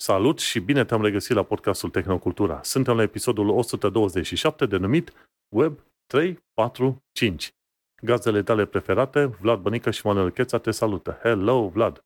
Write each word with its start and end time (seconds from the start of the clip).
Salut 0.00 0.38
și 0.38 0.60
bine 0.60 0.84
te-am 0.84 1.02
regăsit 1.02 1.34
la 1.34 1.42
podcastul 1.42 1.90
Tehnocultura. 1.90 2.62
Suntem 2.62 2.96
la 2.96 3.02
episodul 3.02 3.48
127 3.48 4.66
denumit 4.66 5.12
Web 5.48 5.78
345. 6.06 7.54
Gazdele 8.02 8.42
tale 8.42 8.64
preferate, 8.64 9.24
Vlad 9.24 9.60
Bănică 9.60 9.90
și 9.90 10.06
Manuel 10.06 10.30
Cheța 10.30 10.58
te 10.58 10.70
salută. 10.70 11.18
Hello, 11.22 11.68
Vlad! 11.68 12.04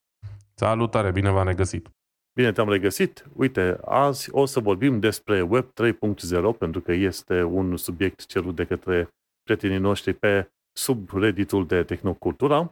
Salutare, 0.54 1.10
bine 1.10 1.30
v-am 1.30 1.46
regăsit! 1.46 1.88
Bine 2.34 2.52
te-am 2.52 2.68
regăsit. 2.68 3.26
Uite, 3.36 3.78
azi 3.84 4.30
o 4.30 4.44
să 4.44 4.60
vorbim 4.60 5.00
despre 5.00 5.42
Web 5.42 5.64
3.0 5.64 6.58
pentru 6.58 6.80
că 6.80 6.92
este 6.92 7.42
un 7.42 7.76
subiect 7.76 8.26
cerut 8.26 8.54
de 8.54 8.64
către 8.64 9.08
prietenii 9.42 9.78
noștri 9.78 10.12
pe 10.12 10.50
subredditul 10.76 11.66
de 11.66 11.82
Tehnocultura. 11.82 12.70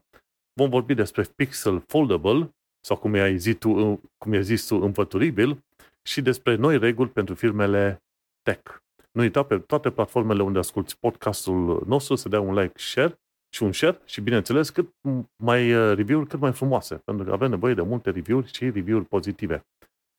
Vom 0.53 0.71
vorbi 0.71 0.95
despre 0.95 1.23
Pixel 1.37 1.83
Foldable, 1.87 2.55
sau 2.81 2.97
cum 2.97 3.13
ai 3.13 3.39
zis 3.39 3.57
tu, 3.57 4.01
cum 4.19 4.33
ai 4.33 4.43
zis 4.43 4.67
tu 4.67 4.77
înfăturibil, 4.77 5.65
și 6.03 6.23
despre 6.23 6.55
noi 6.55 6.79
reguli 6.79 7.11
pentru 7.11 7.35
firmele 7.35 8.03
tech. 8.43 8.79
Nu 9.13 9.23
uita 9.23 9.43
pe 9.43 9.59
toate 9.59 9.91
platformele 9.91 10.43
unde 10.43 10.59
asculti 10.59 10.97
podcastul 10.97 11.85
nostru 11.87 12.15
să 12.15 12.29
dea 12.29 12.41
un 12.41 12.55
like, 12.55 12.79
share 12.79 13.21
și 13.55 13.63
un 13.63 13.73
share 13.73 14.01
și, 14.05 14.21
bineînțeles, 14.21 14.71
cât 14.71 14.95
mai 15.37 15.75
uh, 15.75 15.97
review-uri 15.97 16.29
cât 16.29 16.41
mai 16.41 16.53
frumoase, 16.53 16.97
pentru 17.05 17.25
că 17.25 17.33
avem 17.33 17.51
nevoie 17.51 17.75
de 17.75 17.83
multe 17.83 18.11
review-uri 18.11 18.53
și 18.53 18.71
review-uri 18.71 19.05
pozitive. 19.05 19.67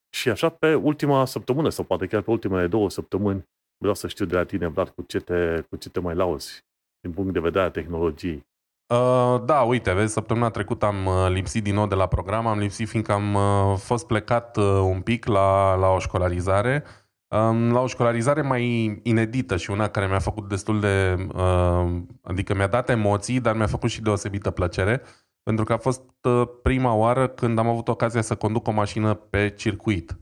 Și 0.10 0.30
așa, 0.30 0.50
pe 0.50 0.74
ultima 0.74 1.26
săptămână, 1.26 1.70
sau 1.70 1.84
poate 1.86 2.08
chiar 2.08 2.22
pe 2.22 2.32
ultimele 2.32 2.68
două 2.68 2.90
săptămâni, 2.90 3.44
vreau 3.78 3.96
să 3.96 4.08
știu 4.08 4.26
de 4.26 4.36
la 4.36 4.44
tine, 4.44 4.68
Vlad, 4.68 4.90
cu 4.90 5.02
ce 5.02 5.20
te, 5.20 5.62
cu 5.70 5.76
ce 5.76 5.90
te 5.90 6.00
mai 6.00 6.16
lauzi 6.16 6.64
din 7.00 7.12
punct 7.14 7.34
de 7.34 7.40
vedere 7.40 7.64
a 7.64 7.72
tehnologiei. 7.72 8.46
Uh, 8.92 9.42
da, 9.46 9.62
uite, 9.62 9.94
vezi, 9.94 10.14
săptămâna 10.14 10.50
trecută 10.50 10.86
am 10.86 11.06
uh, 11.06 11.30
lipsit 11.30 11.64
din 11.64 11.74
nou 11.74 11.88
de 11.88 11.96
la 11.96 12.08
program, 12.08 12.48
am 12.48 12.60
lipsit 12.60 12.88
fiindcă 12.88 13.12
am 13.12 13.34
uh, 13.34 13.78
fost 13.78 14.08
plecat 14.08 14.58
uh, 14.58 14.64
un 14.66 15.02
pic 15.02 15.26
la, 15.26 15.76
la 15.76 15.88
o 15.88 16.00
școlarizare, 16.00 16.84
um, 17.28 17.72
la 17.72 17.80
o 17.80 17.88
școlarizare 17.88 18.42
mai 18.42 19.00
inedită 19.04 19.58
și 19.58 19.72
una 19.72 19.88
care 19.88 20.08
mi-a 20.08 20.20
făcut 20.20 20.50
destul 20.50 20.80
de, 20.80 21.28
uh, 21.36 22.02
adică 22.22 22.56
mi-a 22.56 22.68
dat 22.68 22.90
emoții, 22.90 23.40
dar 23.40 23.56
mi-a 23.56 23.68
făcut 23.68 23.90
și 23.90 24.02
deosebită 24.02 24.52
plăcere, 24.52 25.02
pentru 25.44 25.66
că 25.66 25.74
a 25.74 25.78
fost 25.78 26.04
uh, 26.22 26.44
prima 26.64 26.94
oară 26.94 27.28
când 27.28 27.60
am 27.60 27.68
avut 27.68 27.88
ocazia 27.88 28.22
să 28.22 28.36
conduc 28.36 28.68
o 28.68 28.72
mașină 28.72 29.14
pe 29.14 29.50
circuit. 29.50 30.20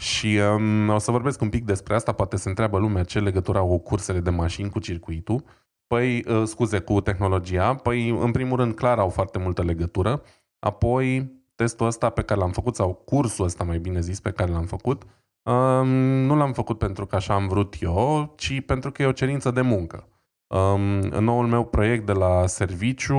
Și 0.00 0.40
um, 0.54 0.88
o 0.88 0.98
să 0.98 1.10
vorbesc 1.10 1.40
un 1.40 1.48
pic 1.48 1.64
despre 1.64 1.94
asta, 1.94 2.12
poate 2.12 2.36
se 2.36 2.48
întreabă 2.48 2.78
lumea 2.78 3.04
ce 3.04 3.20
legătură 3.20 3.58
au 3.58 3.78
cursele 3.78 4.20
de 4.20 4.30
mașini 4.30 4.70
cu 4.70 4.78
circuitul. 4.78 5.44
Păi, 5.94 6.24
uh, 6.28 6.42
scuze, 6.44 6.78
cu 6.78 7.00
tehnologia. 7.00 7.74
Păi, 7.74 8.08
în 8.08 8.30
primul 8.30 8.56
rând, 8.56 8.74
clar 8.74 8.98
au 8.98 9.08
foarte 9.08 9.38
multă 9.38 9.62
legătură. 9.62 10.22
Apoi, 10.58 11.32
testul 11.54 11.86
ăsta 11.86 12.10
pe 12.10 12.22
care 12.22 12.40
l-am 12.40 12.50
făcut, 12.50 12.74
sau 12.74 12.94
cursul 12.94 13.44
ăsta, 13.44 13.64
mai 13.64 13.78
bine 13.78 14.00
zis, 14.00 14.20
pe 14.20 14.30
care 14.30 14.50
l-am 14.50 14.64
făcut, 14.64 15.02
um, 15.42 15.88
nu 16.26 16.36
l-am 16.36 16.52
făcut 16.52 16.78
pentru 16.78 17.06
că 17.06 17.16
așa 17.16 17.34
am 17.34 17.48
vrut 17.48 17.74
eu, 17.80 18.32
ci 18.36 18.60
pentru 18.66 18.92
că 18.92 19.02
e 19.02 19.06
o 19.06 19.12
cerință 19.12 19.50
de 19.50 19.60
muncă. 19.60 20.08
Um, 20.46 21.00
în 21.00 21.24
noul 21.24 21.46
meu 21.46 21.64
proiect 21.64 22.06
de 22.06 22.12
la 22.12 22.46
serviciu, 22.46 23.18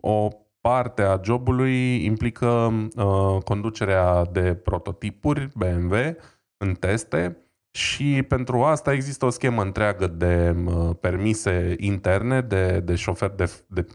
o 0.00 0.28
parte 0.60 1.02
a 1.02 1.20
jobului 1.22 2.04
implică 2.04 2.72
uh, 2.96 3.42
conducerea 3.44 4.24
de 4.24 4.54
prototipuri 4.54 5.48
BMW 5.54 5.94
în 6.56 6.74
teste 6.74 7.36
și 7.76 8.22
pentru 8.28 8.62
asta 8.62 8.92
există 8.92 9.24
o 9.24 9.30
schemă 9.30 9.62
întreagă 9.62 10.06
de 10.06 10.56
uh, 10.66 10.90
permise 11.00 11.74
interne, 11.78 12.40
de, 12.40 12.80
de 12.80 12.94
șofer, 12.94 13.30
de, 13.30 13.62
de 13.66 13.86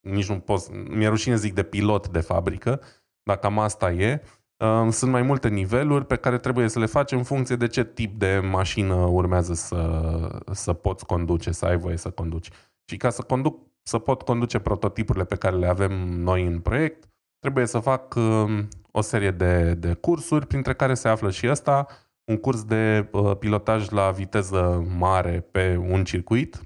nici 0.00 0.28
nu 0.28 0.38
pot, 0.38 0.88
mi-e 0.88 1.08
rușine 1.08 1.36
zic 1.36 1.54
de 1.54 1.62
pilot 1.62 2.08
de 2.08 2.20
fabrică, 2.20 2.80
dacă 3.22 3.40
cam 3.40 3.58
asta 3.58 3.92
e. 3.92 4.22
Uh, 4.56 4.88
sunt 4.90 5.10
mai 5.10 5.22
multe 5.22 5.48
niveluri 5.48 6.06
pe 6.06 6.16
care 6.16 6.38
trebuie 6.38 6.68
să 6.68 6.78
le 6.78 6.86
faci 6.86 7.12
în 7.12 7.22
funcție 7.22 7.56
de 7.56 7.66
ce 7.66 7.84
tip 7.84 8.18
de 8.18 8.40
mașină 8.50 8.94
urmează 8.94 9.54
să, 9.54 10.42
să 10.52 10.72
poți 10.72 11.06
conduce, 11.06 11.50
să 11.50 11.66
ai 11.66 11.76
voie 11.76 11.96
să 11.96 12.10
conduci. 12.10 12.50
Și 12.84 12.96
ca 12.96 13.10
să 13.10 13.22
conduc, 13.22 13.60
să 13.82 13.98
pot 13.98 14.22
conduce 14.22 14.58
prototipurile 14.58 15.24
pe 15.24 15.36
care 15.36 15.56
le 15.56 15.66
avem 15.66 15.92
noi 16.08 16.46
în 16.46 16.60
proiect, 16.60 17.08
trebuie 17.40 17.66
să 17.66 17.78
fac 17.78 18.14
uh, 18.14 18.58
o 18.90 19.00
serie 19.00 19.30
de, 19.30 19.74
de 19.74 19.94
cursuri, 19.94 20.46
printre 20.46 20.74
care 20.74 20.94
se 20.94 21.08
află 21.08 21.30
și 21.30 21.48
ăsta, 21.48 21.86
un 22.28 22.36
curs 22.36 22.64
de 22.64 23.08
uh, 23.12 23.36
pilotaj 23.38 23.88
la 23.88 24.10
viteză 24.10 24.86
mare 24.98 25.46
pe 25.50 25.76
un 25.88 26.04
circuit 26.04 26.60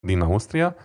din 0.00 0.20
Austria 0.20 0.76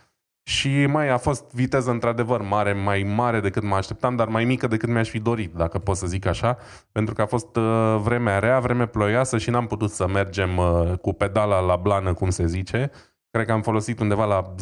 și 0.43 0.85
mai 0.85 1.09
a 1.09 1.17
fost 1.17 1.53
viteză 1.53 1.91
într-adevăr 1.91 2.41
mare, 2.41 2.73
mai 2.73 3.03
mare 3.03 3.39
decât 3.39 3.63
mă 3.63 3.75
așteptam, 3.75 4.15
dar 4.15 4.27
mai 4.27 4.45
mică 4.45 4.67
decât 4.67 4.89
mi-aș 4.89 5.09
fi 5.09 5.19
dorit, 5.19 5.53
dacă 5.53 5.79
pot 5.79 5.95
să 5.95 6.07
zic 6.07 6.25
așa, 6.25 6.57
pentru 6.91 7.13
că 7.13 7.21
a 7.21 7.25
fost 7.25 7.55
uh, 7.55 7.99
vremea 8.01 8.39
rea, 8.39 8.59
vreme 8.59 8.87
ploioasă 8.87 9.37
și 9.37 9.49
n-am 9.49 9.67
putut 9.67 9.91
să 9.91 10.07
mergem 10.07 10.57
uh, 10.57 10.91
cu 11.01 11.13
pedala 11.13 11.59
la 11.59 11.75
blană, 11.75 12.13
cum 12.13 12.29
se 12.29 12.45
zice. 12.45 12.91
Cred 13.31 13.45
că 13.45 13.51
am 13.51 13.61
folosit 13.61 13.99
undeva 13.99 14.25
la 14.25 14.55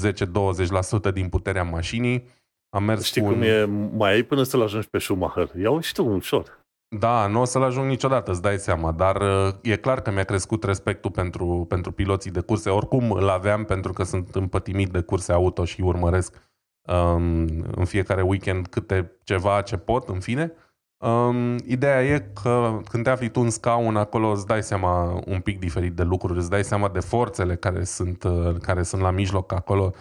10-20% 1.10 1.14
din 1.14 1.30
puterea 1.30 1.64
mașinii. 1.64 2.28
Am 2.70 2.84
mers 2.84 3.04
Știi 3.04 3.22
cu 3.22 3.28
cum 3.28 3.38
un... 3.38 3.44
e, 3.44 3.66
mai 3.98 4.12
ai 4.12 4.24
până 4.24 4.44
să-l 4.44 4.62
ajungi 4.62 4.88
pe 4.88 4.98
Schumacher. 4.98 5.50
Iau 5.62 5.80
și 5.80 5.94
tu 5.94 6.06
ușor. 6.06 6.57
Da, 6.90 7.28
nu 7.28 7.42
o 7.42 7.46
să-l 7.46 7.64
ajung 7.64 7.88
niciodată, 7.88 8.32
îți 8.32 8.42
dai 8.42 8.58
seama, 8.58 8.92
dar 8.92 9.22
uh, 9.22 9.54
e 9.62 9.76
clar 9.76 10.02
că 10.02 10.12
mi-a 10.12 10.24
crescut 10.24 10.64
respectul 10.64 11.12
pentru, 11.12 11.66
pentru 11.70 11.92
piloții 11.92 12.32
de 12.32 12.40
curse. 12.40 12.70
Oricum 12.70 13.12
îl 13.12 13.30
aveam 13.30 13.64
pentru 13.64 13.94
că 13.94 14.04
sunt 14.04 14.36
împătimit 14.36 14.90
de 14.90 15.02
curse 15.02 15.32
auto 15.32 15.66
și 15.66 15.82
urmăresc 15.82 16.36
um, 16.82 17.48
în 17.76 17.86
fiecare 17.86 18.22
weekend 18.22 18.68
câte 18.68 19.12
ceva 19.24 19.62
ce 19.62 19.78
pot, 19.78 20.10
în 20.10 20.20
fine. 20.20 20.52
Um, 20.98 21.56
ideea 21.66 22.04
e 22.04 22.32
că 22.44 22.80
când 22.90 23.04
te 23.04 23.10
afli 23.10 23.30
tu 23.30 23.40
în 23.40 23.50
scaun 23.50 23.96
acolo 23.96 24.28
îți 24.28 24.46
dai 24.46 24.64
seama 24.64 25.22
un 25.26 25.40
pic 25.40 25.60
diferit 25.60 25.96
de 25.96 26.04
lucruri, 26.04 26.40
îți 26.40 26.50
dai 26.50 26.64
seama 26.64 26.90
de 26.90 27.00
forțele 27.00 27.56
care 27.56 27.84
sunt, 27.84 28.24
uh, 28.24 28.56
care 28.62 28.84
sunt 28.84 29.02
la 29.02 29.12
mijloc 29.12 29.52
acolo 29.52 29.94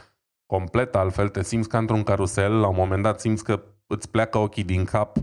complet 0.47 0.97
altfel, 0.97 1.29
te 1.29 1.43
simți 1.43 1.69
ca 1.69 1.79
într-un 1.79 2.03
carusel, 2.03 2.61
la 2.61 2.69
un 2.69 2.77
moment 2.77 3.03
dat 3.03 3.21
simți 3.21 3.45
că 3.45 3.63
îți 3.87 4.11
pleacă 4.11 4.39
ochii 4.39 4.65
din 4.65 4.85
cap 4.85 5.17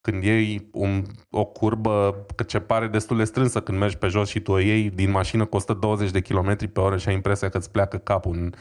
când 0.00 0.22
iei 0.22 0.68
un, 0.72 1.04
o 1.30 1.44
curbă 1.44 2.24
că 2.36 2.42
ce 2.42 2.60
pare 2.60 2.86
destul 2.86 3.16
de 3.16 3.24
strânsă 3.24 3.60
când 3.60 3.78
mergi 3.78 3.96
pe 3.96 4.06
jos 4.06 4.28
și 4.28 4.40
tu 4.40 4.52
o 4.52 4.58
iei 4.58 4.90
din 4.90 5.10
mașină 5.10 5.44
cu 5.44 5.56
120 5.56 6.10
de 6.10 6.20
km 6.20 6.72
pe 6.72 6.80
oră 6.80 6.96
și 6.96 7.08
ai 7.08 7.14
impresia 7.14 7.48
că 7.48 7.58
îți 7.58 7.70
pleacă 7.70 7.96
capul 7.96 8.36
în, 8.36 8.52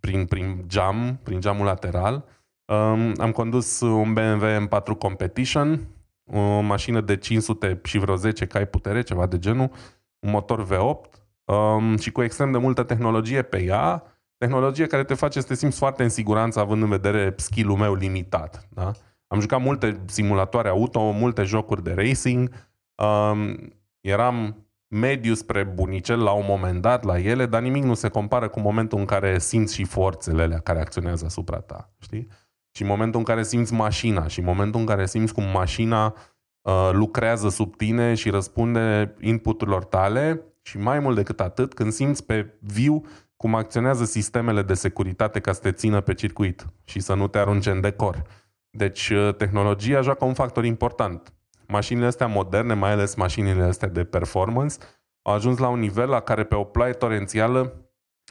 prin, 0.00 0.26
prin 0.26 0.64
geam, 0.66 1.20
prin 1.22 1.40
geamul 1.40 1.64
lateral. 1.64 2.24
Um, 2.64 3.12
am 3.16 3.30
condus 3.32 3.80
un 3.80 4.12
BMW 4.12 4.46
M4 4.66 4.98
Competition, 4.98 5.88
o 6.24 6.60
mașină 6.60 7.00
de 7.00 7.16
500 7.16 7.80
și 7.84 7.98
vreo 7.98 8.16
10 8.16 8.46
cai 8.46 8.66
putere, 8.66 9.02
ceva 9.02 9.26
de 9.26 9.38
genul, 9.38 9.70
un 10.18 10.30
motor 10.30 10.66
V8 10.66 11.20
um, 11.44 11.96
și 11.96 12.12
cu 12.12 12.22
extrem 12.22 12.52
de 12.52 12.58
multă 12.58 12.82
tehnologie 12.82 13.42
pe 13.42 13.62
ea, 13.62 14.02
tehnologie 14.36 14.86
care 14.86 15.04
te 15.04 15.14
face 15.14 15.40
să 15.40 15.46
te 15.46 15.54
simți 15.54 15.78
foarte 15.78 16.02
în 16.02 16.08
siguranță 16.08 16.60
având 16.60 16.82
în 16.82 16.88
vedere 16.88 17.34
skill-ul 17.36 17.76
meu 17.76 17.94
limitat. 17.94 18.68
Da? 18.68 18.90
Am 19.32 19.40
jucat 19.40 19.60
multe 19.60 20.00
simulatoare 20.06 20.68
auto, 20.68 21.10
multe 21.10 21.42
jocuri 21.42 21.82
de 21.82 21.92
racing. 21.94 22.50
Um, 22.94 23.56
eram 24.00 24.66
mediu 24.88 25.34
spre 25.34 25.64
bunicel 25.64 26.22
la 26.22 26.30
un 26.30 26.44
moment 26.48 26.80
dat 26.80 27.04
la 27.04 27.18
ele, 27.18 27.46
dar 27.46 27.62
nimic 27.62 27.82
nu 27.82 27.94
se 27.94 28.08
compară 28.08 28.48
cu 28.48 28.60
momentul 28.60 28.98
în 28.98 29.04
care 29.04 29.38
simți 29.38 29.74
și 29.74 29.84
forțele 29.84 30.42
alea 30.42 30.58
care 30.58 30.80
acționează 30.80 31.24
asupra 31.24 31.60
ta, 31.60 31.92
știi? 31.98 32.28
Și 32.76 32.84
momentul 32.84 33.18
în 33.18 33.24
care 33.24 33.42
simți 33.42 33.72
mașina 33.72 34.26
și 34.26 34.40
momentul 34.40 34.80
în 34.80 34.86
care 34.86 35.06
simți 35.06 35.34
cum 35.34 35.44
mașina 35.44 36.14
uh, 36.60 36.90
lucrează 36.92 37.48
sub 37.48 37.76
tine 37.76 38.14
și 38.14 38.30
răspunde 38.30 39.14
inputurilor 39.20 39.84
tale 39.84 40.42
și 40.62 40.78
mai 40.78 40.98
mult 40.98 41.16
decât 41.16 41.40
atât, 41.40 41.74
când 41.74 41.92
simți 41.92 42.24
pe 42.24 42.58
viu 42.60 43.02
cum 43.36 43.54
acționează 43.54 44.04
sistemele 44.04 44.62
de 44.62 44.74
securitate 44.74 45.40
ca 45.40 45.52
să 45.52 45.60
te 45.60 45.72
țină 45.72 46.00
pe 46.00 46.14
circuit 46.14 46.66
și 46.84 47.00
să 47.00 47.14
nu 47.14 47.28
te 47.28 47.38
arunce 47.38 47.70
în 47.70 47.80
decor. 47.80 48.41
Deci 48.74 49.08
uh, 49.08 49.34
tehnologia 49.34 50.00
joacă 50.00 50.24
un 50.24 50.34
factor 50.34 50.64
important. 50.64 51.32
Mașinile 51.66 52.06
astea 52.06 52.26
moderne, 52.26 52.74
mai 52.74 52.90
ales 52.90 53.14
mașinile 53.14 53.62
astea 53.62 53.88
de 53.88 54.04
performance, 54.04 54.76
au 55.22 55.34
ajuns 55.34 55.58
la 55.58 55.68
un 55.68 55.78
nivel 55.78 56.08
la 56.08 56.20
care 56.20 56.44
pe 56.44 56.54
o 56.54 56.64
ploaie 56.64 56.92
torențială 56.92 57.82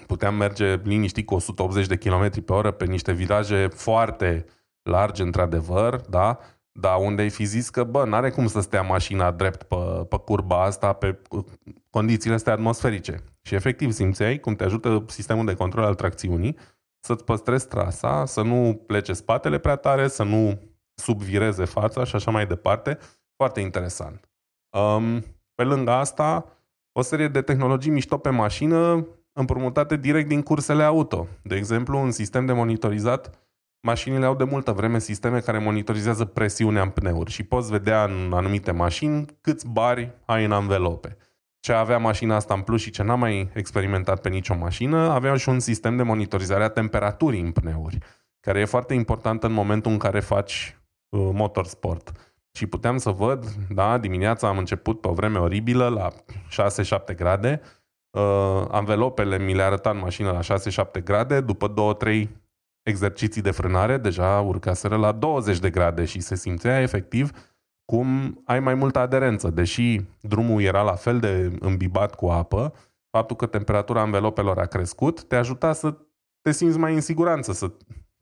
puteam 0.08 0.36
merge 0.36 0.76
liniștit 0.84 1.26
cu 1.26 1.34
180 1.34 1.88
de 1.88 1.96
km 1.96 2.44
pe 2.44 2.54
oră 2.54 2.72
pe 2.72 2.86
niște 2.86 3.12
viraje 3.12 3.68
foarte 3.68 4.46
largi, 4.84 5.22
într-adevăr, 5.22 6.02
da? 6.10 6.40
Dar 6.72 6.98
unde 7.00 7.22
ai 7.22 7.30
fi 7.30 7.44
zis 7.44 7.70
că, 7.70 7.84
bă, 7.84 8.06
n-are 8.06 8.30
cum 8.30 8.48
să 8.48 8.60
stea 8.60 8.82
mașina 8.82 9.32
drept 9.32 9.64
pe, 9.64 9.76
pe 10.10 10.18
curba 10.18 10.64
asta, 10.64 10.94
pe 10.94 11.22
condițiile 11.90 12.36
astea 12.36 12.54
atmosferice. 12.54 13.24
Și 13.42 13.56
efectiv 13.56 13.92
simțeai 13.92 14.40
cum 14.40 14.56
te 14.56 14.64
ajută 14.64 15.06
sistemul 15.08 15.46
de 15.46 15.54
control 15.54 15.84
al 15.84 15.96
tracțiunii 15.96 16.58
să-ți 17.02 17.24
păstrezi 17.24 17.68
trasa, 17.68 18.26
să 18.26 18.42
nu 18.42 18.84
plece 18.88 19.14
spatele 19.14 19.58
prea 19.58 19.76
tare, 19.76 20.08
să 20.08 20.24
nu 20.24 20.60
subvireze 20.94 21.66
fața 21.66 22.04
și 22.04 22.16
așa 22.16 22.32
mai 22.32 22.48
departe. 22.48 22.98
Foarte 23.36 23.60
interesant. 23.60 24.30
Um, 24.78 25.20
pe 25.56 25.64
lângă 25.64 25.92
asta, 25.92 26.46
o 26.92 27.02
serie 27.02 27.28
de 27.28 27.42
tehnologii 27.42 27.92
mișto 27.92 28.18
pe 28.18 28.30
mașină 28.30 29.08
împrumutate 29.34 29.96
direct 29.96 30.28
din 30.28 30.42
cursele 30.42 30.84
auto. 30.84 31.28
De 31.44 31.56
exemplu, 31.56 32.00
un 32.00 32.12
sistem 32.12 32.46
de 32.46 32.54
monitorizat 32.54 33.40
mașinile 33.82 34.26
au 34.26 34.36
de 34.36 34.44
multă 34.44 34.72
vreme 34.72 35.00
sisteme 35.00 35.40
care 35.40 35.58
monitorizează 35.58 36.26
presiunea 36.26 36.82
în 36.82 36.90
pneuri 36.90 37.32
și 37.32 37.44
poți 37.44 37.72
vedea 37.72 38.04
în 38.04 38.34
anumite 38.34 38.72
mașini 38.72 39.26
câți 39.42 39.68
bari 39.68 40.12
ai 40.26 40.46
în 40.46 40.52
anvelope. 40.52 41.18
Ce 41.62 41.74
avea 41.74 41.98
mașina 41.98 42.36
asta 42.36 42.54
în 42.54 42.62
plus 42.62 42.82
și 42.82 42.92
ce 42.92 43.04
n-am 43.04 43.20
mai 43.20 43.50
experimentat 43.54 44.22
pe 44.22 44.30
nicio 44.30 44.56
mașină, 44.56 44.98
avea 44.98 45.36
și 45.36 45.50
un 45.50 45.60
sistem 45.60 45.96
de 45.96 46.04
monitorizare 46.04 46.64
a 46.64 46.70
temperaturii 46.70 47.42
în 47.42 47.52
pneuri, 47.52 47.98
care 48.40 48.60
e 48.60 48.66
foarte 48.66 48.94
important 48.94 49.44
în 49.44 49.52
momentul 49.52 49.92
în 49.92 49.98
care 49.98 50.20
faci 50.20 50.78
uh, 51.10 51.30
motorsport. 51.34 52.12
Și 52.52 52.66
puteam 52.66 52.98
să 52.98 53.10
văd, 53.10 53.46
da, 53.70 53.98
dimineața 53.98 54.48
am 54.48 54.58
început 54.58 55.02
pe 55.02 55.08
o 55.08 55.14
vreme 55.14 55.40
oribilă, 55.40 55.88
la 55.88 56.10
6-7 57.12 57.16
grade, 57.16 57.62
uh, 58.10 58.66
anvelopele 58.70 59.38
mi 59.38 59.54
le 59.54 59.62
arăta 59.62 59.90
în 59.90 59.98
mașină 59.98 60.32
la 60.32 60.58
6-7 61.00 61.04
grade, 61.04 61.42
după 61.42 61.74
2-3 61.74 62.28
exerciții 62.84 63.42
de 63.42 63.52
frânare, 63.52 63.98
deja 63.98 64.40
urcaseră 64.40 64.96
la 64.96 65.12
20 65.12 65.60
de 65.60 65.70
grade 65.70 66.06
și 66.06 66.20
se 66.20 66.36
simțea 66.36 66.82
efectiv 66.82 67.32
cum 67.92 68.42
ai 68.46 68.60
mai 68.60 68.74
multă 68.74 69.00
aderență. 69.00 69.50
Deși 69.50 70.00
drumul 70.22 70.62
era 70.62 70.82
la 70.82 70.96
fel 70.96 71.20
de 71.20 71.58
îmbibat 71.60 72.16
cu 72.16 72.28
apă, 72.28 72.74
faptul 73.10 73.36
că 73.36 73.46
temperatura 73.46 74.02
anvelopelor 74.02 74.60
a 74.60 74.66
crescut 74.66 75.24
te 75.24 75.36
ajuta 75.36 75.74
să 75.74 75.98
te 76.42 76.52
simți 76.52 76.78
mai 76.78 76.94
în 76.94 77.02
siguranță, 77.02 77.52
să 77.52 77.72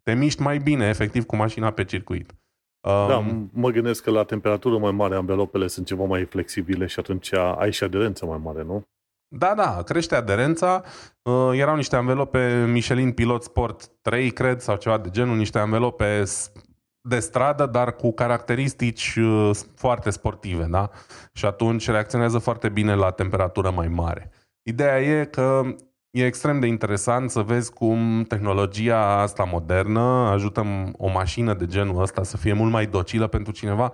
te 0.04 0.13
miști 0.13 0.42
mai 0.42 0.57
bine, 0.57 0.88
efectiv, 0.88 1.25
cu 1.25 1.36
mașina 1.36 1.71
pe 1.71 1.83
circuit. 1.83 2.36
Da, 2.81 3.18
um, 3.18 3.50
mă 3.54 3.69
gândesc 3.69 4.04
că 4.04 4.12
la 4.12 4.24
temperatură 4.24 4.77
mai 4.77 4.92
mare 4.92 5.16
anvelopele 5.16 5.68
sunt 5.68 5.86
ceva 5.86 6.04
mai 6.04 6.25
flexibile 6.25 6.86
și 6.86 7.00
atunci 7.00 7.33
ai 7.33 7.72
și 7.72 7.83
aderență 7.83 8.25
mai 8.25 8.39
mare, 8.44 8.63
nu? 8.63 8.83
Da, 9.27 9.54
da, 9.56 9.83
crește 9.83 10.15
aderența. 10.15 10.83
Uh, 11.22 11.51
erau 11.54 11.75
niște 11.75 11.95
anvelope 11.95 12.65
Michelin 12.72 13.12
Pilot 13.12 13.44
Sport 13.44 13.92
3, 14.01 14.31
cred, 14.31 14.60
sau 14.60 14.75
ceva 14.75 14.98
de 14.98 15.10
genul, 15.10 15.38
niște 15.38 15.60
anvelope 15.60 16.24
de 17.10 17.20
stradă, 17.20 17.66
dar 17.66 17.96
cu 17.96 18.12
caracteristici 18.12 19.16
uh, 19.16 19.52
foarte 19.76 20.10
sportive, 20.10 20.64
da? 20.64 20.90
Și 21.34 21.46
atunci 21.46 21.90
reacționează 21.90 22.38
foarte 22.38 22.70
bine 22.70 22.96
la 22.96 23.12
temperatură 23.12 23.72
mai 23.72 23.88
mare. 23.88 24.32
Ideea 24.64 25.02
e 25.02 25.26
că 25.26 25.62
e 26.10 26.26
extrem 26.26 26.60
de 26.60 26.68
interesant 26.68 27.30
să 27.30 27.42
vezi 27.42 27.74
cum 27.74 28.24
tehnologia 28.28 29.22
asta 29.22 29.44
modernă 29.44 30.02
ajută 30.32 30.66
o 30.98 31.10
mașină 31.10 31.54
de 31.54 31.66
genul 31.66 32.02
ăsta 32.02 32.24
să 32.24 32.38
fie 32.38 32.54
mult 32.54 32.72
mai 32.72 32.86
docilă 32.86 33.28
pentru 33.28 33.52
cineva 33.52 33.94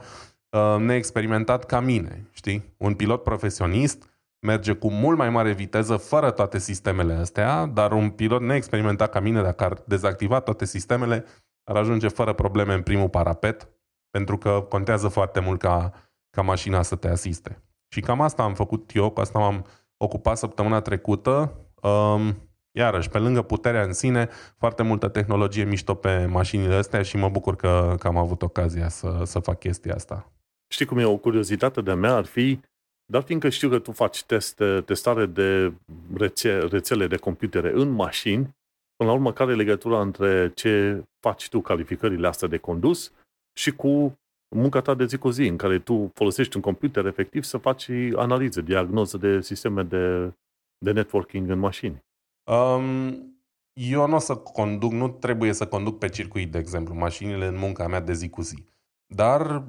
uh, 0.50 0.76
neexperimentat 0.80 1.66
ca 1.66 1.80
mine, 1.80 2.28
știi? 2.32 2.74
Un 2.78 2.94
pilot 2.94 3.24
profesionist 3.24 4.10
merge 4.46 4.74
cu 4.74 4.92
mult 4.92 5.18
mai 5.18 5.30
mare 5.30 5.52
viteză 5.52 5.98
fără 5.98 6.32
toate 6.32 6.60
sistemele 6.60 7.14
astea, 7.14 7.66
dar 7.66 7.92
un 7.92 8.10
pilot 8.10 8.42
neexperimentat 8.42 9.12
ca 9.12 9.20
mine, 9.20 9.42
dacă 9.42 9.64
ar 9.64 9.78
dezactiva 9.86 10.40
toate 10.40 10.66
sistemele, 10.66 11.26
ar 11.66 11.76
ajunge 11.76 12.08
fără 12.08 12.34
probleme 12.34 12.74
în 12.74 12.82
primul 12.82 13.10
parapet, 13.10 13.70
pentru 14.10 14.38
că 14.38 14.66
contează 14.70 15.08
foarte 15.08 15.40
mult 15.40 15.60
ca, 15.60 15.92
ca 16.30 16.42
mașina 16.42 16.82
să 16.82 16.96
te 16.96 17.08
asiste. 17.08 17.64
Și 17.94 18.00
cam 18.00 18.22
asta 18.22 18.44
am 18.44 18.54
făcut 18.54 18.92
eu, 18.94 19.10
cu 19.10 19.20
asta 19.20 19.40
m-am 19.40 19.66
ocupat 19.98 20.38
săptămâna 20.38 20.82
trecută. 20.82 21.56
Um, 21.82 22.50
iarăși, 22.72 23.10
pe 23.10 23.18
lângă 23.18 23.42
puterea 23.42 23.84
în 23.84 23.94
sine, 23.94 24.30
foarte 24.58 24.84
multă 24.84 25.08
tehnologie 25.08 25.64
mișto 25.64 25.94
pe 25.94 26.26
mașinile 26.26 26.76
astea 26.76 27.02
și 27.02 27.18
mă 27.18 27.30
bucur 27.30 27.56
că, 27.56 27.96
că 28.00 28.08
am 28.08 28.18
avut 28.18 28.42
ocazia 28.42 28.90
să, 28.90 29.22
să 29.24 29.40
fac 29.40 29.60
chestia 29.60 29.94
asta. 29.94 30.32
Știi 30.68 30.86
cum 30.86 30.98
e 30.98 31.06
o 31.06 31.18
curiozitate 31.18 31.82
de 31.82 31.94
mea 31.94 32.16
ar 32.16 32.26
fi 32.26 32.60
dar 33.06 33.22
fiindcă 33.22 33.50
știu 33.50 33.70
că 33.70 33.80
tu 33.80 33.92
faci 33.92 34.24
teste, 34.24 34.82
testare 34.86 35.26
de 35.26 35.74
rețe, 36.14 36.58
rețele 36.58 37.08
de 37.08 37.18
computere 37.18 37.72
în 37.74 37.90
mașini, 37.90 38.56
până 38.95 39.09
la 39.09 39.15
urmă, 39.15 39.33
care 39.33 39.51
e 39.51 39.56
legătura 39.56 40.01
între 40.01 40.51
ce 40.56 41.03
faci 41.19 41.50
tu, 41.50 41.62
calificările 41.62 42.27
astea 42.27 42.47
de 42.47 42.57
condus, 42.57 43.12
și 43.57 43.71
cu 43.71 44.19
munca 44.56 44.81
ta 44.81 44.94
de 44.94 45.06
zi 45.06 45.18
cu 45.18 45.30
zi, 45.30 45.47
în 45.47 45.57
care 45.57 45.80
tu 45.80 46.12
folosești 46.13 46.56
un 46.56 46.62
computer 46.62 47.06
efectiv 47.06 47.44
să 47.44 47.57
faci 47.57 47.89
analize, 48.15 48.62
diagnoză 48.62 49.18
de 49.18 49.42
sisteme 49.42 49.83
de, 49.83 50.33
de 50.77 50.92
networking 50.92 51.50
în 51.50 51.59
mașini? 51.59 52.03
Um, 52.51 53.36
eu 53.74 54.07
nu 54.07 54.15
o 54.15 54.19
să 54.19 54.36
conduc, 54.36 54.92
nu 54.92 55.09
trebuie 55.09 55.53
să 55.53 55.68
conduc 55.68 55.97
pe 55.97 56.09
circuit, 56.09 56.51
de 56.51 56.57
exemplu, 56.57 56.95
mașinile 56.95 57.45
în 57.45 57.57
munca 57.57 57.88
mea 57.88 58.00
de 58.00 58.13
zi 58.13 58.30
cu 58.30 58.42
zi. 58.42 58.65
Dar 59.07 59.63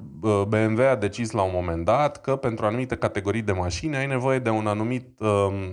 BMW 0.47 0.81
a 0.81 0.95
decis 0.95 1.31
la 1.31 1.41
un 1.41 1.51
moment 1.53 1.85
dat 1.85 2.21
că 2.21 2.35
pentru 2.35 2.65
anumite 2.65 2.97
categorii 2.97 3.41
de 3.41 3.51
mașini 3.51 3.95
ai 3.95 4.07
nevoie 4.07 4.39
de 4.39 4.49
un 4.49 4.67
anumit 4.67 5.19
um, 5.19 5.27
uh, 5.27 5.69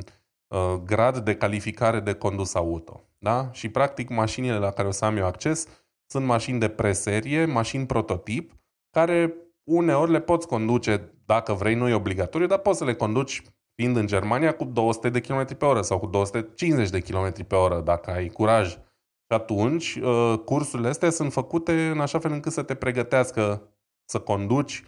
grad 0.85 1.19
de 1.19 1.37
calificare 1.37 2.01
de 2.01 2.15
condus 2.15 2.55
auto. 2.55 3.01
Da? 3.19 3.49
Și 3.53 3.69
practic 3.69 4.09
mașinile 4.09 4.59
la 4.59 4.71
care 4.71 4.89
o 4.89 4.91
să 4.91 5.05
am 5.05 5.17
eu 5.17 5.27
acces 5.27 5.67
sunt 6.07 6.27
mașini 6.27 6.59
de 6.59 6.69
preserie, 6.69 7.45
mașini 7.45 7.87
prototip, 7.87 8.53
care 8.91 9.35
uneori 9.65 10.11
le 10.11 10.21
poți 10.21 10.47
conduce, 10.47 11.13
dacă 11.27 11.53
vrei, 11.53 11.75
nu 11.75 11.89
e 11.89 11.95
obligatoriu, 11.95 12.47
dar 12.47 12.59
poți 12.59 12.79
să 12.79 12.85
le 12.85 12.95
conduci 12.95 13.43
fiind 13.75 13.97
în 13.97 14.07
Germania 14.07 14.55
cu 14.55 14.65
200 14.65 15.09
de 15.11 15.21
km 15.21 15.57
pe 15.57 15.65
oră 15.65 15.83
sau 15.83 15.99
cu 15.99 16.07
250 16.07 16.91
de 16.91 17.01
km 17.01 17.47
pe 17.47 17.55
oră, 17.55 17.81
dacă 17.81 18.11
ai 18.11 18.29
curaj 18.29 18.69
și 19.27 19.35
atunci, 19.35 19.95
uh, 19.95 20.39
cursurile 20.45 20.89
astea 20.89 21.11
sunt 21.11 21.33
făcute 21.33 21.89
în 21.89 22.01
așa 22.01 22.19
fel 22.19 22.33
încât 22.33 22.53
să 22.53 22.63
te 22.63 22.75
pregătească 22.75 23.63
să 24.05 24.21
conduci 24.21 24.83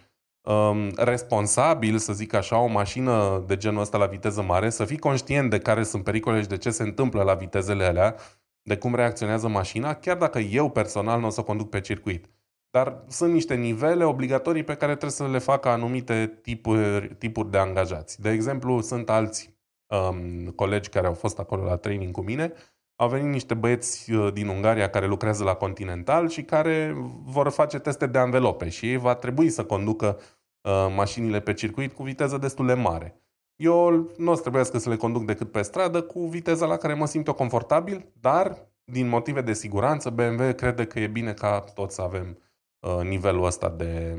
um, 0.47 0.91
responsabil, 0.95 1.97
să 1.97 2.13
zic 2.13 2.33
așa, 2.33 2.59
o 2.59 2.67
mașină 2.67 3.43
de 3.47 3.57
genul 3.57 3.81
ăsta 3.81 3.97
la 3.97 4.05
viteză 4.05 4.41
mare, 4.41 4.69
să 4.69 4.85
fii 4.85 4.97
conștient 4.97 5.49
de 5.49 5.59
care 5.59 5.83
sunt 5.83 6.03
pericole 6.03 6.41
și 6.41 6.47
de 6.47 6.57
ce 6.57 6.69
se 6.69 6.83
întâmplă 6.83 7.23
la 7.23 7.33
vitezele 7.33 7.83
alea, 7.83 8.15
de 8.61 8.77
cum 8.77 8.95
reacționează 8.95 9.47
mașina, 9.47 9.93
chiar 9.93 10.17
dacă 10.17 10.39
eu 10.39 10.69
personal 10.69 11.19
nu 11.19 11.25
o 11.25 11.29
să 11.29 11.41
conduc 11.41 11.69
pe 11.69 11.81
circuit. 11.81 12.25
Dar 12.69 13.03
sunt 13.07 13.33
niște 13.33 13.55
nivele 13.55 14.03
obligatorii 14.03 14.63
pe 14.63 14.75
care 14.75 14.91
trebuie 14.91 15.11
să 15.11 15.27
le 15.27 15.37
facă 15.37 15.69
anumite 15.69 16.39
tipuri, 16.41 17.15
tipuri 17.15 17.51
de 17.51 17.57
angajați. 17.57 18.21
De 18.21 18.29
exemplu, 18.29 18.81
sunt 18.81 19.09
alți 19.09 19.57
um, 19.87 20.47
colegi 20.47 20.89
care 20.89 21.07
au 21.07 21.13
fost 21.13 21.39
acolo 21.39 21.63
la 21.63 21.75
training 21.75 22.11
cu 22.11 22.21
mine, 22.21 22.53
au 22.95 23.09
venit 23.09 23.31
niște 23.31 23.53
băieți 23.53 24.11
uh, 24.11 24.33
din 24.33 24.47
Ungaria 24.47 24.89
care 24.89 25.07
lucrează 25.07 25.43
la 25.43 25.53
Continental 25.53 26.29
și 26.29 26.43
care 26.43 26.95
vor 27.23 27.49
face 27.49 27.79
teste 27.79 28.07
de 28.07 28.17
anvelope 28.17 28.69
și 28.69 28.89
ei 28.89 28.97
va 28.97 29.15
trebui 29.15 29.49
să 29.49 29.65
conducă 29.65 30.19
uh, 30.61 30.93
mașinile 30.95 31.39
pe 31.39 31.53
circuit 31.53 31.93
cu 31.93 32.03
viteză 32.03 32.37
destul 32.37 32.65
de 32.65 32.73
mare. 32.73 33.21
Eu 33.55 34.11
nu 34.17 34.31
o 34.31 34.35
să 34.35 34.41
trebuiască 34.41 34.77
să 34.77 34.89
le 34.89 34.95
conduc 34.95 35.25
decât 35.25 35.51
pe 35.51 35.61
stradă 35.61 36.01
cu 36.01 36.27
viteza 36.27 36.65
la 36.65 36.77
care 36.77 36.93
mă 36.93 37.05
simt 37.05 37.27
eu 37.27 37.33
confortabil, 37.33 38.11
dar 38.19 38.67
din 38.91 39.07
motive 39.07 39.41
de 39.41 39.53
siguranță 39.53 40.09
BMW 40.09 40.53
crede 40.53 40.85
că 40.85 40.99
e 40.99 41.07
bine 41.07 41.33
ca 41.33 41.59
toți 41.59 41.95
să 41.95 42.01
avem 42.01 42.37
uh, 42.79 43.03
nivelul 43.03 43.45
ăsta 43.45 43.69
de, 43.69 44.17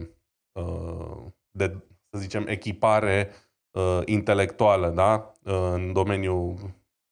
uh, 0.61 1.17
de, 1.51 1.77
să 2.11 2.19
zicem, 2.19 2.47
echipare 2.47 3.31
uh, 3.71 4.01
intelectuală 4.05 4.89
da? 4.89 5.33
uh, 5.45 5.71
în 5.73 5.93
domeniul 5.93 6.57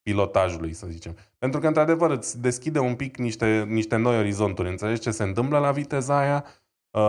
pilotajului, 0.02 0.72
să 0.72 0.86
zicem. 0.86 1.16
Pentru 1.38 1.60
că, 1.60 1.66
într-adevăr, 1.66 2.10
îți 2.10 2.40
deschide 2.40 2.78
un 2.78 2.94
pic 2.94 3.16
niște, 3.16 3.64
niște 3.64 3.96
noi 3.96 4.18
orizonturi. 4.18 4.68
Înțelegi 4.68 5.00
ce 5.00 5.10
se 5.10 5.22
întâmplă 5.22 5.58
la 5.58 5.70
viteza 5.70 6.18
aia, 6.18 6.44
uh, 6.44 6.65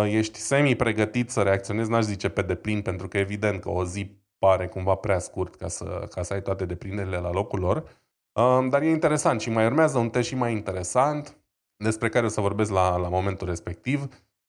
ești 0.08 0.40
semi-pregătit 0.40 1.30
să 1.30 1.42
reacționezi, 1.42 1.90
n-aș 1.90 2.04
zice 2.04 2.30
pe 2.30 2.42
deplin, 2.42 2.82
pentru 2.82 3.08
că 3.08 3.18
evident 3.18 3.62
că 3.62 3.70
o 3.70 3.86
zi 3.86 4.18
pare 4.40 4.68
cumva 4.68 4.96
prea 4.96 5.20
scurt 5.20 5.56
ca 5.56 5.68
să, 5.68 6.08
ca 6.10 6.24
să 6.24 6.34
ai 6.34 6.42
toate 6.42 6.66
deprinderile 6.66 7.18
la 7.18 7.32
locul 7.32 7.60
lor. 7.60 7.78
Uh, 8.40 8.68
dar 8.70 8.82
e 8.82 8.90
interesant 8.90 9.42
și 9.42 9.50
mai 9.50 9.66
urmează 9.66 9.98
un 9.98 10.10
test 10.10 10.28
și 10.28 10.36
mai 10.36 10.52
interesant, 10.52 11.38
despre 11.84 12.10
care 12.10 12.26
o 12.26 12.30
să 12.30 12.42
vorbesc 12.42 12.72
la, 12.72 12.98
la 12.98 13.10
momentul 13.10 13.48
respectiv. 13.48 14.08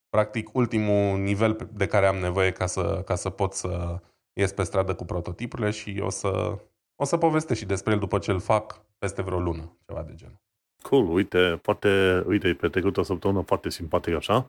Practic, 0.08 0.54
ultimul 0.54 1.18
nivel 1.18 1.70
de 1.72 1.86
care 1.86 2.06
am 2.06 2.16
nevoie 2.16 2.52
ca 2.52 2.66
să, 2.66 3.02
ca 3.04 3.14
să 3.14 3.30
pot 3.30 3.52
să 3.52 4.00
ies 4.32 4.52
pe 4.52 4.62
stradă 4.62 4.94
cu 4.94 5.04
prototipurile 5.04 5.70
și 5.70 6.00
o 6.02 6.10
să, 6.10 6.58
o 6.96 7.04
să 7.04 7.16
povestesc 7.16 7.60
și 7.60 7.66
despre 7.66 7.92
el 7.92 7.98
după 7.98 8.18
ce 8.18 8.30
îl 8.30 8.40
fac 8.40 8.80
peste 8.98 9.22
vreo 9.22 9.38
lună, 9.38 9.78
ceva 9.86 10.02
de 10.02 10.14
genul. 10.14 10.40
Cool, 10.82 11.10
uite, 11.10 11.58
foarte, 11.62 12.22
uite, 12.26 12.54
pe 12.54 12.68
trecut 12.68 12.96
o 12.96 13.02
săptămână 13.02 13.42
foarte 13.42 13.70
simpatic 13.70 14.14
așa. 14.14 14.48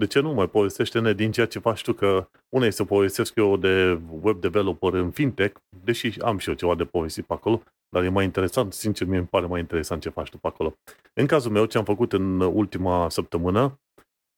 De 0.00 0.06
ce 0.06 0.20
nu 0.20 0.32
mai 0.32 0.48
povestește-ne 0.48 1.12
din 1.12 1.32
ceea 1.32 1.46
ce 1.46 1.58
faci 1.58 1.82
tu? 1.82 1.92
Că 1.92 2.28
una 2.48 2.66
este 2.66 2.76
să 2.82 2.84
povestesc 2.84 3.36
eu 3.36 3.56
de 3.56 4.00
web 4.22 4.40
developer 4.40 4.92
în 4.92 5.10
fintech, 5.10 5.60
deși 5.84 6.20
am 6.20 6.38
și 6.38 6.48
eu 6.48 6.54
ceva 6.54 6.74
de 6.74 6.84
povestit 6.84 7.24
pe 7.24 7.32
acolo, 7.32 7.62
dar 7.88 8.04
e 8.04 8.08
mai 8.08 8.24
interesant, 8.24 8.72
sincer, 8.72 9.06
mie 9.06 9.18
îmi 9.18 9.26
pare 9.26 9.46
mai 9.46 9.60
interesant 9.60 10.02
ce 10.02 10.08
faci 10.08 10.30
tu 10.30 10.38
pe 10.38 10.46
acolo. 10.46 10.74
În 11.14 11.26
cazul 11.26 11.50
meu, 11.50 11.64
ce 11.64 11.78
am 11.78 11.84
făcut 11.84 12.12
în 12.12 12.40
ultima 12.40 13.08
săptămână, 13.08 13.80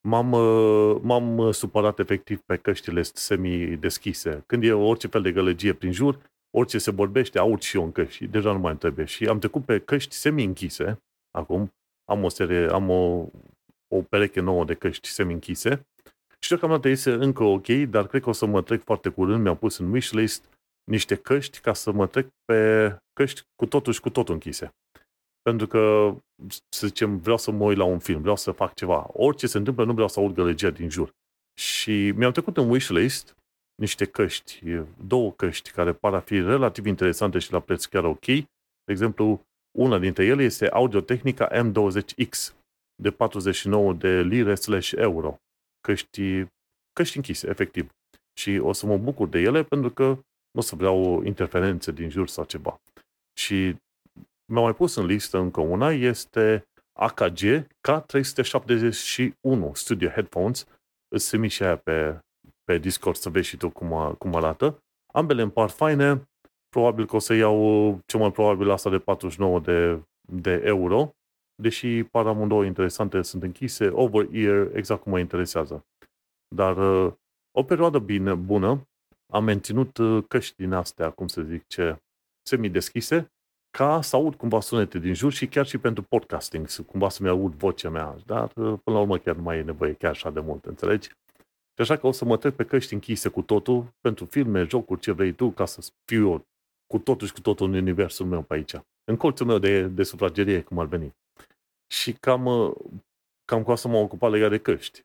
m-am, 0.09 0.26
m-am 1.02 1.50
supărat 1.52 1.99
efectiv 1.99 2.40
pe 2.40 2.57
căștile 2.57 3.02
semi-deschise. 3.02 4.42
Când 4.47 4.64
e 4.64 4.73
orice 4.73 5.07
fel 5.07 5.23
de 5.23 5.33
gălăgie 5.33 5.73
prin 5.73 5.92
jur, 5.92 6.19
orice 6.57 6.78
se 6.78 6.90
vorbește, 6.90 7.38
aud 7.38 7.61
și 7.61 7.76
eu 7.76 7.85
în 7.85 7.92
căști 7.92 8.14
și 8.14 8.26
deja 8.26 8.52
nu 8.52 8.59
mai 8.59 8.76
trebuie. 8.76 9.04
Și 9.04 9.26
am 9.26 9.38
trecut 9.38 9.64
pe 9.64 9.78
căști 9.78 10.14
semi-închise, 10.14 11.02
acum 11.31 11.73
am 12.04 12.25
o 12.25 12.28
serie, 12.28 12.69
am 12.69 12.90
o, 12.90 13.26
o 13.94 14.02
pereche 14.02 14.40
nouă 14.40 14.64
de 14.64 14.75
căști 14.75 15.08
semi-închise 15.08 15.87
și 16.38 16.49
deocamdată 16.49 16.88
este 16.88 17.12
încă 17.12 17.42
ok, 17.42 17.66
dar 17.66 18.06
cred 18.06 18.22
că 18.22 18.28
o 18.28 18.32
să 18.32 18.46
mă 18.46 18.62
trec 18.62 18.82
foarte 18.82 19.08
curând, 19.08 19.42
mi-am 19.42 19.56
pus 19.56 19.78
în 19.78 19.90
wishlist 19.90 20.44
niște 20.90 21.14
căști 21.14 21.61
ca 21.61 21.72
să 21.72 21.92
mă 21.92 22.06
trec 22.06 22.28
pe 22.44 22.96
căști 23.12 23.42
cu 23.56 23.66
totul 23.66 23.92
și 23.92 24.00
cu 24.00 24.11
totul 24.11 24.34
închise. 24.34 24.75
pentru 25.42 25.66
că, 25.66 26.14
să 26.68 26.87
zicem, 26.87 27.18
vreau 27.18 27.37
să 27.37 27.50
mă 27.50 27.64
uit 27.64 27.76
la 27.76 27.84
un 27.84 27.99
film, 27.99 28.20
vreau 28.20 28.37
să 28.37 28.52
fac 28.52 28.75
ceva. 28.75 29.06
Orice 29.12 29.46
se 29.46 29.58
întâmplă, 29.58 29.84
nu 29.84 29.92
vreau 29.92 30.08
să 30.08 30.20
aud 30.20 30.34
gălăgia 30.34 30.70
din 30.70 30.88
jur. 30.90 31.11
Și 31.61 32.12
mi-au 32.16 32.30
trecut 32.30 32.56
în 32.56 32.70
wishlist 32.70 33.37
niște 33.75 34.04
căști, 34.04 34.62
două 35.06 35.32
căști 35.32 35.70
care 35.70 35.92
par 35.92 36.14
a 36.14 36.20
fi 36.20 36.40
relativ 36.40 36.87
interesante 36.87 37.38
și 37.38 37.52
la 37.52 37.61
preț 37.61 37.84
chiar 37.84 38.04
ok. 38.04 38.26
De 38.84 38.92
exemplu, 38.92 39.40
una 39.78 39.99
dintre 39.99 40.25
ele 40.25 40.42
este 40.42 40.68
Audio-Technica 40.68 41.49
M20X 41.52 42.62
de 43.02 43.11
49 43.11 43.92
de 43.92 44.21
lire 44.21 44.54
slash 44.54 44.92
euro. 44.97 45.37
Căști, 45.80 46.47
căști 46.92 47.16
închise, 47.16 47.49
efectiv. 47.49 47.90
Și 48.32 48.59
o 48.59 48.73
să 48.73 48.87
mă 48.87 48.97
bucur 48.97 49.28
de 49.28 49.38
ele 49.38 49.62
pentru 49.62 49.90
că 49.90 50.04
nu 50.50 50.61
o 50.61 50.61
să 50.61 50.76
vreau 50.76 51.23
interferențe 51.23 51.92
din 51.92 52.09
jur 52.09 52.28
sau 52.28 52.44
ceva. 52.44 52.80
Și 53.38 53.76
mi-au 54.52 54.64
mai 54.64 54.75
pus 54.75 54.94
în 54.94 55.06
listă 55.06 55.38
încă 55.38 55.61
una, 55.61 55.90
este 55.90 56.64
AKG 56.92 57.66
K371 57.88 59.73
Studio 59.73 60.09
Headphones. 60.09 60.66
Îți 61.09 61.28
trimi 61.28 61.49
și 61.49 61.62
aia 61.62 61.76
pe, 61.76 62.18
pe 62.64 62.78
Discord 62.78 63.16
să 63.16 63.28
vezi 63.28 63.49
și 63.49 63.56
tu 63.56 63.71
cum, 63.71 64.14
cum 64.18 64.35
arată. 64.35 64.82
Ambele 65.14 65.42
îmi 65.42 65.50
par 65.50 65.68
faine. 65.68 66.23
Probabil 66.68 67.06
că 67.06 67.16
o 67.16 67.18
să 67.18 67.35
iau 67.35 67.99
cel 68.06 68.21
mai 68.21 68.32
probabil 68.32 68.71
asta 68.71 68.90
de 68.90 68.99
49 68.99 69.61
de, 69.61 70.02
de 70.21 70.62
euro. 70.64 71.14
Deși 71.54 72.04
par 72.04 72.26
amândouă 72.26 72.64
interesante, 72.64 73.23
sunt 73.23 73.42
închise, 73.42 73.88
over-ear, 73.88 74.71
exact 74.75 75.02
cum 75.02 75.12
mă 75.12 75.18
interesează. 75.18 75.87
Dar 76.54 76.76
uh, 76.76 77.12
o 77.50 77.62
perioadă 77.62 77.99
bine, 77.99 78.35
bună, 78.35 78.88
am 79.32 79.44
menținut 79.44 79.97
uh, 79.97 80.25
căști 80.28 80.56
din 80.56 80.73
astea, 80.73 81.11
cum 81.11 81.28
să 81.28 81.42
zic, 81.42 81.66
ce 81.66 81.97
semi-deschise, 82.42 83.32
ca 83.71 84.00
să 84.00 84.16
aud 84.16 84.35
cumva 84.35 84.61
sunete 84.61 84.99
din 84.99 85.14
jur 85.14 85.32
și 85.32 85.47
chiar 85.49 85.66
și 85.66 85.78
pentru 85.78 86.02
podcasting, 86.02 86.66
cumva 86.87 87.09
să-mi 87.09 87.28
aud 87.28 87.54
vocea 87.54 87.90
mea. 87.90 88.16
Dar 88.26 88.44
uh, 88.44 88.78
până 88.85 88.97
la 88.97 88.99
urmă 88.99 89.18
chiar 89.18 89.37
nu 89.37 89.42
mai 89.42 89.59
e 89.59 89.62
nevoie 89.62 89.92
chiar 89.92 90.11
așa 90.11 90.30
de 90.30 90.40
mult, 90.40 90.64
înțelegi? 90.64 91.09
Și 91.75 91.80
așa 91.80 91.97
că 91.97 92.06
o 92.06 92.12
să 92.12 92.25
mă 92.25 92.37
trec 92.37 92.54
pe 92.54 92.64
căști 92.64 92.92
închise 92.92 93.28
cu 93.28 93.42
totul, 93.42 93.94
pentru 94.00 94.25
filme, 94.25 94.66
jocuri, 94.68 95.00
ce 95.00 95.12
vrei 95.12 95.32
tu, 95.32 95.50
ca 95.50 95.64
să 95.64 95.90
fiu 96.04 96.28
eu 96.28 96.47
cu 96.87 96.99
totul 96.99 97.26
și 97.26 97.32
cu 97.32 97.40
totul 97.40 97.66
în 97.66 97.75
universul 97.75 98.26
meu 98.26 98.42
pe 98.42 98.54
aici. 98.54 98.75
În 99.04 99.16
colțul 99.16 99.47
meu 99.47 99.59
de, 99.59 99.87
de 99.87 100.02
sufragerie, 100.02 100.62
cum 100.62 100.78
ar 100.78 100.87
veni. 100.87 101.14
Și 101.92 102.12
cam, 102.12 102.46
uh, 102.46 102.75
cam 103.44 103.62
cu 103.62 103.70
asta 103.70 103.88
m-am 103.88 104.02
ocupat 104.02 104.30
legat 104.30 104.50
de 104.50 104.58
căști. 104.58 105.00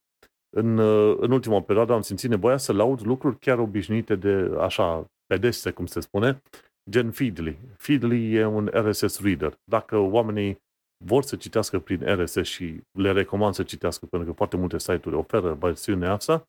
În, 0.55 0.79
în 1.19 1.31
ultima 1.31 1.61
perioadă 1.61 1.93
am 1.93 2.01
simțit 2.01 2.29
nevoia 2.29 2.57
să 2.57 2.73
laud 2.73 3.01
lucruri 3.01 3.39
chiar 3.39 3.59
obișnuite 3.59 4.15
de, 4.15 4.57
așa, 4.59 5.05
pedeste, 5.25 5.71
cum 5.71 5.85
se 5.85 5.99
spune, 5.99 6.41
gen 6.89 7.11
Feedly. 7.11 7.57
Feedly 7.77 8.33
e 8.33 8.45
un 8.45 8.69
RSS 8.73 9.19
reader. 9.21 9.57
Dacă 9.63 9.97
oamenii 9.97 10.57
vor 11.05 11.23
să 11.23 11.35
citească 11.35 11.79
prin 11.79 12.15
RSS 12.15 12.47
și 12.47 12.81
le 12.91 13.11
recomand 13.11 13.53
să 13.53 13.63
citească, 13.63 14.05
pentru 14.05 14.29
că 14.29 14.35
foarte 14.35 14.57
multe 14.57 14.77
site-uri 14.79 15.15
oferă 15.15 15.53
versiunea 15.53 16.11
asta, 16.11 16.47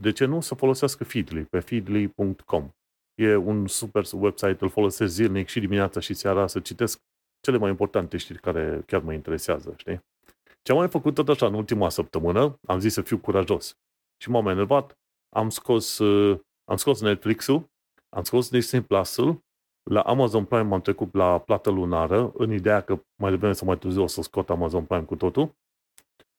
de 0.00 0.12
ce 0.12 0.24
nu 0.24 0.40
să 0.40 0.54
folosească 0.54 1.04
Feedly 1.04 1.44
pe 1.44 1.60
feedly.com. 1.60 2.70
E 3.14 3.36
un 3.36 3.66
super 3.66 4.04
website, 4.12 4.56
îl 4.60 4.68
folosesc 4.68 5.12
zilnic 5.12 5.48
și 5.48 5.60
dimineața 5.60 6.00
și 6.00 6.14
seara 6.14 6.46
să 6.46 6.60
citesc 6.60 7.00
cele 7.40 7.58
mai 7.58 7.70
importante 7.70 8.16
știri 8.16 8.40
care 8.40 8.82
chiar 8.86 9.02
mă 9.02 9.12
interesează, 9.12 9.74
știi? 9.76 10.04
Ce 10.62 10.72
am 10.72 10.78
mai 10.78 10.88
făcut 10.88 11.14
tot 11.14 11.28
așa 11.28 11.46
în 11.46 11.54
ultima 11.54 11.88
săptămână, 11.88 12.58
am 12.66 12.78
zis 12.78 12.92
să 12.92 13.02
fiu 13.02 13.18
curajos. 13.18 13.78
Și 14.22 14.30
m-am 14.30 14.46
enervat, 14.46 14.98
am 15.36 15.50
scos, 15.50 15.98
uh, 15.98 16.40
am 16.64 16.76
scos 16.76 17.00
Netflix-ul, 17.00 17.70
am 18.08 18.22
scos 18.22 18.50
Disney 18.50 18.82
Plus-ul 18.82 19.42
la 19.90 20.00
Amazon 20.00 20.44
Prime 20.44 20.74
am 20.74 20.80
trecut 20.80 21.14
la 21.14 21.38
plată 21.38 21.70
lunară, 21.70 22.32
în 22.36 22.52
ideea 22.52 22.80
că 22.80 23.02
mai 23.16 23.30
devreme 23.30 23.52
sau 23.52 23.66
mai 23.66 23.78
târziu 23.78 24.02
o 24.02 24.06
să 24.06 24.22
scot 24.22 24.50
Amazon 24.50 24.84
Prime 24.84 25.04
cu 25.04 25.16
totul. 25.16 25.54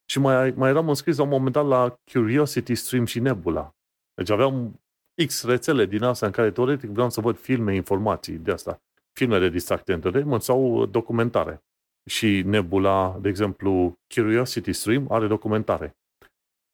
Și 0.06 0.20
mai, 0.20 0.52
mai 0.52 0.70
eram 0.70 0.90
înscris 0.90 1.18
la 1.18 1.24
un 1.24 1.30
moment 1.30 1.54
dat 1.54 1.66
la 1.66 2.00
Curiosity 2.12 2.76
Stream 2.76 3.06
și 3.06 3.20
Nebula. 3.20 3.76
Deci 4.14 4.30
aveam 4.30 4.82
X 5.26 5.44
rețele 5.44 5.86
din 5.86 6.04
astea 6.04 6.28
în 6.28 6.34
care 6.34 6.52
teoretic 6.52 6.90
vreau 6.90 7.10
să 7.10 7.22
văd 7.22 7.38
filme, 7.38 7.76
informații 7.76 8.38
de 8.38 8.52
asta. 8.52 8.82
Filme 9.20 9.40
de 9.40 9.50
distracte 9.50 9.92
entertainment 9.92 10.42
sau 10.42 10.86
documentare. 10.86 11.64
Și 12.10 12.42
Nebula, 12.46 13.18
de 13.22 13.30
exemplu, 13.30 13.94
Curiosity 14.16 14.74
Stream 14.74 15.12
are 15.12 15.28
documentare. 15.28 15.96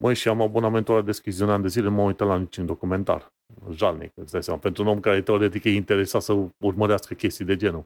Măi, 0.04 0.16
și 0.16 0.28
am 0.28 0.42
abonamentul 0.42 0.94
ăla 0.94 1.04
deschis 1.04 1.38
de 1.38 1.44
un 1.44 1.50
an 1.50 1.62
de 1.62 1.68
zile, 1.68 1.88
nu 1.88 1.96
m-am 1.96 2.06
uitat 2.06 2.28
la 2.28 2.38
niciun 2.38 2.66
documentar. 2.66 3.34
Jalnic, 3.72 4.12
îți 4.16 4.32
dai 4.32 4.44
seama. 4.44 4.60
Pentru 4.60 4.84
un 4.84 4.90
om 4.90 5.00
care 5.00 5.22
teoretic 5.22 5.64
e 5.64 5.70
interesat 5.70 6.22
să 6.22 6.34
urmărească 6.58 7.14
chestii 7.14 7.46
de 7.46 7.56
genul. 7.56 7.84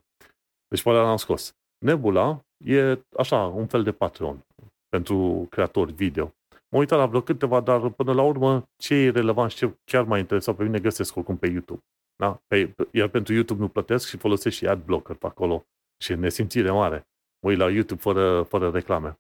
Deci, 0.68 0.84
pe 0.84 0.90
l-am 0.90 1.18
scos. 1.18 1.56
Nebula 1.86 2.40
e 2.66 3.00
așa, 3.18 3.38
un 3.46 3.68
fel 3.68 3.84
de 3.84 3.92
Patreon 3.92 4.46
pentru 4.90 5.48
creatori 5.50 5.94
video. 5.94 6.34
Mă 6.70 6.78
uitat 6.80 6.98
la 6.98 7.06
vreo 7.06 7.22
câteva, 7.22 7.60
dar 7.60 7.90
până 7.90 8.14
la 8.14 8.22
urmă, 8.22 8.64
ce 8.78 8.94
e 8.94 9.10
relevant 9.10 9.52
și 9.52 9.58
ce 9.58 9.78
chiar 9.84 10.04
m-a 10.04 10.18
interesat 10.18 10.56
pe 10.56 10.64
mine, 10.64 10.80
găsesc 10.80 11.16
oricum 11.16 11.38
pe 11.38 11.48
YouTube. 11.48 11.82
Da? 12.22 12.42
Pe, 12.48 12.76
iar 12.92 13.08
pentru 13.08 13.34
YouTube 13.34 13.62
nu 13.62 13.68
plătesc 13.68 14.08
și 14.08 14.18
folosesc 14.18 14.56
și 14.56 14.68
AdBlocker 14.68 15.16
pe 15.16 15.26
acolo. 15.26 15.66
Și 16.04 16.16
nesimțire 16.16 16.72
mare. 16.72 17.08
Mă 17.40 17.50
uit 17.50 17.58
la 17.58 17.70
YouTube 17.70 18.02
fără, 18.02 18.44
fără 18.44 18.70
reclame. 18.70 19.20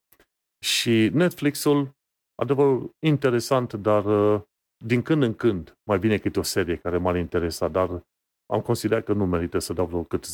Și 0.65 1.09
Netflix-ul 1.13 1.95
adevăr 2.35 2.81
interesant, 2.99 3.73
dar 3.73 4.05
uh, 4.05 4.41
din 4.85 5.01
când 5.01 5.23
în 5.23 5.33
când 5.33 5.77
mai 5.83 5.99
vine 5.99 6.17
câte 6.17 6.39
o 6.39 6.43
serie 6.43 6.75
care 6.75 6.97
m-ar 6.97 7.15
interesa, 7.15 7.67
dar 7.67 7.89
am 8.45 8.61
considerat 8.61 9.03
că 9.03 9.13
nu 9.13 9.25
merită 9.25 9.59
să 9.59 9.73
dau 9.73 9.85
vreo 9.85 10.03
cât 10.03 10.25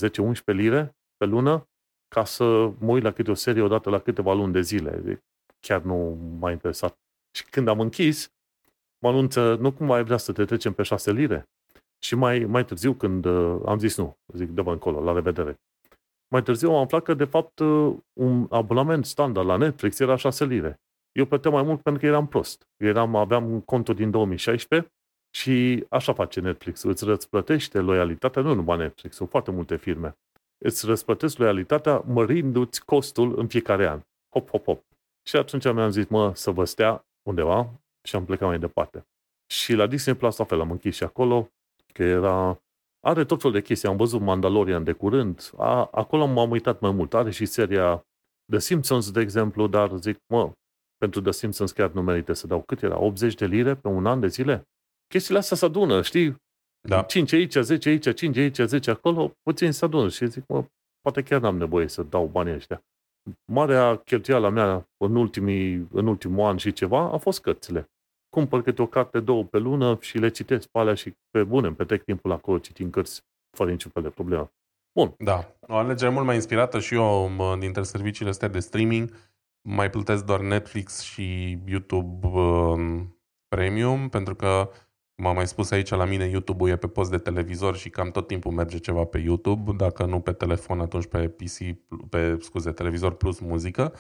10-11 0.54 0.56
lire 0.56 0.96
pe 1.18 1.26
lună 1.26 1.70
ca 2.08 2.24
să 2.24 2.44
mă 2.80 2.92
uit 2.92 3.04
la 3.04 3.12
câte 3.12 3.32
o 3.32 3.34
serie 3.34 3.62
odată 3.62 3.90
la 3.90 4.00
câteva 4.00 4.34
luni 4.34 4.54
de 4.54 4.62
zile. 4.62 5.24
Chiar 5.60 5.82
nu 5.82 6.18
m-a 6.40 6.52
interesat. 6.52 6.98
Și 7.36 7.46
când 7.46 7.68
am 7.68 7.80
închis, 7.80 8.32
mă 9.00 9.10
anunță, 9.10 9.56
nu 9.56 9.74
cum 9.74 9.86
mai 9.86 10.04
vrea 10.04 10.18
să 10.18 10.32
te 10.32 10.46
trecem 10.46 10.74
pe 10.74 10.84
6 10.84 11.12
lire. 11.12 11.50
Și 12.00 12.16
mai, 12.16 12.40
mai 12.40 12.66
târziu, 12.66 12.94
când 12.94 13.26
uh, 13.26 13.62
am 13.66 13.80
zis 13.80 13.98
nu, 13.98 14.18
zic, 14.34 14.50
dă 14.50 14.62
încolo, 14.62 15.04
la 15.04 15.14
revedere. 15.14 15.60
Mai 16.28 16.44
târziu 16.44 16.70
am 16.70 16.82
aflat 16.82 17.04
că, 17.04 17.14
de 17.14 17.26
fapt, 17.26 17.60
uh, 17.60 17.96
un 18.14 18.48
abonament 18.50 19.06
standard 19.06 19.48
la 19.48 19.56
Netflix 19.56 20.00
era 20.00 20.16
6 20.16 20.46
lire. 20.46 20.82
Eu 21.12 21.26
plăteam 21.26 21.54
mai 21.54 21.64
mult 21.64 21.82
pentru 21.82 22.02
că 22.02 22.08
eram 22.08 22.28
prost. 22.28 22.68
Eram, 22.78 23.16
aveam 23.16 23.60
contul 23.60 23.96
din 23.96 24.12
2016 24.12 24.92
și 25.36 25.86
așa 25.90 26.14
face 26.14 26.40
Netflix. 26.40 26.84
Îți 26.84 27.06
răsplătește 27.06 27.80
loialitatea, 27.80 28.42
nu 28.42 28.54
numai 28.54 28.78
Netflix, 28.78 29.16
sunt 29.16 29.30
foarte 29.30 29.52
multe 29.52 29.76
firme. 29.76 30.18
Îți 30.58 30.86
răsplătesc 30.86 31.38
loialitatea 31.38 32.04
mărindu-ți 32.06 32.86
costul 32.86 33.40
în 33.40 33.48
fiecare 33.48 33.88
an. 33.88 34.02
Hop, 34.30 34.50
hop, 34.50 34.64
hop. 34.64 34.84
Și 35.28 35.36
atunci 35.36 35.64
mi-am 35.64 35.90
zis, 35.90 36.08
mă, 36.08 36.36
să 36.36 36.52
vă 36.52 36.66
stea 36.66 37.06
undeva 37.30 37.70
și 38.08 38.16
am 38.16 38.26
plecat 38.26 38.48
mai 38.48 38.60
departe. 38.60 39.08
Și 39.52 39.74
la 39.74 39.88
Disney 39.88 40.16
Plus 40.16 40.38
la 40.38 40.46
fel, 40.46 40.60
am 40.60 40.72
închis 40.72 40.96
și 40.96 41.04
acolo, 41.04 41.50
că 41.98 42.04
era... 42.04 42.62
Are 43.00 43.26
tot 43.26 43.42
felul 43.42 43.56
de 43.56 43.62
chestii. 43.62 43.90
Am 43.90 43.98
văzut 43.98 44.22
Mandalorian 44.22 44.84
de 44.84 44.92
curând. 44.92 45.52
A, 45.58 45.90
acolo 45.92 46.26
m-am 46.26 46.52
uitat 46.52 46.80
mai 46.80 46.92
mult. 46.92 47.14
Are 47.14 47.32
și 47.32 47.46
seria 47.46 48.06
The 48.52 48.60
Simpsons, 48.60 49.12
de 49.12 49.22
exemplu, 49.22 49.68
dar 49.68 49.96
zic, 49.96 50.18
mă, 50.34 50.52
pentru 50.98 51.22
The 51.22 51.32
Simpsons 51.32 51.72
chiar 51.72 51.92
nu 51.92 52.02
merită 52.02 52.34
să 52.34 52.48
dau 52.48 52.62
cât 52.62 52.82
era? 52.82 53.00
80 53.00 53.36
de 53.36 53.46
lire 53.46 53.76
pe 53.76 53.88
un 53.88 54.06
an 54.06 54.20
de 54.20 54.28
zile? 54.28 54.64
Chestiile 55.08 55.40
astea 55.40 55.58
se 55.58 55.66
adună, 55.66 56.02
știi? 56.02 56.36
Da. 56.88 57.02
5 57.02 57.34
aici, 57.34 57.56
10 57.56 57.90
aici, 57.90 58.14
5 58.14 58.38
aici, 58.38 58.60
10 58.60 58.92
acolo, 58.92 59.32
puțin 59.44 59.72
se 59.72 59.86
adună 59.86 60.10
și 60.10 60.28
zic, 60.28 60.48
mă, 60.48 60.66
poate 61.02 61.24
chiar 61.24 61.42
n-am 61.42 61.58
nevoie 61.58 61.88
să 61.88 62.04
dau 62.04 62.28
banii 62.28 62.54
ăștia. 62.54 62.82
Marea 63.52 63.96
cheltuială 63.96 64.50
mea 64.50 64.90
în, 64.98 65.16
ultimii, 65.16 65.88
în 65.92 66.08
ultimul 66.08 66.46
an 66.46 66.58
și 66.58 66.72
ceva 66.72 67.00
a 67.00 67.18
fost 67.18 67.42
cărțile. 67.42 67.90
Cumpăr 68.38 68.62
câte 68.62 68.82
o 68.82 68.88
carte, 68.88 69.20
două 69.20 69.44
pe 69.44 69.58
lună 69.58 69.98
și 70.02 70.18
le 70.18 70.30
citesc 70.30 70.68
pe 70.68 70.80
alea 70.80 70.94
și 70.94 71.16
pe 71.30 71.44
bune, 71.44 71.68
îmi 71.68 71.76
petrec 71.76 72.04
timpul 72.04 72.32
acolo 72.32 72.58
citind 72.58 72.92
cărți 72.92 73.24
fără 73.58 73.70
niciun 73.70 73.92
fel 73.92 74.04
de 74.04 74.10
problemă. 74.10 74.52
Bun. 74.94 75.16
Da. 75.18 75.56
O 75.68 75.76
alegere 75.76 76.12
mult 76.12 76.26
mai 76.26 76.36
inspirată 76.36 76.80
și 76.80 76.94
eu 76.94 77.32
dintre 77.60 77.84
serviciile 77.84 78.30
astea 78.30 78.48
de 78.48 78.60
streaming 78.60 79.12
mai 79.70 79.90
plătesc 79.90 80.26
doar 80.26 80.40
Netflix 80.40 81.02
și 81.02 81.58
YouTube 81.66 82.28
uh, 82.28 83.00
Premium, 83.48 84.10
pentru 84.10 84.36
că, 84.36 84.70
cum 85.16 85.26
am 85.26 85.36
mai 85.36 85.48
spus 85.48 85.72
aici, 85.72 85.90
la 85.90 86.06
mine 86.06 86.26
YouTube-ul 86.26 86.70
e 86.70 86.76
pe 86.76 86.88
post 86.88 87.10
de 87.10 87.18
televizor 87.18 87.76
și 87.76 87.90
cam 87.90 88.12
tot 88.12 88.28
timpul 88.28 88.52
merge 88.52 88.78
ceva 88.78 89.04
pe 89.04 89.18
YouTube, 89.18 89.72
dacă 89.72 90.06
nu 90.06 90.20
pe 90.20 90.32
telefon, 90.32 90.80
atunci 90.80 91.06
pe 91.06 91.28
PC, 91.28 91.58
pe, 92.10 92.38
scuze, 92.40 92.72
televizor 92.72 93.14
plus 93.14 93.40
muzică. 93.40 93.94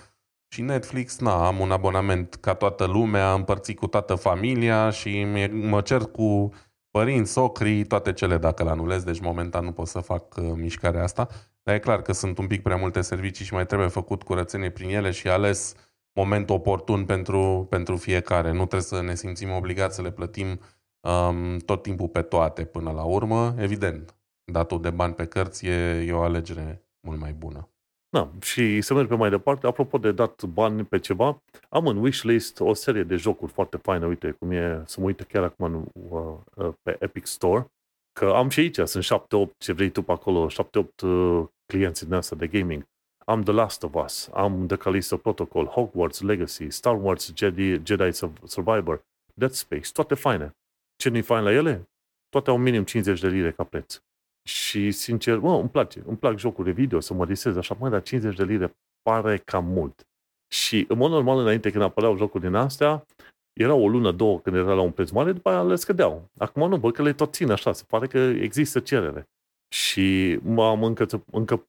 Și 0.50 0.62
Netflix, 0.62 1.20
na, 1.20 1.48
am 1.48 1.60
un 1.60 1.72
abonament 1.72 2.36
ca 2.36 2.54
toată 2.54 2.86
lumea, 2.86 3.34
împărțit 3.34 3.78
cu 3.78 3.88
toată 3.88 4.16
familia 4.16 4.90
și 4.90 5.24
mă 5.52 5.82
cer 5.82 6.02
cu 6.02 6.50
părinți, 6.92 7.32
socrii, 7.32 7.86
toate 7.86 8.14
cele 8.14 8.38
dacă 8.38 8.64
le 8.64 8.70
anulez, 8.70 9.04
deci 9.04 9.20
momentan 9.20 9.64
nu 9.64 9.72
pot 9.72 9.88
să 9.88 10.00
fac 10.00 10.36
uh, 10.36 10.52
mișcarea 10.56 11.04
asta. 11.04 11.28
Dar 11.64 11.76
e 11.76 11.80
clar 11.80 12.02
că 12.02 12.12
sunt 12.12 12.38
un 12.38 12.48
pic 12.48 12.62
prea 12.62 12.76
multe 12.76 13.02
servicii 13.02 13.46
și 13.46 13.54
mai 13.54 13.66
trebuie 13.66 13.88
făcut 13.88 14.24
curățenie 14.24 14.70
prin 14.70 14.90
ele 14.90 15.12
și 15.12 15.28
ales 15.28 15.76
momentul 16.14 16.56
oportun 16.56 17.06
pentru, 17.06 17.68
pentru 17.70 17.98
fiecare. 17.98 18.50
Nu 18.50 18.58
trebuie 18.58 18.82
să 18.82 19.02
ne 19.02 19.16
simțim 19.16 19.52
obligați 19.52 19.96
să 19.96 20.02
le 20.02 20.12
plătim 20.12 20.60
um, 21.00 21.58
tot 21.58 21.82
timpul 21.82 22.08
pe 22.08 22.22
toate 22.22 22.66
până 22.66 22.92
la 22.92 23.04
urmă. 23.04 23.56
Evident, 23.58 24.16
datul 24.44 24.82
de 24.82 24.90
bani 24.90 25.14
pe 25.14 25.26
cărți 25.26 25.66
e, 25.66 26.06
e 26.08 26.14
o 26.14 26.22
alegere 26.22 26.82
mult 27.00 27.20
mai 27.20 27.34
bună. 27.34 27.70
Da, 28.10 28.32
și 28.42 28.82
să 28.82 28.94
merg 28.94 29.08
pe 29.08 29.16
mai 29.16 29.30
departe, 29.30 29.68
apropo 29.68 29.98
de 29.98 30.12
dat 30.12 30.44
bani 30.44 30.84
pe 30.84 31.00
ceva, 31.00 31.42
am 31.70 31.88
în 31.88 31.98
wishlist 31.98 32.60
o 32.60 32.74
serie 32.74 33.04
de 33.04 33.16
jocuri 33.16 33.52
foarte 33.52 33.78
faine, 33.78 34.06
uite 34.06 34.32
cum 34.32 34.52
e, 34.52 34.84
să 34.86 35.00
mă 35.00 35.06
uite 35.06 35.24
chiar 35.24 35.44
acum 35.44 35.66
în, 35.66 35.86
uh, 36.10 36.38
uh, 36.56 36.74
pe 36.82 36.98
Epic 37.00 37.26
Store, 37.26 37.72
că 38.20 38.26
am 38.36 38.50
și 38.50 38.60
aici, 38.60 38.80
sunt 38.84 39.04
7-8, 39.04 39.58
ce 39.58 39.74
vrei 39.74 39.90
tu 39.90 40.02
pe 40.02 40.12
acolo, 40.12 40.48
7-8 40.50 41.02
uh, 41.04 41.46
clienți 41.66 42.06
din 42.06 42.14
asta 42.14 42.36
de 42.36 42.48
gaming. 42.48 42.88
Am 43.26 43.44
The 43.44 43.54
Last 43.54 43.84
of 43.84 44.04
Us, 44.04 44.30
am 44.34 44.68
The 44.68 44.78
Callisto 44.78 45.18
Protocol, 45.18 45.66
Hogwarts 45.66 46.22
Legacy, 46.22 46.70
Star 46.70 47.04
Wars 47.04 47.34
Jedi, 47.36 47.86
Jedi 47.86 48.12
Survivor, 48.44 49.06
Dead 49.34 49.52
Space, 49.52 49.90
toate 49.94 50.16
faine. 50.16 50.56
Ce 50.96 51.10
nu-i 51.10 51.22
fain 51.22 51.44
la 51.44 51.52
ele? 51.52 51.90
Toate 52.30 52.50
au 52.50 52.58
minim 52.58 52.84
50 52.84 53.20
de 53.20 53.28
lire 53.28 53.52
ca 53.52 53.64
preț. 53.64 54.02
Și, 54.48 54.92
sincer, 54.92 55.38
mă, 55.38 55.60
îmi 55.60 55.70
place. 55.70 56.04
Îmi 56.06 56.18
plac 56.18 56.38
jocurile 56.38 56.74
video, 56.74 57.00
să 57.00 57.14
mă 57.14 57.26
disez 57.26 57.58
așa, 57.58 57.76
mă, 57.80 57.90
dar 57.90 58.02
50 58.02 58.38
de 58.38 58.44
lire 58.44 58.78
pare 59.02 59.38
cam 59.38 59.66
mult. 59.66 60.08
Și, 60.48 60.86
în 60.88 60.98
mod 60.98 61.12
normal, 61.12 61.40
înainte 61.40 61.72
când 61.72 61.84
apăreau 61.84 62.18
jocuri 62.18 62.44
din 62.44 62.54
astea, 62.54 63.06
era 63.54 63.74
o 63.74 63.88
lună, 63.88 64.12
două, 64.12 64.40
când 64.40 64.56
era 64.56 64.74
la 64.74 64.82
un 64.82 64.92
preț 64.92 65.10
mare, 65.10 65.32
după 65.32 65.50
aia 65.50 65.64
le 65.64 65.76
scădeau. 65.76 66.30
Acum 66.38 66.70
nu, 66.70 66.78
bă, 66.78 66.92
că 66.92 67.02
le 67.02 67.14
tot 67.14 67.34
țin 67.34 67.52
așa, 67.52 67.72
se 67.74 67.84
pare 67.88 68.08
că 68.08 68.18
există 68.18 68.80
cerere. 68.80 69.30
Și 69.76 70.40
m-am 70.44 70.84
încă, 70.84 71.06
încă, 71.32 71.68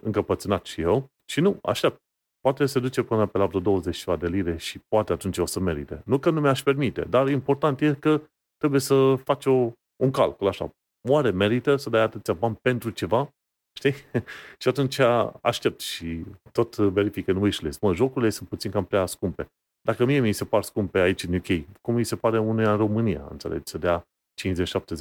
încăpățânat 0.00 0.64
și 0.64 0.80
eu 0.80 1.10
și 1.30 1.40
nu, 1.40 1.58
aștept. 1.62 2.00
Poate 2.40 2.66
se 2.66 2.80
duce 2.80 3.02
până 3.02 3.26
pe 3.26 3.38
la 3.38 3.46
vreo 3.46 3.60
20 3.60 4.04
de 4.18 4.26
lire 4.26 4.56
și 4.56 4.78
poate 4.78 5.12
atunci 5.12 5.38
o 5.38 5.46
să 5.46 5.60
merite. 5.60 6.02
Nu 6.04 6.18
că 6.18 6.30
nu 6.30 6.40
mi-aș 6.40 6.62
permite, 6.62 7.00
dar 7.00 7.28
important 7.28 7.80
e 7.80 7.94
că 7.94 8.22
trebuie 8.56 8.80
să 8.80 9.14
faci 9.24 9.46
o, 9.46 9.72
un 9.96 10.10
calcul 10.10 10.48
așa. 10.48 10.70
Oare 11.08 11.30
merită 11.30 11.76
să 11.76 11.90
dai 11.90 12.00
atâția 12.00 12.34
bani 12.34 12.58
pentru 12.62 12.90
ceva? 12.90 13.34
Știi? 13.72 13.94
și 14.60 14.68
atunci 14.68 14.98
aștept 15.40 15.80
și 15.80 16.24
tot 16.52 16.76
verific 16.76 17.28
în 17.28 17.36
wishlist. 17.36 17.80
Mă, 17.80 17.94
jocurile 17.94 18.30
sunt 18.30 18.48
puțin 18.48 18.70
cam 18.70 18.84
prea 18.84 19.06
scumpe. 19.06 19.46
Dacă 19.80 20.04
mie 20.04 20.20
mi 20.20 20.32
se 20.32 20.44
par 20.44 20.62
scumpe 20.62 20.98
aici 20.98 21.22
în 21.22 21.34
UK, 21.34 21.80
cum 21.80 21.94
mi 21.94 22.04
se 22.04 22.16
pare 22.16 22.38
uneia 22.38 22.70
în 22.70 22.76
România, 22.76 23.26
înțelegi, 23.30 23.70
să 23.70 23.78
dea 23.78 24.06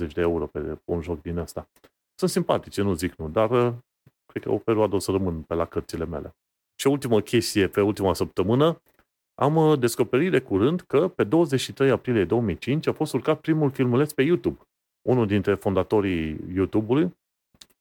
50-70 0.09 0.13
de 0.13 0.21
euro 0.21 0.47
pe 0.47 0.79
un 0.85 1.01
joc 1.01 1.21
din 1.21 1.37
asta. 1.37 1.69
Sunt 2.15 2.29
simpatice, 2.29 2.81
nu 2.81 2.93
zic 2.93 3.15
nu, 3.15 3.29
dar 3.29 3.51
uh, 3.51 3.73
cred 4.25 4.43
că 4.43 4.51
o 4.51 4.57
perioadă 4.57 4.95
o 4.95 4.99
să 4.99 5.11
rămân 5.11 5.41
pe 5.41 5.53
la 5.53 5.65
cărțile 5.65 6.05
mele. 6.05 6.35
Și 6.79 6.87
ultimă 6.87 7.21
chestie, 7.21 7.67
pe 7.67 7.81
ultima 7.81 8.13
săptămână, 8.13 8.81
am 9.41 9.55
uh, 9.55 9.79
descoperit 9.79 10.31
de 10.31 10.39
curând 10.39 10.81
că 10.81 11.07
pe 11.07 11.23
23 11.23 11.89
aprilie 11.89 12.25
2005 12.25 12.87
a 12.87 12.93
fost 12.93 13.13
urcat 13.13 13.39
primul 13.39 13.71
filmuleț 13.71 14.11
pe 14.11 14.21
YouTube. 14.21 14.59
Unul 15.07 15.27
dintre 15.27 15.55
fondatorii 15.55 16.39
YouTube-ului, 16.53 17.15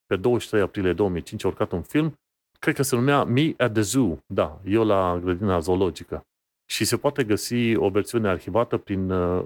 pe 0.07 0.17
23 0.17 0.63
aprilie 0.63 0.93
2005 0.93 1.45
a 1.45 1.49
urcat 1.49 1.73
un 1.73 1.83
film, 1.83 2.19
cred 2.59 2.75
că 2.75 2.83
se 2.83 2.97
numea 2.97 3.25
Me 3.25 3.55
at 3.57 3.73
the 3.73 3.83
Zoo, 3.83 4.19
da, 4.27 4.61
eu 4.65 4.85
la 4.85 5.19
grădina 5.23 5.59
zoologică. 5.59 6.27
Și 6.67 6.85
se 6.85 6.97
poate 6.97 7.25
găsi 7.25 7.75
o 7.75 7.89
versiune 7.89 8.29
arhivată 8.29 8.77
prin, 8.77 9.11
uh, 9.11 9.45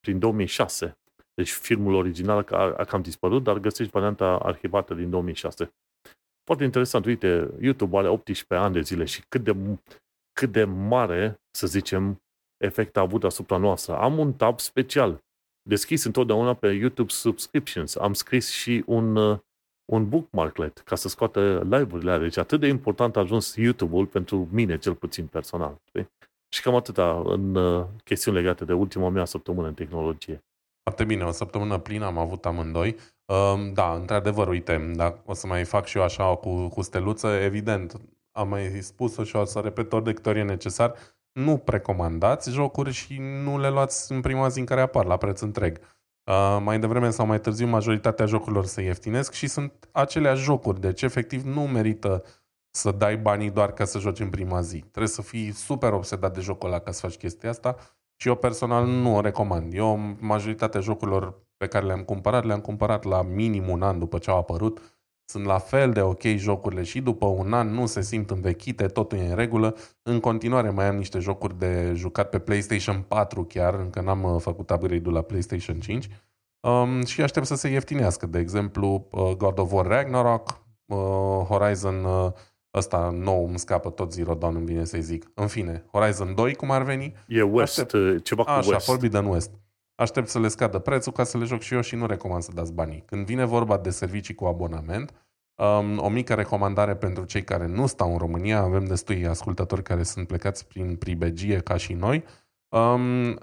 prin 0.00 0.18
2006. 0.18 0.98
Deci 1.34 1.50
filmul 1.50 1.94
original 1.94 2.46
a, 2.50 2.74
a 2.76 2.84
cam 2.84 3.02
dispărut, 3.02 3.42
dar 3.42 3.58
găsești 3.58 3.92
varianta 3.92 4.38
arhivată 4.38 4.94
din 4.94 5.10
2006. 5.10 5.74
Foarte 6.44 6.64
interesant, 6.64 7.04
uite, 7.04 7.50
YouTube 7.60 7.98
are 7.98 8.08
18 8.08 8.66
ani 8.66 8.74
de 8.74 8.80
zile 8.80 9.04
și 9.04 9.24
cât 9.28 9.44
de, 9.44 9.56
cât 10.32 10.52
de 10.52 10.64
mare, 10.64 11.40
să 11.50 11.66
zicem, 11.66 12.22
efect 12.56 12.96
a 12.96 13.00
avut 13.00 13.24
asupra 13.24 13.56
noastră. 13.56 13.96
Am 13.96 14.18
un 14.18 14.32
tab 14.32 14.60
special 14.60 15.24
deschis 15.66 16.04
întotdeauna 16.04 16.54
pe 16.54 16.68
YouTube 16.68 17.10
Subscriptions. 17.10 17.96
Am 17.96 18.12
scris 18.12 18.50
și 18.50 18.82
un, 18.86 19.16
uh, 19.16 19.38
un 19.84 20.08
bookmarklet 20.08 20.78
ca 20.78 20.94
să 20.94 21.08
scoată 21.08 21.66
live-urile 21.70 22.10
alea. 22.10 22.22
Deci 22.22 22.36
atât 22.36 22.60
de 22.60 22.66
important 22.66 23.16
a 23.16 23.20
ajuns 23.20 23.56
YouTube-ul 23.56 24.06
pentru 24.06 24.48
mine, 24.52 24.78
cel 24.78 24.94
puțin 24.94 25.26
personal. 25.26 25.80
Știi? 25.84 26.10
Și 26.48 26.62
cam 26.62 26.74
atâta 26.74 27.22
în 27.24 27.54
uh, 27.54 27.86
chestiuni 28.04 28.36
legate 28.36 28.64
de 28.64 28.72
ultima 28.72 29.08
mea 29.08 29.24
săptămână 29.24 29.68
în 29.68 29.74
tehnologie. 29.74 30.44
Foarte 30.82 31.04
bine, 31.04 31.24
o 31.24 31.30
săptămână 31.30 31.78
plină 31.78 32.04
am 32.04 32.18
avut 32.18 32.46
amândoi. 32.46 32.96
Um, 33.24 33.72
da, 33.72 33.94
într-adevăr, 33.94 34.48
uite, 34.48 34.92
da, 34.94 35.22
o 35.24 35.34
să 35.34 35.46
mai 35.46 35.64
fac 35.64 35.86
și 35.86 35.96
eu 35.96 36.02
așa 36.02 36.36
cu, 36.36 36.68
cu 36.68 36.82
steluță, 36.82 37.26
evident, 37.26 38.00
am 38.32 38.48
mai 38.48 38.62
spus-o 38.80 39.24
și 39.24 39.36
o 39.36 39.44
să 39.44 39.60
repet 39.60 39.92
ori 39.92 40.04
de 40.04 40.12
câte 40.12 40.28
ori 40.28 40.38
e 40.38 40.42
necesar, 40.42 40.94
nu 41.36 41.56
precomandați 41.56 42.50
jocuri 42.50 42.92
și 42.92 43.18
nu 43.18 43.58
le 43.58 43.68
luați 43.68 44.12
în 44.12 44.20
prima 44.20 44.48
zi 44.48 44.58
în 44.58 44.64
care 44.64 44.80
apar 44.80 45.04
la 45.04 45.16
preț 45.16 45.40
întreg. 45.40 45.78
Uh, 46.24 46.58
mai 46.62 46.78
devreme 46.80 47.10
sau 47.10 47.26
mai 47.26 47.40
târziu 47.40 47.66
majoritatea 47.66 48.26
jocurilor 48.26 48.64
se 48.64 48.82
ieftinesc 48.82 49.32
și 49.32 49.46
sunt 49.46 49.88
aceleași 49.92 50.42
jocuri, 50.42 50.80
deci 50.80 51.02
efectiv 51.02 51.42
nu 51.42 51.60
merită 51.66 52.24
să 52.70 52.90
dai 52.90 53.16
banii 53.16 53.50
doar 53.50 53.72
ca 53.72 53.84
să 53.84 53.98
joci 53.98 54.20
în 54.20 54.30
prima 54.30 54.60
zi. 54.60 54.78
Trebuie 54.78 55.08
să 55.08 55.22
fii 55.22 55.52
super 55.52 55.92
obsedat 55.92 56.34
de 56.34 56.40
jocul 56.40 56.68
ăla 56.68 56.78
ca 56.78 56.90
să 56.90 57.00
faci 57.00 57.16
chestia 57.16 57.50
asta 57.50 57.76
și 58.16 58.28
eu 58.28 58.34
personal 58.34 58.86
nu 58.86 59.16
o 59.16 59.20
recomand. 59.20 59.74
Eu 59.74 60.16
majoritatea 60.20 60.80
jocurilor 60.80 61.42
pe 61.56 61.66
care 61.66 61.86
le-am 61.86 62.02
cumpărat, 62.02 62.44
le-am 62.44 62.60
cumpărat 62.60 63.04
la 63.04 63.22
minim 63.22 63.68
un 63.68 63.82
an 63.82 63.98
după 63.98 64.18
ce 64.18 64.30
au 64.30 64.38
apărut. 64.38 64.95
Sunt 65.28 65.44
la 65.44 65.58
fel 65.58 65.92
de 65.92 66.00
ok 66.00 66.22
jocurile 66.22 66.82
și 66.82 67.00
după 67.00 67.26
un 67.26 67.52
an 67.52 67.68
nu 67.68 67.86
se 67.86 68.00
simt 68.00 68.30
învechite, 68.30 68.86
totul 68.86 69.18
e 69.18 69.28
în 69.28 69.34
regulă. 69.34 69.76
În 70.02 70.20
continuare 70.20 70.70
mai 70.70 70.86
am 70.86 70.96
niște 70.96 71.18
jocuri 71.18 71.58
de 71.58 71.92
jucat 71.94 72.28
pe 72.28 72.38
PlayStation 72.38 73.04
4 73.08 73.44
chiar, 73.44 73.74
încă 73.74 74.00
n-am 74.00 74.22
uh, 74.22 74.40
făcut 74.40 74.70
upgrade-ul 74.70 75.12
la 75.12 75.22
PlayStation 75.22 75.80
5. 75.80 76.08
Um, 76.60 77.04
și 77.04 77.22
aștept 77.22 77.46
să 77.46 77.54
se 77.54 77.68
ieftinească, 77.68 78.26
de 78.26 78.38
exemplu 78.38 79.08
uh, 79.10 79.32
God 79.36 79.58
of 79.58 79.72
War 79.72 79.86
Ragnarok, 79.86 80.62
uh, 80.84 80.98
Horizon 81.48 82.04
uh, 82.04 82.32
ăsta 82.74 83.10
nou 83.10 83.46
îmi 83.46 83.58
scapă 83.58 83.90
tot 83.90 84.12
Zero 84.12 84.34
Dawn, 84.34 84.56
îmi 84.56 84.66
vine 84.66 84.84
să-i 84.84 85.02
zic. 85.02 85.30
În 85.34 85.46
fine, 85.46 85.84
Horizon 85.92 86.34
2, 86.34 86.54
cum 86.54 86.70
ar 86.70 86.82
veni? 86.82 87.14
E 87.28 87.42
West, 87.42 87.78
Aștept... 87.78 87.92
Uh, 87.92 88.22
ceva 88.22 88.42
cu 88.42 88.50
Așa, 88.50 88.70
West. 88.70 88.86
Forbidden 88.86 89.24
West. 89.24 89.50
Aștept 89.96 90.28
să 90.28 90.38
le 90.38 90.48
scadă 90.48 90.78
prețul 90.78 91.12
ca 91.12 91.24
să 91.24 91.38
le 91.38 91.44
joc 91.44 91.60
și 91.60 91.74
eu 91.74 91.80
și 91.80 91.94
nu 91.94 92.06
recomand 92.06 92.42
să 92.42 92.52
dați 92.54 92.72
banii. 92.72 93.02
Când 93.06 93.26
vine 93.26 93.44
vorba 93.44 93.78
de 93.78 93.90
servicii 93.90 94.34
cu 94.34 94.44
abonament, 94.44 95.12
um, 95.54 95.98
o 95.98 96.08
mică 96.08 96.34
recomandare 96.34 96.96
pentru 96.96 97.24
cei 97.24 97.44
care 97.44 97.66
nu 97.66 97.86
stau 97.86 98.12
în 98.12 98.18
România, 98.18 98.58
avem 98.58 98.84
destui 98.84 99.26
ascultători 99.26 99.82
care 99.82 100.02
sunt 100.02 100.26
plecați 100.26 100.66
prin 100.66 100.96
pribegie 100.96 101.58
ca 101.58 101.76
și 101.76 101.92
noi, 101.92 102.24
um, 102.68 103.38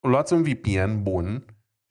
luați 0.00 0.32
un 0.32 0.42
VPN 0.42 1.02
bun 1.02 1.44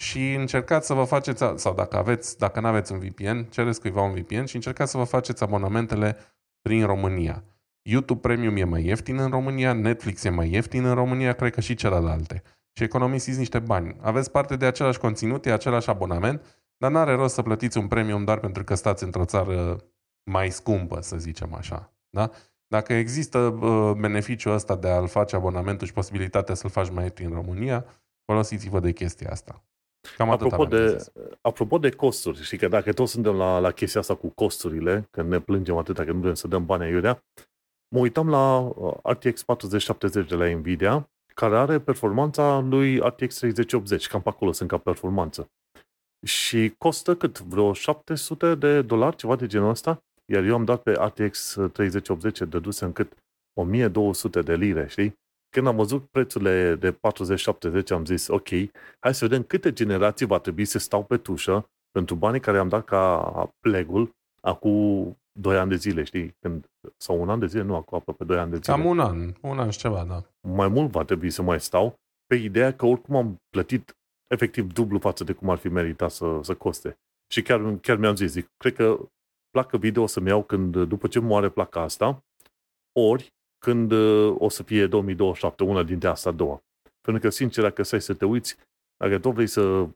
și 0.04 0.34
încercați 0.34 0.88
să 0.88 0.94
vă 0.94 1.04
faceți, 1.04 1.44
sau 1.56 1.74
dacă 1.74 1.98
aveți, 1.98 2.38
dacă 2.38 2.60
nu 2.60 2.68
aveți 2.68 2.92
un 2.92 3.00
VPN, 3.00 3.44
cereți 3.50 3.80
cuiva 3.80 4.02
un 4.02 4.14
VPN 4.14 4.44
și 4.44 4.56
încercați 4.56 4.92
să 4.92 4.98
vă 4.98 5.04
faceți 5.04 5.44
abonamentele 5.44 6.18
prin 6.62 6.86
România. 6.86 7.44
YouTube 7.90 8.20
Premium 8.20 8.56
e 8.56 8.64
mai 8.64 8.86
ieftin 8.86 9.18
în 9.18 9.30
România, 9.30 9.74
Netflix 9.74 10.24
e 10.24 10.30
mai 10.30 10.52
ieftin 10.52 10.86
în 10.86 10.94
România, 10.94 11.34
cred 11.34 11.54
că 11.54 11.62
și 11.62 11.76
celelalte. 11.76 12.44
Și 12.78 12.84
economisiți 12.84 13.38
niște 13.38 13.60
bani. 13.60 13.96
Aveți 14.02 14.32
parte 14.32 14.56
de 14.56 14.66
același 14.66 15.00
conținut, 15.00 15.46
e 15.46 15.52
același 15.52 15.90
abonament, 15.90 16.42
dar 16.78 16.92
n-are 16.92 17.14
rost 17.14 17.34
să 17.34 17.42
plătiți 17.42 17.78
un 17.78 17.88
premium 17.88 18.24
doar 18.24 18.40
pentru 18.40 18.64
că 18.64 18.76
stați 18.76 19.04
într-o 19.04 19.26
țară 19.26 19.84
mai 20.32 20.50
scumpă, 20.50 21.02
să 21.02 21.18
zicem 21.18 21.54
așa. 21.54 21.94
Da? 22.10 22.32
Dacă 22.68 22.94
există 22.94 23.40
uh, 23.40 23.92
beneficiul 24.00 24.54
ăsta 24.54 24.76
de 24.76 24.88
a-l 24.88 25.08
face 25.08 25.36
abonamentul 25.36 25.88
și 25.88 25.94
posibilitatea 25.94 26.56
să-l 26.56 26.70
faci 26.70 26.90
mai 26.90 27.04
ieftin 27.04 27.26
în 27.26 27.34
România, 27.34 27.86
folosiți-vă 28.26 28.80
de 28.80 28.92
chestia 28.92 29.30
asta. 29.32 29.64
Cam 30.18 30.30
apropo 30.30 30.66
de, 30.66 31.06
apropo 31.42 31.78
de 31.78 31.90
costuri, 31.90 32.44
și 32.44 32.58
că 32.58 32.68
dacă 32.68 32.94
toți 32.94 33.12
suntem 33.12 33.36
la, 33.36 33.60
la 33.60 33.72
chestia 33.72 34.00
asta 34.00 34.16
cu 34.16 34.30
costurile, 34.30 35.08
că 35.12 35.22
ne 35.22 35.40
plângem 35.40 35.78
atâta 35.78 36.04
că 36.04 36.12
nu 36.12 36.20
vrem 36.20 36.34
să 36.34 36.48
dăm 36.48 36.66
bani 36.66 36.84
aiurea, 36.84 37.24
mă 37.96 38.00
uitam 38.00 38.30
la 38.30 38.58
uh, 38.58 38.94
RTX 39.04 39.44
4070 39.44 40.30
de 40.30 40.36
la 40.36 40.48
Nvidia, 40.48 41.10
care 41.42 41.58
are 41.58 41.80
performanța 41.80 42.60
lui 42.60 42.98
RTX 42.98 43.38
3080, 43.38 44.08
cam 44.08 44.22
pe 44.22 44.30
acolo 44.30 44.52
sunt 44.52 44.70
ca 44.70 44.78
performanță. 44.78 45.52
Și 46.26 46.74
costă 46.78 47.16
cât? 47.16 47.40
Vreo 47.40 47.74
700 47.74 48.56
de 48.56 48.82
dolari, 48.82 49.16
ceva 49.16 49.36
de 49.36 49.48
genul 49.48 49.70
ăsta? 49.70 50.04
Iar 50.26 50.44
eu 50.44 50.54
am 50.54 50.66
dat 50.66 50.82
pe 50.82 50.92
RTX 50.92 51.58
3080 51.74 52.42
dăduse 52.42 52.86
în 52.86 52.92
cât 52.92 53.14
1200 53.60 54.42
de 54.42 54.56
lire, 54.56 54.88
știi? 54.88 55.14
Când 55.50 55.68
am 55.68 55.76
văzut 55.76 56.06
prețurile 56.10 56.76
de 56.76 56.92
40-70, 56.92 56.98
am 57.90 58.06
zis, 58.06 58.28
ok, 58.28 58.50
hai 59.00 59.14
să 59.14 59.28
vedem 59.28 59.44
câte 59.44 59.74
generații 59.74 60.26
va 60.26 60.40
trebui 60.40 60.66
să 60.66 60.80
stau 60.80 61.04
pe 61.04 61.18
tușă 61.18 61.70
pentru 61.92 62.16
banii 62.16 62.40
care 62.40 62.58
am 62.58 62.68
dat 62.68 62.86
ca 62.86 63.54
plegul 63.60 64.16
acum 64.42 65.18
2 65.40 65.58
ani 65.58 65.70
de 65.70 65.76
zile, 65.76 66.04
știi? 66.04 66.36
Când, 66.40 66.70
sau 66.98 67.22
un 67.22 67.30
an 67.30 67.40
de 67.40 67.46
zile, 67.46 67.64
nu, 67.64 67.76
acum 67.76 67.98
aproape 67.98 68.24
2 68.24 68.38
ani 68.38 68.52
de 68.52 68.58
zile. 68.58 68.76
Cam 68.76 68.86
un 68.86 69.00
an, 69.00 69.34
un 69.42 69.60
an 69.60 69.70
și 69.70 69.78
ceva, 69.78 70.04
da. 70.04 70.24
Mai 70.48 70.68
mult 70.68 70.92
va 70.92 71.04
trebui 71.04 71.30
să 71.30 71.42
mai 71.42 71.60
stau 71.60 71.96
pe 72.26 72.36
ideea 72.36 72.74
că 72.74 72.86
oricum 72.86 73.16
am 73.16 73.42
plătit 73.50 73.98
efectiv 74.28 74.74
dublu 74.74 75.00
față 75.00 75.24
de 75.24 75.34
cum 75.34 75.50
ar 75.50 75.58
fi 75.58 75.68
meritat 75.68 76.12
să, 76.12 76.40
să 76.42 76.56
coste. 76.56 76.98
Și 77.32 77.42
chiar, 77.42 77.78
chiar 77.82 77.98
mi-am 77.98 78.16
zis, 78.16 78.32
zic, 78.32 78.48
cred 78.58 78.74
că 78.74 79.10
placă 79.50 79.78
video 79.78 80.04
o 80.04 80.08
să-mi 80.08 80.28
iau 80.28 80.44
când, 80.44 80.84
după 80.84 81.08
ce 81.08 81.20
moare 81.20 81.50
placa 81.50 81.82
asta, 81.82 82.24
ori 83.00 83.34
când 83.58 83.92
uh, 83.92 84.36
o 84.38 84.50
să 84.50 84.64
fie 84.64 84.88
2027, 84.88 85.64
una 85.64 85.84
dintre 85.84 86.08
astea 86.08 86.32
două. 86.32 86.62
Pentru 87.02 87.22
că, 87.22 87.30
sincer, 87.30 87.64
dacă 87.64 87.84
stai 87.84 88.02
să 88.02 88.14
te 88.14 88.26
uiți, 88.26 88.58
dacă 88.98 89.20
tot 89.20 89.34
vrei 89.34 89.48
să 89.48 89.88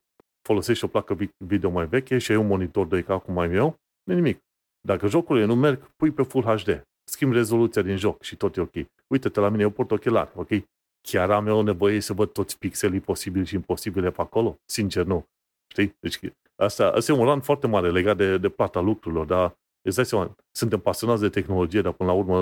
folosești 0.41 0.83
o 0.83 0.87
placă 0.87 1.17
video 1.37 1.69
mai 1.69 1.87
veche 1.87 2.17
și 2.17 2.31
ai 2.31 2.37
un 2.37 2.47
monitor 2.47 2.87
2K 2.87 3.23
cum 3.23 3.33
mai 3.33 3.53
eu, 3.53 3.75
nu 4.03 4.13
nimic. 4.13 4.39
Dacă 4.81 5.07
jocurile 5.07 5.45
nu 5.45 5.55
merg, 5.55 5.91
pui 5.95 6.11
pe 6.11 6.23
Full 6.23 6.43
HD. 6.43 6.83
schimb 7.03 7.33
rezoluția 7.33 7.81
din 7.81 7.97
joc 7.97 8.21
și 8.21 8.35
tot 8.35 8.57
e 8.57 8.61
ok. 8.61 8.73
Uite-te 9.07 9.39
la 9.39 9.49
mine, 9.49 9.61
eu 9.61 9.69
port 9.69 9.91
ochelari, 9.91 10.31
ok? 10.35 10.49
Chiar 11.01 11.31
am 11.31 11.47
eu 11.47 11.61
nevoie 11.61 11.99
să 11.99 12.13
văd 12.13 12.31
toți 12.31 12.57
pixelii 12.57 12.99
posibili 12.99 13.45
și 13.45 13.55
imposibile 13.55 14.11
pe 14.11 14.21
acolo? 14.21 14.57
Sincer, 14.65 15.05
nu. 15.05 15.25
Știi? 15.67 15.95
Deci 15.99 16.19
asta, 16.55 16.91
asta 16.91 17.11
e 17.11 17.15
un 17.15 17.25
run 17.25 17.41
foarte 17.41 17.67
mare 17.67 17.91
legat 17.91 18.17
de, 18.17 18.37
de 18.37 18.49
plata 18.49 18.79
lucrurilor, 18.79 19.25
dar 19.25 19.55
îți 19.81 19.95
dai 19.95 20.05
seama, 20.05 20.35
suntem 20.51 20.79
pasionați 20.79 21.21
de 21.21 21.29
tehnologie, 21.29 21.81
dar 21.81 21.91
până 21.91 22.11
la 22.11 22.15
urmă 22.15 22.37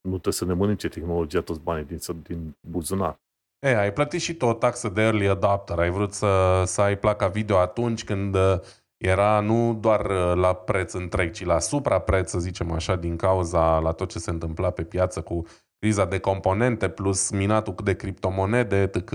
nu 0.00 0.10
trebuie 0.10 0.32
să 0.32 0.44
ne 0.44 0.52
mănânce 0.52 0.88
tehnologia 0.88 1.40
toți 1.40 1.60
banii 1.60 1.84
din, 1.84 1.98
din 2.22 2.56
buzunar. 2.68 3.18
E, 3.66 3.78
ai 3.78 3.92
plătit 3.92 4.20
și 4.20 4.34
tu 4.34 4.46
o 4.46 4.52
taxă 4.52 4.88
de 4.88 5.02
early 5.02 5.28
adopter. 5.28 5.78
Ai 5.78 5.90
vrut 5.90 6.12
să, 6.12 6.62
să 6.66 6.80
ai 6.80 6.98
placa 6.98 7.28
video 7.28 7.58
atunci 7.58 8.04
când 8.04 8.34
uh, 8.34 8.60
era 9.00 9.40
nu 9.40 9.74
doar 9.74 10.10
uh, 10.10 10.32
la 10.34 10.54
preț 10.54 10.92
întreg, 10.92 11.30
ci 11.30 11.44
la 11.44 11.58
suprapreț, 11.58 12.30
să 12.30 12.38
zicem 12.38 12.72
așa, 12.72 12.96
din 12.96 13.16
cauza 13.16 13.78
la 13.78 13.92
tot 13.92 14.08
ce 14.08 14.18
se 14.18 14.30
întâmpla 14.30 14.70
pe 14.70 14.82
piață 14.82 15.20
cu 15.20 15.42
criza 15.78 16.04
de 16.04 16.18
componente 16.18 16.88
plus 16.88 17.30
minatul 17.30 17.74
de 17.84 17.96
criptomonede, 17.96 18.80
etc. 18.80 19.10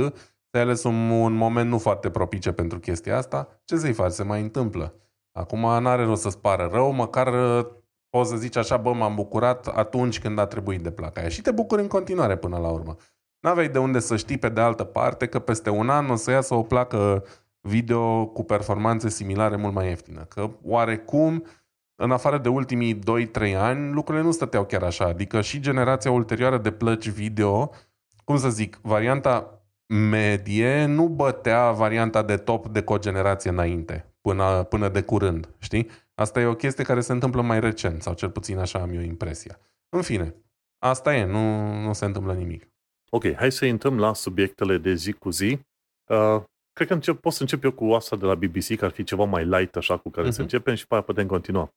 Te-ai 0.50 0.64
ales 0.64 0.84
un, 0.84 1.10
un 1.10 1.34
moment 1.34 1.70
nu 1.70 1.78
foarte 1.78 2.10
propice 2.10 2.52
pentru 2.52 2.80
chestia 2.80 3.18
asta. 3.18 3.62
Ce 3.66 3.78
să-i 3.78 3.94
faci? 3.94 4.12
Se 4.12 4.24
mai 4.24 4.42
întâmplă. 4.42 4.94
Acum 5.32 5.60
n-are 5.60 6.04
rost 6.04 6.22
să-ți 6.22 6.40
pară 6.40 6.70
rău, 6.72 6.92
măcar 6.92 7.58
uh, 7.58 7.66
poți 8.10 8.30
să 8.30 8.36
zici 8.36 8.56
așa, 8.56 8.78
bă, 8.78 8.94
m-am 8.94 9.16
bucurat 9.16 9.68
atunci 9.68 10.20
când 10.20 10.40
a 10.40 10.46
trebuit 10.46 10.82
de 10.82 10.92
placa 10.92 11.20
aia. 11.20 11.30
Și 11.30 11.42
te 11.42 11.52
bucuri 11.52 11.82
în 11.82 11.88
continuare 11.88 12.38
până 12.38 12.58
la 12.58 12.70
urmă. 12.70 12.96
N-aveai 13.40 13.70
de 13.70 13.80
unde 13.80 14.00
să 14.00 14.16
știi 14.16 14.38
pe 14.38 14.50
de 14.50 14.62
altă 14.62 14.84
parte 14.84 15.28
că 15.28 15.40
peste 15.40 15.70
un 15.70 15.90
an 15.90 16.10
o 16.10 16.16
să 16.16 16.32
iasă 16.32 16.54
o 16.54 16.64
placă 16.64 17.24
video 17.66 18.26
cu 18.26 18.44
performanțe 18.44 19.10
similare 19.10 19.56
mult 19.56 19.74
mai 19.74 19.88
ieftină. 19.88 20.24
Că 20.24 20.50
oarecum, 20.64 21.46
în 21.96 22.12
afară 22.12 22.38
de 22.38 22.50
ultimii 22.50 23.00
2-3 23.50 23.56
ani, 23.56 23.94
lucrurile 23.94 24.24
nu 24.24 24.32
stăteau 24.32 24.66
chiar 24.66 24.84
așa. 24.84 25.06
Adică 25.06 25.42
și 25.42 25.60
generația 25.60 26.12
ulterioară 26.12 26.58
de 26.58 26.72
plăci 26.72 27.10
video, 27.10 27.72
cum 28.24 28.38
să 28.38 28.50
zic, 28.50 28.80
varianta 28.82 29.60
medie 29.88 30.86
nu 30.86 31.08
bătea 31.08 31.72
varianta 31.72 32.24
de 32.24 32.38
top 32.38 32.68
de 32.68 32.82
cogenerație 32.82 33.50
înainte, 33.50 34.14
până, 34.22 34.64
până 34.64 34.90
de 34.90 35.02
curând, 35.02 35.50
știi? 35.58 35.90
Asta 36.16 36.40
e 36.42 36.46
o 36.46 36.56
chestie 36.56 36.84
care 36.84 37.02
se 37.02 37.12
întâmplă 37.12 37.42
mai 37.42 37.60
recent, 37.60 38.02
sau 38.02 38.14
cel 38.14 38.30
puțin 38.30 38.58
așa 38.58 38.80
am 38.80 38.94
eu 38.94 39.02
impresia. 39.02 39.60
În 39.90 40.02
fine, 40.02 40.36
asta 40.80 41.16
e, 41.16 41.26
nu, 41.26 41.74
nu 41.82 41.94
se 41.94 42.06
întâmplă 42.06 42.34
nimic. 42.34 42.70
Ok, 43.10 43.34
hai 43.34 43.52
să 43.52 43.66
intrăm 43.66 44.00
la 44.00 44.14
subiectele 44.14 44.78
de 44.78 44.94
zi 44.94 45.12
cu 45.12 45.30
zi. 45.30 45.60
Uh, 46.10 46.44
cred 46.76 46.88
că 46.88 46.94
încep, 46.94 47.20
pot 47.20 47.34
să 47.34 47.42
încep 47.42 47.64
eu 47.64 47.72
cu 47.72 47.86
asta 47.86 48.16
de 48.16 48.26
la 48.26 48.36
BBC, 48.36 48.68
care 48.68 48.86
ar 48.86 48.92
fi 48.92 49.04
ceva 49.04 49.24
mai 49.24 49.46
light, 49.46 49.76
așa, 49.76 49.98
cu 49.98 50.10
care 50.10 50.28
uh-huh. 50.28 50.32
să 50.32 50.42
mhm. 50.42 50.52
începem 50.52 50.76
și 50.76 50.88
pe 50.88 50.94
aia 50.94 51.04
putem 51.04 51.28
continua. 51.28 51.70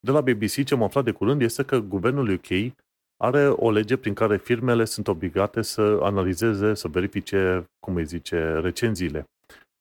De 0.00 0.10
la 0.10 0.20
BBC, 0.20 0.64
ce 0.64 0.74
am 0.74 0.82
aflat 0.82 1.04
de 1.04 1.10
curând 1.10 1.42
este 1.42 1.62
că 1.62 1.78
guvernul 1.78 2.30
UK 2.30 2.72
are 3.16 3.48
o 3.48 3.70
lege 3.70 3.96
prin 3.96 4.14
care 4.14 4.36
firmele 4.36 4.84
sunt 4.84 5.08
obligate 5.08 5.62
să 5.62 5.98
analizeze, 6.02 6.74
să 6.74 6.88
verifice, 6.88 7.64
cum 7.78 7.96
îi 7.96 8.04
zice, 8.04 8.58
recenziile. 8.62 9.24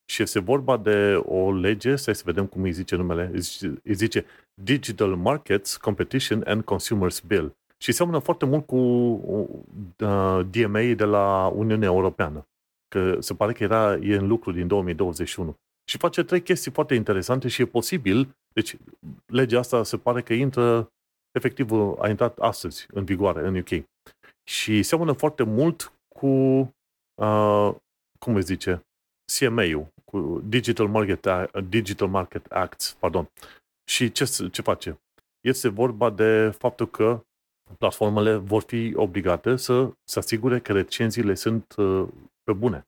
Și 0.10 0.22
este 0.22 0.40
vorba 0.40 0.78
de 0.78 1.22
o 1.26 1.54
lege, 1.54 1.96
să 1.96 2.12
să 2.12 2.22
vedem 2.26 2.46
cum 2.46 2.64
îi 2.64 2.72
zice 2.72 2.96
numele, 2.96 3.32
îi 3.84 3.94
zice 3.94 4.26
Digital 4.62 5.16
Markets 5.16 5.78
Competition 5.78 6.44
and 6.46 6.64
Consumers 6.64 7.20
Bill. 7.20 7.56
Și 7.78 7.92
seamănă 7.92 8.20
foarte 8.20 8.46
mult 8.46 8.66
cu 8.66 8.76
uh, 8.76 10.46
DMA 10.50 10.82
de 10.96 11.04
la 11.04 11.48
Uniunea 11.48 11.88
Europeană. 11.88 12.48
Că 12.88 13.18
se 13.20 13.34
pare 13.34 13.54
că 13.54 13.64
era, 13.64 13.94
e 13.94 14.16
în 14.16 14.28
lucru 14.28 14.52
din 14.52 14.68
2021. 14.68 15.56
Și 15.90 15.98
face 15.98 16.24
trei 16.24 16.42
chestii 16.42 16.72
foarte 16.72 16.96
interesante 16.96 17.48
și 17.48 17.62
e 17.62 17.66
posibil, 17.66 18.36
deci 18.54 18.76
legea 19.26 19.60
asta 19.60 19.84
se 19.84 19.98
pare 19.98 20.22
că 20.22 20.34
intră, 20.34 20.92
efectiv 21.32 21.72
a 22.00 22.10
intrat 22.10 22.38
astăzi 22.38 22.88
în 22.92 23.06
vigoare 23.06 23.48
în 23.48 23.58
UK. 23.58 23.86
Și 24.50 24.84
seamănă 24.84 25.12
foarte 25.12 25.44
mult 25.44 25.94
cu, 26.16 26.28
uh, 27.22 27.76
cum 28.20 28.36
îi 28.36 28.44
zice, 28.44 28.82
CMA-ul, 29.40 29.88
cu 30.06 30.42
Digital 30.46 30.88
Market, 30.88 31.28
Digital 31.70 32.08
Market 32.08 32.46
Acts, 32.46 32.98
pardon. 33.00 33.30
Și 33.90 34.12
ce, 34.12 34.50
ce 34.52 34.62
face? 34.62 35.00
Este 35.42 35.68
vorba 35.68 36.10
de 36.10 36.50
faptul 36.58 36.88
că 36.88 37.22
platformele 37.78 38.36
vor 38.36 38.62
fi 38.62 38.94
obligate 38.96 39.56
să 39.56 39.92
se 40.04 40.20
asigure 40.20 40.60
că 40.60 40.74
recenziile 40.74 41.34
sunt 41.34 41.76
uh, 41.78 42.08
pe 42.48 42.54
bune, 42.54 42.88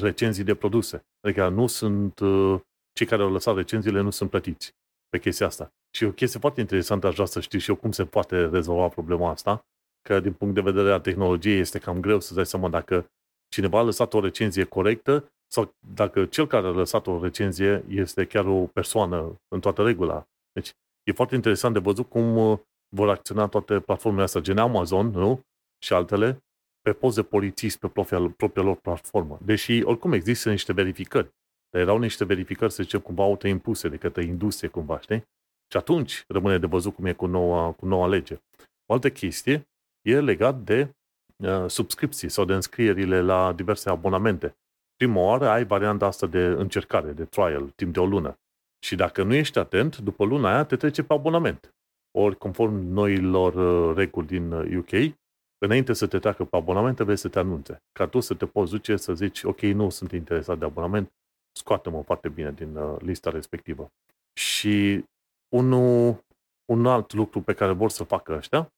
recenzii 0.00 0.44
de 0.44 0.54
produse. 0.54 1.04
Adică 1.20 1.48
nu 1.48 1.66
sunt, 1.66 2.18
uh, 2.18 2.60
cei 2.92 3.06
care 3.06 3.22
au 3.22 3.32
lăsat 3.32 3.54
recenziile 3.54 4.00
nu 4.00 4.10
sunt 4.10 4.30
plătiți 4.30 4.72
pe 5.08 5.18
chestia 5.18 5.46
asta. 5.46 5.72
Și 5.96 6.04
o 6.04 6.12
chestie 6.12 6.40
foarte 6.40 6.60
interesantă 6.60 7.06
aș 7.06 7.14
vrea 7.14 7.26
să 7.26 7.40
știu 7.40 7.58
și 7.58 7.70
eu 7.70 7.76
cum 7.76 7.92
se 7.92 8.04
poate 8.04 8.46
rezolva 8.46 8.88
problema 8.88 9.30
asta, 9.30 9.64
că 10.08 10.20
din 10.20 10.32
punct 10.32 10.54
de 10.54 10.60
vedere 10.60 10.92
a 10.92 11.00
tehnologiei 11.00 11.58
este 11.58 11.78
cam 11.78 12.00
greu 12.00 12.20
să 12.20 12.34
dai 12.34 12.46
seama 12.46 12.68
dacă 12.68 13.06
cineva 13.48 13.78
a 13.78 13.82
lăsat 13.82 14.14
o 14.14 14.20
recenzie 14.20 14.64
corectă 14.64 15.32
sau 15.52 15.74
dacă 15.94 16.26
cel 16.26 16.46
care 16.46 16.66
a 16.66 16.70
lăsat 16.70 17.06
o 17.06 17.22
recenzie 17.22 17.84
este 17.88 18.26
chiar 18.26 18.46
o 18.46 18.66
persoană 18.66 19.40
în 19.48 19.60
toată 19.60 19.82
regula. 19.82 20.24
Deci 20.52 20.70
e 21.02 21.12
foarte 21.12 21.34
interesant 21.34 21.74
de 21.74 21.80
văzut 21.80 22.08
cum 22.08 22.36
uh, 22.36 22.58
vor 22.96 23.08
acționa 23.08 23.46
toate 23.46 23.80
platformele 23.80 24.24
astea, 24.24 24.40
gen 24.40 24.58
Amazon, 24.58 25.06
nu? 25.06 25.40
Și 25.84 25.92
altele, 25.92 26.38
pe 26.82 26.92
post 26.92 27.16
de 27.16 27.22
polițist 27.22 27.78
pe 27.78 27.88
propria, 27.88 28.34
propria 28.36 28.62
lor 28.62 28.76
platformă. 28.76 29.38
Deși, 29.44 29.82
oricum, 29.82 30.12
există 30.12 30.50
niște 30.50 30.72
verificări. 30.72 31.30
Dar 31.70 31.82
erau 31.82 31.98
niște 31.98 32.24
verificări, 32.24 32.72
să 32.72 32.82
zicem, 32.82 33.00
cumva 33.00 33.22
autoimpuse 33.22 33.88
de 33.88 33.96
către 33.96 34.24
industrie, 34.24 34.68
cumva, 34.68 35.00
știi? 35.00 35.24
Și 35.70 35.76
atunci 35.76 36.24
rămâne 36.28 36.58
de 36.58 36.66
văzut 36.66 36.94
cum 36.94 37.04
e 37.04 37.12
cu 37.12 37.26
noua, 37.26 37.72
cu 37.72 37.86
noua 37.86 38.06
lege. 38.06 38.40
O 38.86 38.92
altă 38.92 39.10
chestie 39.10 39.68
e 40.02 40.20
legat 40.20 40.60
de 40.60 40.94
uh, 41.36 41.64
subscripții 41.66 42.28
sau 42.28 42.44
de 42.44 42.54
înscrierile 42.54 43.20
la 43.20 43.52
diverse 43.52 43.90
abonamente. 43.90 44.56
Prima 44.96 45.20
oară 45.20 45.48
ai 45.48 45.64
varianta 45.64 46.06
asta 46.06 46.26
de 46.26 46.44
încercare, 46.44 47.12
de 47.12 47.24
trial, 47.24 47.68
timp 47.68 47.92
de 47.92 48.00
o 48.00 48.06
lună. 48.06 48.38
Și 48.84 48.94
dacă 48.94 49.22
nu 49.22 49.34
ești 49.34 49.58
atent, 49.58 49.96
după 49.96 50.24
luna 50.24 50.52
aia 50.52 50.64
te 50.64 50.76
trece 50.76 51.02
pe 51.02 51.12
abonament. 51.12 51.74
Ori, 52.18 52.36
conform 52.36 52.74
noilor 52.74 53.54
uh, 53.54 53.96
reguli 53.96 54.26
din 54.26 54.52
UK, 54.52 54.90
uh, 54.90 55.12
înainte 55.60 55.92
să 55.92 56.06
te 56.06 56.18
treacă 56.18 56.44
pe 56.44 56.56
abonament, 56.56 56.94
trebuie 56.94 57.16
să 57.16 57.28
te 57.28 57.38
anunțe. 57.38 57.82
Ca 57.92 58.06
tu 58.06 58.20
să 58.20 58.34
te 58.34 58.46
poți 58.46 58.70
duce 58.70 58.96
să 58.96 59.14
zici, 59.14 59.42
ok, 59.42 59.60
nu 59.60 59.90
sunt 59.90 60.12
interesat 60.12 60.58
de 60.58 60.64
abonament, 60.64 61.12
scoate-mă 61.52 62.02
foarte 62.02 62.28
bine 62.28 62.52
din 62.52 62.76
uh, 62.76 63.00
lista 63.00 63.30
respectivă. 63.30 63.90
Și 64.32 65.04
unul, 65.48 66.24
un 66.72 66.86
alt 66.86 67.12
lucru 67.12 67.40
pe 67.40 67.52
care 67.52 67.72
vor 67.72 67.90
să 67.90 68.04
facă 68.04 68.32
ăștia 68.32 68.72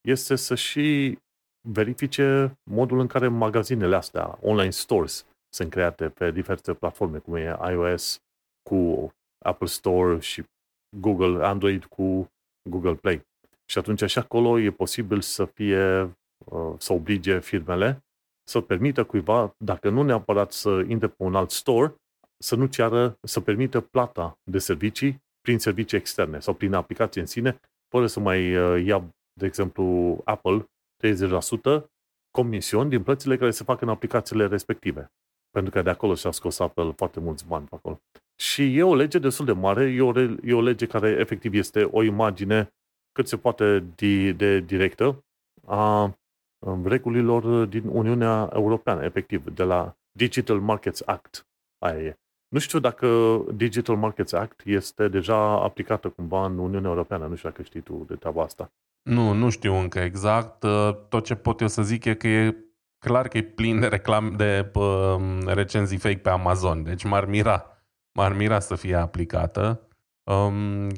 este 0.00 0.36
să 0.36 0.54
și 0.54 1.18
verifice 1.68 2.58
modul 2.70 2.98
în 2.98 3.06
care 3.06 3.28
magazinele 3.28 3.96
astea, 3.96 4.38
online 4.40 4.70
stores, 4.70 5.26
sunt 5.48 5.70
create 5.70 6.08
pe 6.08 6.30
diverse 6.30 6.74
platforme, 6.74 7.18
cum 7.18 7.34
e 7.34 7.56
iOS 7.70 8.20
cu 8.62 9.10
Apple 9.44 9.66
Store 9.66 10.20
și 10.20 10.44
Google 10.96 11.46
Android 11.46 11.84
cu 11.84 12.30
Google 12.70 12.94
Play. 12.94 13.26
Și 13.70 13.78
atunci 13.78 14.04
și 14.04 14.18
acolo 14.18 14.60
e 14.60 14.70
posibil 14.70 15.20
să 15.20 15.44
fie, 15.44 16.02
uh, 16.44 16.74
să 16.78 16.92
oblige 16.92 17.40
firmele 17.40 18.06
să 18.48 18.60
permită 18.60 19.04
cuiva, 19.04 19.54
dacă 19.58 19.88
nu 19.88 20.02
neapărat 20.02 20.52
să 20.52 20.84
intre 20.88 21.08
pe 21.08 21.22
un 21.22 21.34
alt 21.34 21.50
store, 21.50 21.94
să 22.38 22.56
nu 22.56 22.66
ceară, 22.66 23.18
să 23.22 23.40
permită 23.40 23.80
plata 23.80 24.38
de 24.50 24.58
servicii 24.58 25.24
prin 25.40 25.58
servicii 25.58 25.98
externe 25.98 26.40
sau 26.40 26.54
prin 26.54 26.74
aplicație 26.74 27.20
în 27.20 27.26
sine, 27.26 27.60
fără 27.88 28.06
să 28.06 28.20
mai 28.20 28.56
uh, 28.56 28.84
ia, 28.84 29.04
de 29.32 29.46
exemplu, 29.46 30.16
Apple 30.24 30.64
30% 31.04 31.84
comision 32.30 32.88
din 32.88 33.02
plățile 33.02 33.36
care 33.36 33.50
se 33.50 33.64
fac 33.64 33.80
în 33.80 33.88
aplicațiile 33.88 34.46
respective. 34.46 35.12
Pentru 35.50 35.72
că 35.72 35.82
de 35.82 35.90
acolo 35.90 36.14
și-a 36.14 36.30
scos 36.30 36.58
Apple 36.58 36.92
foarte 36.96 37.20
mulți 37.20 37.46
bani 37.46 37.66
pe 37.66 37.74
acolo. 37.74 38.00
Și 38.40 38.76
e 38.76 38.82
o 38.82 38.94
lege 38.94 39.18
destul 39.18 39.44
de 39.44 39.52
mare, 39.52 39.84
e 39.84 40.00
o, 40.00 40.20
e 40.20 40.54
o 40.54 40.60
lege 40.60 40.86
care 40.86 41.08
efectiv 41.08 41.54
este 41.54 41.84
o 41.84 42.02
imagine 42.02 42.68
cât 43.16 43.28
se 43.28 43.36
poate 43.36 43.84
de, 43.94 44.32
de 44.32 44.60
directă 44.60 45.24
a 45.66 46.14
regulilor 46.84 47.64
din 47.64 47.82
Uniunea 47.88 48.50
Europeană, 48.52 49.04
efectiv, 49.04 49.44
de 49.54 49.62
la 49.62 49.96
Digital 50.12 50.60
Markets 50.60 51.02
Act. 51.06 51.46
Aia 51.78 51.98
e. 51.98 52.18
Nu 52.48 52.58
știu 52.58 52.78
dacă 52.78 53.38
Digital 53.54 53.96
Markets 53.96 54.32
Act 54.32 54.60
este 54.64 55.08
deja 55.08 55.62
aplicată 55.62 56.08
cumva 56.08 56.44
în 56.44 56.58
Uniunea 56.58 56.90
Europeană. 56.90 57.26
Nu 57.26 57.34
știu 57.34 57.48
dacă 57.48 57.62
știi 57.62 57.80
tu 57.80 58.04
de 58.08 58.14
treaba 58.14 58.42
asta. 58.42 58.70
Nu, 59.02 59.32
nu 59.32 59.50
știu 59.50 59.74
încă 59.74 59.98
exact. 59.98 60.64
Tot 61.08 61.24
ce 61.24 61.34
pot 61.34 61.60
eu 61.60 61.68
să 61.68 61.82
zic 61.82 62.04
e 62.04 62.14
că 62.14 62.28
e 62.28 62.56
clar 62.98 63.28
că 63.28 63.36
e 63.38 63.42
plin 63.42 63.80
de 63.80 63.86
reclam 63.86 64.36
de 64.36 64.70
uh, 64.74 65.16
recenzii 65.46 65.98
fake 65.98 66.18
pe 66.18 66.30
Amazon. 66.30 66.82
Deci 66.82 67.04
m-ar 67.04 67.24
mira 67.24 67.76
m-ar 68.16 68.32
mira 68.32 68.60
să 68.60 68.74
fie 68.74 68.94
aplicată. 68.94 69.88
Um, 70.30 70.88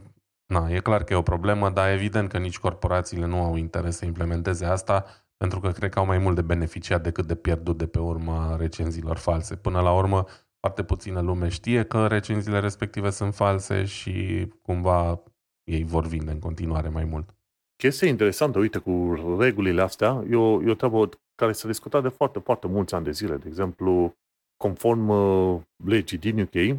na, 0.49 0.69
e 0.71 0.81
clar 0.81 1.05
că 1.05 1.13
e 1.13 1.17
o 1.17 1.23
problemă, 1.23 1.71
dar 1.71 1.91
evident 1.91 2.29
că 2.29 2.39
nici 2.39 2.59
corporațiile 2.59 3.27
nu 3.27 3.43
au 3.43 3.57
interes 3.57 3.97
să 3.97 4.05
implementeze 4.05 4.65
asta, 4.65 5.05
pentru 5.37 5.61
că 5.61 5.71
cred 5.71 5.91
că 5.91 5.99
au 5.99 6.07
mai 6.07 6.19
mult 6.19 6.35
de 6.35 6.43
beneficiat 6.43 7.03
decât 7.03 7.27
de 7.27 7.35
pierdut 7.35 7.79
de 7.79 7.87
pe 7.87 7.99
urma 7.99 8.57
recenziilor 8.57 9.17
false. 9.17 9.57
Până 9.57 9.81
la 9.81 9.93
urmă, 9.93 10.25
foarte 10.61 10.85
puțină 10.85 11.21
lume 11.21 11.49
știe 11.49 11.85
că 11.85 12.07
recenziile 12.07 12.59
respective 12.59 13.11
sunt 13.11 13.35
false 13.35 13.85
și 13.85 14.47
cumva 14.63 15.23
ei 15.65 15.85
vor 15.85 16.07
vinde 16.07 16.31
în 16.31 16.39
continuare 16.39 16.89
mai 16.89 17.05
mult. 17.05 17.35
chestia 17.77 18.09
interesantă, 18.09 18.59
uite, 18.59 18.79
cu 18.79 19.15
regulile 19.39 19.83
astea, 19.83 20.25
e 20.31 20.37
o, 20.37 20.63
e 20.63 20.71
o 20.71 20.75
treabă 20.75 21.09
care 21.35 21.53
s-a 21.53 21.67
discutat 21.67 22.03
de 22.03 22.09
foarte, 22.09 22.39
foarte 22.39 22.67
mulți 22.67 22.95
ani 22.95 23.05
de 23.05 23.11
zile. 23.11 23.37
De 23.37 23.49
exemplu, 23.49 24.17
conform 24.57 25.09
uh, 25.09 25.61
legii 25.85 26.19
din 26.19 26.41
UK, 26.41 26.79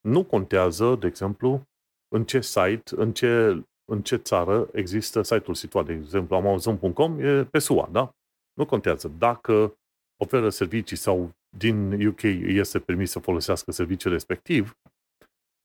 nu 0.00 0.24
contează, 0.24 0.96
de 1.00 1.06
exemplu, 1.06 1.68
în 2.14 2.24
ce 2.24 2.40
site, 2.40 2.94
în 2.96 3.12
ce, 3.12 3.62
în 3.92 4.02
ce 4.02 4.16
țară 4.16 4.68
există 4.72 5.22
site-ul 5.22 5.54
situat. 5.54 5.86
De 5.86 5.92
exemplu, 5.92 6.36
Amazon.com 6.36 7.20
e 7.20 7.44
pe 7.44 7.58
SUA, 7.58 7.88
da? 7.92 8.14
Nu 8.52 8.66
contează. 8.66 9.08
Dacă 9.08 9.74
oferă 10.22 10.48
servicii 10.48 10.96
sau 10.96 11.30
din 11.56 12.06
UK 12.06 12.22
este 12.22 12.78
permis 12.78 13.10
să 13.10 13.18
folosească 13.18 13.72
serviciul 13.72 14.12
respectiv, 14.12 14.78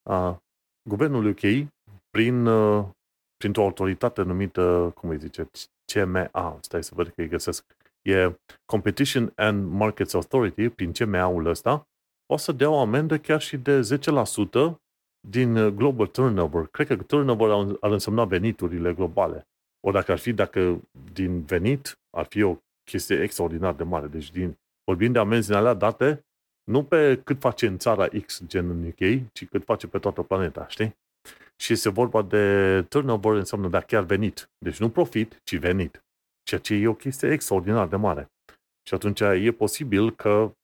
a, 0.10 0.44
guvernul 0.90 1.26
UK, 1.26 1.70
prin, 2.10 2.46
uh, 2.46 2.86
printr-o 3.38 3.64
autoritate 3.64 4.22
numită, 4.22 4.92
cum 4.96 5.10
îi 5.10 5.18
zice, 5.18 5.50
CMA, 5.94 6.58
stai 6.62 6.84
să 6.84 6.92
văd 6.96 7.08
că 7.08 7.22
îi 7.22 7.28
găsesc, 7.28 7.66
e 8.02 8.40
Competition 8.66 9.32
and 9.36 9.72
Markets 9.72 10.14
Authority, 10.14 10.70
prin 10.70 10.92
CMA-ul 10.92 11.46
ăsta, 11.46 11.88
o 12.26 12.38
să 12.38 12.52
dea 12.52 12.70
o 12.70 12.80
amendă 12.80 13.18
chiar 13.18 13.42
și 13.42 13.58
de 13.58 13.80
10% 13.80 14.85
din 15.30 15.56
uh, 15.56 15.74
global 15.74 16.08
turnover. 16.08 16.68
Cred 16.68 16.88
că 16.88 16.96
turnover 16.96 17.50
ar 17.80 17.92
însemna 17.92 18.26
veniturile 18.26 18.94
globale. 18.94 19.48
O 19.88 19.92
dacă 19.92 20.12
ar 20.12 20.18
fi, 20.18 20.34
dacă 20.34 20.82
din 21.14 21.42
venit, 21.42 22.00
ar 22.18 22.26
fi 22.26 22.42
o 22.42 22.58
chestie 22.84 23.22
extraordinar 23.22 23.74
de 23.74 23.84
mare. 23.84 24.08
Deci 24.08 24.32
din, 24.32 24.58
vorbim 24.84 25.12
de 25.12 25.20
amenzi 25.20 25.48
din 25.48 25.56
alea 25.56 25.74
date, 25.74 26.26
nu 26.64 26.84
pe 26.84 27.22
cât 27.24 27.40
face 27.40 27.68
în 27.68 27.78
țara 27.78 28.08
X, 28.26 28.44
gen 28.46 28.70
în 28.70 28.88
UK, 28.88 29.32
ci 29.34 29.46
cât 29.46 29.64
face 29.64 29.88
pe 29.88 30.00
toată 30.00 30.22
planeta, 30.22 30.68
știi? 30.68 30.96
Și 31.56 31.74
este 31.74 31.90
vorba 31.90 32.22
de 32.22 32.82
turnover, 32.90 33.32
înseamnă 33.32 33.68
de 33.68 33.84
chiar 33.88 34.04
venit. 34.04 34.50
Deci 34.58 34.78
nu 34.78 34.90
profit, 34.90 35.42
ci 35.44 35.58
venit. 35.58 36.04
Ceea 36.44 36.62
ce 36.62 36.74
e 36.74 36.88
o 36.88 36.94
chestie 36.94 37.32
extraordinar 37.32 37.88
de 37.88 37.96
mare. 37.96 38.32
Și 38.88 38.94
atunci 38.94 39.20
e 39.20 39.52
posibil 39.52 40.12
că 40.12 40.56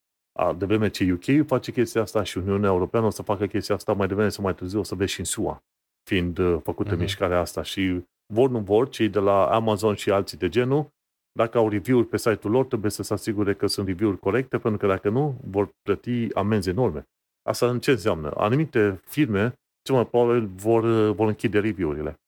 de 0.57 0.65
vreme 0.65 0.89
ce 0.89 1.11
UK 1.11 1.45
face 1.45 1.71
chestia 1.71 2.01
asta 2.01 2.23
și 2.23 2.37
Uniunea 2.37 2.69
Europeană 2.69 3.05
o 3.05 3.09
să 3.09 3.21
facă 3.21 3.45
chestia 3.45 3.75
asta 3.75 3.93
mai 3.93 4.07
devreme 4.07 4.29
sau 4.29 4.43
mai 4.43 4.55
târziu, 4.55 4.79
o 4.79 4.83
să 4.83 4.95
vezi 4.95 5.11
și 5.11 5.19
în 5.19 5.25
SUA, 5.25 5.63
fiind 6.09 6.37
uh, 6.37 6.59
făcută 6.63 6.95
uh-huh. 6.95 6.99
mișcarea 6.99 7.39
asta. 7.39 7.63
Și 7.63 8.05
vor 8.33 8.49
nu 8.49 8.59
vor, 8.59 8.89
cei 8.89 9.09
de 9.09 9.19
la 9.19 9.45
Amazon 9.45 9.95
și 9.95 10.11
alții 10.11 10.37
de 10.37 10.49
genul, 10.49 10.89
dacă 11.31 11.57
au 11.57 11.69
review-uri 11.69 12.07
pe 12.07 12.17
site-ul 12.17 12.53
lor, 12.53 12.65
trebuie 12.65 12.91
să 12.91 13.03
se 13.03 13.13
asigure 13.13 13.53
că 13.53 13.67
sunt 13.67 13.87
review-uri 13.87 14.19
corecte, 14.19 14.57
pentru 14.57 14.79
că 14.79 14.87
dacă 14.87 15.09
nu, 15.09 15.39
vor 15.43 15.69
plăti 15.81 16.33
amenzi 16.33 16.69
enorme. 16.69 17.07
Asta 17.49 17.69
în 17.69 17.79
ce 17.79 17.91
înseamnă? 17.91 18.31
Anumite 18.35 19.01
firme, 19.05 19.53
ce 19.81 19.91
mai 19.91 20.07
probabil, 20.07 20.47
vor, 20.55 20.83
uh, 20.83 21.15
vor 21.15 21.27
închide 21.27 21.59
review-urile. 21.59 22.19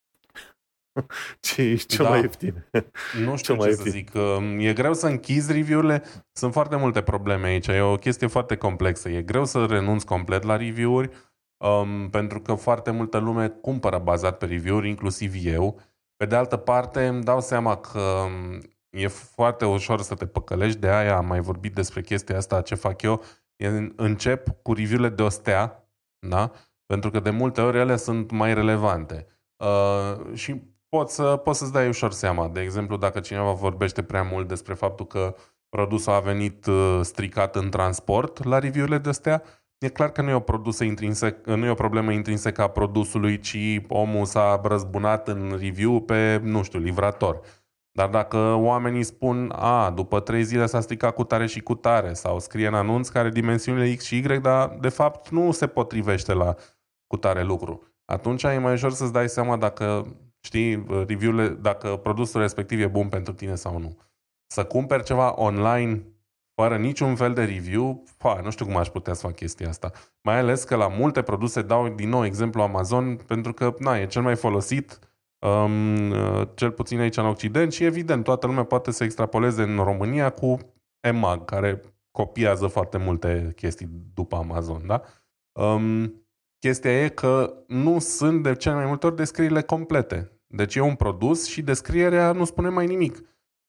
ce 1.39 1.75
ce 1.75 2.03
da. 2.03 2.09
mai 2.09 2.21
ieftin. 2.21 2.67
Nu 3.23 3.35
știu 3.37 3.55
ce, 3.55 3.69
ce 3.69 3.75
să 3.75 3.83
zic. 3.89 4.11
E 4.57 4.73
greu 4.73 4.93
să 4.93 5.07
închizi 5.07 5.51
review-urile. 5.51 6.03
Sunt 6.31 6.53
foarte 6.53 6.75
multe 6.75 7.01
probleme 7.01 7.47
aici. 7.47 7.67
E 7.67 7.79
o 7.79 7.95
chestie 7.95 8.27
foarte 8.27 8.55
complexă. 8.55 9.09
E 9.09 9.21
greu 9.21 9.45
să 9.45 9.65
renunți 9.65 10.05
complet 10.05 10.43
la 10.43 10.57
review-uri 10.57 11.09
um, 11.57 12.09
pentru 12.09 12.39
că 12.39 12.53
foarte 12.53 12.91
multă 12.91 13.17
lume 13.17 13.49
cumpără 13.49 13.97
bazat 13.97 14.37
pe 14.37 14.45
review-uri, 14.45 14.89
inclusiv 14.89 15.33
eu. 15.43 15.79
Pe 16.15 16.25
de 16.25 16.35
altă 16.35 16.57
parte, 16.57 17.07
îmi 17.07 17.23
dau 17.23 17.41
seama 17.41 17.77
că 17.77 17.99
um, 17.99 18.61
e 18.89 19.07
foarte 19.07 19.65
ușor 19.65 20.01
să 20.01 20.15
te 20.15 20.25
păcălești. 20.25 20.79
De 20.79 20.89
aia 20.89 21.17
am 21.17 21.25
mai 21.25 21.39
vorbit 21.39 21.73
despre 21.73 22.01
chestia 22.01 22.37
asta. 22.37 22.61
Ce 22.61 22.75
fac 22.75 23.01
eu? 23.01 23.23
Încep 23.95 24.47
cu 24.61 24.73
review-urile 24.73 25.09
de 25.09 25.21
o 25.21 25.29
stea, 25.29 25.87
da? 26.27 26.51
pentru 26.85 27.09
că 27.09 27.19
de 27.19 27.29
multe 27.29 27.61
ori 27.61 27.77
ele 27.77 27.95
sunt 27.95 28.31
mai 28.31 28.53
relevante. 28.53 29.27
Uh, 29.55 30.33
și 30.33 30.61
poți, 30.97 31.15
să, 31.15 31.35
poți 31.35 31.59
să-ți 31.59 31.71
dai 31.71 31.87
ușor 31.87 32.11
seama. 32.11 32.47
De 32.47 32.61
exemplu, 32.61 32.97
dacă 32.97 33.19
cineva 33.19 33.51
vorbește 33.51 34.03
prea 34.03 34.23
mult 34.23 34.47
despre 34.47 34.73
faptul 34.73 35.05
că 35.05 35.35
produsul 35.69 36.13
a 36.13 36.19
venit 36.19 36.65
uh, 36.65 36.99
stricat 37.01 37.55
în 37.55 37.69
transport 37.69 38.43
la 38.43 38.59
review-urile 38.59 38.97
de 38.97 39.09
astea, 39.09 39.43
e 39.77 39.89
clar 39.89 40.11
că 40.11 40.21
nu 40.21 40.29
e 40.29 40.33
o, 40.33 40.39
produsă 40.39 40.83
intrinsec, 40.83 41.45
nu 41.45 41.65
e 41.65 41.69
o 41.69 41.73
problemă 41.73 42.11
intrinsecă 42.11 42.61
a 42.61 42.67
produsului, 42.67 43.39
ci 43.39 43.81
omul 43.87 44.25
s-a 44.25 44.61
răzbunat 44.63 45.27
în 45.27 45.57
review 45.59 46.01
pe, 46.01 46.39
nu 46.43 46.63
știu, 46.63 46.79
livrator. 46.79 47.39
Dar 47.91 48.09
dacă 48.09 48.37
oamenii 48.53 49.03
spun, 49.03 49.53
a, 49.55 49.89
după 49.89 50.19
trei 50.19 50.43
zile 50.43 50.65
s-a 50.65 50.81
stricat 50.81 51.13
cu 51.13 51.23
tare 51.23 51.45
și 51.45 51.59
cu 51.59 51.75
tare, 51.75 52.13
sau 52.13 52.39
scrie 52.39 52.67
în 52.67 52.73
anunț 52.73 53.07
care 53.07 53.29
dimensiunile 53.29 53.93
X 53.93 54.03
și 54.03 54.17
Y, 54.17 54.39
dar 54.41 54.77
de 54.79 54.89
fapt 54.89 55.29
nu 55.29 55.51
se 55.51 55.67
potrivește 55.67 56.33
la 56.33 56.55
cu 57.07 57.17
tare 57.17 57.43
lucru, 57.43 57.83
atunci 58.05 58.43
e 58.43 58.57
mai 58.57 58.73
ușor 58.73 58.91
să-ți 58.91 59.13
dai 59.13 59.29
seama 59.29 59.57
dacă 59.57 60.05
știi, 60.45 60.85
review-urile, 60.87 61.47
dacă 61.47 61.97
produsul 61.97 62.41
respectiv 62.41 62.81
e 62.81 62.87
bun 62.87 63.07
pentru 63.09 63.33
tine 63.33 63.55
sau 63.55 63.79
nu. 63.79 63.97
Să 64.47 64.63
cumperi 64.63 65.03
ceva 65.03 65.41
online 65.41 66.03
fără 66.55 66.77
niciun 66.77 67.15
fel 67.15 67.33
de 67.33 67.43
review, 67.43 68.03
fa, 68.17 68.39
nu 68.43 68.49
știu 68.51 68.65
cum 68.65 68.77
aș 68.77 68.87
putea 68.87 69.13
să 69.13 69.25
fac 69.25 69.35
chestia 69.35 69.69
asta. 69.69 69.91
Mai 70.21 70.37
ales 70.37 70.63
că 70.63 70.75
la 70.75 70.87
multe 70.87 71.21
produse 71.21 71.61
dau 71.61 71.89
din 71.89 72.09
nou 72.09 72.25
exemplu 72.25 72.61
Amazon 72.61 73.15
pentru 73.15 73.53
că 73.53 73.73
na, 73.79 73.97
e 73.97 74.05
cel 74.05 74.21
mai 74.21 74.35
folosit, 74.35 74.99
um, 75.39 76.13
cel 76.53 76.71
puțin 76.71 76.99
aici 76.99 77.17
în 77.17 77.25
Occident 77.25 77.73
și 77.73 77.83
evident 77.83 78.23
toată 78.23 78.47
lumea 78.47 78.63
poate 78.63 78.91
să 78.91 79.03
extrapoleze 79.03 79.63
în 79.63 79.75
România 79.75 80.29
cu 80.29 80.57
EMAG, 80.99 81.45
care 81.45 81.81
copiază 82.11 82.67
foarte 82.67 82.97
multe 82.97 83.51
chestii 83.55 83.89
după 84.13 84.35
Amazon, 84.35 84.87
da? 84.87 85.01
Um, 85.51 86.22
chestia 86.63 87.03
e 87.03 87.09
că 87.09 87.53
nu 87.67 87.99
sunt 87.99 88.43
de 88.43 88.55
cele 88.55 88.75
mai 88.75 88.85
multe 88.85 89.05
ori 89.05 89.15
descrierile 89.15 89.61
complete. 89.61 90.31
Deci 90.47 90.75
e 90.75 90.81
un 90.81 90.95
produs 90.95 91.47
și 91.47 91.61
descrierea 91.61 92.31
nu 92.31 92.45
spune 92.45 92.69
mai 92.69 92.85
nimic. 92.85 93.17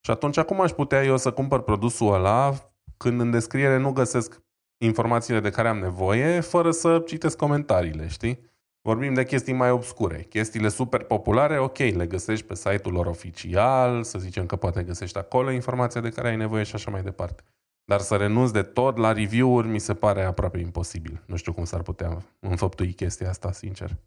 Și 0.01 0.11
atunci 0.11 0.39
cum 0.39 0.61
aș 0.61 0.71
putea 0.71 1.03
eu 1.03 1.17
să 1.17 1.31
cumpăr 1.31 1.61
produsul 1.61 2.13
ăla 2.13 2.71
când 2.97 3.19
în 3.19 3.31
descriere 3.31 3.77
nu 3.77 3.91
găsesc 3.91 4.41
informațiile 4.77 5.39
de 5.39 5.49
care 5.49 5.67
am 5.67 5.77
nevoie, 5.77 6.39
fără 6.39 6.71
să 6.71 7.03
citesc 7.05 7.37
comentariile, 7.37 8.07
știi? 8.07 8.39
Vorbim 8.81 9.13
de 9.13 9.25
chestii 9.25 9.53
mai 9.53 9.71
obscure. 9.71 10.25
Chestiile 10.29 10.69
super 10.69 11.03
populare, 11.03 11.59
ok, 11.59 11.77
le 11.77 12.05
găsești 12.07 12.45
pe 12.45 12.55
site-ul 12.55 12.93
lor 12.93 13.05
oficial, 13.05 14.03
să 14.03 14.19
zicem 14.19 14.45
că 14.45 14.55
poate 14.55 14.83
găsești 14.83 15.17
acolo 15.17 15.51
informația 15.51 16.01
de 16.01 16.09
care 16.09 16.27
ai 16.27 16.35
nevoie 16.35 16.63
și 16.63 16.75
așa 16.75 16.91
mai 16.91 17.01
departe. 17.01 17.43
Dar 17.85 17.99
să 17.99 18.15
renunț 18.15 18.51
de 18.51 18.63
tot 18.63 18.97
la 18.97 19.11
review-uri 19.11 19.67
mi 19.67 19.79
se 19.79 19.93
pare 19.93 20.23
aproape 20.23 20.57
imposibil. 20.59 21.23
Nu 21.27 21.35
știu 21.35 21.53
cum 21.53 21.63
s-ar 21.63 21.81
putea 21.81 22.17
înfăptui 22.39 22.93
chestia 22.93 23.29
asta, 23.29 23.51
sincer. 23.51 23.97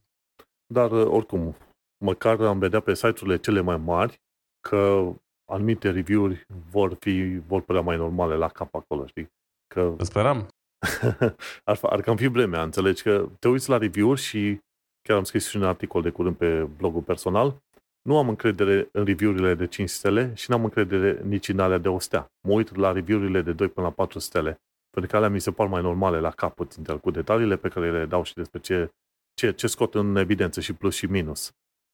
Dar, 0.66 0.90
oricum, 0.90 1.56
măcar 2.04 2.40
am 2.40 2.58
vedea 2.58 2.80
pe 2.80 2.94
site-urile 2.94 3.36
cele 3.38 3.60
mai 3.60 3.76
mari 3.76 4.20
că 4.68 5.12
anumite 5.50 5.90
review-uri 5.90 6.46
vor 6.70 6.96
fi, 7.00 7.40
vor 7.46 7.62
părea 7.62 7.82
mai 7.82 7.96
normale 7.96 8.34
la 8.34 8.48
cap 8.48 8.74
acolo, 8.74 9.06
știi? 9.06 9.30
Că... 9.74 9.94
Sperăm. 10.00 10.48
ar, 11.70 11.78
ar 11.82 12.00
cam 12.00 12.16
fi 12.16 12.26
vremea, 12.26 12.62
înțelegi? 12.62 13.02
Că 13.02 13.28
te 13.38 13.48
uiți 13.48 13.68
la 13.68 13.78
review-uri 13.78 14.20
și 14.20 14.60
chiar 15.02 15.16
am 15.16 15.24
scris 15.24 15.48
și 15.48 15.56
un 15.56 15.64
articol 15.64 16.02
de 16.02 16.10
curând 16.10 16.36
pe 16.36 16.62
blogul 16.62 17.02
personal, 17.02 17.62
nu 18.08 18.18
am 18.18 18.28
încredere 18.28 18.88
în 18.92 19.04
review-urile 19.04 19.54
de 19.54 19.66
5 19.66 19.88
stele 19.88 20.32
și 20.34 20.50
nu 20.50 20.56
am 20.56 20.64
încredere 20.64 21.22
nici 21.24 21.48
în 21.48 21.58
alea 21.58 21.78
de 21.78 21.88
o 21.88 21.98
stea. 21.98 22.32
Mă 22.48 22.52
uit 22.52 22.76
la 22.76 22.92
review-urile 22.92 23.42
de 23.42 23.52
2 23.52 23.68
până 23.68 23.86
la 23.86 23.92
4 23.92 24.18
stele, 24.18 24.60
pentru 24.90 25.10
că 25.10 25.16
alea 25.16 25.28
mi 25.28 25.40
se 25.40 25.50
par 25.50 25.66
mai 25.66 25.82
normale 25.82 26.20
la 26.20 26.30
capăt, 26.30 26.74
cu 27.00 27.10
detaliile 27.10 27.56
pe 27.56 27.68
care 27.68 27.92
le 27.92 28.06
dau 28.06 28.22
și 28.22 28.34
despre 28.34 28.58
ce, 28.60 28.90
ce, 29.34 29.52
ce 29.52 29.66
scot 29.66 29.94
în 29.94 30.16
evidență 30.16 30.60
și 30.60 30.72
plus 30.72 30.94
și 30.94 31.06
minus. 31.06 31.50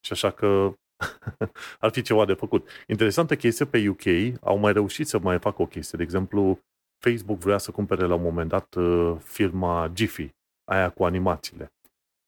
Și 0.07 0.13
așa 0.13 0.31
că 0.31 0.73
ar 1.85 1.91
fi 1.91 2.03
ceva 2.03 2.25
de 2.25 2.33
făcut. 2.33 2.69
Interesantă 2.87 3.37
chestie, 3.37 3.65
pe 3.65 3.89
UK 3.89 4.39
au 4.41 4.59
mai 4.59 4.73
reușit 4.73 5.07
să 5.07 5.19
mai 5.19 5.39
facă 5.39 5.63
o 5.63 5.67
chestie. 5.67 5.99
De 5.99 6.05
exemplu, 6.05 6.59
Facebook 7.05 7.39
vrea 7.39 7.59
să 7.59 7.71
cumpere 7.71 8.07
la 8.07 8.15
un 8.15 8.23
moment 8.23 8.49
dat 8.49 8.75
uh, 8.75 9.17
firma 9.23 9.93
Jiffy, 9.95 10.29
aia 10.65 10.91
cu 10.91 11.05
animațiile. 11.05 11.73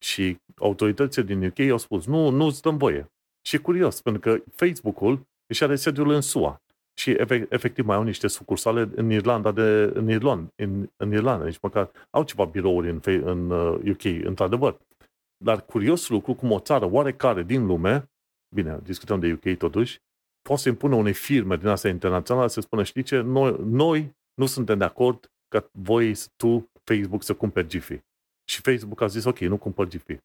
Și 0.04 0.36
autoritățile 0.56 1.24
din 1.24 1.44
UK 1.44 1.70
au 1.70 1.78
spus, 1.78 2.06
nu, 2.06 2.28
nu 2.28 2.44
îți 2.44 2.62
dăm 2.62 2.76
voie. 2.76 3.10
Și 3.46 3.54
e 3.54 3.58
curios, 3.58 4.00
pentru 4.00 4.20
că 4.20 4.42
Facebook-ul 4.50 5.26
își 5.46 5.64
are 5.64 5.76
sediul 5.76 6.10
în 6.10 6.20
SUA. 6.20 6.62
Și 6.98 7.10
efectiv 7.48 7.84
mai 7.84 7.96
au 7.96 8.02
niște 8.02 8.26
sucursale 8.26 8.90
în 8.94 9.10
Irlanda, 9.10 9.52
de, 9.52 9.90
în, 9.94 10.08
Irlanda, 10.08 10.52
în, 10.56 10.90
în 10.96 11.12
Irlanda, 11.12 11.44
nici 11.44 11.60
măcar 11.60 11.90
au 12.10 12.24
ceva 12.24 12.44
birouri 12.44 12.90
în, 12.90 13.00
în 13.04 13.50
UK, 13.90 14.02
uh, 14.04 14.20
într-adevăr. 14.24 14.78
Dar 15.44 15.64
curios 15.64 16.08
lucru 16.08 16.34
cum 16.34 16.50
o 16.50 16.58
țară 16.58 16.90
oarecare 16.90 17.42
din 17.42 17.66
lume, 17.66 18.10
bine, 18.54 18.80
discutăm 18.82 19.20
de 19.20 19.32
UK 19.32 19.56
totuși, 19.56 20.00
poate 20.42 20.62
să 20.62 20.68
impună 20.68 20.94
unei 20.94 21.12
firme 21.12 21.56
din 21.56 21.68
asta 21.68 21.88
internațională 21.88 22.46
să 22.46 22.60
spună, 22.60 22.82
știi 22.82 23.02
ce, 23.02 23.20
noi, 23.20 23.56
noi 23.64 24.16
nu 24.34 24.46
suntem 24.46 24.78
de 24.78 24.84
acord 24.84 25.30
că 25.48 25.68
voi, 25.72 26.14
tu, 26.36 26.70
Facebook, 26.84 27.22
să 27.22 27.34
cumperi 27.34 27.70
Jiffy. 27.70 28.00
Și 28.48 28.60
Facebook 28.60 29.00
a 29.00 29.06
zis, 29.06 29.24
ok, 29.24 29.38
nu 29.38 29.56
cumpăr 29.56 29.90
Jiffy. 29.90 30.18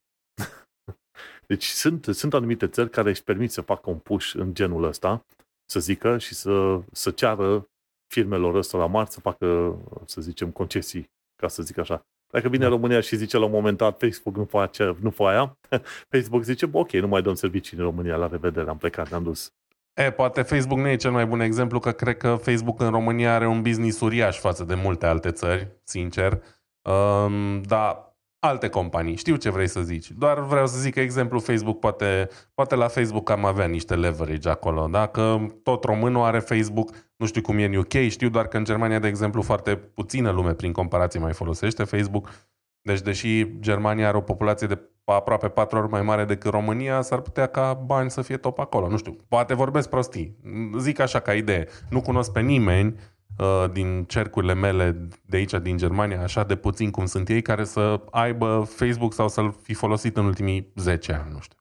Deci 1.52 1.64
sunt, 1.64 2.04
sunt 2.04 2.34
anumite 2.34 2.66
țări 2.66 2.90
care 2.90 3.10
își 3.10 3.22
permit 3.22 3.50
să 3.50 3.60
facă 3.60 3.90
un 3.90 3.98
push 3.98 4.32
în 4.34 4.54
genul 4.54 4.84
ăsta, 4.84 5.24
să 5.64 5.80
zică 5.80 6.18
și 6.18 6.34
să, 6.34 6.80
să 6.92 7.10
ceară 7.10 7.68
firmelor 8.06 8.54
ăsta 8.54 8.78
la 8.78 8.86
mari 8.86 9.10
să 9.10 9.20
facă, 9.20 9.76
să 10.06 10.20
zicem, 10.20 10.50
concesii, 10.50 11.10
ca 11.36 11.48
să 11.48 11.62
zic 11.62 11.78
așa. 11.78 12.06
Dacă 12.32 12.48
vine 12.48 12.64
da. 12.64 12.68
România 12.68 13.00
și 13.00 13.16
zice 13.16 13.38
la 13.38 13.44
un 13.44 13.50
moment 13.50 13.76
dat 13.76 13.98
Facebook 13.98 14.36
nu 14.36 14.44
face, 14.44 14.96
nu 15.00 15.10
face 15.10 15.30
aia, 15.30 15.58
Facebook 16.12 16.42
zice, 16.42 16.68
ok, 16.72 16.92
nu 16.92 17.08
mai 17.08 17.22
dăm 17.22 17.34
servicii 17.34 17.76
în 17.78 17.84
România, 17.84 18.16
la 18.16 18.26
revedere, 18.28 18.70
am 18.70 18.78
plecat, 18.78 19.10
ne-am 19.10 19.22
dus. 19.22 19.52
E, 19.94 20.10
poate 20.10 20.42
Facebook 20.42 20.78
nu 20.78 20.88
e 20.88 20.96
cel 20.96 21.10
mai 21.10 21.26
bun 21.26 21.40
exemplu, 21.40 21.78
că 21.78 21.92
cred 21.92 22.16
că 22.16 22.38
Facebook 22.42 22.80
în 22.80 22.90
România 22.90 23.34
are 23.34 23.46
un 23.46 23.62
business 23.62 24.00
uriaș 24.00 24.38
față 24.38 24.64
de 24.64 24.74
multe 24.74 25.06
alte 25.06 25.30
țări, 25.30 25.68
sincer. 25.84 26.42
Um, 26.82 27.62
dar 27.62 28.11
alte 28.44 28.68
companii, 28.68 29.16
știu 29.16 29.36
ce 29.36 29.50
vrei 29.50 29.68
să 29.68 29.80
zici. 29.80 30.10
Doar 30.10 30.40
vreau 30.40 30.66
să 30.66 30.78
zic 30.78 30.94
că 30.94 31.00
exemplu 31.00 31.38
Facebook 31.38 31.78
poate, 31.78 32.28
poate 32.54 32.74
la 32.74 32.88
Facebook 32.88 33.30
am 33.30 33.44
avea 33.44 33.66
niște 33.66 33.94
leverage 33.94 34.48
acolo. 34.48 34.86
Dacă 34.90 35.52
tot 35.62 35.84
românul 35.84 36.22
are 36.22 36.38
Facebook, 36.38 36.90
nu 37.16 37.26
știu 37.26 37.40
cum 37.40 37.58
e 37.58 37.64
în 37.64 37.74
UK, 37.74 37.92
știu 37.92 38.28
doar 38.28 38.46
că 38.46 38.56
în 38.56 38.64
Germania, 38.64 38.98
de 38.98 39.08
exemplu, 39.08 39.42
foarte 39.42 39.76
puțină 39.76 40.30
lume 40.30 40.52
prin 40.52 40.72
comparație 40.72 41.20
mai 41.20 41.32
folosește 41.32 41.84
Facebook. 41.84 42.28
Deci, 42.80 43.00
deși 43.00 43.60
Germania 43.60 44.08
are 44.08 44.16
o 44.16 44.20
populație 44.20 44.66
de 44.66 44.78
aproape 45.04 45.48
patru 45.48 45.78
ori 45.78 45.90
mai 45.90 46.02
mare 46.02 46.24
decât 46.24 46.50
România, 46.50 47.00
s-ar 47.00 47.20
putea 47.20 47.46
ca 47.46 47.74
bani 47.74 48.10
să 48.10 48.22
fie 48.22 48.36
top 48.36 48.58
acolo. 48.58 48.88
Nu 48.88 48.96
știu, 48.96 49.16
poate 49.28 49.54
vorbesc 49.54 49.88
prostii. 49.88 50.36
Zic 50.78 50.98
așa 50.98 51.20
ca 51.20 51.34
idee. 51.34 51.68
Nu 51.90 52.00
cunosc 52.00 52.32
pe 52.32 52.40
nimeni 52.40 52.88
uh, 52.88 53.11
din 53.72 54.04
cercurile 54.04 54.54
mele 54.54 55.08
de 55.26 55.36
aici, 55.36 55.52
din 55.52 55.76
Germania, 55.76 56.22
așa 56.22 56.44
de 56.44 56.56
puțin 56.56 56.90
cum 56.90 57.06
sunt 57.06 57.28
ei, 57.28 57.42
care 57.42 57.64
să 57.64 58.00
aibă 58.10 58.62
Facebook 58.68 59.12
sau 59.12 59.28
să-l 59.28 59.52
fi 59.62 59.74
folosit 59.74 60.16
în 60.16 60.24
ultimii 60.24 60.72
10 60.74 61.12
ani, 61.12 61.32
nu 61.32 61.40
știu. 61.40 61.56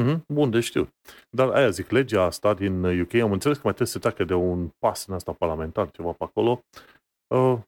Mm-hmm. 0.00 0.26
Bun, 0.28 0.50
de 0.50 0.60
știu. 0.60 0.88
Dar 1.30 1.48
aia 1.48 1.70
zic, 1.70 1.90
legea 1.90 2.22
asta 2.22 2.54
din 2.54 3.00
UK, 3.00 3.14
am 3.14 3.32
înțeles 3.32 3.56
că 3.56 3.62
mai 3.64 3.74
trebuie 3.74 3.86
să 3.86 3.98
treacă 3.98 4.24
de 4.24 4.34
un 4.34 4.68
pas 4.78 5.06
în 5.06 5.14
asta 5.14 5.32
parlamentar, 5.32 5.90
ceva 5.90 6.10
pe 6.12 6.24
acolo. 6.24 6.64
Uh, 7.34 7.58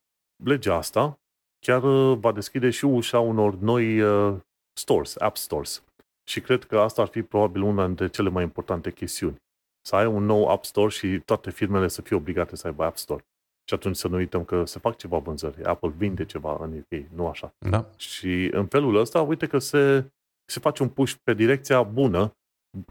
legea 0.44 0.74
asta 0.74 1.18
chiar 1.58 1.82
uh, 1.82 2.18
va 2.18 2.32
deschide 2.32 2.70
și 2.70 2.84
ușa 2.84 3.20
unor 3.20 3.54
noi 3.54 4.00
uh, 4.00 4.36
stores, 4.72 5.20
app 5.20 5.36
stores. 5.36 5.84
Și 6.28 6.40
cred 6.40 6.64
că 6.64 6.78
asta 6.78 7.02
ar 7.02 7.08
fi 7.08 7.22
probabil 7.22 7.62
una 7.62 7.86
dintre 7.86 8.08
cele 8.08 8.28
mai 8.28 8.42
importante 8.42 8.92
chestiuni. 8.92 9.36
Să 9.80 9.96
ai 9.96 10.06
un 10.06 10.24
nou 10.24 10.48
app 10.48 10.64
store 10.64 10.90
și 10.90 11.20
toate 11.24 11.50
firmele 11.50 11.88
să 11.88 12.02
fie 12.02 12.16
obligate 12.16 12.56
să 12.56 12.66
aibă 12.66 12.84
app 12.84 12.96
store. 12.96 13.24
Și 13.68 13.74
atunci 13.74 13.96
să 13.96 14.08
nu 14.08 14.16
uităm 14.16 14.44
că 14.44 14.64
se 14.64 14.78
fac 14.78 14.96
ceva 14.96 15.18
vânzări. 15.18 15.64
Apple 15.64 15.88
vinde 15.88 16.24
ceva 16.24 16.56
în 16.60 16.78
UK, 16.78 17.10
nu 17.14 17.26
așa. 17.26 17.54
Da. 17.70 17.86
Și 17.96 18.48
în 18.52 18.66
felul 18.66 18.96
ăsta, 18.96 19.22
uite 19.22 19.46
că 19.46 19.58
se, 19.58 20.10
se 20.44 20.60
face 20.60 20.82
un 20.82 20.88
push 20.88 21.14
pe 21.22 21.34
direcția 21.34 21.82
bună, 21.82 22.32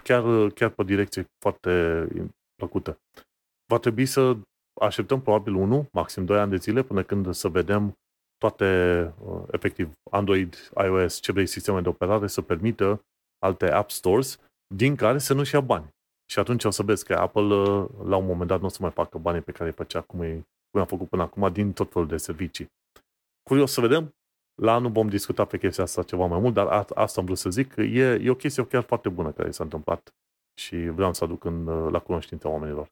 chiar, 0.04 0.50
chiar 0.50 0.70
pe 0.70 0.84
direcție 0.84 1.26
foarte 1.40 2.08
plăcută. 2.56 2.98
Va 3.66 3.78
trebui 3.78 4.06
să 4.06 4.38
așteptăm 4.82 5.22
probabil 5.22 5.54
1, 5.54 5.88
maxim 5.92 6.26
2 6.26 6.40
ani 6.40 6.50
de 6.50 6.56
zile 6.56 6.84
până 6.84 7.04
când 7.04 7.34
să 7.34 7.48
vedem 7.48 7.94
toate, 8.38 8.66
uh, 9.24 9.44
efectiv, 9.52 9.92
Android, 10.12 10.72
iOS, 10.84 11.20
ce 11.20 11.32
vrei, 11.32 11.46
sisteme 11.46 11.82
de 11.82 11.90
operare 11.90 12.28
să 12.28 12.42
permită 12.42 13.02
alte 13.40 13.72
app 13.72 13.90
stores 13.90 14.40
din 14.76 14.96
care 14.96 15.18
să 15.18 15.34
nu-și 15.34 15.54
ia 15.54 15.62
bani. 15.62 15.90
Și 16.32 16.40
atunci 16.40 16.64
o 16.64 16.70
să 16.70 16.84
vezi 16.84 17.06
că 17.06 17.14
Apple, 17.14 17.42
uh, 17.42 17.88
la 18.04 18.16
un 18.16 18.26
moment 18.26 18.50
dat, 18.50 18.60
nu 18.60 18.66
o 18.66 18.70
să 18.70 18.78
mai 18.82 18.92
facă 18.92 19.18
banii 19.18 19.42
pe 19.42 19.52
care 19.52 19.70
îi 19.70 19.76
făcea 19.76 20.02
cum, 20.02 20.22
e, 20.22 20.46
cum 20.78 20.86
a 20.86 20.98
făcut 20.98 21.10
până 21.10 21.22
acum 21.22 21.52
din 21.52 21.74
tot 21.74 21.92
felul 21.92 22.08
de 22.08 22.18
servicii. 22.18 22.72
Curios 23.50 23.72
să 23.72 23.82
vedem, 23.82 24.16
la 24.62 24.74
anul 24.74 24.92
vom 24.92 25.08
discuta 25.08 25.46
pe 25.46 25.58
chestia 25.58 25.84
asta 25.84 26.04
ceva 26.04 26.26
mai 26.26 26.40
mult, 26.40 26.54
dar 26.54 26.68
asta 26.96 27.20
am 27.20 27.26
vrut 27.26 27.38
să 27.38 27.50
zic, 27.50 27.76
e, 27.76 28.20
e 28.22 28.30
o 28.30 28.36
chestie 28.36 28.66
chiar 28.66 28.84
foarte 28.84 29.10
bună 29.10 29.32
care 29.32 29.52
s-a 29.52 29.64
întâmplat 29.64 30.16
și 30.60 30.76
vreau 30.76 31.14
să 31.14 31.24
aduc 31.24 31.44
în, 31.44 31.68
uh, 31.68 31.92
la 31.92 32.00
cunoștința 32.00 32.50
oamenilor. 32.50 32.88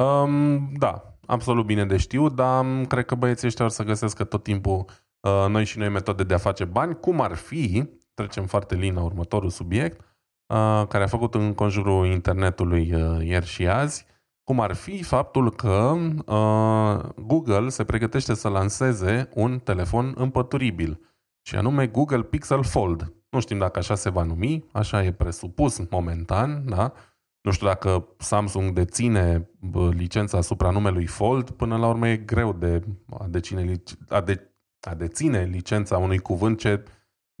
Um, 0.00 0.72
da, 0.72 1.18
absolut 1.26 1.66
bine 1.66 1.86
de 1.86 1.96
știu, 1.96 2.28
dar 2.28 2.86
cred 2.86 3.04
că 3.04 3.14
băieții 3.14 3.46
ăștia 3.46 3.64
or 3.64 3.70
să 3.70 3.82
găsească 3.82 4.24
tot 4.24 4.42
timpul 4.42 4.84
uh, 5.20 5.46
noi 5.48 5.64
și 5.64 5.78
noi 5.78 5.88
metode 5.88 6.24
de 6.24 6.34
a 6.34 6.38
face 6.38 6.64
bani, 6.64 7.00
cum 7.00 7.20
ar 7.20 7.34
fi, 7.34 7.88
trecem 8.14 8.46
foarte 8.46 8.74
lin 8.74 8.94
la 8.94 9.02
următorul 9.02 9.50
subiect, 9.50 10.00
uh, 10.00 10.86
care 10.88 11.04
a 11.04 11.06
făcut 11.06 11.34
în 11.34 11.54
conjurul 11.54 12.06
internetului 12.06 12.94
uh, 12.94 13.26
ieri 13.26 13.46
și 13.46 13.68
azi, 13.68 14.06
cum 14.48 14.60
ar 14.60 14.74
fi 14.74 15.02
faptul 15.02 15.50
că 15.50 15.96
uh, 16.26 17.24
Google 17.26 17.68
se 17.68 17.84
pregătește 17.84 18.34
să 18.34 18.48
lanseze 18.48 19.28
un 19.34 19.58
telefon 19.58 20.14
împăturibil, 20.16 21.00
și 21.42 21.56
anume 21.56 21.86
Google 21.86 22.22
Pixel 22.22 22.62
Fold. 22.62 23.14
Nu 23.30 23.40
știm 23.40 23.58
dacă 23.58 23.78
așa 23.78 23.94
se 23.94 24.10
va 24.10 24.22
numi, 24.22 24.64
așa 24.72 25.04
e 25.04 25.12
presupus 25.12 25.88
momentan, 25.90 26.62
da? 26.68 26.92
Nu 27.40 27.50
știu 27.50 27.66
dacă 27.66 28.08
Samsung 28.18 28.70
deține 28.70 29.50
licența 29.90 30.38
asupra 30.38 30.70
numelui 30.70 31.06
Fold, 31.06 31.50
până 31.50 31.76
la 31.76 31.88
urmă 31.88 32.08
e 32.08 32.16
greu 32.16 32.52
de 32.52 32.82
a, 33.18 33.26
deține, 33.28 33.82
a, 34.08 34.20
de, 34.20 34.50
a 34.80 34.94
deține 34.94 35.44
licența 35.44 35.98
unui 35.98 36.18
cuvânt 36.18 36.58
ce 36.58 36.84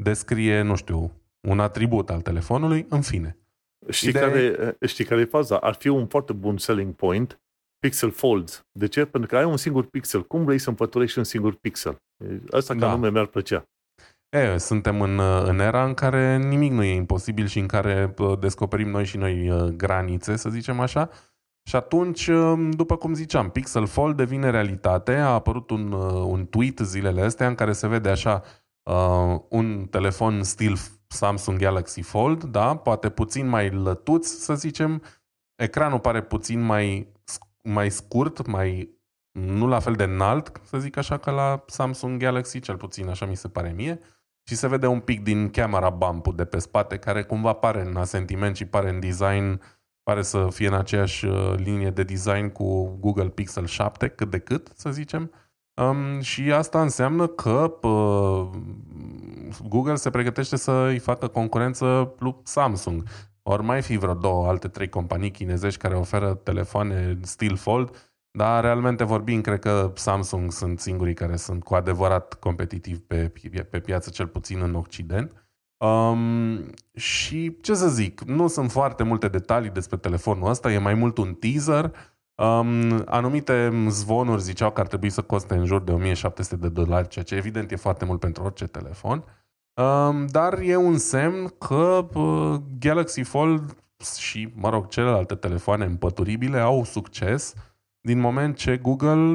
descrie, 0.02 0.62
nu 0.62 0.74
știu, 0.74 1.12
un 1.40 1.60
atribut 1.60 2.10
al 2.10 2.20
telefonului, 2.20 2.86
în 2.88 3.00
fine. 3.00 3.38
Știi, 3.88 4.08
Ideea... 4.08 4.28
care, 4.28 4.76
știi 4.86 5.04
care 5.04 5.20
e 5.20 5.24
faza? 5.24 5.56
Ar 5.56 5.74
fi 5.74 5.88
un 5.88 6.06
foarte 6.06 6.32
bun 6.32 6.58
selling 6.58 6.94
point 6.94 7.40
Pixel 7.78 8.10
Fold. 8.10 8.66
De 8.72 8.86
ce? 8.86 9.04
Pentru 9.04 9.30
că 9.30 9.36
ai 9.36 9.44
un 9.44 9.56
singur 9.56 9.84
pixel. 9.84 10.26
Cum 10.26 10.44
vrei 10.44 10.58
să 10.58 10.68
împăturești 10.68 11.18
un 11.18 11.24
singur 11.24 11.54
pixel? 11.54 11.96
Asta 12.50 12.74
ca 12.74 12.80
da. 12.80 12.90
nume 12.90 13.10
mi-ar 13.10 13.26
plăcea. 13.26 13.64
E, 14.28 14.58
suntem 14.58 15.00
în, 15.00 15.18
în 15.44 15.58
era 15.58 15.84
în 15.84 15.94
care 15.94 16.36
nimic 16.36 16.72
nu 16.72 16.82
e 16.82 16.94
imposibil 16.94 17.46
și 17.46 17.58
în 17.58 17.66
care 17.66 18.14
descoperim 18.38 18.88
noi 18.88 19.04
și 19.04 19.16
noi 19.16 19.50
uh, 19.50 19.62
granițe, 19.62 20.36
să 20.36 20.50
zicem 20.50 20.80
așa. 20.80 21.10
Și 21.68 21.76
atunci, 21.76 22.26
um, 22.26 22.70
după 22.70 22.96
cum 22.96 23.14
ziceam, 23.14 23.50
Pixel 23.50 23.86
Fold 23.86 24.16
devine 24.16 24.50
realitate. 24.50 25.14
A 25.14 25.32
apărut 25.32 25.70
un, 25.70 25.92
uh, 25.92 26.12
un 26.12 26.46
tweet 26.46 26.78
zilele 26.78 27.20
astea 27.20 27.46
în 27.46 27.54
care 27.54 27.72
se 27.72 27.88
vede 27.88 28.08
așa 28.08 28.42
uh, 28.82 29.40
un 29.48 29.86
telefon 29.90 30.42
stil 30.42 30.76
Samsung 31.08 31.58
Galaxy 31.58 32.00
Fold, 32.00 32.44
da? 32.44 32.76
poate 32.76 33.08
puțin 33.08 33.46
mai 33.46 33.70
lătuț, 33.70 34.26
să 34.26 34.54
zicem. 34.54 35.02
Ecranul 35.54 36.00
pare 36.00 36.22
puțin 36.22 36.60
mai, 36.60 37.12
mai 37.62 37.90
scurt, 37.90 38.46
mai 38.46 38.96
nu 39.38 39.66
la 39.66 39.78
fel 39.78 39.94
de 39.94 40.02
înalt, 40.02 40.60
să 40.64 40.78
zic 40.78 40.96
așa, 40.96 41.18
ca 41.18 41.30
la 41.30 41.64
Samsung 41.66 42.20
Galaxy, 42.20 42.60
cel 42.60 42.76
puțin 42.76 43.08
așa 43.08 43.26
mi 43.26 43.36
se 43.36 43.48
pare 43.48 43.72
mie 43.72 44.00
și 44.48 44.54
se 44.54 44.68
vede 44.68 44.86
un 44.86 45.00
pic 45.00 45.22
din 45.22 45.50
camera 45.50 45.90
bump 45.90 46.34
de 46.34 46.44
pe 46.44 46.58
spate, 46.58 46.98
care 46.98 47.22
cumva 47.22 47.52
pare 47.52 47.80
în 47.80 47.96
asentiment 47.96 48.56
și 48.56 48.64
pare 48.64 48.88
în 48.88 49.00
design, 49.00 49.60
pare 50.02 50.22
să 50.22 50.48
fie 50.50 50.66
în 50.66 50.74
aceeași 50.74 51.24
uh, 51.24 51.54
linie 51.56 51.90
de 51.90 52.02
design 52.02 52.48
cu 52.48 52.96
Google 53.00 53.28
Pixel 53.28 53.66
7, 53.66 54.08
cât 54.08 54.30
de 54.30 54.38
cât, 54.38 54.72
să 54.74 54.90
zicem. 54.90 55.30
Um, 55.78 56.20
și 56.20 56.52
asta 56.52 56.82
înseamnă 56.82 57.26
că 57.26 57.78
uh, 57.82 58.48
Google 59.68 59.94
se 59.94 60.10
pregătește 60.10 60.56
să 60.56 60.72
îi 60.72 60.98
facă 60.98 61.26
concurență 61.26 62.14
lui 62.18 62.36
Samsung. 62.42 63.02
Ori 63.42 63.62
mai 63.62 63.82
fi 63.82 63.96
vreo 63.96 64.14
două 64.14 64.46
alte 64.46 64.68
trei 64.68 64.88
companii 64.88 65.30
chinezești 65.30 65.80
care 65.80 65.94
oferă 65.94 66.34
telefoane 66.34 67.18
stil 67.22 67.56
fold 67.56 68.08
dar 68.38 68.62
realmente 68.62 69.04
vorbind, 69.04 69.42
cred 69.42 69.58
că 69.58 69.92
Samsung 69.94 70.52
sunt 70.52 70.80
singurii 70.80 71.14
care 71.14 71.36
sunt 71.36 71.62
cu 71.62 71.74
adevărat 71.74 72.34
competitivi 72.34 72.98
pe, 72.98 73.32
pe 73.70 73.80
piață, 73.80 74.10
cel 74.10 74.26
puțin 74.26 74.60
în 74.62 74.74
Occident. 74.74 75.32
Um, 75.76 76.70
și 76.94 77.56
ce 77.60 77.74
să 77.74 77.88
zic, 77.88 78.20
nu 78.20 78.46
sunt 78.46 78.70
foarte 78.70 79.02
multe 79.02 79.28
detalii 79.28 79.70
despre 79.70 79.96
telefonul 79.96 80.48
ăsta, 80.48 80.72
e 80.72 80.78
mai 80.78 80.94
mult 80.94 81.18
un 81.18 81.34
teaser. 81.34 81.92
Um, 82.42 83.02
anumite 83.06 83.84
zvonuri 83.88 84.42
ziceau 84.42 84.70
că 84.70 84.80
ar 84.80 84.86
trebui 84.86 85.10
să 85.10 85.22
coste 85.22 85.54
în 85.54 85.64
jur 85.64 85.82
de 85.82 85.92
1700 85.92 86.56
de 86.56 86.68
dolari, 86.68 87.08
ceea 87.08 87.24
ce 87.24 87.34
evident 87.34 87.70
e 87.70 87.76
foarte 87.76 88.04
mult 88.04 88.20
pentru 88.20 88.42
orice 88.42 88.66
telefon. 88.66 89.24
Um, 89.74 90.26
dar 90.26 90.58
e 90.58 90.76
un 90.76 90.98
semn 90.98 91.48
că 91.58 92.08
uh, 92.14 92.60
Galaxy 92.78 93.22
Fold 93.22 93.76
și, 94.18 94.52
mă 94.54 94.68
rog, 94.68 94.88
celelalte 94.88 95.34
telefoane 95.34 95.84
împăturibile 95.84 96.58
au 96.58 96.84
succes 96.84 97.54
din 98.00 98.18
moment 98.18 98.56
ce 98.56 98.76
Google 98.76 99.34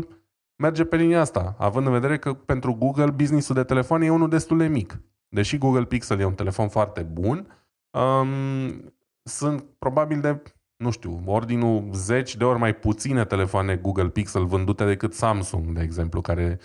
merge 0.55 0.83
pe 0.83 0.95
linia 0.95 1.19
asta, 1.19 1.55
având 1.57 1.85
în 1.85 1.91
vedere 1.91 2.17
că 2.17 2.33
pentru 2.33 2.73
Google 2.73 3.09
businessul 3.09 3.55
de 3.55 3.63
telefon 3.63 4.01
e 4.01 4.11
unul 4.11 4.29
destul 4.29 4.57
de 4.57 4.67
mic. 4.67 5.01
Deși 5.29 5.57
Google 5.57 5.85
Pixel 5.85 6.19
e 6.19 6.25
un 6.25 6.33
telefon 6.33 6.67
foarte 6.67 7.01
bun, 7.01 7.47
um, 7.91 8.93
sunt 9.23 9.63
probabil 9.80 10.21
de, 10.21 10.41
nu 10.84 10.91
știu, 10.91 11.21
ordinul 11.25 11.89
zeci 11.93 12.36
de 12.36 12.43
ori 12.43 12.59
mai 12.59 12.75
puține 12.75 13.25
telefoane 13.25 13.75
Google 13.75 14.09
Pixel 14.09 14.45
vândute 14.45 14.86
decât 14.86 15.13
Samsung, 15.13 15.71
de 15.71 15.81
exemplu, 15.81 16.21
care, 16.21 16.59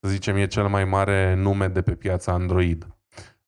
să 0.00 0.08
zicem, 0.08 0.36
e 0.36 0.46
cel 0.46 0.68
mai 0.68 0.84
mare 0.84 1.34
nume 1.34 1.68
de 1.68 1.82
pe 1.82 1.94
piața 1.94 2.32
Android. 2.32 2.86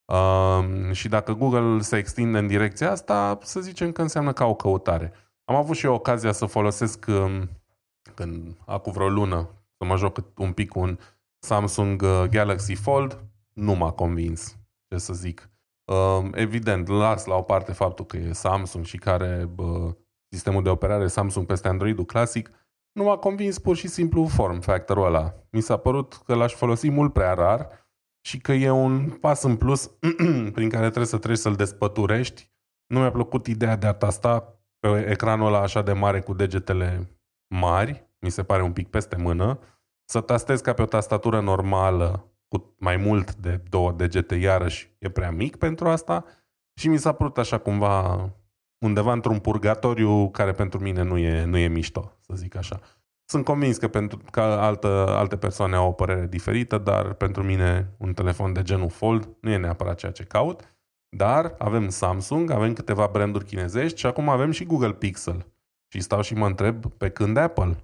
Um, 0.05 0.93
și 0.93 1.09
dacă 1.09 1.33
Google 1.33 1.81
se 1.81 1.97
extinde 1.97 2.39
în 2.39 2.47
direcția 2.47 2.91
asta, 2.91 3.39
să 3.43 3.61
zicem 3.61 3.93
că 3.93 4.03
înseamnă 4.03 4.33
ca 4.33 4.45
o 4.45 4.55
căutare. 4.55 5.12
Am 5.45 5.55
avut 5.55 5.77
și 5.77 5.87
eu 5.87 5.95
ocazia 5.95 6.33
să 6.33 6.47
folosesc 6.47 7.05
um, 7.09 7.49
când 8.14 8.57
acum 8.64 8.93
vreo 8.93 9.09
lună 9.09 9.49
să 9.79 9.85
mă 9.85 9.97
joc 9.97 10.18
un 10.37 10.53
pic 10.53 10.68
cu 10.68 10.79
un 10.79 10.99
Samsung 11.39 12.03
uh, 12.03 12.24
Galaxy 12.31 12.74
Fold, 12.74 13.24
nu 13.53 13.74
m-a 13.74 13.91
convins, 13.91 14.57
ce 14.89 14.99
să 14.99 15.12
zic. 15.12 15.51
Uh, 15.85 16.29
evident, 16.33 16.89
las 16.89 17.24
la 17.24 17.35
o 17.35 17.43
parte 17.43 17.72
faptul 17.72 18.05
că 18.05 18.16
e 18.16 18.33
Samsung 18.33 18.85
și 18.85 18.97
care 18.97 19.49
uh, 19.57 19.95
sistemul 20.37 20.62
de 20.62 20.68
operare 20.68 21.07
Samsung 21.07 21.47
peste 21.47 21.68
Android-ul 21.68 22.05
clasic, 22.05 22.51
nu 22.93 23.05
m-a 23.05 23.16
convins 23.16 23.59
pur 23.59 23.76
și 23.76 23.89
simplu 23.89 24.26
form 24.26 24.61
factorul 24.61 25.05
ăla. 25.05 25.34
Mi 25.51 25.61
s-a 25.61 25.76
părut 25.76 26.14
că 26.14 26.34
l-aș 26.34 26.55
folosi 26.55 26.91
mult 26.91 27.12
prea 27.12 27.34
rar 27.34 27.89
și 28.26 28.39
că 28.39 28.53
e 28.53 28.70
un 28.70 29.11
pas 29.11 29.43
în 29.43 29.57
plus 29.57 29.91
prin 30.57 30.68
care 30.68 30.84
trebuie 30.84 31.07
să 31.07 31.18
treci 31.18 31.37
să-l 31.37 31.55
despăturești. 31.55 32.51
Nu 32.87 32.99
mi-a 32.99 33.11
plăcut 33.11 33.47
ideea 33.47 33.76
de 33.76 33.87
a 33.87 33.93
tasta 33.93 34.61
pe 34.78 35.07
ecranul 35.11 35.47
ăla 35.47 35.61
așa 35.61 35.82
de 35.82 35.93
mare 35.93 36.20
cu 36.20 36.34
degetele 36.34 37.18
mari, 37.55 38.11
mi 38.20 38.30
se 38.30 38.43
pare 38.43 38.62
un 38.62 38.72
pic 38.72 38.89
peste 38.89 39.16
mână, 39.16 39.59
să 40.05 40.20
tastez 40.20 40.61
ca 40.61 40.72
pe 40.72 40.82
o 40.82 40.87
tastatură 40.87 41.41
normală 41.41 42.30
cu 42.49 42.74
mai 42.78 42.97
mult 42.97 43.34
de 43.34 43.62
două 43.68 43.93
degete, 43.93 44.34
iarăși 44.34 44.97
e 44.99 45.09
prea 45.09 45.30
mic 45.30 45.57
pentru 45.57 45.89
asta 45.89 46.24
și 46.80 46.89
mi 46.89 46.99
s-a 46.99 47.12
părut 47.12 47.39
așa 47.39 47.59
cumva 47.59 48.28
undeva 48.79 49.12
într-un 49.12 49.39
purgatoriu 49.39 50.31
care 50.31 50.53
pentru 50.53 50.79
mine 50.79 51.03
nu 51.03 51.18
e, 51.18 51.45
nu 51.45 51.57
e 51.57 51.68
mișto, 51.68 52.12
să 52.20 52.33
zic 52.35 52.57
așa. 52.57 52.81
Sunt 53.29 53.45
convins 53.45 53.77
că, 53.77 53.89
pentru, 53.89 54.20
că 54.31 54.41
altă, 54.41 55.07
alte 55.09 55.37
persoane 55.37 55.77
au 55.77 55.89
o 55.89 55.93
părere 55.93 56.27
diferită, 56.27 56.79
dar 56.79 57.12
pentru 57.12 57.43
mine 57.43 57.95
un 57.97 58.12
telefon 58.12 58.53
de 58.53 58.62
genul 58.62 58.89
Fold 58.89 59.29
nu 59.41 59.51
e 59.51 59.57
neapărat 59.57 59.97
ceea 59.97 60.12
ce 60.12 60.22
caut. 60.22 60.77
Dar 61.16 61.55
avem 61.59 61.89
Samsung, 61.89 62.51
avem 62.51 62.72
câteva 62.72 63.09
branduri 63.12 63.45
chinezești 63.45 63.99
și 63.99 64.07
acum 64.07 64.29
avem 64.29 64.51
și 64.51 64.64
Google 64.64 64.93
Pixel. 64.93 65.47
Și 65.89 66.01
stau 66.01 66.20
și 66.20 66.35
mă 66.35 66.47
întreb 66.47 66.87
pe 66.87 67.11
când 67.11 67.37
Apple. 67.37 67.77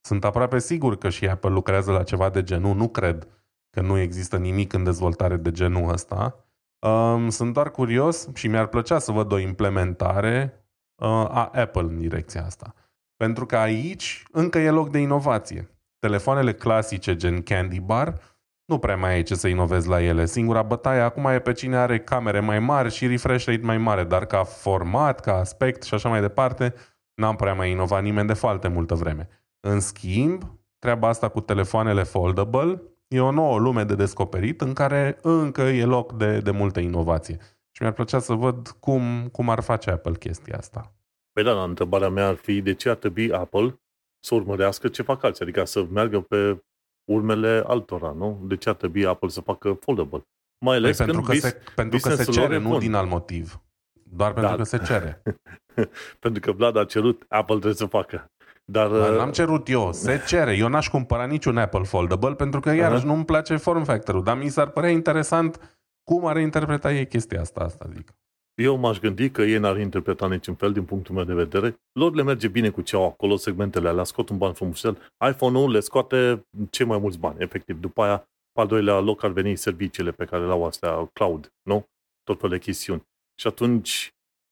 Sunt 0.00 0.24
aproape 0.24 0.58
sigur 0.58 0.98
că 0.98 1.08
și 1.08 1.28
Apple 1.28 1.50
lucrează 1.50 1.92
la 1.92 2.02
ceva 2.02 2.30
de 2.30 2.42
genul, 2.42 2.76
nu 2.76 2.88
cred 2.88 3.28
că 3.70 3.80
nu 3.80 3.98
există 3.98 4.36
nimic 4.36 4.72
în 4.72 4.84
dezvoltare 4.84 5.36
de 5.36 5.50
genul 5.50 5.92
ăsta. 5.92 6.44
Um, 6.80 7.28
sunt 7.28 7.52
doar 7.52 7.70
curios 7.70 8.28
și 8.34 8.48
mi-ar 8.48 8.66
plăcea 8.66 8.98
să 8.98 9.12
văd 9.12 9.32
o 9.32 9.38
implementare 9.38 10.64
uh, 11.02 11.08
a 11.08 11.50
Apple 11.54 11.80
în 11.80 11.98
direcția 11.98 12.44
asta. 12.44 12.74
Pentru 13.16 13.46
că 13.46 13.56
aici 13.56 14.22
încă 14.32 14.58
e 14.58 14.70
loc 14.70 14.90
de 14.90 14.98
inovație. 14.98 15.70
Telefoanele 15.98 16.52
clasice 16.52 17.16
gen 17.16 17.42
Candy 17.42 17.80
Bar 17.80 18.20
nu 18.64 18.78
prea 18.78 18.96
mai 18.96 19.12
ai 19.12 19.22
ce 19.22 19.34
să 19.34 19.48
inovezi 19.48 19.88
la 19.88 20.02
ele. 20.02 20.26
Singura 20.26 20.62
bătaie 20.62 21.00
acum 21.00 21.24
e 21.24 21.38
pe 21.38 21.52
cine 21.52 21.76
are 21.76 22.00
camere 22.00 22.40
mai 22.40 22.58
mari 22.58 22.90
și 22.90 23.06
refresh 23.06 23.44
rate 23.44 23.64
mai 23.64 23.78
mare, 23.78 24.04
dar 24.04 24.26
ca 24.26 24.44
format, 24.44 25.20
ca 25.20 25.36
aspect 25.36 25.82
și 25.82 25.94
așa 25.94 26.08
mai 26.08 26.20
departe, 26.20 26.74
n-am 27.14 27.36
prea 27.36 27.54
mai 27.54 27.70
inovat 27.70 28.02
nimeni 28.02 28.26
de 28.26 28.32
foarte 28.32 28.68
multă 28.68 28.94
vreme. 28.94 29.28
În 29.60 29.80
schimb, 29.80 30.42
treaba 30.78 31.08
asta 31.08 31.28
cu 31.28 31.40
telefoanele 31.40 32.02
foldable 32.02 32.82
e 33.14 33.20
o 33.20 33.30
nouă 33.30 33.58
lume 33.58 33.84
de 33.84 33.94
descoperit 33.94 34.60
în 34.60 34.72
care 34.72 35.18
încă 35.22 35.62
e 35.62 35.84
loc 35.84 36.12
de, 36.12 36.40
de 36.40 36.50
multă 36.50 36.80
inovație. 36.80 37.38
Și 37.70 37.82
mi-ar 37.82 37.92
plăcea 37.92 38.18
să 38.18 38.32
văd 38.32 38.68
cum, 38.68 39.28
cum 39.28 39.48
ar 39.48 39.60
face 39.60 39.90
Apple 39.90 40.12
chestia 40.12 40.56
asta. 40.56 40.94
Păi 41.32 41.44
da, 41.44 41.62
întrebarea 41.62 42.08
mea 42.08 42.26
ar 42.26 42.34
fi 42.34 42.60
de 42.60 42.74
ce 42.74 42.88
ar 42.88 42.96
trebui 42.96 43.32
Apple 43.32 43.80
să 44.20 44.34
urmărească 44.34 44.88
ce 44.88 45.02
fac 45.02 45.22
alții, 45.22 45.44
adică 45.44 45.64
să 45.64 45.86
meargă 45.90 46.20
pe 46.20 46.64
urmele 47.04 47.62
altora, 47.66 48.12
nu? 48.12 48.40
De 48.42 48.56
ce 48.56 48.68
ar 48.68 48.74
trebui 48.74 49.06
Apple 49.06 49.28
să 49.28 49.40
facă 49.40 49.72
foldable? 49.72 50.28
Mai 50.64 50.76
ales 50.76 50.96
păi 50.96 51.06
pentru, 51.06 51.22
că 51.22 51.34
se, 51.34 51.62
pentru 51.74 51.98
că 51.98 52.14
se 52.14 52.24
cere, 52.24 52.58
nu 52.58 52.78
din 52.78 52.94
alt 52.94 53.08
motiv. 53.08 53.60
Doar 54.02 54.32
pentru 54.32 54.50
da. 54.50 54.56
că 54.56 54.62
se 54.62 54.78
cere. 54.78 55.22
pentru 56.22 56.40
că 56.40 56.52
Vlad 56.52 56.76
a 56.76 56.84
cerut, 56.84 57.24
Apple 57.28 57.54
trebuie 57.54 57.74
să 57.74 57.86
facă. 57.86 58.30
Dar, 58.70 58.88
Dar 58.88 59.10
n-am 59.10 59.30
cerut 59.30 59.68
eu, 59.68 59.92
se 59.92 60.22
cere. 60.26 60.56
Eu 60.56 60.68
n-aș 60.68 60.88
cumpăra 60.88 61.26
niciun 61.26 61.56
Apple 61.56 61.84
Foldable 61.84 62.34
pentru 62.34 62.60
că 62.60 62.70
iarăși 62.70 63.02
uh-huh. 63.02 63.06
nu-mi 63.06 63.24
place 63.24 63.56
form 63.56 63.84
factor-ul, 63.84 64.22
dar 64.22 64.38
mi 64.38 64.48
s-ar 64.48 64.70
părea 64.70 64.90
interesant 64.90 65.78
cum 66.02 66.26
are 66.26 66.40
interpreta 66.40 66.92
ei 66.92 67.06
chestia 67.06 67.40
asta, 67.40 67.60
asta 67.60 67.88
zic. 67.94 68.14
Eu 68.54 68.76
m-aș 68.76 68.98
gândi 68.98 69.30
că 69.30 69.42
ei 69.42 69.58
n-ar 69.58 69.78
interpreta 69.78 70.28
niciun 70.28 70.54
fel 70.54 70.72
din 70.72 70.84
punctul 70.84 71.14
meu 71.14 71.24
de 71.24 71.34
vedere. 71.34 71.76
Lor 71.92 72.14
le 72.14 72.22
merge 72.22 72.48
bine 72.48 72.70
cu 72.70 72.80
ce 72.80 72.96
au 72.96 73.04
acolo, 73.04 73.36
segmentele 73.36 73.88
alea, 73.88 74.04
scot 74.04 74.28
un 74.28 74.38
ban 74.38 74.52
frumos. 74.52 74.82
iPhone-ul 75.30 75.70
le 75.70 75.80
scoate 75.80 76.46
cei 76.70 76.86
mai 76.86 76.98
mulți 76.98 77.18
bani, 77.18 77.42
efectiv. 77.42 77.80
După 77.80 78.02
aia, 78.02 78.16
pe 78.52 78.60
al 78.60 78.66
doilea 78.66 78.98
loc 78.98 79.22
ar 79.22 79.30
veni 79.30 79.56
serviciile 79.56 80.10
pe 80.10 80.24
care 80.24 80.46
le-au 80.46 80.64
astea, 80.64 81.10
cloud, 81.12 81.52
nu? 81.62 81.86
Tot 82.22 82.40
felul 82.40 82.56
de 82.56 82.62
chestiuni. 82.62 83.02
Și 83.40 83.46
atunci 83.46 84.10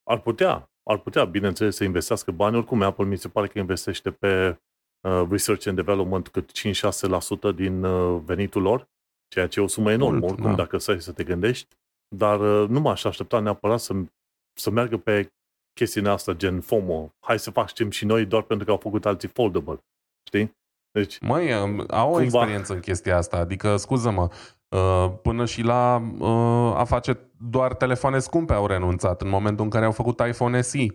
ar 0.09 0.19
putea, 0.19 0.68
ar 0.89 0.97
putea, 0.97 1.25
bineînțeles, 1.25 1.75
să 1.75 1.83
investească 1.83 2.31
bani. 2.31 2.55
Oricum, 2.55 2.81
Apple 2.81 3.05
mi 3.05 3.17
se 3.17 3.27
pare 3.27 3.47
că 3.47 3.59
investește 3.59 4.11
pe 4.11 4.59
uh, 5.01 5.27
research 5.29 5.67
and 5.67 5.75
development 5.75 6.27
cât 6.27 6.51
5-6% 7.51 7.55
din 7.55 7.83
uh, 7.83 8.21
venitul 8.25 8.61
lor, 8.61 8.89
ceea 9.27 9.47
ce 9.47 9.59
e 9.59 9.63
o 9.63 9.67
sumă 9.67 9.91
enormă, 9.91 10.17
Mult, 10.19 10.31
oricum, 10.31 10.49
da. 10.49 10.55
dacă 10.55 10.77
stai 10.77 11.01
să 11.01 11.11
te 11.11 11.23
gândești. 11.23 11.75
Dar 12.15 12.39
uh, 12.39 12.69
nu 12.69 12.79
m-aș 12.79 13.03
aștepta 13.03 13.39
neapărat 13.39 13.79
să, 13.79 13.93
să 14.53 14.69
meargă 14.69 14.97
pe 14.97 15.33
chestiunea 15.73 16.11
asta, 16.11 16.33
gen 16.33 16.61
FOMO. 16.61 17.13
Hai 17.19 17.39
să 17.39 17.51
facem 17.51 17.89
și 17.89 18.05
noi 18.05 18.25
doar 18.25 18.41
pentru 18.41 18.65
că 18.65 18.71
au 18.71 18.77
făcut 18.77 19.05
alții 19.05 19.27
foldable. 19.27 19.79
Știi? 20.27 20.57
Deci, 20.91 21.19
Măi, 21.19 21.53
au 21.53 21.67
cumva... 21.67 22.05
o 22.05 22.21
experiență 22.21 22.73
în 22.73 22.79
chestia 22.79 23.17
asta. 23.17 23.37
Adică, 23.37 23.77
scuză-mă, 23.77 24.21
uh, 24.21 24.29
până 25.21 25.45
și 25.45 25.61
la 25.61 26.11
uh, 26.19 26.79
a 26.79 26.83
face 26.83 27.19
doar 27.37 27.73
telefoane 27.73 28.19
scumpe 28.19 28.53
au 28.53 28.67
renunțat 28.67 29.21
în 29.21 29.29
momentul 29.29 29.63
în 29.63 29.69
care 29.69 29.85
au 29.85 29.91
făcut 29.91 30.21
iPhone 30.27 30.61
SE. 30.61 30.85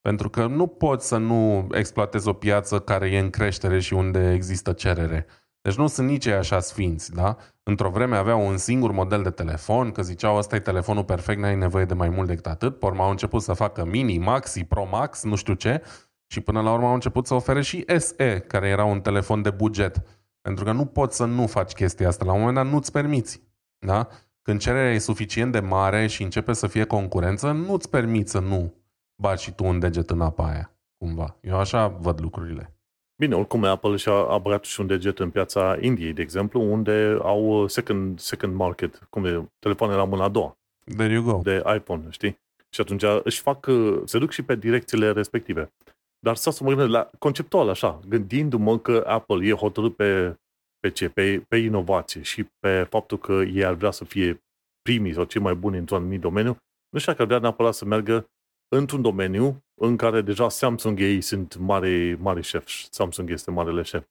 Pentru 0.00 0.30
că 0.30 0.46
nu 0.46 0.66
poți 0.66 1.08
să 1.08 1.16
nu 1.16 1.66
exploatezi 1.70 2.28
o 2.28 2.32
piață 2.32 2.78
care 2.78 3.10
e 3.10 3.18
în 3.18 3.30
creștere 3.30 3.80
și 3.80 3.94
unde 3.94 4.32
există 4.32 4.72
cerere. 4.72 5.26
Deci 5.60 5.76
nu 5.76 5.86
sunt 5.86 6.08
nici 6.08 6.26
ei 6.26 6.32
așa 6.32 6.60
sfinți, 6.60 7.12
da? 7.14 7.36
Într-o 7.62 7.90
vreme 7.90 8.16
aveau 8.16 8.46
un 8.46 8.56
singur 8.56 8.92
model 8.92 9.22
de 9.22 9.30
telefon, 9.30 9.90
că 9.90 10.02
ziceau 10.02 10.36
ăsta 10.36 10.56
e 10.56 10.60
telefonul 10.60 11.04
perfect, 11.04 11.40
n-ai 11.40 11.56
nevoie 11.56 11.84
de 11.84 11.94
mai 11.94 12.08
mult 12.08 12.26
decât 12.28 12.46
atât. 12.46 12.78
Pe 12.78 12.86
urmă 12.86 13.02
au 13.02 13.10
început 13.10 13.42
să 13.42 13.52
facă 13.52 13.84
mini, 13.84 14.18
maxi, 14.18 14.64
pro 14.64 14.86
max, 14.90 15.22
nu 15.22 15.34
știu 15.34 15.54
ce. 15.54 15.82
Și 16.26 16.40
până 16.40 16.60
la 16.60 16.72
urmă 16.72 16.86
au 16.86 16.94
început 16.94 17.26
să 17.26 17.34
ofere 17.34 17.60
și 17.60 17.84
SE, 17.96 18.44
care 18.46 18.68
era 18.68 18.84
un 18.84 19.00
telefon 19.00 19.42
de 19.42 19.50
buget. 19.50 20.02
Pentru 20.40 20.64
că 20.64 20.72
nu 20.72 20.84
poți 20.84 21.16
să 21.16 21.24
nu 21.24 21.46
faci 21.46 21.72
chestia 21.72 22.08
asta. 22.08 22.24
La 22.24 22.32
un 22.32 22.38
moment 22.38 22.56
dat 22.56 22.66
nu-ți 22.66 22.92
permiți. 22.92 23.42
Da? 23.78 24.08
Când 24.42 24.60
cererea 24.60 24.92
e 24.92 24.98
suficient 24.98 25.52
de 25.52 25.60
mare 25.60 26.06
și 26.06 26.22
începe 26.22 26.52
să 26.52 26.66
fie 26.66 26.84
concurență, 26.84 27.52
nu-ți 27.52 27.90
permiți 27.90 28.30
să 28.30 28.38
nu 28.38 28.74
bagi 29.22 29.42
și 29.42 29.52
tu 29.52 29.64
un 29.64 29.78
deget 29.78 30.10
în 30.10 30.20
apa 30.20 30.48
aia. 30.48 30.72
Cumva. 30.98 31.36
Eu 31.40 31.58
așa 31.58 31.88
văd 31.88 32.20
lucrurile. 32.20 32.72
Bine, 33.16 33.34
oricum 33.34 33.64
Apple 33.64 33.96
și-a 33.96 34.38
băgat 34.42 34.64
și 34.64 34.80
un 34.80 34.86
deget 34.86 35.18
în 35.18 35.30
piața 35.30 35.76
Indiei, 35.80 36.12
de 36.12 36.22
exemplu, 36.22 36.60
unde 36.60 37.18
au 37.22 37.66
second, 37.66 38.18
second 38.18 38.54
market, 38.54 39.06
cum 39.10 39.24
e, 39.24 39.48
telefoane 39.58 39.94
la 39.94 40.04
mâna 40.04 40.24
a 40.24 40.28
doua. 40.28 40.58
There 40.96 41.12
you 41.12 41.22
go. 41.22 41.40
De 41.42 41.62
iPhone, 41.76 42.06
știi? 42.10 42.38
Și 42.70 42.80
atunci 42.80 43.04
își 43.22 43.40
fac, 43.40 43.66
se 44.04 44.18
duc 44.18 44.30
și 44.30 44.42
pe 44.42 44.56
direcțiile 44.56 45.12
respective. 45.12 45.72
Dar 46.20 46.36
să 46.36 46.58
mă 46.60 46.68
gândesc 46.68 46.90
la 46.90 47.10
conceptual 47.18 47.68
așa, 47.68 48.00
gândindu-mă 48.08 48.78
că 48.78 49.04
Apple 49.06 49.46
e 49.46 49.52
hotărât 49.52 49.96
pe, 49.96 50.38
pe 50.78 50.90
ce? 50.90 51.08
Pe, 51.08 51.44
pe 51.48 51.56
inovație 51.56 52.22
și 52.22 52.44
pe 52.58 52.86
faptul 52.90 53.18
că 53.18 53.32
ei 53.32 53.64
ar 53.64 53.74
vrea 53.74 53.90
să 53.90 54.04
fie 54.04 54.42
primii 54.82 55.12
sau 55.12 55.24
cei 55.24 55.40
mai 55.40 55.54
buni 55.54 55.78
într-un 55.78 55.98
anumit 55.98 56.20
domeniu, 56.20 56.56
nu 56.88 56.98
știu 56.98 57.12
dacă 57.12 57.22
ar 57.22 57.28
vrea 57.28 57.40
neapărat 57.40 57.74
să 57.74 57.84
meargă 57.84 58.26
într-un 58.68 59.02
domeniu 59.02 59.64
în 59.80 59.96
care 59.96 60.20
deja 60.20 60.48
Samsung 60.48 61.00
ei 61.00 61.20
sunt 61.20 61.56
mari, 61.56 62.14
mari 62.14 62.42
șef. 62.42 62.68
Samsung 62.90 63.30
este 63.30 63.50
marele 63.50 63.82
șef. 63.82 64.04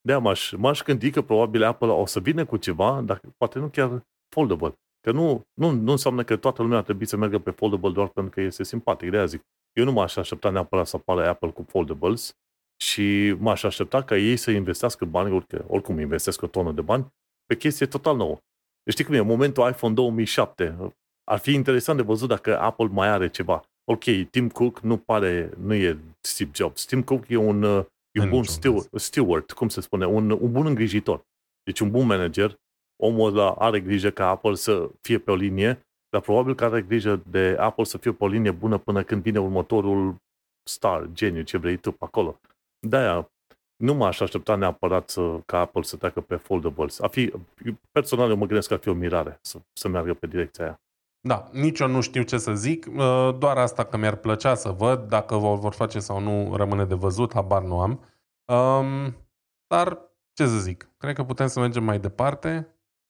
De-aia 0.00 0.20
m-aș, 0.20 0.52
m-aș 0.52 0.82
gândi 0.82 1.10
că 1.10 1.22
probabil 1.22 1.62
Apple 1.62 1.88
o 1.88 2.06
să 2.06 2.20
vină 2.20 2.44
cu 2.44 2.56
ceva, 2.56 3.00
dar 3.00 3.20
poate 3.36 3.58
nu 3.58 3.68
chiar 3.68 4.06
foldable. 4.34 4.74
Că 5.00 5.12
nu, 5.12 5.42
nu, 5.54 5.70
nu 5.70 5.90
înseamnă 5.90 6.24
că 6.24 6.36
toată 6.36 6.62
lumea 6.62 6.78
ar 6.78 6.84
trebui 6.84 7.06
să 7.06 7.16
meargă 7.16 7.38
pe 7.38 7.50
foldable 7.50 7.90
doar 7.90 8.08
pentru 8.08 8.32
că 8.32 8.40
este 8.40 8.64
simpatic. 8.64 9.10
De-aia 9.10 9.26
zic, 9.26 9.42
eu 9.74 9.84
nu 9.84 9.92
m-aș 9.92 10.16
aștepta 10.16 10.50
neapărat 10.50 10.86
să 10.86 10.96
apară 10.96 11.28
Apple 11.28 11.50
cu 11.50 11.64
foldables 11.68 12.36
și 12.82 13.36
m-aș 13.38 13.62
aștepta 13.62 14.02
ca 14.02 14.16
ei 14.16 14.36
să 14.36 14.50
investească 14.50 15.04
bani, 15.04 15.46
oricum 15.66 15.98
investesc 15.98 16.42
o 16.42 16.46
tonă 16.46 16.72
de 16.72 16.80
bani, 16.80 17.06
pe 17.46 17.56
chestie 17.56 17.86
total 17.86 18.16
nouă. 18.16 18.38
Știi 18.90 19.04
cum 19.04 19.14
e? 19.14 19.18
În 19.18 19.26
momentul 19.26 19.68
iPhone 19.68 19.94
2007, 19.94 20.94
ar 21.24 21.38
fi 21.38 21.52
interesant 21.52 21.98
de 21.98 22.04
văzut 22.04 22.28
dacă 22.28 22.60
Apple 22.60 22.86
mai 22.86 23.08
are 23.08 23.28
ceva 23.28 23.62
ok, 23.84 24.04
Tim 24.30 24.48
Cook 24.48 24.80
nu 24.80 24.96
pare, 24.96 25.50
nu 25.58 25.74
e 25.74 25.98
Steve 26.20 26.50
Jobs. 26.54 26.84
Tim 26.84 27.02
Cook 27.02 27.28
e 27.28 27.36
un, 27.36 27.62
uh, 27.62 27.84
e 28.10 28.20
un 28.20 28.28
bun 28.28 28.42
steward, 28.42 28.88
steward, 28.98 29.52
cum 29.52 29.68
se 29.68 29.80
spune, 29.80 30.06
un, 30.06 30.30
un 30.30 30.52
bun 30.52 30.66
îngrijitor. 30.66 31.26
Deci 31.62 31.80
un 31.80 31.90
bun 31.90 32.06
manager. 32.06 32.58
Omul 33.02 33.28
ăla 33.28 33.50
are 33.50 33.80
grijă 33.80 34.10
ca 34.10 34.28
Apple 34.28 34.54
să 34.54 34.90
fie 35.00 35.18
pe 35.18 35.30
o 35.30 35.34
linie, 35.34 35.83
dar 36.14 36.22
probabil 36.22 36.54
că 36.54 36.64
are 36.64 36.82
grijă 36.82 37.22
de 37.26 37.56
Apple 37.58 37.84
să 37.84 37.98
fie 37.98 38.12
pe 38.12 38.24
o 38.24 38.26
linie 38.26 38.50
bună 38.50 38.78
până 38.78 39.02
când 39.02 39.22
vine 39.22 39.40
următorul 39.40 40.16
star, 40.62 41.08
geniu, 41.12 41.42
ce 41.42 41.58
vrei 41.58 41.76
tu 41.76 41.92
pe 41.92 42.04
acolo. 42.04 42.40
De-aia, 42.78 43.30
nu 43.76 43.94
m-aș 43.94 44.20
aștepta 44.20 44.54
neapărat 44.54 45.10
să, 45.10 45.40
ca 45.46 45.58
Apple 45.58 45.82
să 45.82 45.96
treacă 45.96 46.20
pe 46.20 46.36
foldables. 46.36 47.00
A 47.00 47.08
fi, 47.08 47.32
personal, 47.90 48.30
eu 48.30 48.36
mă 48.36 48.46
gândesc 48.46 48.68
că 48.68 48.74
ar 48.74 48.80
fi 48.80 48.88
o 48.88 48.92
mirare 48.92 49.38
să, 49.40 49.58
să 49.72 49.88
meargă 49.88 50.14
pe 50.14 50.26
direcția 50.26 50.64
aia. 50.64 50.80
Da, 51.20 51.48
nici 51.52 51.78
eu 51.78 51.88
nu 51.88 52.00
știu 52.00 52.22
ce 52.22 52.38
să 52.38 52.54
zic, 52.54 52.86
uh, 52.86 53.36
doar 53.38 53.58
asta 53.58 53.84
că 53.84 53.96
mi-ar 53.96 54.16
plăcea 54.16 54.54
să 54.54 54.70
văd, 54.70 55.08
dacă 55.08 55.36
vă 55.36 55.54
vor 55.54 55.72
face 55.72 55.98
sau 55.98 56.20
nu 56.20 56.56
rămâne 56.56 56.84
de 56.84 56.94
văzut, 56.94 57.34
habar 57.34 57.62
nu 57.62 57.80
am. 57.80 58.00
Um, 58.52 59.16
dar, 59.66 59.98
ce 60.32 60.46
să 60.46 60.58
zic, 60.58 60.90
cred 60.96 61.14
că 61.14 61.24
putem 61.24 61.46
să 61.46 61.60
mergem 61.60 61.84
mai 61.84 61.98
departe 61.98 62.68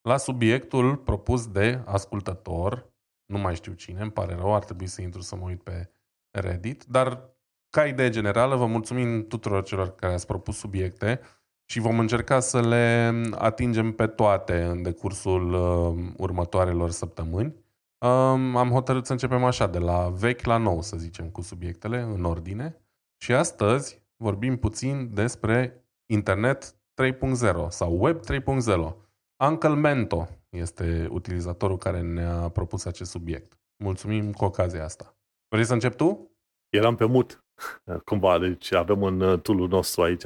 la 0.09 0.17
subiectul 0.17 0.97
propus 0.97 1.47
de 1.47 1.83
ascultător, 1.85 2.93
nu 3.27 3.39
mai 3.39 3.55
știu 3.55 3.73
cine, 3.73 4.01
îmi 4.01 4.11
pare 4.11 4.35
rău, 4.35 4.55
ar 4.55 4.65
trebui 4.65 4.87
să 4.87 5.03
intru 5.03 5.21
să 5.21 5.37
mă 5.37 5.45
uit 5.47 5.63
pe 5.63 5.91
Reddit, 6.31 6.85
dar 6.85 7.35
ca 7.71 7.87
idee 7.87 8.11
generală 8.11 8.57
vă 8.57 8.67
mulțumim 8.67 9.27
tuturor 9.27 9.65
celor 9.65 9.95
care 9.95 10.13
ați 10.13 10.27
propus 10.27 10.57
subiecte 10.57 11.21
și 11.65 11.81
vom 11.81 11.99
încerca 11.99 12.41
să 12.41 12.61
le 12.61 13.13
atingem 13.31 13.93
pe 13.93 14.07
toate 14.07 14.63
în 14.63 14.83
decursul 14.83 15.53
uh, 15.53 16.13
următoarelor 16.17 16.91
săptămâni. 16.91 17.55
Um, 17.99 18.57
am 18.57 18.71
hotărât 18.71 19.07
să 19.07 19.13
începem 19.13 19.45
așa, 19.45 19.67
de 19.67 19.79
la 19.79 20.09
vechi 20.09 20.45
la 20.45 20.57
nou, 20.57 20.83
să 20.83 20.97
zicem, 20.97 21.29
cu 21.29 21.41
subiectele, 21.41 22.01
în 22.01 22.25
ordine. 22.25 22.77
Și 23.17 23.33
astăzi 23.33 24.03
vorbim 24.17 24.57
puțin 24.57 25.11
despre 25.15 25.85
Internet 26.07 26.77
3.0 27.03 27.69
sau 27.69 28.01
Web 28.01 28.21
3.0. 28.21 28.95
Uncle 29.37 29.75
Mento 29.75 30.29
este 30.55 31.09
utilizatorul 31.11 31.79
care 31.79 32.01
ne-a 32.01 32.49
propus 32.49 32.85
acest 32.85 33.11
subiect. 33.11 33.59
Mulțumim 33.77 34.33
cu 34.33 34.45
ocazia 34.45 34.85
asta. 34.85 35.17
Vrei 35.49 35.65
să 35.65 35.73
încep 35.73 35.95
tu? 35.95 36.31
Eram 36.69 36.95
pe 36.95 37.05
mut, 37.05 37.45
cumva, 38.09 38.39
deci 38.39 38.73
avem 38.73 39.01
un 39.01 39.41
tool 39.41 39.69
nostru 39.69 40.03
aici 40.03 40.25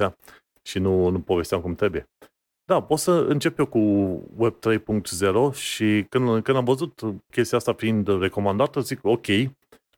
și 0.61 0.79
nu, 0.79 1.09
nu 1.09 1.21
povesteam 1.21 1.61
cum 1.61 1.75
trebuie. 1.75 2.09
Da, 2.65 2.81
pot 2.81 2.99
să 2.99 3.11
încep 3.11 3.59
eu 3.59 3.65
cu 3.65 3.79
Web 4.35 4.55
3.0 5.51 5.53
și 5.53 6.05
când, 6.09 6.43
când 6.43 6.57
am 6.57 6.63
văzut 6.63 7.01
chestia 7.31 7.57
asta 7.57 7.73
fiind 7.73 8.19
recomandată, 8.19 8.79
zic, 8.79 8.99
ok, 9.03 9.25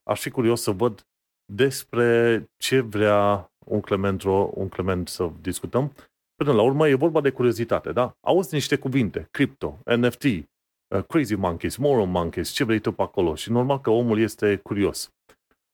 aș 0.03 0.21
fi 0.21 0.29
curios 0.29 0.61
să 0.61 0.71
văd 0.71 1.05
despre 1.53 2.43
ce 2.57 2.79
vrea 2.79 3.51
un 3.65 3.81
Clement, 3.81 4.23
un 4.53 4.69
Clement 4.69 5.07
să 5.07 5.31
discutăm. 5.41 5.93
Până 6.41 6.53
la 6.53 6.61
urmă 6.61 6.87
e 6.87 6.93
vorba 6.93 7.21
de 7.21 7.29
curiozitate, 7.29 7.91
da? 7.91 8.17
Auzi 8.21 8.53
niște 8.53 8.75
cuvinte, 8.75 9.27
crypto, 9.31 9.79
NFT, 9.85 10.23
uh, 10.23 11.03
Crazy 11.07 11.35
Monkeys, 11.35 11.75
Moral 11.75 12.05
Monkeys, 12.05 12.49
ce 12.49 12.63
vrei 12.63 12.79
tu 12.79 12.91
pe 12.91 13.01
acolo 13.01 13.35
și 13.35 13.51
normal 13.51 13.81
că 13.81 13.89
omul 13.89 14.19
este 14.19 14.55
curios. 14.55 15.09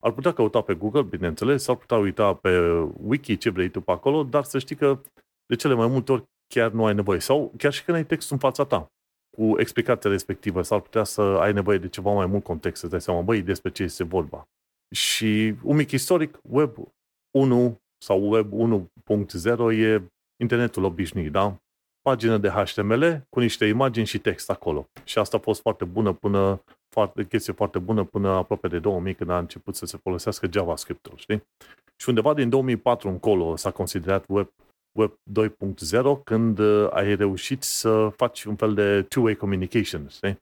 Ar 0.03 0.11
putea 0.11 0.33
căuta 0.33 0.61
pe 0.61 0.73
Google, 0.73 1.01
bineînțeles, 1.01 1.67
ar 1.67 1.75
putea 1.75 1.97
uita 1.97 2.33
pe 2.33 2.59
wiki 3.01 3.37
ce 3.37 3.49
vrei 3.49 3.69
tu 3.69 3.81
pe 3.81 3.91
acolo, 3.91 4.23
dar 4.23 4.43
să 4.43 4.59
știi 4.59 4.75
că 4.75 5.01
de 5.45 5.55
cele 5.55 5.73
mai 5.73 5.87
multe 5.87 6.11
ori 6.11 6.23
chiar 6.47 6.71
nu 6.71 6.85
ai 6.85 6.93
nevoie. 6.93 7.19
Sau 7.19 7.53
chiar 7.57 7.73
și 7.73 7.83
când 7.83 7.97
ai 7.97 8.05
textul 8.05 8.33
în 8.33 8.39
fața 8.39 8.63
ta, 8.63 8.87
cu 9.37 9.59
explicația 9.59 10.09
respectivă, 10.09 10.61
s-ar 10.61 10.79
putea 10.79 11.03
să 11.03 11.21
ai 11.21 11.53
nevoie 11.53 11.77
de 11.77 11.89
ceva 11.89 12.11
mai 12.11 12.25
mult 12.25 12.43
context, 12.43 12.81
să 12.81 12.87
dai 12.87 13.01
seama, 13.01 13.21
băi, 13.21 13.41
despre 13.41 13.71
ce 13.71 13.83
este 13.83 14.03
vorba. 14.03 14.43
Și 14.95 15.55
un 15.63 15.75
mic 15.75 15.91
istoric, 15.91 16.39
Web 16.49 16.77
1 17.37 17.81
sau 17.97 18.29
Web 18.29 18.51
1.0 18.53 19.77
e 19.77 20.01
internetul 20.41 20.83
obișnuit, 20.83 21.31
da? 21.31 21.57
Pagină 22.01 22.37
de 22.37 22.49
HTML 22.49 23.25
cu 23.29 23.39
niște 23.39 23.65
imagini 23.65 24.05
și 24.05 24.19
text 24.19 24.49
acolo. 24.49 24.89
Și 25.03 25.17
asta 25.17 25.37
a 25.37 25.39
fost 25.39 25.61
foarte 25.61 25.85
bună 25.85 26.13
până, 26.13 26.63
foarte, 26.89 27.25
chestie 27.25 27.53
foarte 27.53 27.79
bună 27.79 28.03
până 28.03 28.29
aproape 28.29 28.67
de 28.67 28.79
2000 28.79 29.15
când 29.15 29.29
a 29.29 29.37
început 29.37 29.75
să 29.75 29.85
se 29.85 29.97
folosească 29.97 30.47
JavaScript-ul, 30.51 31.17
știi? 31.17 31.43
Și 31.95 32.09
undeva 32.09 32.33
din 32.33 32.49
2004 32.49 33.09
încolo 33.09 33.55
s-a 33.55 33.71
considerat 33.71 34.25
Web 34.27 34.49
Web 34.97 35.13
2.0 35.33 36.23
când 36.23 36.59
uh, 36.59 36.87
ai 36.91 37.15
reușit 37.15 37.63
să 37.63 38.09
faci 38.15 38.43
un 38.43 38.55
fel 38.55 38.73
de 38.73 39.01
two-way 39.01 39.35
communication, 39.35 40.07
știi? 40.09 40.37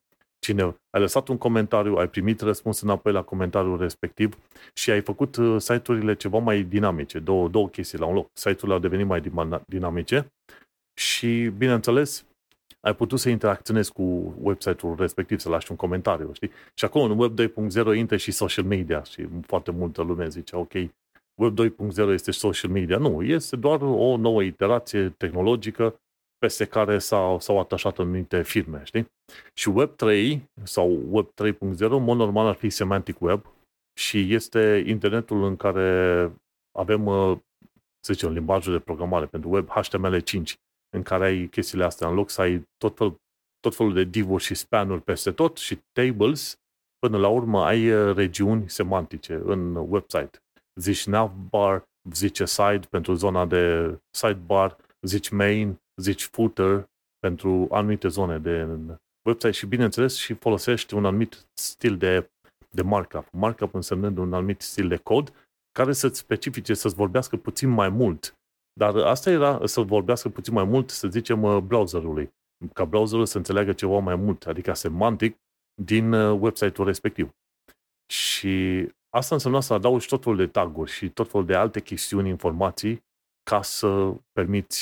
Cine 0.45 0.63
ai 0.89 1.01
lăsat 1.01 1.27
un 1.27 1.37
comentariu, 1.37 1.95
ai 1.95 2.09
primit 2.09 2.41
răspuns 2.41 2.81
înapoi 2.81 3.11
la 3.11 3.21
comentariul 3.21 3.77
respectiv 3.77 4.37
și 4.73 4.91
ai 4.91 5.01
făcut 5.01 5.35
uh, 5.35 5.61
site-urile 5.61 6.15
ceva 6.15 6.37
mai 6.37 6.63
dinamice, 6.63 7.19
două, 7.19 7.47
două 7.47 7.67
chestii 7.67 7.97
la 7.97 8.05
un 8.05 8.13
loc. 8.13 8.29
Site-urile 8.33 8.73
au 8.73 8.79
devenit 8.79 9.05
mai 9.05 9.21
dinamice 9.65 10.33
și, 10.93 11.51
bineînțeles, 11.57 12.25
ai 12.79 12.95
putut 12.95 13.19
să 13.19 13.29
interacționezi 13.29 13.91
cu 13.91 14.35
website-ul 14.41 14.95
respectiv, 14.95 15.39
să 15.39 15.49
lași 15.49 15.71
un 15.71 15.77
comentariu, 15.77 16.33
știi? 16.33 16.51
Și 16.73 16.85
acolo, 16.85 17.03
în 17.03 17.19
Web 17.19 17.39
2.0, 17.93 17.97
intră 17.97 18.17
și 18.17 18.31
social 18.31 18.65
media 18.65 19.03
și 19.03 19.27
foarte 19.41 19.71
multă 19.71 20.01
lume 20.01 20.27
zice, 20.27 20.55
ok, 20.55 20.73
Web 21.41 21.59
2.0 21.59 22.13
este 22.13 22.31
social 22.31 22.71
media. 22.71 22.97
Nu, 22.97 23.21
este 23.21 23.55
doar 23.55 23.81
o 23.81 24.17
nouă 24.17 24.41
iterație 24.41 25.09
tehnologică 25.09 25.99
peste 26.37 26.65
care 26.65 26.97
s-au, 26.97 27.39
s-au 27.39 27.59
atașat 27.59 27.99
anumite 27.99 28.43
firme, 28.43 28.81
știi? 28.83 29.05
Și 29.53 29.69
Web 29.69 29.95
3 29.95 30.49
sau 30.63 31.01
Web 31.09 31.27
3.0, 31.43 31.77
în 31.79 32.03
mod 32.03 32.17
normal 32.17 32.47
ar 32.47 32.55
fi 32.55 32.69
semantic 32.69 33.21
web 33.21 33.45
și 33.99 34.33
este 34.33 34.83
internetul 34.87 35.43
în 35.43 35.55
care 35.55 36.31
avem, 36.77 37.05
uh, 37.05 37.37
să 38.05 38.13
zicem, 38.13 38.31
limbajul 38.31 38.73
de 38.73 38.79
programare 38.79 39.25
pentru 39.25 39.49
web 39.49 39.69
HTML5, 39.69 40.53
în 40.95 41.03
care 41.03 41.25
ai 41.25 41.47
chestiile 41.47 41.83
astea, 41.83 42.07
în 42.07 42.13
loc 42.13 42.29
să 42.29 42.41
ai 42.41 42.67
tot, 42.77 42.97
fel, 42.97 43.15
tot 43.59 43.75
felul 43.75 43.93
de 43.93 44.03
divuri 44.03 44.43
și 44.43 44.55
spanuri 44.55 45.01
peste 45.01 45.31
tot 45.31 45.57
și 45.57 45.79
tables, 45.91 46.55
până 46.99 47.17
la 47.17 47.27
urmă 47.27 47.63
ai 47.63 47.91
uh, 47.91 48.15
regiuni 48.15 48.69
semantice 48.69 49.33
în 49.33 49.75
website 49.75 50.39
zici 50.79 51.05
navbar, 51.05 51.83
zice 52.11 52.45
side 52.45 52.87
pentru 52.89 53.13
zona 53.13 53.45
de 53.45 53.95
sidebar, 54.11 54.77
zici 55.01 55.29
main, 55.29 55.79
zici 56.01 56.23
footer 56.23 56.89
pentru 57.19 57.67
anumite 57.71 58.07
zone 58.07 58.39
de 58.39 58.67
website 59.27 59.51
și, 59.51 59.65
bineînțeles, 59.65 60.15
și 60.15 60.33
folosești 60.33 60.93
un 60.93 61.05
anumit 61.05 61.45
stil 61.53 61.97
de, 61.97 62.31
de 62.69 62.81
markup. 62.81 63.27
Markup 63.31 63.73
însemnând 63.73 64.17
un 64.17 64.33
anumit 64.33 64.61
stil 64.61 64.87
de 64.87 64.97
cod 64.97 65.33
care 65.71 65.93
să-ți 65.93 66.19
specifice, 66.19 66.73
să-ți 66.73 66.95
vorbească 66.95 67.37
puțin 67.37 67.69
mai 67.69 67.89
mult. 67.89 68.33
Dar 68.73 68.95
asta 68.95 69.29
era 69.29 69.65
să 69.65 69.81
vorbească 69.81 70.29
puțin 70.29 70.53
mai 70.53 70.63
mult, 70.63 70.89
să 70.89 71.07
zicem, 71.07 71.43
uh, 71.43 71.57
browserului. 71.57 72.33
Ca 72.73 72.85
browserul 72.85 73.25
să 73.25 73.37
înțeleagă 73.37 73.73
ceva 73.73 73.99
mai 73.99 74.15
mult, 74.15 74.47
adică 74.47 74.73
semantic, 74.73 75.37
din 75.81 76.13
uh, 76.13 76.39
website-ul 76.41 76.87
respectiv. 76.87 77.29
Și 78.11 78.87
Asta 79.15 79.35
înseamnă 79.35 79.59
să 79.59 79.73
adaugi 79.73 80.07
tot 80.07 80.23
felul 80.23 80.37
de 80.37 80.47
taguri 80.47 80.91
și 80.91 81.09
tot 81.09 81.29
felul 81.29 81.45
de 81.45 81.55
alte 81.55 81.81
chestiuni, 81.81 82.29
informații, 82.29 83.04
ca 83.49 83.61
să 83.61 84.13
permiți, 84.31 84.81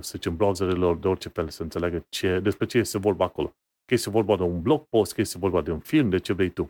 să 0.00 0.12
zicem, 0.12 0.36
browserelor 0.36 0.96
de 0.96 1.08
orice 1.08 1.28
fel 1.28 1.48
să 1.48 1.62
înțeleagă 1.62 2.04
ce, 2.08 2.40
despre 2.40 2.66
ce 2.66 2.78
este 2.78 2.98
vorba 2.98 3.24
acolo. 3.24 3.48
Că 3.84 3.94
este 3.94 4.10
vorba 4.10 4.36
de 4.36 4.42
un 4.42 4.62
blog 4.62 4.84
post, 4.88 5.14
că 5.14 5.20
este 5.20 5.38
vorba 5.38 5.62
de 5.62 5.70
un 5.70 5.80
film, 5.80 6.10
de 6.10 6.18
ce 6.18 6.32
vrei 6.32 6.50
tu. 6.50 6.68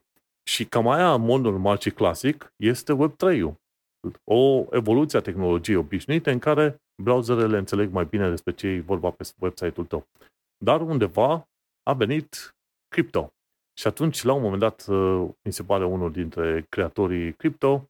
Și 0.51 0.65
cam 0.65 0.89
aia, 0.89 1.15
în 1.15 1.21
mod 1.21 1.41
normal 1.41 1.79
și 1.79 1.91
clasic, 1.91 2.53
este 2.57 2.93
Web 2.93 3.17
3 3.17 3.59
O 4.25 4.67
evoluție 4.71 5.19
a 5.19 5.23
tehnologiei 5.23 5.77
obișnuite 5.77 6.31
în 6.31 6.39
care 6.39 6.77
browserele 7.03 7.59
înțeleg 7.59 7.91
mai 7.93 8.05
bine 8.05 8.29
despre 8.29 8.53
ce 8.53 8.67
e 8.67 8.81
vorba 8.81 9.11
pe 9.11 9.29
website-ul 9.39 9.87
tău. 9.87 10.07
Dar 10.65 10.81
undeva 10.81 11.49
a 11.83 11.93
venit 11.93 12.55
cripto. 12.89 13.33
Și 13.81 13.87
atunci, 13.87 14.23
la 14.23 14.33
un 14.33 14.43
moment 14.43 14.61
dat, 14.61 14.87
uh, 14.87 15.29
mi 15.43 15.53
se 15.53 15.63
pare 15.63 15.85
unul 15.85 16.13
dintre 16.13 16.67
creatorii 16.69 17.33
cripto, 17.33 17.89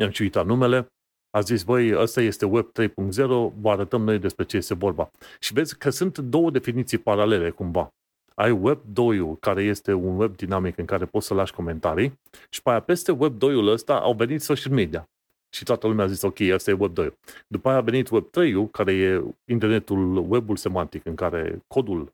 i-am 0.00 0.10
și 0.10 0.22
uitat 0.22 0.46
numele, 0.46 0.86
a 1.34 1.40
zis, 1.40 1.62
băi, 1.62 1.94
ăsta 1.94 2.20
este 2.20 2.44
Web 2.44 2.66
3.0, 2.80 3.52
vă 3.60 3.70
arătăm 3.70 4.02
noi 4.02 4.18
despre 4.18 4.44
ce 4.44 4.56
este 4.56 4.74
vorba. 4.74 5.10
Și 5.40 5.52
vezi 5.52 5.78
că 5.78 5.90
sunt 5.90 6.18
două 6.18 6.50
definiții 6.50 6.98
paralele, 6.98 7.50
cumva. 7.50 7.88
Ai 8.34 8.50
Web 8.50 8.80
2 8.92 9.38
care 9.40 9.62
este 9.62 9.92
un 9.92 10.18
web 10.18 10.36
dinamic 10.36 10.78
în 10.78 10.84
care 10.84 11.04
poți 11.04 11.26
să 11.26 11.34
lași 11.34 11.52
comentarii, 11.52 12.20
și 12.50 12.62
pe 12.62 12.70
aia 12.70 12.80
peste 12.80 13.12
Web 13.12 13.36
2-ul 13.36 13.66
ăsta 13.66 14.00
au 14.00 14.14
venit 14.14 14.42
social 14.42 14.72
media. 14.72 15.08
Și 15.54 15.64
toată 15.64 15.86
lumea 15.86 16.04
a 16.04 16.08
zis, 16.08 16.22
ok, 16.22 16.40
asta 16.40 16.70
e 16.70 16.76
Web 16.78 16.94
2. 16.94 17.18
După 17.46 17.68
aia 17.68 17.78
a 17.78 17.80
venit 17.80 18.10
Web 18.10 18.30
3 18.30 18.70
care 18.70 18.92
e 18.92 19.22
internetul, 19.44 20.16
webul 20.28 20.56
semantic, 20.56 21.06
în 21.06 21.14
care 21.14 21.62
codul 21.66 22.12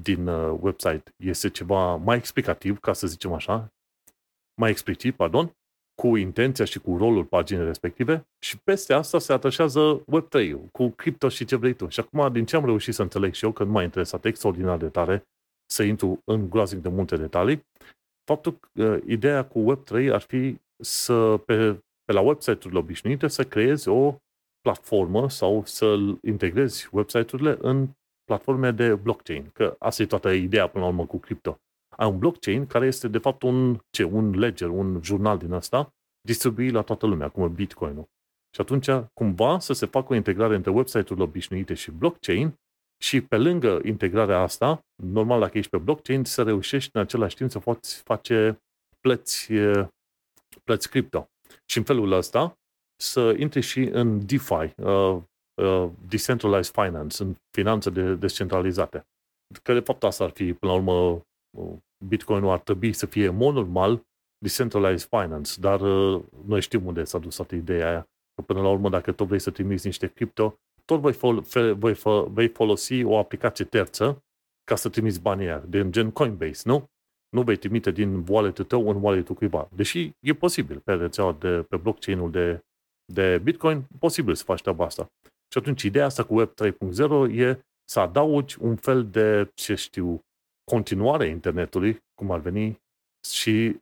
din 0.00 0.26
uh, 0.26 0.58
website 0.60 1.14
este 1.16 1.50
ceva 1.50 1.96
mai 1.96 2.16
explicativ, 2.16 2.78
ca 2.78 2.92
să 2.92 3.06
zicem 3.06 3.32
așa, 3.32 3.72
mai 4.60 4.70
explicit, 4.70 5.14
pardon, 5.14 5.54
cu 6.00 6.16
intenția 6.16 6.64
și 6.64 6.78
cu 6.78 6.96
rolul 6.96 7.24
paginii 7.24 7.64
respective 7.64 8.26
și 8.38 8.58
peste 8.58 8.92
asta 8.92 9.18
se 9.18 9.32
atașează 9.32 10.04
Web3 10.04 10.54
cu 10.72 10.88
cripto 10.88 11.28
și 11.28 11.44
ce 11.44 11.56
vrei 11.56 11.72
tu. 11.72 11.88
Și 11.88 12.00
acum, 12.00 12.32
din 12.32 12.44
ce 12.44 12.56
am 12.56 12.64
reușit 12.64 12.94
să 12.94 13.02
înțeleg 13.02 13.34
și 13.34 13.44
eu, 13.44 13.52
că 13.52 13.64
nu 13.64 13.70
m-a 13.70 13.82
interesat 13.82 14.24
extraordinar 14.24 14.76
de 14.76 14.88
tare 14.88 15.22
să 15.70 15.82
intru 15.82 16.20
în 16.24 16.50
groaznic 16.50 16.82
de 16.82 16.88
multe 16.88 17.16
detalii, 17.16 17.66
faptul 18.24 18.58
că 18.60 18.82
uh, 18.82 19.02
ideea 19.06 19.44
cu 19.44 19.74
Web3 19.74 20.12
ar 20.12 20.20
fi 20.20 20.58
să, 20.82 21.36
pe, 21.46 21.72
pe 22.04 22.12
la 22.12 22.20
website-urile 22.20 22.78
obișnuite, 22.78 23.28
să 23.28 23.44
creezi 23.44 23.88
o 23.88 24.14
platformă 24.60 25.28
sau 25.28 25.62
să 25.64 25.96
integrezi 26.22 26.88
website-urile 26.92 27.56
în 27.60 27.88
platforme 28.24 28.70
de 28.70 28.94
blockchain, 28.94 29.50
că 29.52 29.76
asta 29.78 30.02
e 30.02 30.06
toată 30.06 30.30
ideea 30.30 30.66
până 30.68 30.84
la 30.84 30.90
urmă 30.90 31.06
cu 31.06 31.18
cripto. 31.18 31.58
Ai 32.00 32.08
un 32.08 32.18
blockchain 32.18 32.66
care 32.66 32.86
este 32.86 33.08
de 33.08 33.18
fapt 33.18 33.42
un, 33.42 33.78
ce, 33.90 34.04
un 34.04 34.38
ledger, 34.38 34.68
un 34.68 35.00
jurnal 35.02 35.38
din 35.38 35.52
asta, 35.52 35.94
distribuit 36.20 36.72
la 36.72 36.82
toată 36.82 37.06
lumea, 37.06 37.28
cum 37.28 37.42
e 37.42 37.48
Bitcoin-ul. 37.48 38.08
Și 38.54 38.60
atunci, 38.60 38.86
cumva, 39.12 39.58
să 39.58 39.72
se 39.72 39.86
facă 39.86 40.12
o 40.12 40.16
integrare 40.16 40.54
între 40.54 40.70
website-urile 40.70 41.24
obișnuite 41.24 41.74
și 41.74 41.90
blockchain 41.90 42.54
și 43.02 43.20
pe 43.20 43.36
lângă 43.36 43.80
integrarea 43.84 44.40
asta, 44.40 44.80
normal 45.02 45.40
dacă 45.40 45.58
ești 45.58 45.70
pe 45.70 45.78
blockchain, 45.78 46.24
să 46.24 46.42
reușești 46.42 46.90
în 46.92 47.00
același 47.00 47.36
timp 47.36 47.50
să 47.50 47.58
poți 47.58 48.02
face 48.02 48.62
plăți, 49.00 49.52
plăți 50.64 50.90
cripto. 50.90 51.28
Și 51.64 51.78
în 51.78 51.84
felul 51.84 52.12
ăsta 52.12 52.58
să 53.02 53.34
intri 53.38 53.60
și 53.60 53.80
în 53.80 54.26
DeFi, 54.26 54.72
uh, 54.82 55.18
Uh, 55.60 55.90
decentralized 56.08 56.72
finance, 56.72 57.22
în 57.22 57.36
finanțe 57.50 57.90
de, 57.90 58.14
descentralizate. 58.14 59.06
Că 59.62 59.72
de 59.72 59.80
fapt 59.80 60.04
asta 60.04 60.24
ar 60.24 60.30
fi, 60.30 60.52
până 60.52 60.72
la 60.72 60.78
urmă, 60.78 61.24
uh, 61.58 61.76
Bitcoin-ul 62.06 62.50
ar 62.50 62.58
trebui 62.58 62.92
să 62.92 63.06
fie, 63.06 63.26
în 63.26 63.36
mod 63.36 63.54
normal, 63.54 64.02
decentralized 64.38 65.08
finance, 65.08 65.60
dar 65.60 65.80
uh, 65.80 66.22
noi 66.46 66.60
știm 66.60 66.86
unde 66.86 67.04
s-a 67.04 67.18
dus 67.18 67.36
toată 67.36 67.54
ideea 67.54 67.88
aia. 67.88 68.08
Că 68.34 68.42
până 68.42 68.60
la 68.60 68.68
urmă, 68.68 68.88
dacă 68.88 69.12
tot 69.12 69.26
vrei 69.26 69.38
să 69.38 69.50
trimiți 69.50 69.86
niște 69.86 70.06
cripto, 70.06 70.54
tot 70.84 71.00
vei, 71.00 71.12
fol- 71.12 71.42
fe- 71.42 71.72
vei, 71.72 71.94
fo- 71.94 72.28
vei 72.32 72.48
folosi 72.48 73.02
o 73.02 73.18
aplicație 73.18 73.64
terță 73.64 74.24
ca 74.64 74.76
să 74.76 74.88
trimiți 74.88 75.20
banii 75.20 75.46
aia, 75.46 75.64
de 75.68 75.90
gen 75.90 76.10
Coinbase, 76.10 76.62
nu? 76.64 76.84
Nu 77.28 77.42
vei 77.42 77.56
trimite 77.56 77.90
din 77.90 78.24
wallet-ul 78.28 78.64
tău 78.64 78.88
în 78.88 79.02
wallet-ul 79.02 79.34
cuiva. 79.34 79.68
Deși 79.74 80.10
e 80.20 80.34
posibil 80.34 80.78
pe 80.78 80.92
rețeaua 80.92 81.32
de, 81.32 81.48
pe 81.68 81.76
blockchain-ul 81.76 82.30
de 82.30 82.60
de 83.12 83.38
Bitcoin, 83.38 83.86
posibil 83.98 84.34
să 84.34 84.44
faci 84.44 84.60
treaba 84.60 84.84
asta. 84.84 85.06
Și 85.52 85.58
atunci 85.58 85.82
ideea 85.82 86.04
asta 86.04 86.24
cu 86.24 86.34
Web 86.34 86.50
3.0 87.30 87.36
e 87.36 87.58
să 87.84 88.00
adaugi 88.00 88.56
un 88.60 88.76
fel 88.76 89.06
de, 89.06 89.50
ce 89.54 89.74
știu, 89.74 90.20
continuare 90.70 91.24
a 91.24 91.28
internetului, 91.28 92.02
cum 92.14 92.30
ar 92.30 92.40
veni, 92.40 92.80
și 93.28 93.76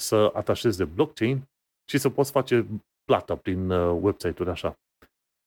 să 0.00 0.30
atașezi 0.34 0.78
de 0.78 0.84
blockchain 0.84 1.42
și 1.90 1.98
să 1.98 2.08
poți 2.08 2.30
face 2.30 2.66
plata 3.04 3.36
prin 3.36 3.70
uh, 3.70 3.98
website-uri 4.00 4.50
așa. 4.50 4.78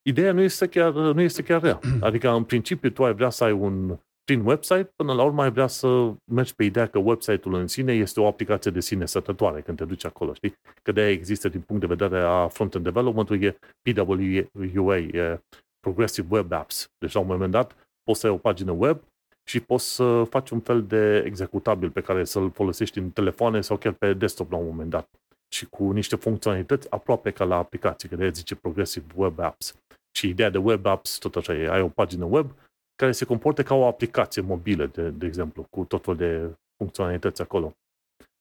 Ideea 0.01 0.31
nu 0.31 0.41
este 0.41 0.67
chiar, 0.67 0.91
nu 0.91 1.21
este 1.21 1.43
chiar 1.43 1.61
rea. 1.61 1.79
Adică, 2.07 2.29
în 2.29 2.43
principiu, 2.43 2.89
tu 2.89 3.03
ai 3.03 3.13
vrea 3.13 3.29
să 3.29 3.43
ai 3.43 3.51
un 3.51 3.97
prin 4.23 4.45
website, 4.45 4.91
până 4.95 5.13
la 5.13 5.23
urmă 5.23 5.43
ai 5.43 5.51
vrea 5.51 5.67
să 5.67 6.13
mergi 6.31 6.55
pe 6.55 6.63
ideea 6.63 6.87
că 6.87 6.99
website-ul 6.99 7.53
în 7.53 7.67
sine 7.67 7.93
este 7.93 8.19
o 8.19 8.27
aplicație 8.27 8.71
de 8.71 8.79
sine 8.79 9.05
sătătoare 9.05 9.61
când 9.61 9.77
te 9.77 9.85
duci 9.85 10.05
acolo, 10.05 10.33
știi? 10.33 10.53
Că 10.83 10.91
de 10.91 11.07
există 11.07 11.49
din 11.49 11.61
punct 11.61 11.81
de 11.81 11.95
vedere 11.95 12.21
a 12.21 12.47
front-end 12.47 12.83
development-ului, 12.83 13.45
e 13.45 13.57
PWA, 13.81 14.97
e 14.97 15.41
Progressive 15.79 16.27
Web 16.29 16.51
Apps. 16.51 16.87
Deci, 16.97 17.13
la 17.13 17.19
un 17.19 17.27
moment 17.27 17.51
dat, 17.51 17.75
poți 18.03 18.19
să 18.19 18.27
ai 18.27 18.33
o 18.33 18.37
pagină 18.37 18.71
web 18.71 19.01
și 19.43 19.59
poți 19.59 19.93
să 19.93 20.23
faci 20.29 20.49
un 20.49 20.59
fel 20.59 20.83
de 20.83 21.23
executabil 21.25 21.89
pe 21.89 22.01
care 22.01 22.23
să-l 22.23 22.51
folosești 22.51 22.97
în 22.97 23.09
telefoane 23.09 23.61
sau 23.61 23.77
chiar 23.77 23.93
pe 23.93 24.13
desktop 24.13 24.51
la 24.51 24.57
un 24.57 24.65
moment 24.65 24.89
dat. 24.89 25.09
Și 25.53 25.65
cu 25.65 25.91
niște 25.91 26.15
funcționalități 26.15 26.91
aproape 26.91 27.31
ca 27.31 27.43
la 27.43 27.55
aplicație, 27.55 28.09
că 28.09 28.15
de 28.15 28.29
zice 28.29 28.55
Progressive 28.55 29.05
Web 29.15 29.39
Apps. 29.39 29.75
Și 30.15 30.27
ideea 30.27 30.49
de 30.49 30.57
web 30.57 30.85
apps, 30.85 31.17
tot 31.17 31.35
așa 31.35 31.53
e, 31.53 31.69
ai 31.69 31.81
o 31.81 31.87
pagină 31.87 32.25
web 32.25 32.51
care 32.95 33.11
se 33.11 33.25
comportă 33.25 33.63
ca 33.63 33.75
o 33.75 33.85
aplicație 33.85 34.41
mobilă, 34.41 34.85
de, 34.85 35.09
de 35.09 35.25
exemplu, 35.25 35.65
cu 35.69 35.83
tot 35.83 36.03
felul 36.03 36.19
de 36.19 36.55
funcționalități 36.77 37.41
acolo. 37.41 37.73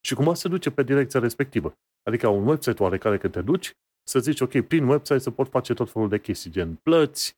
Și 0.01 0.15
cumva 0.15 0.35
se 0.35 0.49
duce 0.49 0.71
pe 0.71 0.83
direcția 0.83 1.21
respectivă. 1.21 1.73
Adică 2.03 2.29
un 2.29 2.47
website 2.47 2.83
oarecare 2.83 3.19
când 3.19 3.33
te 3.33 3.43
duci, 3.43 3.73
să 4.09 4.19
zici, 4.19 4.41
ok, 4.41 4.61
prin 4.61 4.89
website 4.89 5.19
se 5.19 5.31
pot 5.31 5.49
face 5.49 5.75
tot 5.75 5.91
felul 5.91 6.09
de 6.09 6.19
chestii, 6.19 6.51
gen 6.51 6.75
plăți, 6.83 7.35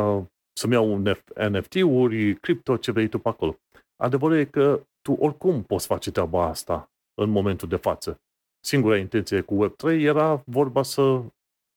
uh, 0.00 0.24
să-mi 0.58 0.72
iau 0.72 1.02
NFT-uri, 1.50 2.34
cripto, 2.34 2.76
ce 2.76 2.92
vrei 2.92 3.08
tu 3.08 3.18
pe 3.18 3.28
acolo. 3.28 3.58
Adevărul 3.96 4.36
e 4.36 4.44
că 4.44 4.86
tu 5.00 5.12
oricum 5.12 5.62
poți 5.62 5.86
face 5.86 6.10
treaba 6.10 6.44
asta 6.44 6.90
în 7.14 7.30
momentul 7.30 7.68
de 7.68 7.76
față. 7.76 8.20
Singura 8.64 8.96
intenție 8.96 9.40
cu 9.40 9.66
Web3 9.66 10.00
era 10.00 10.42
vorba 10.46 10.82
să 10.82 11.22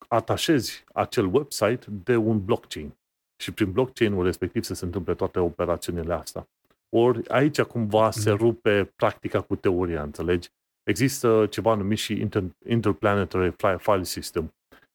atașezi 0.08 0.84
acel 0.94 1.26
website 1.26 1.86
de 2.04 2.16
un 2.16 2.46
blockchain. 2.46 2.94
Și 3.42 3.52
prin 3.52 3.72
blockchain-ul 3.72 4.24
respectiv 4.24 4.64
să 4.64 4.74
se 4.74 4.86
întâmple 4.86 5.16
toate 5.16 5.40
operațiunile 5.40 6.14
astea. 6.14 6.48
Ori 6.96 7.28
aici 7.28 7.62
cumva 7.62 8.12
se 8.12 8.32
mhm. 8.32 8.40
rupe 8.40 8.92
practica 8.96 9.42
cu 9.42 9.56
teoria, 9.56 10.04
înțelegi? 10.04 10.50
Există 10.84 11.48
ceva 11.50 11.74
numit 11.76 11.98
și 11.98 12.28
Inter- 12.28 12.68
Interplanetary 12.68 13.54
File 13.78 14.04
System, 14.04 14.54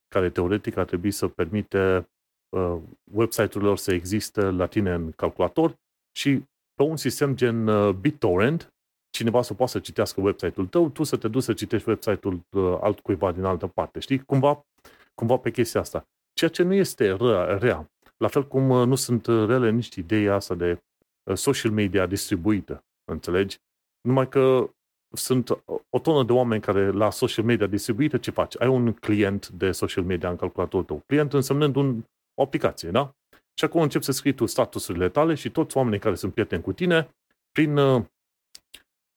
care 0.08 0.30
teoretic 0.30 0.76
ar 0.76 0.84
trebui 0.84 1.10
să 1.10 1.28
permite 1.28 2.08
uh, 2.54 2.80
website-urilor 3.12 3.76
să 3.76 3.92
existe 3.92 4.40
la 4.40 4.66
tine 4.66 4.92
în 4.92 5.10
calculator 5.10 5.78
și 6.16 6.42
pe 6.74 6.82
un 6.82 6.96
sistem 6.96 7.36
gen 7.36 7.66
uh, 7.66 7.94
BitTorrent, 7.94 8.74
cineva 9.10 9.42
să 9.42 9.54
poată 9.54 9.72
să 9.72 9.78
citească 9.78 10.20
website-ul 10.20 10.66
tău, 10.66 10.88
tu 10.88 11.02
să 11.02 11.16
te 11.16 11.28
duci 11.28 11.42
să 11.42 11.52
citești 11.52 11.88
website-ul 11.88 12.40
uh, 12.50 12.78
altcuiva 12.80 13.32
din 13.32 13.44
altă 13.44 13.66
parte, 13.66 13.98
știi? 13.98 14.18
Cumva, 14.18 14.66
cumva 15.14 15.36
pe 15.36 15.50
chestia 15.50 15.80
asta. 15.80 16.08
Ceea 16.32 16.50
ce 16.50 16.62
nu 16.62 16.74
este 16.74 17.12
rea, 17.12 17.58
rea. 17.58 17.90
La 18.16 18.28
fel 18.28 18.46
cum 18.46 18.70
uh, 18.70 18.86
nu 18.86 18.94
sunt 18.94 19.26
rele 19.26 19.70
nici 19.70 19.94
ideea 19.94 20.34
asta 20.34 20.54
de 20.54 20.82
uh, 21.22 21.36
social 21.36 21.72
media 21.72 22.06
distribuită, 22.06 22.84
înțelegi? 23.04 23.58
Numai 24.00 24.28
că 24.28 24.70
sunt 25.16 25.50
o 25.90 25.98
tonă 25.98 26.24
de 26.24 26.32
oameni 26.32 26.60
care 26.60 26.90
la 26.90 27.10
social 27.10 27.44
media 27.44 27.66
distribuită, 27.66 28.16
ce 28.16 28.30
faci? 28.30 28.60
Ai 28.60 28.68
un 28.68 28.92
client 28.92 29.48
de 29.48 29.72
social 29.72 30.04
media 30.04 30.30
în 30.30 30.36
calculatorul 30.36 30.84
tău. 30.84 31.02
Client 31.06 31.32
însemnând 31.32 31.76
un, 31.76 32.04
o 32.34 32.42
aplicație, 32.42 32.90
da? 32.90 33.14
Și 33.58 33.64
acum 33.64 33.80
începi 33.80 34.04
să 34.04 34.12
scrii 34.12 34.34
tu 34.34 34.46
statusurile 34.46 35.08
tale 35.08 35.34
și 35.34 35.50
toți 35.50 35.76
oamenii 35.76 35.98
care 35.98 36.14
sunt 36.14 36.32
prieteni 36.32 36.62
cu 36.62 36.72
tine 36.72 37.08
prin, 37.52 37.76
uh, 37.76 38.04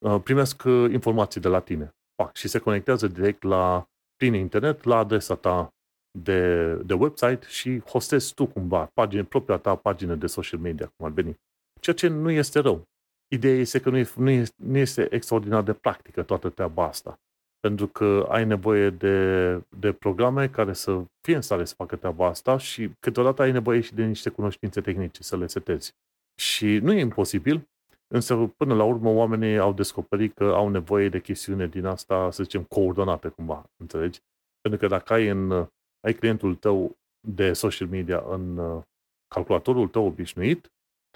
uh, 0.06 0.22
primesc 0.24 0.64
uh, 0.64 0.92
informații 0.92 1.42
de 1.42 1.48
la 1.48 1.60
tine. 1.60 1.96
Pac, 2.16 2.36
și 2.36 2.48
se 2.48 2.60
conectează 2.60 3.08
direct 3.08 3.44
la, 3.44 3.88
prin 4.16 4.34
internet 4.34 4.84
la 4.84 4.98
adresa 4.98 5.36
ta 5.36 5.74
de, 6.20 6.74
de 6.74 6.94
website 6.94 7.48
și 7.48 7.80
hostezi 7.80 8.34
tu 8.34 8.46
cumva 8.46 8.90
pagine, 8.94 9.24
propria 9.24 9.58
ta 9.58 9.76
pagină 9.76 10.16
de 10.16 10.28
social 10.28 10.60
media, 10.60 10.92
cum 10.96 11.06
ar 11.06 11.12
veni. 11.12 11.40
Ceea 11.82 11.96
ce 11.96 12.08
nu 12.08 12.30
este 12.30 12.60
rău. 12.60 12.84
Ideea 13.28 13.56
este 13.56 13.80
că 13.80 13.90
nu, 13.90 13.98
e, 13.98 14.10
nu, 14.16 14.30
este, 14.30 14.56
nu 14.64 14.78
este 14.78 15.14
extraordinar 15.14 15.64
de 15.64 15.74
practică 15.74 16.24
toată 16.24 16.50
treaba 16.50 16.84
asta. 16.84 17.20
Pentru 17.60 17.88
că 17.88 18.28
ai 18.30 18.46
nevoie 18.46 18.90
de, 18.90 19.52
de 19.80 19.92
programe 19.92 20.48
care 20.50 20.74
să 20.74 21.04
fie 21.22 21.36
în 21.36 21.42
stare 21.42 21.66
să 21.66 21.74
facă 21.78 21.96
treaba 21.96 22.28
asta 22.28 22.58
și 22.58 22.92
câteodată 23.00 23.42
ai 23.42 23.52
nevoie 23.52 23.80
și 23.82 23.94
de 23.94 24.06
niște 24.06 24.30
cunoștințe 24.30 24.82
tehnice 24.82 25.24
să 25.24 25.38
le 25.38 25.48
setezi. 25.48 25.94
Și 26.42 26.78
nu 26.78 26.94
e 26.94 27.00
imposibil, 27.00 27.68
însă 28.08 28.36
până 28.58 28.74
la 28.74 28.84
urmă 28.84 29.10
oamenii 29.10 29.58
au 29.58 29.74
descoperit 29.74 30.34
că 30.34 30.44
au 30.44 30.70
nevoie 30.70 31.10
de 31.10 31.22
chestiune 31.22 31.68
din 31.68 31.86
asta, 31.86 32.32
să 32.32 32.44
zicem, 32.44 32.64
coordonate 32.64 33.28
cumva, 33.28 33.70
înțelegi? 33.78 34.20
Pentru 34.62 34.80
că 34.80 34.88
dacă 34.88 35.14
ai 35.14 35.28
în 35.28 35.68
ai 36.08 36.14
clientul 36.14 36.56
tău 36.56 36.98
de 37.28 37.54
social 37.54 37.88
media 37.88 38.24
în 38.30 38.58
uh, 38.58 38.82
calculatorul 39.28 39.88
tău 39.88 40.06
obișnuit, 40.06 40.72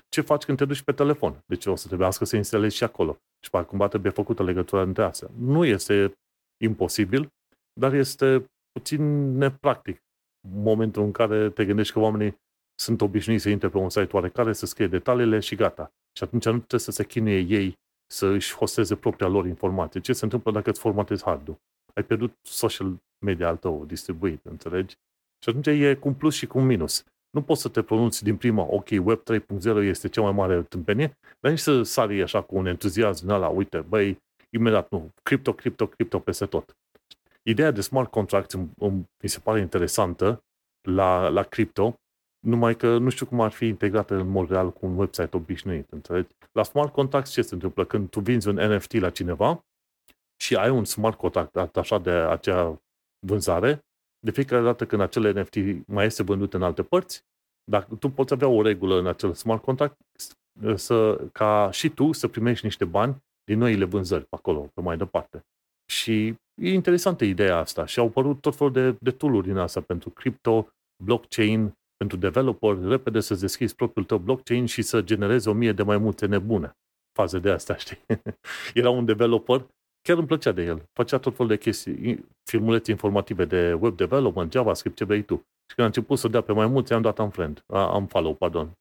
ce 0.10 0.22
faci 0.22 0.44
când 0.44 0.58
te 0.58 0.66
duci 0.66 0.82
pe 0.82 0.92
telefon? 0.92 1.44
Deci 1.46 1.66
o 1.66 1.76
să 1.76 1.88
trebuiască 1.88 2.26
să 2.26 2.36
instalezi 2.36 2.76
și 2.76 2.84
acolo. 2.84 3.18
Și 3.44 3.50
pe 3.50 3.64
cumva 3.64 3.88
trebuie 3.88 4.12
făcută 4.12 4.44
legătura 4.44 4.82
între 4.82 5.04
astea. 5.04 5.30
Nu 5.38 5.66
este 5.66 6.14
imposibil, 6.62 7.28
dar 7.80 7.94
este 7.94 8.46
puțin 8.72 9.34
nepractic 9.38 10.02
momentul 10.48 11.04
în 11.04 11.12
care 11.12 11.50
te 11.50 11.66
gândești 11.66 11.94
că 11.94 12.00
oamenii 12.00 12.40
sunt 12.80 13.02
obișnuiți 13.02 13.44
să 13.44 13.50
intre 13.50 13.70
pe 13.70 13.78
un 13.78 13.90
site 13.90 14.16
oarecare, 14.16 14.54
să 14.54 14.66
scrie 14.66 14.88
detaliile 14.88 15.40
și 15.40 15.56
gata. 15.56 15.92
Și 16.18 16.24
atunci 16.24 16.46
nu 16.46 16.58
trebuie 16.58 16.80
să 16.80 16.92
se 16.92 17.06
chinuie 17.06 17.40
ei 17.40 17.80
să 18.12 18.26
își 18.26 18.56
hosteze 18.56 18.96
propria 18.96 19.28
lor 19.28 19.46
informație. 19.46 20.00
Ce 20.00 20.14
se 20.14 20.24
întâmplă 20.24 20.52
dacă 20.52 20.70
îți 20.70 20.80
formatezi 20.80 21.24
hardul? 21.24 21.58
Ai 21.94 22.04
pierdut 22.04 22.34
social 22.42 22.96
media 23.26 23.48
al 23.48 23.58
tău 23.58 23.86
distribuit, 23.86 24.46
înțelegi? 24.46 24.96
Și 25.44 25.50
atunci 25.50 25.68
e 25.68 25.96
cu 25.96 26.08
un 26.08 26.14
plus 26.14 26.36
și 26.36 26.48
cu 26.48 26.58
un 26.58 26.66
minus. 26.66 27.04
Nu 27.30 27.42
poți 27.42 27.62
să 27.62 27.70
te 27.70 27.82
pronunți 27.82 28.24
din 28.24 28.38
prima, 28.38 28.64
ok, 28.64 28.88
Web 29.04 29.20
3.0 29.20 29.84
este 29.84 30.10
cea 30.10 30.22
mai 30.22 30.32
mare 30.32 30.62
tâmpenie, 30.62 31.18
dar 31.40 31.52
nici 31.52 31.60
să 31.60 31.84
sari 31.84 32.22
așa 32.22 32.42
cu 32.42 32.56
un 32.56 32.66
entuziasm 32.66 33.26
din 33.26 33.34
ala, 33.34 33.48
uite, 33.48 33.80
băi, 33.80 34.18
imediat 34.54 34.92
nu, 34.92 35.12
cripto, 35.24 35.54
cripto, 35.54 35.88
cripto 35.88 36.20
peste 36.20 36.46
tot. 36.46 36.78
Ideea 37.44 37.72
de 37.72 37.82
smart 37.82 38.12
contracts 38.12 38.56
mi 39.24 39.30
se 39.30 39.40
pare 39.40 39.60
interesantă 39.60 40.44
la, 40.82 41.28
la 41.28 41.44
cripto, 41.44 41.96
numai 42.40 42.76
că 42.76 42.98
nu 42.98 43.10
știu 43.10 43.26
cum 43.26 43.42
ar 43.42 43.52
fi 43.52 43.66
integrată 43.66 44.16
în 44.16 44.28
mod 44.28 44.50
real 44.50 44.72
cu 44.72 44.86
un 44.86 44.98
website 44.98 45.38
obișnuit, 45.38 45.92
înțelegi? 45.92 46.28
La 46.52 46.64
smart 46.64 46.94
contracts 46.94 47.32
ce 47.32 47.42
se 47.42 47.54
întâmplă? 47.54 47.86
Când 47.86 48.10
tu 48.10 48.20
vinzi 48.20 48.48
un 48.48 48.56
NFT 48.56 48.94
la 48.94 49.10
cineva 49.10 49.66
și 50.42 50.56
ai 50.56 50.70
un 50.70 50.86
smart 50.86 51.18
contract 51.18 51.78
așa 51.78 52.00
de 52.00 52.10
acea 52.10 52.82
vânzare, 53.26 53.86
de 54.20 54.32
fiecare 54.32 54.64
dată 54.64 54.86
când 54.86 55.02
acel 55.02 55.42
NFT 55.42 55.88
mai 55.88 56.06
este 56.06 56.24
vândut 56.24 56.54
în 56.54 56.64
alte 56.64 56.84
părți, 56.84 57.24
dacă 57.64 57.96
tu 57.96 58.10
poți 58.10 58.34
avea 58.34 58.48
o 58.48 58.62
regulă 58.62 59.00
în 59.00 59.08
acel 59.08 59.34
smart 59.34 59.62
contract 59.62 59.98
să, 60.76 61.28
ca 61.32 61.70
și 61.72 61.90
tu 61.90 62.12
să 62.12 62.28
primești 62.28 62.66
niște 62.66 62.86
bani 62.86 63.24
din 63.52 63.60
noile 63.60 63.86
vânzări 63.86 64.24
pe 64.24 64.36
acolo, 64.36 64.60
pe 64.74 64.82
mai 64.82 64.98
departe. 64.98 65.46
Și 65.92 66.36
e 66.62 66.74
interesantă 66.74 67.26
ideea 67.26 67.58
asta 67.58 67.86
și 67.86 68.00
au 68.00 68.06
apărut 68.06 68.42
tot 68.42 68.56
felul 68.56 68.74
de, 68.74 68.96
de 69.00 69.12
tool 69.12 69.42
din 69.42 69.58
asta 69.58 69.82
pentru 69.82 70.10
crypto, 70.10 70.68
blockchain, 71.04 71.74
pentru 71.98 72.18
developer, 72.18 72.78
repede 72.82 73.20
să-ți 73.20 73.42
deschizi 73.42 73.76
propriul 73.76 74.06
tău 74.06 74.18
blockchain 74.18 74.66
și 74.66 74.82
să 74.82 75.02
generezi 75.02 75.48
o 75.48 75.54
mie 75.54 75.72
de 75.72 75.84
mai 75.84 75.98
multe 75.98 76.26
nebune. 76.26 76.72
Faze 77.12 77.40
de 77.40 77.50
astea, 77.50 77.76
știi? 77.76 78.00
Era 78.82 78.90
un 78.90 79.06
developer 79.06 79.66
chiar 80.02 80.18
îmi 80.18 80.28
plăcea 80.28 80.52
de 80.52 80.64
el. 80.64 80.84
Făcea 80.94 81.18
tot 81.18 81.36
felul 81.36 81.52
de 81.52 81.58
chestii, 81.58 82.26
filmulețe 82.50 82.92
informative 82.92 83.46
de 83.46 83.74
web 83.74 83.96
development, 83.96 84.52
JavaScript, 84.52 84.96
ce 84.96 85.06
vrei 85.06 85.24
tu. 85.24 85.36
Și 85.36 85.76
când 85.76 85.80
a 85.80 85.86
început 85.86 86.18
să 86.18 86.28
dea 86.28 86.42
pe 86.42 86.54
mai 86.54 86.68
mulți, 86.68 86.94
am 86.94 87.02
dat 87.02 87.20
am 87.20 87.30
friend, 87.30 87.64
am 87.68 88.08
follow, 88.08 88.34
pardon. 88.34 88.72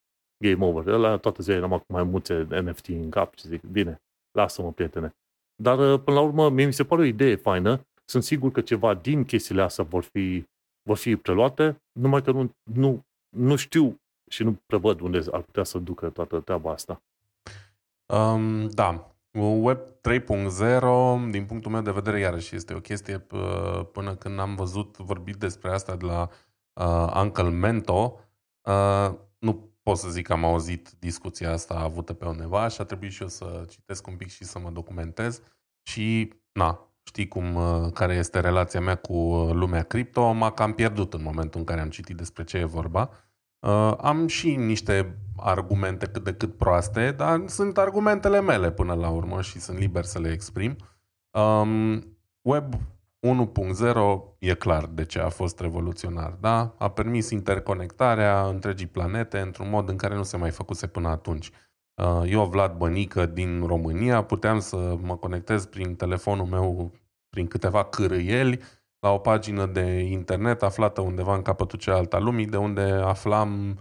Game 0.44 0.64
over. 0.64 0.84
La 0.84 1.16
toată 1.16 1.42
ziua 1.42 1.56
eram 1.56 1.72
acum 1.72 1.94
mai 1.94 2.04
multe 2.04 2.60
NFT 2.60 2.86
în 2.88 3.10
cap 3.10 3.34
și 3.36 3.46
zic, 3.46 3.62
bine, 3.62 4.00
lasă-mă, 4.32 4.72
prietene. 4.72 5.14
Dar 5.56 5.78
uh, 5.78 6.00
până 6.04 6.16
la 6.16 6.22
urmă, 6.22 6.50
mie 6.50 6.66
mi 6.66 6.72
se 6.72 6.84
pare 6.84 7.02
o 7.02 7.04
idee 7.04 7.34
faină. 7.34 7.86
Sunt 8.04 8.22
sigur 8.22 8.50
că 8.50 8.60
ceva 8.60 8.94
din 8.94 9.24
chestiile 9.24 9.62
astea 9.62 9.84
vor 9.84 10.02
fi, 10.02 10.44
vor 10.82 10.96
fi 10.96 11.16
preluate, 11.16 11.82
numai 11.92 12.22
că 12.22 12.30
nu, 12.30 12.50
nu, 12.62 13.04
nu 13.36 13.56
știu 13.56 14.00
și 14.30 14.42
nu 14.42 14.58
prevăd 14.66 15.00
unde 15.00 15.20
ar 15.30 15.42
putea 15.42 15.64
să 15.64 15.78
ducă 15.78 16.10
toată 16.10 16.40
treaba 16.40 16.70
asta. 16.70 17.02
Um, 18.06 18.68
da, 18.68 19.14
Web 19.38 19.78
3.0, 19.78 21.30
din 21.30 21.46
punctul 21.46 21.70
meu 21.70 21.82
de 21.82 21.90
vedere, 21.90 22.18
iarăși 22.18 22.54
este 22.54 22.74
o 22.74 22.80
chestie 22.80 23.18
până 23.92 24.14
când 24.18 24.38
am 24.38 24.54
văzut 24.54 24.96
vorbit 24.96 25.36
despre 25.36 25.70
asta 25.70 25.96
de 25.96 26.04
la 26.04 26.28
uh, 26.72 27.20
Uncle 27.22 27.48
Mento, 27.48 28.20
uh, 28.62 29.14
nu 29.38 29.69
pot 29.90 29.98
să 29.98 30.08
zic 30.08 30.26
că 30.26 30.32
am 30.32 30.44
auzit 30.44 30.90
discuția 30.98 31.52
asta 31.52 31.74
avută 31.74 32.12
pe 32.12 32.24
undeva 32.26 32.68
și 32.68 32.80
a 32.80 32.84
trebuit 32.84 33.12
și 33.12 33.22
eu 33.22 33.28
să 33.28 33.64
citesc 33.68 34.06
un 34.06 34.16
pic 34.16 34.28
și 34.28 34.44
să 34.44 34.58
mă 34.58 34.70
documentez 34.70 35.42
și, 35.82 36.32
na, 36.52 36.92
știi 37.02 37.28
cum, 37.28 37.54
uh, 37.54 37.92
care 37.92 38.14
este 38.14 38.40
relația 38.40 38.80
mea 38.80 38.94
cu 38.94 39.12
uh, 39.12 39.52
lumea 39.52 39.82
cripto, 39.82 40.32
m-a 40.32 40.50
cam 40.50 40.72
pierdut 40.72 41.14
în 41.14 41.22
momentul 41.22 41.60
în 41.60 41.66
care 41.66 41.80
am 41.80 41.88
citit 41.88 42.16
despre 42.16 42.44
ce 42.44 42.56
e 42.56 42.64
vorba. 42.64 43.10
Uh, 43.58 43.94
am 43.98 44.26
și 44.26 44.56
niște 44.56 45.18
argumente 45.36 46.06
cât 46.06 46.24
de 46.24 46.34
cât 46.34 46.56
proaste, 46.56 47.10
dar 47.10 47.42
sunt 47.46 47.78
argumentele 47.78 48.40
mele 48.40 48.70
până 48.70 48.94
la 48.94 49.08
urmă 49.08 49.42
și 49.42 49.60
sunt 49.60 49.78
liber 49.78 50.04
să 50.04 50.18
le 50.18 50.32
exprim. 50.32 50.76
Um, 51.30 52.16
web 52.40 52.74
1.0 53.20 54.36
e 54.38 54.54
clar 54.54 54.86
de 54.86 55.04
ce 55.04 55.18
a 55.18 55.28
fost 55.28 55.60
revoluționar, 55.60 56.36
da? 56.40 56.74
A 56.78 56.90
permis 56.90 57.30
interconectarea 57.30 58.46
întregii 58.46 58.86
planete 58.86 59.38
într-un 59.38 59.68
mod 59.68 59.88
în 59.88 59.96
care 59.96 60.14
nu 60.14 60.22
se 60.22 60.36
mai 60.36 60.50
făcuse 60.50 60.86
până 60.86 61.08
atunci. 61.08 61.50
Uh, 61.94 62.22
eu, 62.26 62.46
Vlad 62.46 62.76
Bănică, 62.76 63.26
din 63.26 63.66
România, 63.66 64.24
puteam 64.24 64.60
să 64.60 64.96
mă 65.00 65.16
conectez 65.16 65.66
prin 65.66 65.96
telefonul 65.96 66.46
meu, 66.46 66.92
prin 67.28 67.46
câteva 67.46 67.84
cârâieli, 67.84 68.60
la 68.98 69.10
o 69.10 69.18
pagină 69.18 69.66
de 69.66 69.98
internet 69.98 70.62
aflată 70.62 71.00
undeva 71.00 71.34
în 71.34 71.42
capătul 71.42 71.78
cealaltă 71.78 72.16
a 72.16 72.18
lumii, 72.18 72.46
de 72.46 72.56
unde 72.56 72.80
aflam 72.82 73.78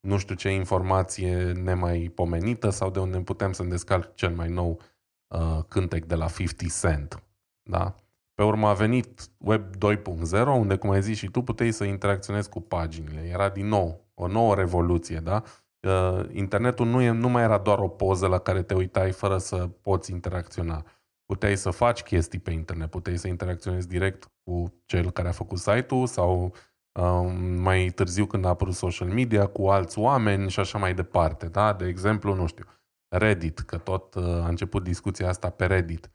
nu 0.00 0.18
știu 0.18 0.34
ce 0.34 0.48
informație 0.48 1.52
nemai 1.52 2.12
pomenită 2.14 2.70
sau 2.70 2.90
de 2.90 2.98
unde 2.98 3.20
putem 3.20 3.52
să 3.52 3.62
descarc 3.62 4.14
cel 4.14 4.34
mai 4.34 4.48
nou 4.48 4.80
uh, 5.26 5.64
cântec 5.68 6.04
de 6.04 6.14
la 6.14 6.28
50 6.28 6.72
Cent. 6.80 7.22
Da? 7.62 7.94
Pe 8.42 8.48
urmă 8.48 8.68
a 8.68 8.72
venit 8.72 9.28
Web 9.38 9.64
2.0, 9.76 10.46
unde, 10.46 10.76
cum 10.76 10.90
ai 10.90 11.02
zis 11.02 11.16
și 11.16 11.30
tu, 11.30 11.42
puteai 11.42 11.70
să 11.70 11.84
interacționezi 11.84 12.48
cu 12.48 12.60
paginile. 12.60 13.20
Era 13.20 13.48
din 13.48 13.66
nou 13.66 14.06
o 14.14 14.26
nouă 14.26 14.54
revoluție, 14.54 15.18
da? 15.18 15.42
Uh, 15.80 16.24
internetul 16.32 16.86
nu, 16.86 17.00
e, 17.00 17.10
nu 17.10 17.28
mai 17.28 17.42
era 17.42 17.58
doar 17.58 17.78
o 17.78 17.88
poză 17.88 18.26
la 18.26 18.38
care 18.38 18.62
te 18.62 18.74
uitai 18.74 19.10
fără 19.10 19.38
să 19.38 19.56
poți 19.82 20.10
interacționa. 20.10 20.84
Puteai 21.26 21.56
să 21.56 21.70
faci 21.70 22.02
chestii 22.02 22.38
pe 22.38 22.50
internet, 22.50 22.90
puteai 22.90 23.16
să 23.16 23.28
interacționezi 23.28 23.88
direct 23.88 24.30
cu 24.42 24.74
cel 24.84 25.10
care 25.10 25.28
a 25.28 25.32
făcut 25.32 25.58
site-ul 25.58 26.06
sau 26.06 26.54
um, 27.00 27.34
mai 27.60 27.88
târziu 27.94 28.26
când 28.26 28.44
a 28.44 28.48
apărut 28.48 28.74
social 28.74 29.08
media 29.08 29.46
cu 29.46 29.66
alți 29.66 29.98
oameni 29.98 30.50
și 30.50 30.60
așa 30.60 30.78
mai 30.78 30.94
departe. 30.94 31.46
Da? 31.46 31.72
De 31.72 31.86
exemplu, 31.86 32.34
nu 32.34 32.46
știu, 32.46 32.64
Reddit, 33.08 33.58
că 33.58 33.78
tot 33.78 34.14
uh, 34.14 34.24
a 34.24 34.48
început 34.48 34.82
discuția 34.82 35.28
asta 35.28 35.50
pe 35.50 35.66
Reddit. 35.66 36.10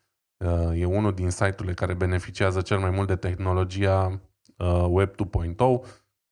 Uh, 0.46 0.80
e 0.80 0.86
unul 0.86 1.14
din 1.14 1.30
site-urile 1.30 1.74
care 1.74 1.94
beneficiază 1.94 2.62
cel 2.62 2.80
mai 2.80 2.90
mult 2.90 3.08
de 3.08 3.16
tehnologia 3.16 4.22
Web 4.90 5.10
2.0 5.10 5.56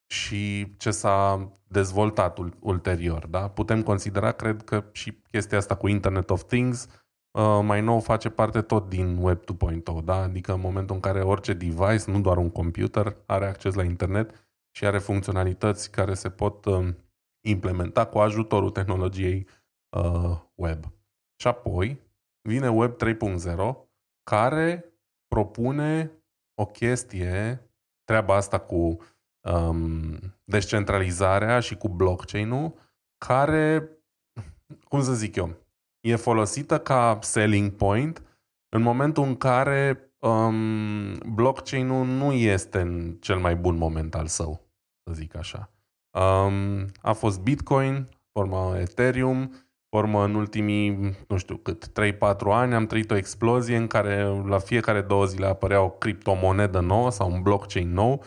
și 0.08 0.76
ce 0.78 0.92
s-a 0.92 1.50
dezvoltat 1.68 2.38
ulterior. 2.60 3.28
Da? 3.28 3.50
Putem 3.50 3.84
considera, 3.84 4.32
cred 4.32 4.64
că 4.64 4.84
și 4.92 5.22
chestia 5.32 5.58
asta 5.58 5.76
cu 5.76 5.88
Internet 5.88 6.30
of 6.30 6.44
Things 6.44 6.88
uh, 7.32 7.60
mai 7.64 7.82
nou 7.82 8.00
face 8.00 8.30
parte 8.30 8.62
tot 8.62 8.90
din 8.90 9.18
Web 9.22 9.40
2.0, 9.40 10.04
da? 10.04 10.16
adică 10.16 10.54
în 10.54 10.60
momentul 10.60 10.96
în 10.96 11.02
care 11.02 11.22
orice 11.22 11.54
device, 11.54 12.12
nu 12.12 12.22
doar 12.22 12.38
un 12.38 12.50
computer, 12.50 13.16
are 13.26 13.46
acces 13.46 13.74
la 13.74 13.84
internet 13.84 14.50
și 14.72 14.86
are 14.86 15.00
funcționalități 15.00 15.92
care 15.92 16.14
se 16.14 16.30
pot 16.30 16.66
uh, 16.66 16.88
implementa 17.48 18.06
cu 18.06 18.18
ajutorul 18.18 18.70
tehnologiei 18.70 19.48
uh, 19.98 20.38
web. 20.56 20.84
Și 21.36 21.48
apoi 21.48 22.02
vine 22.42 22.70
Web 22.70 22.96
3.0 23.04 23.85
care 24.32 24.86
propune 25.28 26.12
o 26.62 26.66
chestie, 26.66 27.70
treaba 28.04 28.36
asta 28.36 28.60
cu 28.60 28.98
um, 29.50 30.20
descentralizarea 30.44 31.60
și 31.60 31.76
cu 31.76 31.90
blockchain-ul, 31.90 32.74
care, 33.26 33.90
cum 34.84 35.02
să 35.02 35.14
zic 35.14 35.36
eu, 35.36 35.56
e 36.08 36.16
folosită 36.16 36.80
ca 36.80 37.20
selling 37.22 37.72
point 37.72 38.24
în 38.76 38.82
momentul 38.82 39.24
în 39.24 39.36
care 39.36 40.14
um, 40.20 41.14
blockchain-ul 41.14 42.06
nu 42.06 42.32
este 42.32 42.80
în 42.80 43.18
cel 43.20 43.40
mai 43.40 43.56
bun 43.56 43.76
moment 43.76 44.16
al 44.16 44.28
său, 44.28 44.70
să 45.04 45.14
zic 45.14 45.36
așa. 45.36 45.70
Um, 46.18 46.86
a 47.02 47.14
fost 47.14 47.40
Bitcoin, 47.40 48.10
forma 48.32 48.80
Ethereum, 48.80 49.65
formă 49.96 50.24
în 50.24 50.36
ultimii, 50.36 51.16
nu 51.28 51.38
știu 51.38 51.56
cât, 51.56 51.88
3-4 51.88 51.92
ani 52.46 52.74
am 52.74 52.86
trăit 52.86 53.12
o 53.12 53.16
explozie 53.16 53.78
în 53.78 53.88
care 53.88 54.44
la 54.46 54.58
fiecare 54.58 55.02
două 55.02 55.26
zile 55.26 55.46
apărea 55.46 55.82
o 55.82 55.90
criptomonedă 55.90 56.80
nouă 56.80 57.12
sau 57.12 57.32
un 57.32 57.42
blockchain 57.42 57.94
nou 57.94 58.24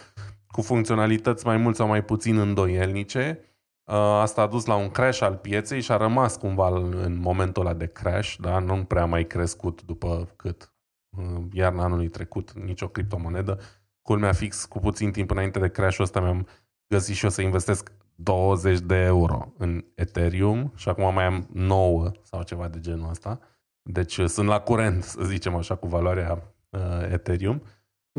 cu 0.46 0.62
funcționalități 0.62 1.46
mai 1.46 1.56
mult 1.56 1.76
sau 1.76 1.86
mai 1.86 2.04
puțin 2.04 2.38
îndoielnice. 2.38 3.40
Uh, 3.84 3.94
asta 3.96 4.42
a 4.42 4.46
dus 4.46 4.64
la 4.64 4.74
un 4.74 4.88
crash 4.88 5.22
al 5.22 5.36
pieței 5.36 5.80
și 5.80 5.92
a 5.92 5.96
rămas 5.96 6.36
cumva 6.36 6.68
în 7.04 7.18
momentul 7.20 7.66
ăla 7.66 7.74
de 7.74 7.86
crash, 7.86 8.34
da? 8.40 8.58
nu 8.58 8.84
prea 8.84 9.04
mai 9.04 9.26
crescut 9.26 9.82
după 9.82 10.32
cât 10.36 10.72
uh, 11.18 11.42
iarna 11.52 11.84
anului 11.84 12.08
trecut 12.08 12.52
nicio 12.52 12.88
criptomonedă. 12.88 13.60
Culmea 14.02 14.32
fix 14.32 14.64
cu 14.64 14.78
puțin 14.78 15.10
timp 15.10 15.30
înainte 15.30 15.58
de 15.58 15.68
crash-ul 15.68 16.04
ăsta 16.04 16.20
mi-am 16.20 16.46
găsit 16.86 17.14
și 17.14 17.24
eu 17.24 17.30
să 17.30 17.42
investesc 17.42 17.92
20 18.22 18.78
de 18.78 18.94
euro 18.94 19.52
în 19.58 19.84
Ethereum 19.94 20.72
și 20.76 20.88
acum 20.88 21.14
mai 21.14 21.24
am 21.24 21.48
9 21.52 22.10
sau 22.22 22.42
ceva 22.42 22.68
de 22.68 22.80
genul 22.80 23.10
ăsta. 23.10 23.40
Deci 23.82 24.16
uh, 24.16 24.26
sunt 24.26 24.48
la 24.48 24.60
curent, 24.60 25.02
să 25.02 25.22
zicem 25.24 25.54
așa, 25.54 25.74
cu 25.74 25.86
valoarea 25.86 26.54
uh, 26.68 27.12
Ethereum. 27.12 27.62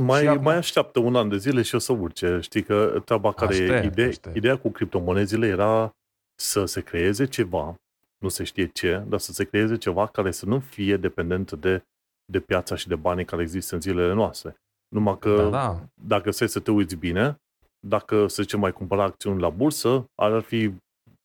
Mai, 0.01 0.25
acum... 0.25 0.43
mai 0.43 0.55
așteaptă 0.55 0.99
un 0.99 1.15
an 1.15 1.29
de 1.29 1.37
zile 1.37 1.61
și 1.61 1.75
o 1.75 1.77
să 1.77 1.91
urce. 1.91 2.39
Știi 2.41 2.63
că 2.63 3.01
treaba 3.05 3.33
care 3.33 3.51
aștept, 3.51 3.83
e 3.83 3.85
ide- 3.85 4.07
aștept. 4.07 4.35
ideea 4.35 4.57
cu 4.57 4.69
criptomonezile 4.69 5.47
era 5.47 5.95
să 6.35 6.65
se 6.65 6.81
creeze 6.81 7.25
ceva, 7.25 7.75
nu 8.17 8.29
se 8.29 8.43
știe 8.43 8.65
ce, 8.67 9.03
dar 9.07 9.19
să 9.19 9.31
se 9.31 9.43
creeze 9.43 9.77
ceva 9.77 10.07
care 10.07 10.31
să 10.31 10.45
nu 10.45 10.59
fie 10.59 10.97
dependent 10.97 11.51
de, 11.51 11.83
de 12.25 12.39
piața 12.39 12.75
și 12.75 12.87
de 12.87 12.95
banii 12.95 13.25
care 13.25 13.41
există 13.41 13.75
în 13.75 13.81
zilele 13.81 14.13
noastre. 14.13 14.55
Numai 14.87 15.17
că 15.19 15.35
da, 15.35 15.49
da. 15.49 15.89
dacă 15.93 16.31
se 16.31 16.47
să 16.47 16.59
te 16.59 16.71
uiți 16.71 16.95
bine, 16.95 17.41
dacă, 17.79 18.27
să 18.27 18.41
zicem, 18.41 18.59
mai 18.59 18.71
cumpăra 18.71 19.03
acțiuni 19.03 19.41
la 19.41 19.49
bursă, 19.49 20.05
ar 20.15 20.41
fi 20.41 20.73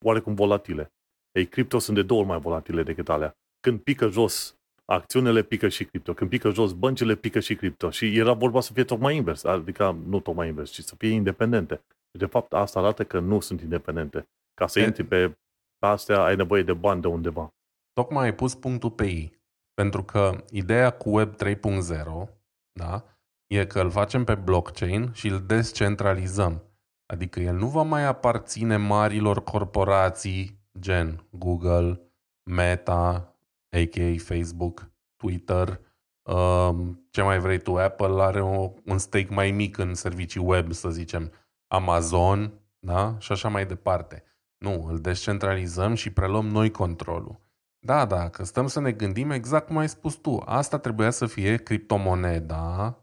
oarecum 0.04 0.34
volatile. 0.34 0.92
Ei, 1.32 1.46
cripto 1.46 1.78
sunt 1.78 1.96
de 1.96 2.02
două 2.02 2.20
ori 2.20 2.28
mai 2.28 2.40
volatile 2.40 2.82
decât 2.82 3.08
alea. 3.08 3.36
Când 3.60 3.80
pică 3.80 4.08
jos 4.08 4.56
acțiunile 4.84 5.42
pică 5.42 5.68
și 5.68 5.84
cripto. 5.84 6.14
Când 6.14 6.30
pică 6.30 6.50
jos 6.50 6.72
băncile, 6.72 7.14
pică 7.14 7.40
și 7.40 7.56
cripto. 7.56 7.90
Și 7.90 8.16
era 8.18 8.32
vorba 8.32 8.60
să 8.60 8.72
fie 8.72 8.84
tocmai 8.84 9.16
invers, 9.16 9.44
adică 9.44 9.96
nu 10.06 10.20
tocmai 10.20 10.48
invers, 10.48 10.70
ci 10.70 10.80
să 10.80 10.94
fie 10.94 11.08
independente. 11.08 11.80
De 12.18 12.26
fapt, 12.26 12.52
asta 12.52 12.78
arată 12.78 13.04
că 13.04 13.18
nu 13.18 13.40
sunt 13.40 13.60
independente. 13.60 14.28
Ca 14.54 14.66
să 14.66 14.80
intri 14.80 15.04
pe 15.04 15.38
astea, 15.78 16.22
ai 16.22 16.36
nevoie 16.36 16.62
de 16.62 16.72
bani 16.72 17.00
de 17.00 17.06
undeva. 17.06 17.48
Tocmai 17.92 18.24
ai 18.24 18.34
pus 18.34 18.54
punctul 18.54 18.90
pe 18.90 19.04
ei. 19.06 19.38
Pentru 19.74 20.02
că 20.02 20.44
ideea 20.50 20.90
cu 20.90 21.10
Web 21.10 21.34
3.0 21.34 22.28
da, 22.72 23.04
e 23.46 23.66
că 23.66 23.80
îl 23.80 23.90
facem 23.90 24.24
pe 24.24 24.34
blockchain 24.34 25.10
și 25.12 25.28
îl 25.28 25.40
descentralizăm. 25.46 26.62
Adică 27.06 27.40
el 27.40 27.54
nu 27.54 27.68
va 27.68 27.82
mai 27.82 28.04
aparține 28.04 28.76
marilor 28.76 29.42
corporații 29.42 30.62
gen 30.78 31.26
Google, 31.30 32.00
Meta, 32.42 33.34
a.k.a. 33.70 34.14
Facebook, 34.18 34.90
Twitter, 35.16 35.80
um, 36.22 37.06
ce 37.10 37.22
mai 37.22 37.38
vrei 37.38 37.58
tu, 37.58 37.76
Apple 37.76 38.22
are 38.22 38.40
o, 38.40 38.72
un 38.84 38.98
stake 38.98 39.34
mai 39.34 39.50
mic 39.50 39.78
în 39.78 39.94
servicii 39.94 40.40
web, 40.40 40.72
să 40.72 40.90
zicem, 40.90 41.32
Amazon, 41.66 42.52
da? 42.78 43.16
Și 43.18 43.32
așa 43.32 43.48
mai 43.48 43.66
departe. 43.66 44.24
Nu, 44.58 44.86
îl 44.88 44.98
descentralizăm 44.98 45.94
și 45.94 46.12
preluăm 46.12 46.46
noi 46.46 46.70
controlul. 46.70 47.42
Da, 47.78 48.04
da, 48.04 48.28
că 48.28 48.44
stăm 48.44 48.66
să 48.66 48.80
ne 48.80 48.92
gândim 48.92 49.30
exact 49.30 49.66
cum 49.66 49.76
ai 49.76 49.88
spus 49.88 50.14
tu. 50.14 50.42
Asta 50.44 50.78
trebuia 50.78 51.10
să 51.10 51.26
fie 51.26 51.56
criptomoneda, 51.56 52.98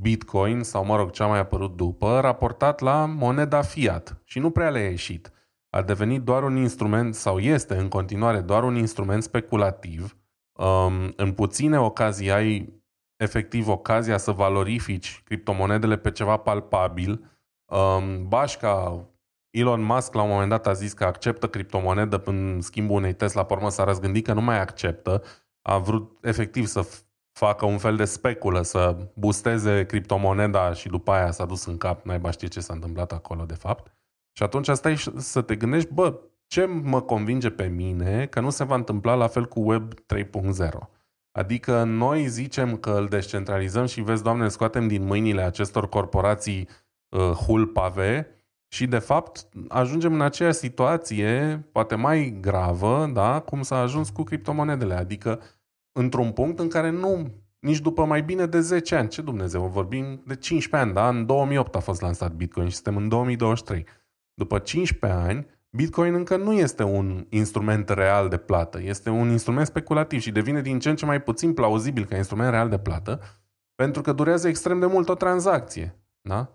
Bitcoin 0.00 0.62
sau, 0.62 0.84
mă 0.84 0.96
rog, 0.96 1.10
ce 1.10 1.22
a 1.22 1.26
mai 1.26 1.38
apărut 1.38 1.76
după, 1.76 2.20
raportat 2.20 2.80
la 2.80 3.04
moneda 3.04 3.62
fiat. 3.62 4.20
Și 4.24 4.38
nu 4.38 4.50
prea 4.50 4.70
le-a 4.70 4.88
ieșit 4.88 5.30
a 5.76 5.82
devenit 5.82 6.22
doar 6.22 6.42
un 6.42 6.56
instrument 6.56 7.14
sau 7.14 7.38
este 7.38 7.76
în 7.76 7.88
continuare 7.88 8.40
doar 8.40 8.64
un 8.64 8.76
instrument 8.76 9.22
speculativ. 9.22 10.16
Um, 10.52 11.12
în 11.16 11.32
puține 11.32 11.80
ocazii 11.80 12.30
ai 12.30 12.82
efectiv 13.16 13.68
ocazia 13.68 14.16
să 14.16 14.30
valorifici 14.30 15.22
criptomonedele 15.24 15.96
pe 15.96 16.10
ceva 16.10 16.36
palpabil. 16.36 17.30
Um, 17.64 18.28
Bașca, 18.28 19.04
Elon 19.50 19.82
Musk 19.82 20.14
la 20.14 20.22
un 20.22 20.28
moment 20.28 20.50
dat 20.50 20.66
a 20.66 20.72
zis 20.72 20.92
că 20.92 21.04
acceptă 21.04 21.48
criptomonedă 21.48 22.22
în 22.24 22.60
schimbul 22.60 22.96
unei 22.96 23.14
Tesla, 23.14 23.44
pe 23.44 23.54
urmă 23.54 23.70
s-a 23.70 23.84
răzgândit 23.84 24.24
că 24.24 24.32
nu 24.32 24.40
mai 24.40 24.60
acceptă. 24.60 25.22
A 25.62 25.78
vrut 25.78 26.18
efectiv 26.22 26.66
să 26.66 26.88
facă 27.38 27.66
un 27.66 27.78
fel 27.78 27.96
de 27.96 28.04
speculă, 28.04 28.62
să 28.62 28.96
busteze 29.14 29.86
criptomoneda 29.86 30.72
și 30.72 30.88
după 30.88 31.10
aia 31.10 31.30
s-a 31.30 31.44
dus 31.44 31.64
în 31.64 31.76
cap, 31.76 32.04
naiba 32.04 32.30
știe 32.30 32.48
ce 32.48 32.60
s-a 32.60 32.72
întâmplat 32.72 33.12
acolo 33.12 33.44
de 33.44 33.54
fapt. 33.54 33.92
Și 34.32 34.42
atunci 34.42 34.68
stai 34.68 34.96
să 35.16 35.42
te 35.42 35.56
gândești, 35.56 35.92
bă, 35.92 36.20
ce 36.46 36.64
mă 36.64 37.00
convinge 37.00 37.50
pe 37.50 37.66
mine 37.66 38.26
că 38.26 38.40
nu 38.40 38.50
se 38.50 38.64
va 38.64 38.74
întâmpla 38.74 39.14
la 39.14 39.26
fel 39.26 39.46
cu 39.46 39.60
Web 39.60 39.94
3.0? 39.94 40.68
Adică 41.32 41.82
noi 41.82 42.26
zicem 42.26 42.76
că 42.76 42.90
îl 42.90 43.06
descentralizăm 43.06 43.86
și 43.86 44.00
vezi, 44.00 44.22
Doamne, 44.22 44.48
scoatem 44.48 44.88
din 44.88 45.04
mâinile 45.04 45.42
acestor 45.42 45.88
corporații 45.88 46.68
uh, 47.08 47.20
hulpave 47.20 48.28
și 48.68 48.86
de 48.86 48.98
fapt 48.98 49.48
ajungem 49.68 50.12
în 50.12 50.20
aceeași 50.20 50.58
situație, 50.58 51.64
poate 51.72 51.94
mai 51.94 52.38
gravă, 52.40 53.10
da, 53.12 53.40
cum 53.40 53.62
s-a 53.62 53.78
ajuns 53.78 54.10
cu 54.10 54.22
criptomonedele. 54.22 54.94
Adică 54.94 55.40
într-un 55.96 56.32
punct 56.32 56.58
în 56.58 56.68
care 56.68 56.90
nu 56.90 57.30
nici 57.58 57.80
după 57.80 58.04
mai 58.04 58.22
bine 58.22 58.46
de 58.46 58.60
10 58.60 58.94
ani. 58.94 59.08
Ce 59.08 59.22
Dumnezeu, 59.22 59.66
vorbim 59.66 60.22
de 60.26 60.36
15 60.36 60.76
ani, 60.76 60.92
da? 60.92 61.08
În 61.08 61.26
2008 61.26 61.74
a 61.74 61.80
fost 61.80 62.00
lansat 62.00 62.32
Bitcoin 62.32 62.68
și 62.68 62.74
suntem 62.74 62.96
în 62.96 63.08
2023. 63.08 63.86
După 64.34 64.58
15 64.58 65.20
ani, 65.20 65.46
Bitcoin 65.70 66.14
încă 66.14 66.36
nu 66.36 66.52
este 66.52 66.82
un 66.82 67.26
instrument 67.28 67.88
real 67.88 68.28
de 68.28 68.36
plată. 68.36 68.82
Este 68.82 69.10
un 69.10 69.30
instrument 69.30 69.66
speculativ 69.66 70.20
și 70.20 70.30
devine 70.30 70.60
din 70.60 70.78
ce 70.78 70.88
în 70.88 70.96
ce 70.96 71.04
mai 71.04 71.22
puțin 71.22 71.54
plauzibil 71.54 72.04
ca 72.04 72.16
instrument 72.16 72.50
real 72.50 72.68
de 72.68 72.78
plată 72.78 73.20
pentru 73.74 74.02
că 74.02 74.12
durează 74.12 74.48
extrem 74.48 74.78
de 74.78 74.86
mult 74.86 75.08
o 75.08 75.14
tranzacție. 75.14 75.98
Da? 76.20 76.52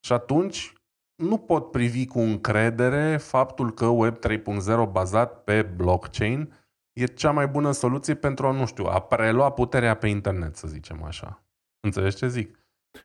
Și 0.00 0.12
atunci 0.12 0.72
nu 1.14 1.38
pot 1.38 1.70
privi 1.70 2.06
cu 2.06 2.18
încredere 2.18 3.16
faptul 3.16 3.72
că 3.72 3.86
Web 3.86 4.16
3.0 4.16 4.90
bazat 4.90 5.44
pe 5.44 5.62
blockchain 5.62 6.52
e 6.94 7.06
cea 7.06 7.30
mai 7.30 7.46
bună 7.46 7.72
soluție 7.72 8.14
pentru 8.14 8.46
a, 8.46 8.50
nu 8.50 8.66
știu, 8.66 8.84
a 8.84 9.00
prelua 9.00 9.50
puterea 9.50 9.94
pe 9.94 10.08
internet, 10.08 10.56
să 10.56 10.68
zicem 10.68 11.02
așa. 11.02 11.42
Înțelegi 11.80 12.16
ce 12.16 12.28
zic? 12.28 12.58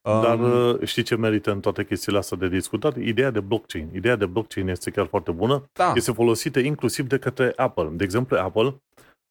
Dar 0.04 0.40
um, 0.40 0.86
știi 0.86 1.04
ce 1.04 1.16
merită 1.16 1.52
în 1.52 1.60
toate 1.60 1.86
chestiile 1.86 2.18
astea 2.18 2.38
de 2.38 2.48
discutat? 2.48 2.98
Ideea 2.98 3.32
de 3.32 3.40
blockchain. 3.40 3.90
Ideea 3.94 4.16
de 4.16 4.26
blockchain 4.26 4.68
este 4.68 4.92
chiar 4.92 5.06
foarte 5.06 5.32
bună. 5.32 5.70
Da. 5.74 5.94
Este 5.96 6.12
folosită 6.12 6.60
inclusiv 6.60 7.08
de 7.08 7.20
către 7.20 7.54
Apple. 7.56 7.90
De 7.92 8.04
exemplu, 8.04 8.38
Apple 8.38 8.82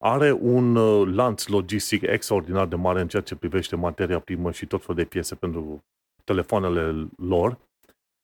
are 0.04 0.32
un 0.32 0.76
uh, 0.76 1.08
lanț 1.14 1.46
logistic 1.46 2.02
extraordinar 2.02 2.66
de 2.66 2.76
mare 2.76 3.00
în 3.00 3.08
ceea 3.08 3.22
ce 3.22 3.36
privește 3.36 3.76
materia 3.76 4.18
primă 4.18 4.50
și 4.50 4.66
tot 4.66 4.80
felul 4.80 4.96
de 4.96 5.04
piese 5.04 5.34
pentru 5.34 5.84
telefoanele 6.24 7.08
lor 7.16 7.58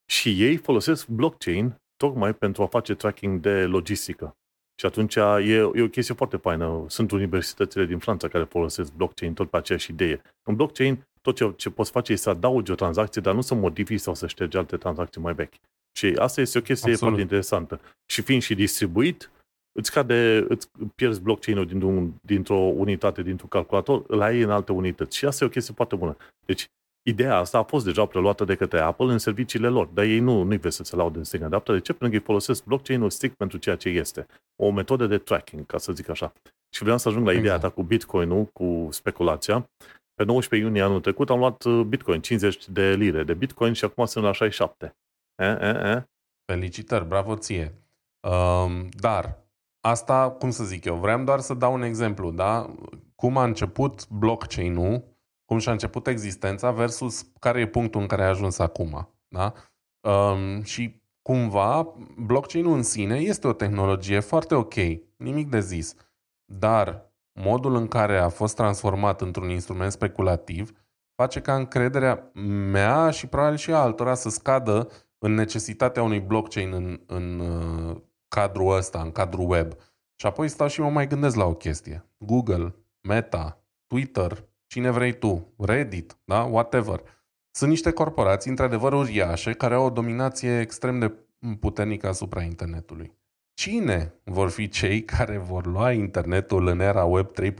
și 0.05 0.43
ei 0.43 0.57
folosesc 0.57 1.07
blockchain 1.07 1.75
tocmai 1.97 2.33
pentru 2.33 2.63
a 2.63 2.67
face 2.67 2.95
tracking 2.95 3.39
de 3.39 3.65
logistică. 3.65 4.35
Și 4.75 4.85
atunci 4.85 5.15
e, 5.15 5.71
e 5.73 5.81
o 5.81 5.89
chestie 5.89 6.13
foarte 6.13 6.37
faină. 6.37 6.85
Sunt 6.87 7.11
universitățile 7.11 7.85
din 7.85 7.97
Franța 7.97 8.27
care 8.27 8.43
folosesc 8.43 8.93
blockchain 8.93 9.33
tot 9.33 9.49
pe 9.49 9.57
aceeași 9.57 9.91
idee. 9.91 10.21
În 10.43 10.55
blockchain, 10.55 11.07
tot 11.21 11.35
ce, 11.35 11.53
ce 11.55 11.69
poți 11.69 11.91
face 11.91 12.11
este 12.11 12.23
să 12.23 12.29
adaugi 12.29 12.71
o 12.71 12.75
tranzacție, 12.75 13.21
dar 13.21 13.33
nu 13.33 13.41
să 13.41 13.55
modifici 13.55 13.99
sau 13.99 14.15
să 14.15 14.27
ștergi 14.27 14.57
alte 14.57 14.77
tranzacții 14.77 15.21
mai 15.21 15.33
vechi. 15.33 15.53
Și 15.97 16.05
asta 16.17 16.41
este 16.41 16.57
o 16.57 16.61
chestie 16.61 16.91
Absolut. 16.91 17.13
foarte 17.13 17.21
interesantă. 17.21 17.81
Și 18.05 18.21
fiind 18.21 18.41
și 18.41 18.55
distribuit, 18.55 19.31
îți 19.71 19.91
cade, 19.91 20.45
îți 20.47 20.69
pierzi 20.95 21.21
blockchain-ul 21.21 21.65
dintr-un, 21.65 22.13
dintr-o 22.21 22.57
unitate, 22.57 23.21
dintr-un 23.21 23.49
calculator, 23.49 24.03
îl 24.07 24.21
ai 24.21 24.41
în 24.41 24.49
alte 24.49 24.71
unități. 24.71 25.17
Și 25.17 25.25
asta 25.25 25.43
e 25.43 25.47
o 25.47 25.51
chestie 25.51 25.73
foarte 25.73 25.95
bună. 25.95 26.17
Deci, 26.45 26.67
ideea 27.05 27.37
asta 27.37 27.57
a 27.57 27.63
fost 27.63 27.85
deja 27.85 28.05
preluată 28.05 28.45
de 28.45 28.55
către 28.55 28.79
Apple 28.79 29.11
în 29.11 29.17
serviciile 29.17 29.67
lor, 29.67 29.85
dar 29.85 30.05
ei 30.05 30.19
nu, 30.19 30.43
nu-i 30.43 30.57
vezi 30.57 30.75
să 30.75 30.83
se 30.83 30.95
laude 30.95 31.17
în 31.17 31.23
stânga 31.23 31.47
dreapta. 31.47 31.73
De 31.73 31.79
ce? 31.79 31.91
Pentru 31.91 32.07
că 32.07 32.15
ei 32.15 32.21
folosesc 32.21 32.63
blockchain-ul 32.63 33.09
strict 33.09 33.35
pentru 33.35 33.57
ceea 33.57 33.75
ce 33.75 33.89
este. 33.89 34.25
O 34.55 34.71
metodă 34.71 35.07
de 35.07 35.17
tracking, 35.17 35.65
ca 35.65 35.77
să 35.77 35.91
zic 35.91 36.09
așa. 36.09 36.33
Și 36.69 36.83
vreau 36.83 36.97
să 36.97 37.09
ajung 37.09 37.25
la 37.25 37.31
ideea 37.31 37.55
exact. 37.55 37.73
ta 37.73 37.81
cu 37.81 37.83
Bitcoin-ul, 37.83 38.45
cu 38.45 38.87
speculația. 38.91 39.69
Pe 40.13 40.23
19 40.23 40.67
iunie 40.67 40.81
anul 40.81 41.01
trecut 41.01 41.29
am 41.29 41.39
luat 41.39 41.63
uh, 41.63 41.85
Bitcoin, 41.85 42.21
50 42.21 42.69
de 42.69 42.93
lire 42.93 43.23
de 43.23 43.33
Bitcoin 43.33 43.73
și 43.73 43.85
acum 43.85 44.05
sunt 44.05 44.23
la 44.23 44.31
67. 44.31 44.95
E, 45.35 45.45
e, 45.45 45.67
e. 45.67 46.07
Felicitări, 46.51 47.05
bravo 47.05 47.35
ție. 47.35 47.73
Um, 48.27 48.89
dar 48.89 49.45
Asta, 49.85 50.31
cum 50.31 50.49
să 50.49 50.63
zic 50.63 50.85
eu, 50.85 50.95
vreau 50.95 51.23
doar 51.23 51.39
să 51.39 51.53
dau 51.53 51.73
un 51.73 51.81
exemplu, 51.81 52.31
da? 52.31 52.75
Cum 53.15 53.37
a 53.37 53.43
început 53.43 54.09
blockchain-ul, 54.09 55.03
cum 55.45 55.57
și-a 55.57 55.71
început 55.71 56.07
existența 56.07 56.71
versus 56.71 57.25
care 57.39 57.59
e 57.59 57.67
punctul 57.67 58.01
în 58.01 58.07
care 58.07 58.23
a 58.23 58.27
ajuns 58.27 58.59
acum, 58.59 59.09
da? 59.27 59.53
Um, 60.09 60.63
și 60.63 61.01
cumva, 61.21 61.93
blockchain-ul 62.17 62.73
în 62.73 62.83
sine 62.83 63.15
este 63.15 63.47
o 63.47 63.53
tehnologie 63.53 64.19
foarte 64.19 64.55
ok, 64.55 64.73
nimic 65.17 65.49
de 65.49 65.59
zis, 65.59 65.95
dar 66.45 67.13
modul 67.39 67.75
în 67.75 67.87
care 67.87 68.17
a 68.17 68.29
fost 68.29 68.55
transformat 68.55 69.21
într-un 69.21 69.49
instrument 69.49 69.91
speculativ 69.91 70.85
face 71.15 71.41
ca 71.41 71.55
încrederea 71.55 72.31
mea 72.71 73.09
și 73.09 73.27
probabil 73.27 73.57
și 73.57 73.71
a 73.71 73.77
altora 73.77 74.13
să 74.13 74.29
scadă 74.29 74.89
în 75.17 75.33
necesitatea 75.33 76.03
unui 76.03 76.19
blockchain 76.19 76.73
în, 76.73 77.01
în 77.05 77.39
uh, 77.39 77.97
cadrul 78.27 78.75
ăsta, 78.75 79.01
în 79.01 79.11
cadrul 79.11 79.49
web. 79.49 79.73
Și 80.15 80.25
apoi 80.25 80.47
stau 80.47 80.67
și 80.67 80.81
mă 80.81 80.89
mai 80.89 81.07
gândesc 81.07 81.35
la 81.35 81.45
o 81.45 81.53
chestie. 81.53 82.05
Google, 82.17 82.75
Meta, 83.01 83.63
Twitter, 83.87 84.47
cine 84.67 84.89
vrei 84.89 85.13
tu, 85.13 85.53
Reddit, 85.57 86.17
da? 86.23 86.43
whatever. 86.43 87.01
Sunt 87.51 87.69
niște 87.69 87.91
corporații, 87.91 88.49
într-adevăr, 88.49 88.93
uriașe, 88.93 89.53
care 89.53 89.73
au 89.73 89.85
o 89.85 89.89
dominație 89.89 90.59
extrem 90.59 90.99
de 90.99 91.13
puternică 91.59 92.07
asupra 92.07 92.41
internetului. 92.41 93.13
Cine 93.53 94.13
vor 94.23 94.49
fi 94.49 94.67
cei 94.67 95.03
care 95.03 95.37
vor 95.37 95.65
lua 95.65 95.91
internetul 95.91 96.67
în 96.67 96.79
era 96.79 97.05
Web 97.05 97.27
3.0 97.41 97.53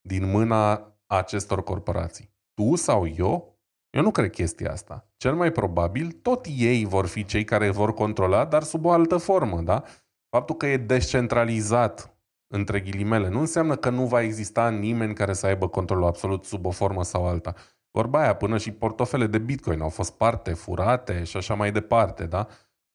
din 0.00 0.30
mâna 0.30 0.94
acestor 1.06 1.62
corporații? 1.62 2.34
Tu 2.54 2.74
sau 2.74 3.06
eu? 3.06 3.58
Eu 3.90 4.02
nu 4.02 4.10
cred 4.10 4.30
chestia 4.30 4.72
asta. 4.72 5.10
Cel 5.16 5.34
mai 5.34 5.52
probabil, 5.52 6.12
tot 6.12 6.46
ei 6.56 6.84
vor 6.84 7.06
fi 7.06 7.24
cei 7.24 7.44
care 7.44 7.70
vor 7.70 7.94
controla, 7.94 8.44
dar 8.44 8.62
sub 8.62 8.84
o 8.84 8.90
altă 8.90 9.16
formă, 9.16 9.60
da? 9.60 9.82
Faptul 10.28 10.56
că 10.56 10.66
e 10.66 10.76
descentralizat, 10.76 12.16
între 12.52 12.80
ghilimele, 12.80 13.28
nu 13.28 13.40
înseamnă 13.40 13.76
că 13.76 13.90
nu 13.90 14.06
va 14.06 14.22
exista 14.22 14.70
nimeni 14.70 15.14
care 15.14 15.32
să 15.32 15.46
aibă 15.46 15.68
controlul 15.68 16.06
absolut 16.06 16.44
sub 16.44 16.66
o 16.66 16.70
formă 16.70 17.04
sau 17.04 17.26
alta. 17.26 17.54
Vorba 17.90 18.20
aia, 18.20 18.34
până 18.34 18.58
și 18.58 18.70
portofele 18.70 19.26
de 19.26 19.38
Bitcoin 19.38 19.80
au 19.80 19.88
fost 19.88 20.12
parte, 20.12 20.52
furate 20.52 21.24
și 21.24 21.36
așa 21.36 21.54
mai 21.54 21.72
departe, 21.72 22.24
da? 22.26 22.46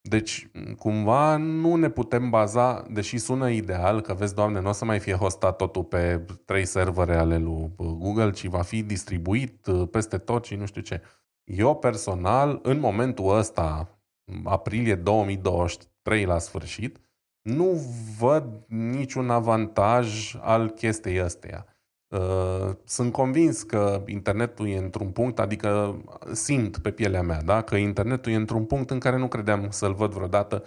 Deci, 0.01 0.47
cumva 0.77 1.37
nu 1.37 1.75
ne 1.75 1.89
putem 1.89 2.29
baza, 2.29 2.85
deși 2.89 3.17
sună 3.17 3.49
ideal, 3.49 4.01
că 4.01 4.13
vezi, 4.13 4.35
Doamne, 4.35 4.61
nu 4.61 4.69
o 4.69 4.71
să 4.71 4.85
mai 4.85 4.99
fie 4.99 5.13
hostat 5.13 5.55
totul 5.55 5.83
pe 5.83 6.25
trei 6.45 6.65
servere 6.65 7.15
ale 7.15 7.37
lui 7.37 7.71
Google, 7.75 8.31
ci 8.31 8.45
va 8.45 8.61
fi 8.61 8.83
distribuit 8.83 9.65
uh, 9.67 9.87
peste 9.91 10.17
tot 10.17 10.45
și 10.45 10.55
nu 10.55 10.65
știu 10.65 10.81
ce. 10.81 11.01
Eu 11.43 11.75
personal, 11.75 12.59
în 12.63 12.79
momentul 12.79 13.37
ăsta, 13.37 13.89
aprilie 14.43 14.95
2023 14.95 16.25
la 16.25 16.37
sfârșit, 16.37 16.99
nu 17.45 17.81
văd 18.19 18.63
niciun 18.67 19.29
avantaj 19.29 20.35
al 20.41 20.69
chestiei 20.69 21.19
astea. 21.19 21.65
Uh, 22.07 22.75
sunt 22.83 23.11
convins 23.11 23.63
că 23.63 24.03
internetul 24.05 24.67
e 24.67 24.77
într-un 24.77 25.11
punct, 25.11 25.39
adică 25.39 26.01
simt 26.31 26.77
pe 26.77 26.91
pielea 26.91 27.21
mea, 27.21 27.41
da? 27.41 27.61
că 27.61 27.75
internetul 27.75 28.31
e 28.31 28.35
într-un 28.35 28.65
punct 28.65 28.89
în 28.89 28.99
care 28.99 29.17
nu 29.17 29.27
credeam 29.27 29.69
să-l 29.69 29.93
văd 29.93 30.11
vreodată 30.11 30.63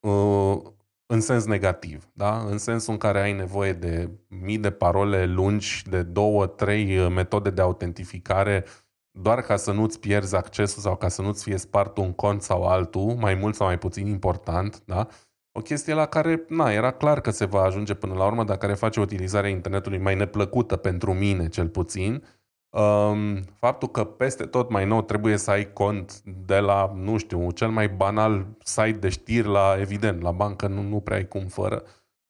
uh, 0.00 0.62
în 1.06 1.20
sens 1.20 1.44
negativ, 1.44 2.10
da? 2.12 2.38
în 2.38 2.58
sensul 2.58 2.92
în 2.92 2.98
care 2.98 3.20
ai 3.20 3.32
nevoie 3.32 3.72
de 3.72 4.10
mii 4.28 4.58
de 4.58 4.70
parole 4.70 5.26
lungi, 5.26 5.82
de 5.88 6.02
două, 6.02 6.46
trei 6.46 6.98
uh, 6.98 7.08
metode 7.08 7.50
de 7.50 7.60
autentificare, 7.60 8.64
doar 9.10 9.40
ca 9.40 9.56
să 9.56 9.72
nu-ți 9.72 10.00
pierzi 10.00 10.36
accesul 10.36 10.82
sau 10.82 10.96
ca 10.96 11.08
să 11.08 11.22
nu-ți 11.22 11.42
fie 11.42 11.56
spart 11.56 11.96
un 11.96 12.12
cont 12.12 12.42
sau 12.42 12.66
altul, 12.66 13.14
mai 13.14 13.34
mult 13.34 13.54
sau 13.54 13.66
mai 13.66 13.78
puțin 13.78 14.06
important, 14.06 14.82
da? 14.84 15.06
O 15.52 15.60
chestie 15.60 15.94
la 15.94 16.06
care, 16.06 16.44
na, 16.48 16.72
era 16.72 16.90
clar 16.90 17.20
că 17.20 17.30
se 17.30 17.44
va 17.44 17.62
ajunge 17.62 17.94
până 17.94 18.14
la 18.14 18.26
urmă, 18.26 18.44
dar 18.44 18.56
care 18.56 18.74
face 18.74 19.00
utilizarea 19.00 19.50
internetului 19.50 19.98
mai 19.98 20.14
neplăcută 20.14 20.76
pentru 20.76 21.14
mine, 21.14 21.48
cel 21.48 21.68
puțin. 21.68 22.24
Um, 22.70 23.42
faptul 23.42 23.88
că 23.88 24.04
peste 24.04 24.44
tot 24.44 24.70
mai 24.70 24.86
nou 24.86 25.02
trebuie 25.02 25.36
să 25.36 25.50
ai 25.50 25.72
cont 25.72 26.20
de 26.22 26.58
la, 26.58 26.92
nu 26.94 27.16
știu, 27.16 27.50
cel 27.50 27.68
mai 27.68 27.88
banal 27.88 28.46
site 28.64 28.90
de 28.90 29.08
știri 29.08 29.48
la, 29.48 29.76
evident, 29.78 30.22
la 30.22 30.30
bancă 30.30 30.66
nu, 30.66 30.82
nu 30.82 31.00
prea 31.00 31.16
ai 31.16 31.28
cum 31.28 31.46
fără, 31.46 31.82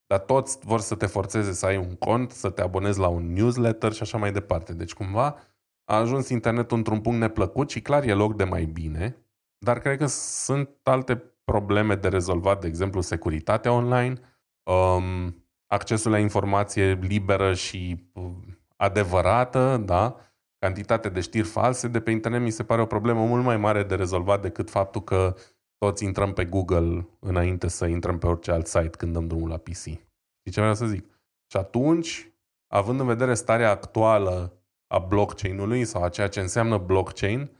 dar 0.06 0.18
toți 0.18 0.58
vor 0.62 0.80
să 0.80 0.94
te 0.94 1.06
forțeze 1.06 1.52
să 1.52 1.66
ai 1.66 1.76
un 1.76 1.94
cont, 1.94 2.30
să 2.30 2.50
te 2.50 2.62
abonezi 2.62 2.98
la 2.98 3.08
un 3.08 3.32
newsletter 3.32 3.92
și 3.92 4.02
așa 4.02 4.18
mai 4.18 4.32
departe. 4.32 4.72
Deci 4.72 4.92
cumva 4.92 5.36
a 5.84 5.96
ajuns 5.96 6.28
internetul 6.28 6.76
într-un 6.76 7.00
punct 7.00 7.18
neplăcut 7.18 7.70
și 7.70 7.82
clar 7.82 8.02
e 8.02 8.12
loc 8.12 8.36
de 8.36 8.44
mai 8.44 8.64
bine, 8.64 9.16
dar 9.58 9.78
cred 9.78 9.98
că 9.98 10.06
sunt 10.06 10.70
alte 10.82 11.16
probleme 11.50 11.94
de 11.94 12.08
rezolvat, 12.08 12.60
de 12.60 12.66
exemplu, 12.66 13.00
securitatea 13.00 13.72
online, 13.72 14.14
um, 14.62 15.44
accesul 15.66 16.10
la 16.10 16.18
informație 16.18 16.92
liberă 16.92 17.54
și 17.54 18.10
uh, 18.12 18.30
adevărată, 18.76 19.82
da? 19.84 20.16
Cantitatea 20.58 21.10
de 21.10 21.20
știri 21.20 21.46
false 21.46 21.88
de 21.88 22.00
pe 22.00 22.10
internet 22.10 22.40
mi 22.40 22.50
se 22.50 22.64
pare 22.64 22.80
o 22.80 22.86
problemă 22.86 23.24
mult 23.24 23.44
mai 23.44 23.56
mare 23.56 23.82
de 23.82 23.94
rezolvat 23.94 24.42
decât 24.42 24.70
faptul 24.70 25.02
că 25.02 25.34
toți 25.78 26.04
intrăm 26.04 26.32
pe 26.32 26.44
Google 26.44 27.08
înainte 27.18 27.68
să 27.68 27.86
intrăm 27.86 28.18
pe 28.18 28.26
orice 28.26 28.50
alt 28.50 28.66
site 28.66 28.96
când 28.98 29.12
dăm 29.12 29.26
drumul 29.26 29.48
la 29.48 29.56
PC. 29.56 29.74
Știi 29.74 30.52
ce 30.52 30.60
vreau 30.60 30.74
să 30.74 30.86
zic? 30.86 31.04
Și 31.50 31.56
atunci, 31.56 32.32
având 32.72 33.00
în 33.00 33.06
vedere 33.06 33.34
starea 33.34 33.70
actuală 33.70 34.52
a 34.86 34.98
blockchain-ului 34.98 35.84
sau 35.84 36.02
a 36.02 36.08
ceea 36.08 36.28
ce 36.28 36.40
înseamnă 36.40 36.78
blockchain, 36.78 37.50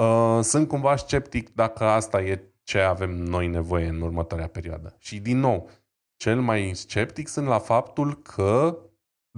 uh, 0.00 0.38
sunt 0.42 0.68
cumva 0.68 0.96
sceptic 0.96 1.54
dacă 1.54 1.84
asta 1.84 2.22
e 2.22 2.49
ce 2.70 2.80
avem 2.80 3.10
noi 3.10 3.46
nevoie 3.46 3.86
în 3.86 4.00
următoarea 4.00 4.46
perioadă. 4.46 4.96
Și 4.98 5.18
din 5.20 5.38
nou, 5.38 5.70
cel 6.16 6.40
mai 6.40 6.70
sceptic 6.74 7.28
sunt 7.28 7.46
la 7.46 7.58
faptul 7.58 8.22
că 8.22 8.78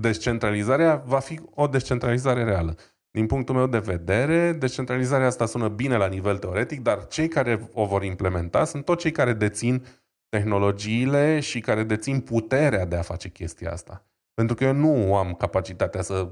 descentralizarea 0.01 0.97
va 0.97 1.19
fi 1.19 1.41
o 1.55 1.67
descentralizare 1.67 2.45
reală. 2.45 2.77
Din 3.11 3.27
punctul 3.27 3.55
meu 3.55 3.67
de 3.67 3.79
vedere, 3.79 4.53
descentralizarea 4.53 5.27
asta 5.27 5.47
sună 5.47 5.69
bine 5.69 5.97
la 5.97 6.07
nivel 6.07 6.39
teoretic, 6.39 6.81
dar 6.81 7.07
cei 7.07 7.29
care 7.29 7.69
o 7.73 7.87
vor 7.87 8.03
implementa 8.03 8.65
sunt 8.65 8.85
toți 8.85 9.01
cei 9.01 9.11
care 9.13 9.33
dețin 9.33 9.87
tehnologiile 10.29 11.41
și 11.41 11.61
care 11.61 11.83
dețin 11.83 12.21
puterea 12.21 12.87
de 12.87 12.97
a 12.97 13.03
face 13.03 13.29
chestia 13.29 13.73
asta. 13.73 14.07
Pentru 14.35 14.55
că 14.55 14.65
eu 14.65 14.73
nu 14.73 15.17
am 15.17 15.35
capacitatea 15.35 16.03
să 16.03 16.31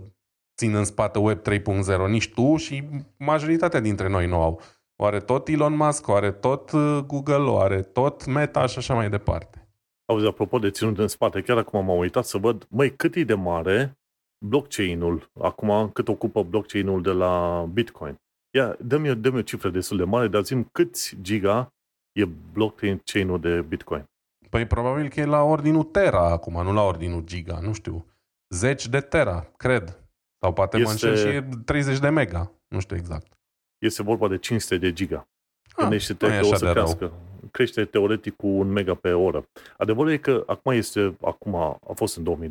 țin 0.56 0.74
în 0.74 0.84
spate 0.84 1.18
Web 1.18 1.38
3.0, 1.48 2.08
nici 2.08 2.32
tu 2.32 2.56
și 2.56 2.88
majoritatea 3.16 3.80
dintre 3.80 4.08
noi 4.08 4.26
nu 4.26 4.40
au. 4.42 4.60
Oare 5.02 5.20
tot 5.20 5.48
Elon 5.48 5.76
Musk, 5.76 6.08
oare 6.08 6.32
tot 6.32 6.70
uh, 6.70 6.98
Google, 7.06 7.34
oare 7.34 7.82
tot 7.82 8.26
Meta 8.26 8.66
și 8.66 8.78
așa 8.78 8.94
mai 8.94 9.10
departe. 9.10 9.68
Auzi, 10.04 10.26
apropo 10.26 10.58
de 10.58 10.70
ținut 10.70 10.98
în 10.98 11.08
spate, 11.08 11.42
chiar 11.42 11.58
acum 11.58 11.84
m-am 11.84 11.98
uitat 11.98 12.24
să 12.24 12.38
văd, 12.38 12.66
măi, 12.70 12.96
cât 12.96 13.14
e 13.14 13.24
de 13.24 13.34
mare 13.34 13.98
blockchain-ul, 14.46 15.30
acum 15.40 15.90
cât 15.90 16.08
ocupă 16.08 16.42
blockchain-ul 16.42 17.02
de 17.02 17.10
la 17.10 17.64
Bitcoin. 17.72 18.16
Ia, 18.56 18.76
dă-mi, 18.80 19.16
dă-mi 19.16 19.38
o 19.38 19.42
cifră 19.42 19.70
destul 19.70 19.96
de 19.96 20.04
mare, 20.04 20.28
dar 20.28 20.42
zim 20.42 20.68
câți 20.72 21.16
giga 21.20 21.68
e 22.12 22.24
blockchain-ul 22.52 23.40
de 23.40 23.62
Bitcoin. 23.62 24.04
Păi 24.50 24.66
probabil 24.66 25.08
că 25.08 25.20
e 25.20 25.24
la 25.24 25.42
ordinul 25.42 25.84
Tera 25.84 26.30
acum, 26.30 26.62
nu 26.62 26.72
la 26.72 26.82
ordinul 26.82 27.22
Giga, 27.24 27.58
nu 27.60 27.72
știu. 27.72 28.06
Zeci 28.54 28.88
de 28.88 29.00
Tera, 29.00 29.52
cred. 29.56 30.04
Sau 30.40 30.52
poate 30.52 30.76
este... 30.76 31.06
mă 31.06 31.10
înșel 31.10 31.30
și 31.30 31.36
e 31.36 31.48
30 31.64 31.98
de 31.98 32.08
mega, 32.08 32.52
nu 32.68 32.80
știu 32.80 32.96
exact. 32.96 33.39
Este 33.80 34.02
vorba 34.02 34.28
de 34.28 34.38
500 34.38 34.76
de 34.76 34.92
giga. 34.92 35.28
Ah, 35.68 35.74
Gândește-te 35.76 36.26
că 36.40 36.46
o 36.46 36.54
să 36.54 36.70
crească. 36.70 37.04
Rău. 37.04 37.12
Crește 37.50 37.84
teoretic 37.84 38.36
cu 38.36 38.46
un 38.46 38.68
mega 38.68 38.94
pe 38.94 39.12
oră. 39.12 39.44
Adevărul 39.76 40.10
e 40.10 40.16
că 40.16 40.42
acum 40.46 40.72
este, 40.72 41.16
acum 41.20 41.54
a 41.54 41.92
fost 41.94 42.16
în 42.16 42.50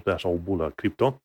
2021-2022, 0.00 0.12
așa 0.12 0.28
o 0.28 0.36
bulă 0.36 0.72
cripto, 0.74 1.20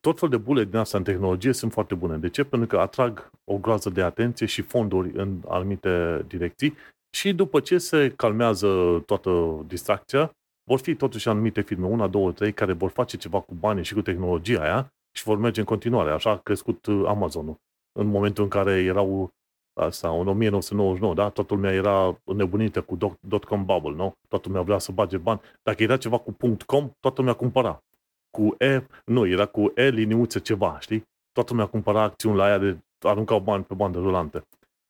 tot 0.00 0.18
fel 0.18 0.28
de 0.28 0.36
bule 0.36 0.64
din 0.64 0.76
asta 0.76 0.98
în 0.98 1.04
tehnologie 1.04 1.52
sunt 1.52 1.72
foarte 1.72 1.94
bune. 1.94 2.16
De 2.16 2.28
ce? 2.28 2.44
Pentru 2.44 2.68
că 2.68 2.78
atrag 2.78 3.30
o 3.44 3.58
groază 3.58 3.90
de 3.90 4.02
atenție 4.02 4.46
și 4.46 4.62
fonduri 4.62 5.10
în 5.14 5.42
anumite 5.48 6.24
direcții 6.28 6.76
și 7.16 7.32
după 7.32 7.60
ce 7.60 7.78
se 7.78 8.12
calmează 8.16 9.02
toată 9.06 9.64
distracția, 9.66 10.30
vor 10.70 10.78
fi 10.78 10.94
totuși 10.94 11.28
anumite 11.28 11.60
firme, 11.60 11.86
una, 11.86 12.06
două, 12.06 12.32
trei, 12.32 12.52
care 12.52 12.72
vor 12.72 12.90
face 12.90 13.16
ceva 13.16 13.40
cu 13.40 13.54
banii 13.54 13.84
și 13.84 13.94
cu 13.94 14.02
tehnologia 14.02 14.62
aia 14.62 14.92
și 15.16 15.24
vor 15.24 15.38
merge 15.38 15.60
în 15.60 15.66
continuare. 15.66 16.10
Așa 16.10 16.30
a 16.30 16.36
crescut 16.36 16.86
Amazonul. 17.06 17.56
În 18.00 18.06
momentul 18.06 18.44
în 18.44 18.50
care 18.50 18.72
erau 18.72 19.30
asta, 19.80 20.08
în 20.08 20.28
1999, 20.28 21.14
da? 21.14 21.28
Toată 21.28 21.54
lumea 21.54 21.72
era 21.72 22.20
nebunită 22.24 22.82
cu 22.82 22.96
dot-com 23.20 23.64
bubble, 23.64 23.94
nu? 23.94 24.12
Toată 24.28 24.48
lumea 24.48 24.62
vrea 24.62 24.78
să 24.78 24.92
bage 24.92 25.16
bani. 25.16 25.40
Dacă 25.62 25.82
era 25.82 25.96
ceva 25.96 26.18
cu 26.18 26.36
.com, 26.66 26.90
toată 27.00 27.20
lumea 27.20 27.34
cumpăra 27.34 27.82
cu 28.30 28.54
E, 28.58 28.86
nu, 29.04 29.26
era 29.26 29.46
cu 29.46 29.72
E 29.74 29.88
liniuță 29.88 30.38
ceva, 30.38 30.78
știi? 30.80 31.02
Toată 31.32 31.52
lumea 31.52 31.66
cumpăra 31.66 32.02
acțiuni 32.02 32.36
la 32.36 32.44
aia 32.44 32.58
de 32.58 32.78
aruncau 32.98 33.40
bani 33.40 33.64
pe 33.64 33.74
bandă 33.74 33.98
rulantă. 33.98 34.46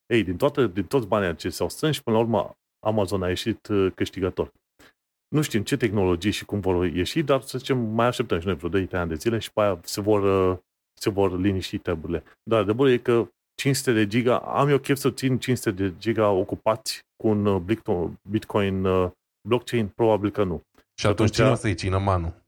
Ei, 0.06 0.22
din, 0.22 0.36
toate, 0.36 0.66
din 0.66 0.84
toți 0.84 1.06
banii 1.06 1.28
aceia 1.28 1.52
s-au 1.52 1.68
strâns 1.68 1.94
și 1.94 2.02
până 2.02 2.16
la 2.16 2.22
urmă 2.22 2.56
Amazon 2.86 3.22
a 3.22 3.28
ieșit 3.28 3.66
uh, 3.66 3.92
câștigător. 3.94 4.52
Nu 5.28 5.42
știm 5.42 5.62
ce 5.62 5.76
tehnologii 5.76 6.30
și 6.30 6.44
cum 6.44 6.61
vor 6.61 6.86
ieși, 6.86 7.22
dar 7.22 7.40
să 7.40 7.58
zicem, 7.58 7.78
mai 7.78 8.06
așteptăm 8.06 8.40
și 8.40 8.46
noi 8.46 8.54
vreo 8.54 8.68
2 8.68 8.88
ani 8.92 9.08
de 9.08 9.14
zile 9.14 9.38
și 9.38 9.52
pe 9.52 9.61
aia 9.61 9.80
se 9.82 10.00
vor, 10.00 10.50
uh, 10.50 10.58
se 11.03 11.11
vor 11.11 11.40
liniști 11.40 11.78
treburile. 11.78 12.22
Dar 12.42 12.64
de 12.64 12.92
e 12.92 12.96
că 12.96 13.28
500 13.55 13.92
de 13.92 14.07
giga, 14.07 14.36
am 14.36 14.68
eu 14.68 14.78
chef 14.78 14.98
să 14.98 15.11
țin 15.11 15.38
500 15.38 15.70
de 15.70 15.92
giga 15.98 16.28
ocupați 16.30 16.98
cu 17.16 17.28
un 17.28 17.46
uh, 17.46 18.11
Bitcoin 18.22 18.86
blockchain? 19.48 19.86
Probabil 19.86 20.30
că 20.30 20.44
nu. 20.44 20.62
Și 20.94 21.07
atunci 21.07 21.30
cine 21.30 21.51
o 21.51 21.55
să-i 21.55 21.74
țină 21.74 21.98
manul? 21.98 22.40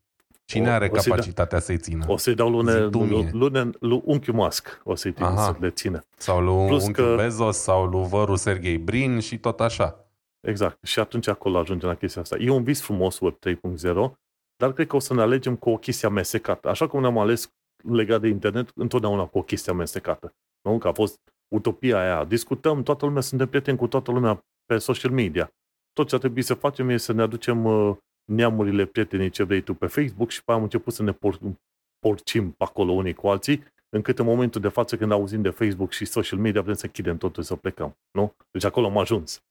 Cine 0.45 0.69
o, 0.69 0.73
are 0.73 0.89
o 0.93 0.95
capacitatea 0.95 1.59
să-i 1.59 1.79
țină? 1.79 2.05
O 2.09 2.17
să-i 2.17 2.35
dau 2.35 2.51
lune, 2.51 2.79
lune, 2.79 3.31
lune 3.33 3.71
lui 3.81 4.01
unchiul 4.05 4.35
Musk, 4.35 4.81
o 4.85 4.95
să-i 4.95 5.13
țin, 5.13 5.27
să 5.37 5.55
le 5.59 5.71
țină. 5.71 6.05
Sau 6.17 6.41
lui 6.41 6.67
Plus 6.67 6.85
unchiul 6.87 7.05
că... 7.05 7.15
Bezos, 7.17 7.57
sau 7.57 7.87
lui 7.87 8.09
vărul 8.09 8.37
Sergei 8.37 8.79
Brin 8.79 9.21
și 9.21 9.39
tot 9.39 9.61
așa. 9.61 10.07
Exact. 10.41 10.87
Și 10.87 10.99
atunci 10.99 11.29
acolo 11.29 11.59
ajungem 11.59 11.89
la 11.89 11.95
chestia 11.95 12.23
asta. 12.23 12.37
E 12.37 12.51
un 12.51 12.63
vis 12.63 12.81
frumos 12.81 13.21
Web 13.21 13.35
3.0, 13.49 14.13
dar 14.57 14.73
cred 14.73 14.87
că 14.87 14.97
o 14.97 14.99
să 14.99 15.15
ne 15.15 15.21
alegem 15.21 15.57
cu 15.57 15.71
o 15.71 15.77
chestie 15.77 16.09
amestecată. 16.09 16.69
Așa 16.69 16.87
cum 16.87 17.01
ne-am 17.01 17.19
ales 17.19 17.53
legat 17.91 18.21
de 18.21 18.29
internet, 18.29 18.71
întotdeauna 18.75 19.27
cu 19.27 19.39
o 19.39 19.43
chestie 19.43 19.73
amestecată. 19.73 20.35
Nu? 20.63 20.79
Că 20.79 20.89
a 20.89 20.93
fost 20.93 21.21
utopia 21.55 21.99
aia. 21.99 22.25
Discutăm, 22.25 22.83
toată 22.83 23.05
lumea, 23.05 23.21
suntem 23.21 23.49
prieteni 23.49 23.79
cu 23.79 23.87
toată 23.87 24.11
lumea 24.11 24.45
pe 24.65 24.79
social 24.79 25.13
media. 25.13 25.53
Tot 25.93 26.09
ce 26.09 26.15
ar 26.15 26.21
trebui 26.21 26.43
să 26.43 26.55
facem 26.55 26.89
e 26.89 26.97
să 26.97 27.13
ne 27.13 27.23
aducem 27.23 27.65
uh, 27.65 27.97
neamurile, 28.25 28.85
prietenii, 28.85 29.31
ce 29.31 29.43
vrei 29.43 29.61
tu 29.61 29.75
pe 29.75 29.87
Facebook 29.87 30.31
și 30.31 30.45
pe 30.45 30.53
am 30.53 30.63
început 30.63 30.93
să 30.93 31.03
ne 31.03 31.13
por- 31.13 31.57
porcim 31.99 32.51
pe 32.51 32.65
acolo 32.65 32.93
unii 32.93 33.15
cu 33.15 33.29
alții, 33.29 33.65
încât 33.89 34.19
în 34.19 34.25
momentul 34.25 34.61
de 34.61 34.69
față 34.69 34.97
când 34.97 35.13
auzim 35.13 35.43
de 35.43 35.51
Facebook 35.51 35.93
și 35.93 36.05
social 36.05 36.39
media 36.39 36.63
vrem 36.63 36.75
să 36.75 36.87
închidem 36.87 37.17
totul 37.19 37.43
să 37.43 37.57
plecăm. 37.57 37.97
Nu? 38.11 38.35
Deci 38.51 38.65
acolo 38.65 38.87
am 38.87 38.99
ajuns. 38.99 39.43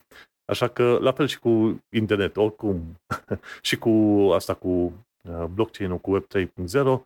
Așa 0.46 0.68
că 0.68 0.98
la 1.02 1.12
fel 1.12 1.28
și 1.28 1.40
cu 1.40 1.84
internet, 1.90 2.38
oricum, 2.38 2.82
și 3.68 3.78
cu 3.78 3.90
asta 4.34 4.54
cu 4.54 4.70
uh, 4.70 5.46
blockchain-ul, 5.54 5.98
cu 5.98 6.12
Web 6.12 6.26
3.0, 6.38 7.02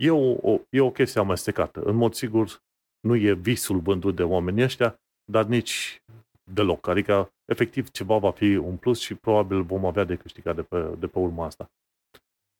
e 0.00 0.10
o, 0.10 0.52
o, 0.52 0.60
e 0.68 0.80
o 0.80 0.90
chestie 0.90 1.20
amestecată. 1.20 1.80
În 1.80 1.96
mod 1.96 2.14
sigur, 2.14 2.62
nu 3.00 3.16
e 3.16 3.32
visul 3.32 3.78
vândut 3.78 4.16
de 4.16 4.22
oamenii 4.22 4.62
ăștia, 4.62 5.00
dar 5.24 5.44
nici 5.44 6.02
deloc. 6.44 6.88
Adică, 6.88 7.32
efectiv, 7.44 7.90
ceva 7.90 8.16
va 8.16 8.30
fi 8.30 8.56
un 8.56 8.76
plus 8.76 9.00
și 9.00 9.14
probabil 9.14 9.62
vom 9.62 9.84
avea 9.84 10.04
de 10.04 10.16
câștigat 10.16 10.54
de 10.54 10.62
pe, 10.62 10.96
de 10.98 11.06
pe 11.06 11.18
urma 11.18 11.46
asta. 11.46 11.70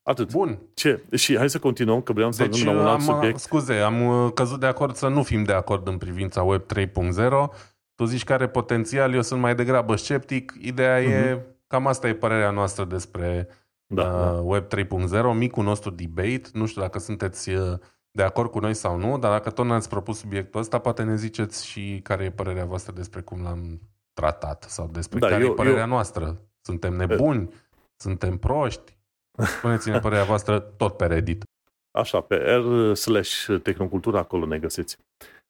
Atât. 0.03 0.32
Bun. 0.32 0.59
Ce? 0.74 1.03
Și 1.14 1.36
hai 1.36 1.51
să 1.51 1.59
continuăm, 1.59 2.03
că 2.03 2.12
vreau 2.12 2.32
să 2.32 2.43
deci, 2.45 2.55
ajung 2.55 2.76
la 2.76 2.80
un 2.80 2.86
alt 2.86 3.01
subiect. 3.01 3.38
Scuze, 3.38 3.74
am 3.74 4.07
uh, 4.07 4.32
căzut 4.32 4.61
de 4.61 4.66
acord 4.66 4.95
să 4.95 5.09
nu 5.09 5.22
fim 5.22 5.45
de 5.45 5.53
acord 5.53 5.86
în 5.86 5.99
privința 5.99 6.43
Web 6.43 6.62
3.0. 6.74 6.88
Tu 7.95 8.05
zici 8.05 8.24
că 8.24 8.32
are 8.32 8.49
potențial, 8.49 9.14
eu 9.14 9.22
sunt 9.22 9.41
mai 9.41 9.55
degrabă 9.55 9.97
sceptic. 9.97 10.53
Ideea 10.61 10.99
uh-huh. 10.99 11.28
e, 11.28 11.32
mhm. 11.32 11.43
cam 11.66 11.86
asta 11.86 12.09
e 12.09 12.14
părerea 12.14 12.51
noastră 12.51 12.84
despre 12.84 13.49
da, 13.95 14.03
uh, 14.03 14.11
da. 14.11 14.30
Web 14.30 14.66
3.0, 14.66 15.34
micul 15.34 15.64
nostru 15.64 15.91
debate. 15.91 16.49
Nu 16.53 16.66
știu 16.66 16.80
dacă 16.80 16.99
sunteți 16.99 17.51
uh, 17.51 17.78
de 18.11 18.22
acord 18.22 18.51
cu 18.51 18.59
noi 18.59 18.74
sau 18.74 18.99
nu, 18.99 19.18
dar 19.18 19.30
dacă 19.30 19.51
tot 19.51 19.66
ne-ați 19.66 19.88
propus 19.88 20.18
subiectul 20.18 20.61
ăsta, 20.61 20.78
poate 20.78 21.03
ne 21.03 21.16
ziceți 21.16 21.66
și 21.66 22.01
care 22.03 22.24
e 22.24 22.30
părerea 22.30 22.64
voastră 22.64 22.93
despre 22.93 23.20
cum 23.20 23.43
l-am 23.43 23.80
tratat 24.12 24.62
sau 24.62 24.86
despre 24.86 25.18
da, 25.18 25.28
care 25.28 25.45
eu, 25.45 25.51
e 25.51 25.55
părerea 25.55 25.82
eu... 25.82 25.88
noastră. 25.88 26.41
Suntem 26.61 26.95
nebuni? 26.95 27.43
E... 27.43 27.55
Suntem 27.97 28.36
proști? 28.38 28.99
Spuneți-ne 29.59 29.99
părerea 30.07 30.24
voastră 30.24 30.59
tot 30.59 30.97
pe 30.97 31.07
Reddit. 31.07 31.45
Așa, 31.91 32.20
pe 32.20 32.36
r 32.36 32.95
slash 32.95 33.61
tehnocultura, 33.62 34.18
acolo 34.18 34.47
ne 34.47 34.59
găsiți. 34.59 34.99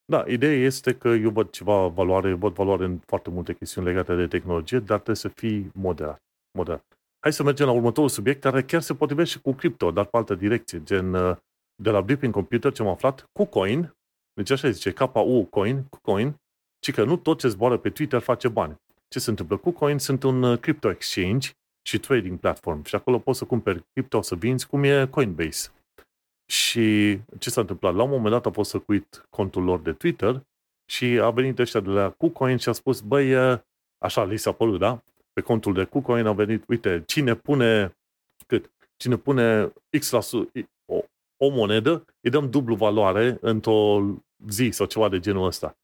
Da, 0.05 0.25
ideea 0.27 0.65
este 0.65 0.95
că 0.95 1.09
eu 1.09 1.31
văd 1.31 1.51
ceva 1.51 1.87
valoare, 1.87 2.33
văd 2.33 2.53
valoare 2.53 2.85
în 2.85 2.99
foarte 3.07 3.31
multe 3.31 3.55
chestiuni 3.55 3.87
legate 3.87 4.15
de 4.15 4.27
tehnologie, 4.27 4.79
dar 4.79 4.97
trebuie 4.97 5.17
să 5.17 5.29
fii 5.29 5.71
moderat. 5.75 6.23
moderat. 6.59 7.00
Hai 7.23 7.33
să 7.33 7.43
mergem 7.43 7.67
la 7.67 7.73
următorul 7.73 8.09
subiect, 8.09 8.41
care 8.41 8.63
chiar 8.63 8.81
se 8.81 8.95
potrivește 8.95 9.39
cu 9.39 9.53
cripto, 9.53 9.91
dar 9.91 10.05
pe 10.05 10.17
altă 10.17 10.35
direcție, 10.35 10.83
gen 10.83 11.15
uh, 11.15 11.37
de 11.83 11.91
la 11.91 12.01
Blipping 12.01 12.33
Computer 12.33 12.73
ce 12.73 12.83
am 12.83 12.89
aflat, 12.89 13.29
KuCoin, 13.33 13.95
deci 14.33 14.51
așa 14.51 14.71
zice, 14.71 14.93
KU 14.93 15.47
Coin, 15.51 15.85
KuCoin, 15.91 16.35
ci 16.79 16.93
că 16.93 17.05
nu 17.05 17.17
tot 17.17 17.39
ce 17.39 17.49
zboară 17.49 17.77
pe 17.77 17.91
Twitter 17.91 18.21
face 18.21 18.49
bani. 18.49 18.77
Ce 19.09 19.19
se 19.19 19.31
întâmplă? 19.31 19.57
KuCoin 19.57 19.99
sunt 19.99 20.23
un 20.23 20.43
uh, 20.43 20.59
crypto 20.59 20.91
exchange 20.91 21.51
și 21.83 21.99
trading 21.99 22.39
platform 22.39 22.85
și 22.85 22.95
acolo 22.95 23.19
poți 23.19 23.39
să 23.39 23.45
cumperi 23.45 23.85
crypto, 23.93 24.23
să 24.23 24.35
vinzi, 24.35 24.67
cum 24.67 24.85
e 24.85 25.07
Coinbase. 25.07 25.71
Și 26.47 27.19
ce 27.39 27.51
s-a 27.51 27.61
întâmplat? 27.61 27.95
La 27.95 28.03
un 28.03 28.11
moment 28.11 28.31
dat 28.31 28.47
a 28.47 28.51
fost 28.51 28.71
săcuit 28.71 29.27
contul 29.31 29.63
lor 29.63 29.81
de 29.81 29.93
Twitter 29.93 30.43
și 30.85 31.05
a 31.05 31.31
venit 31.31 31.59
ăștia 31.59 31.81
de 31.81 31.91
la 31.91 32.11
KuCoin 32.11 32.57
și 32.57 32.69
a 32.69 32.73
spus, 32.73 33.01
băi, 33.01 33.35
așa 33.99 34.25
li 34.25 34.37
s-a 34.37 34.53
părut, 34.53 34.79
da? 34.79 35.03
Pe 35.33 35.41
contul 35.41 35.73
de 35.73 35.85
KuCoin 35.85 36.27
a 36.27 36.33
venit, 36.33 36.65
uite, 36.69 37.03
cine 37.07 37.35
pune 37.35 37.97
cât? 38.47 38.71
Cine 38.97 39.17
pune 39.17 39.73
X 39.99 40.11
la 40.11 40.21
su- 40.21 40.51
o, 40.93 41.01
o 41.37 41.49
monedă, 41.49 42.05
îi 42.21 42.31
dăm 42.31 42.51
dublu 42.51 42.75
valoare 42.75 43.39
într-o 43.41 44.03
zi 44.49 44.69
sau 44.71 44.87
ceva 44.87 45.09
de 45.09 45.21
genul 45.21 45.47
ăsta. 45.47 45.75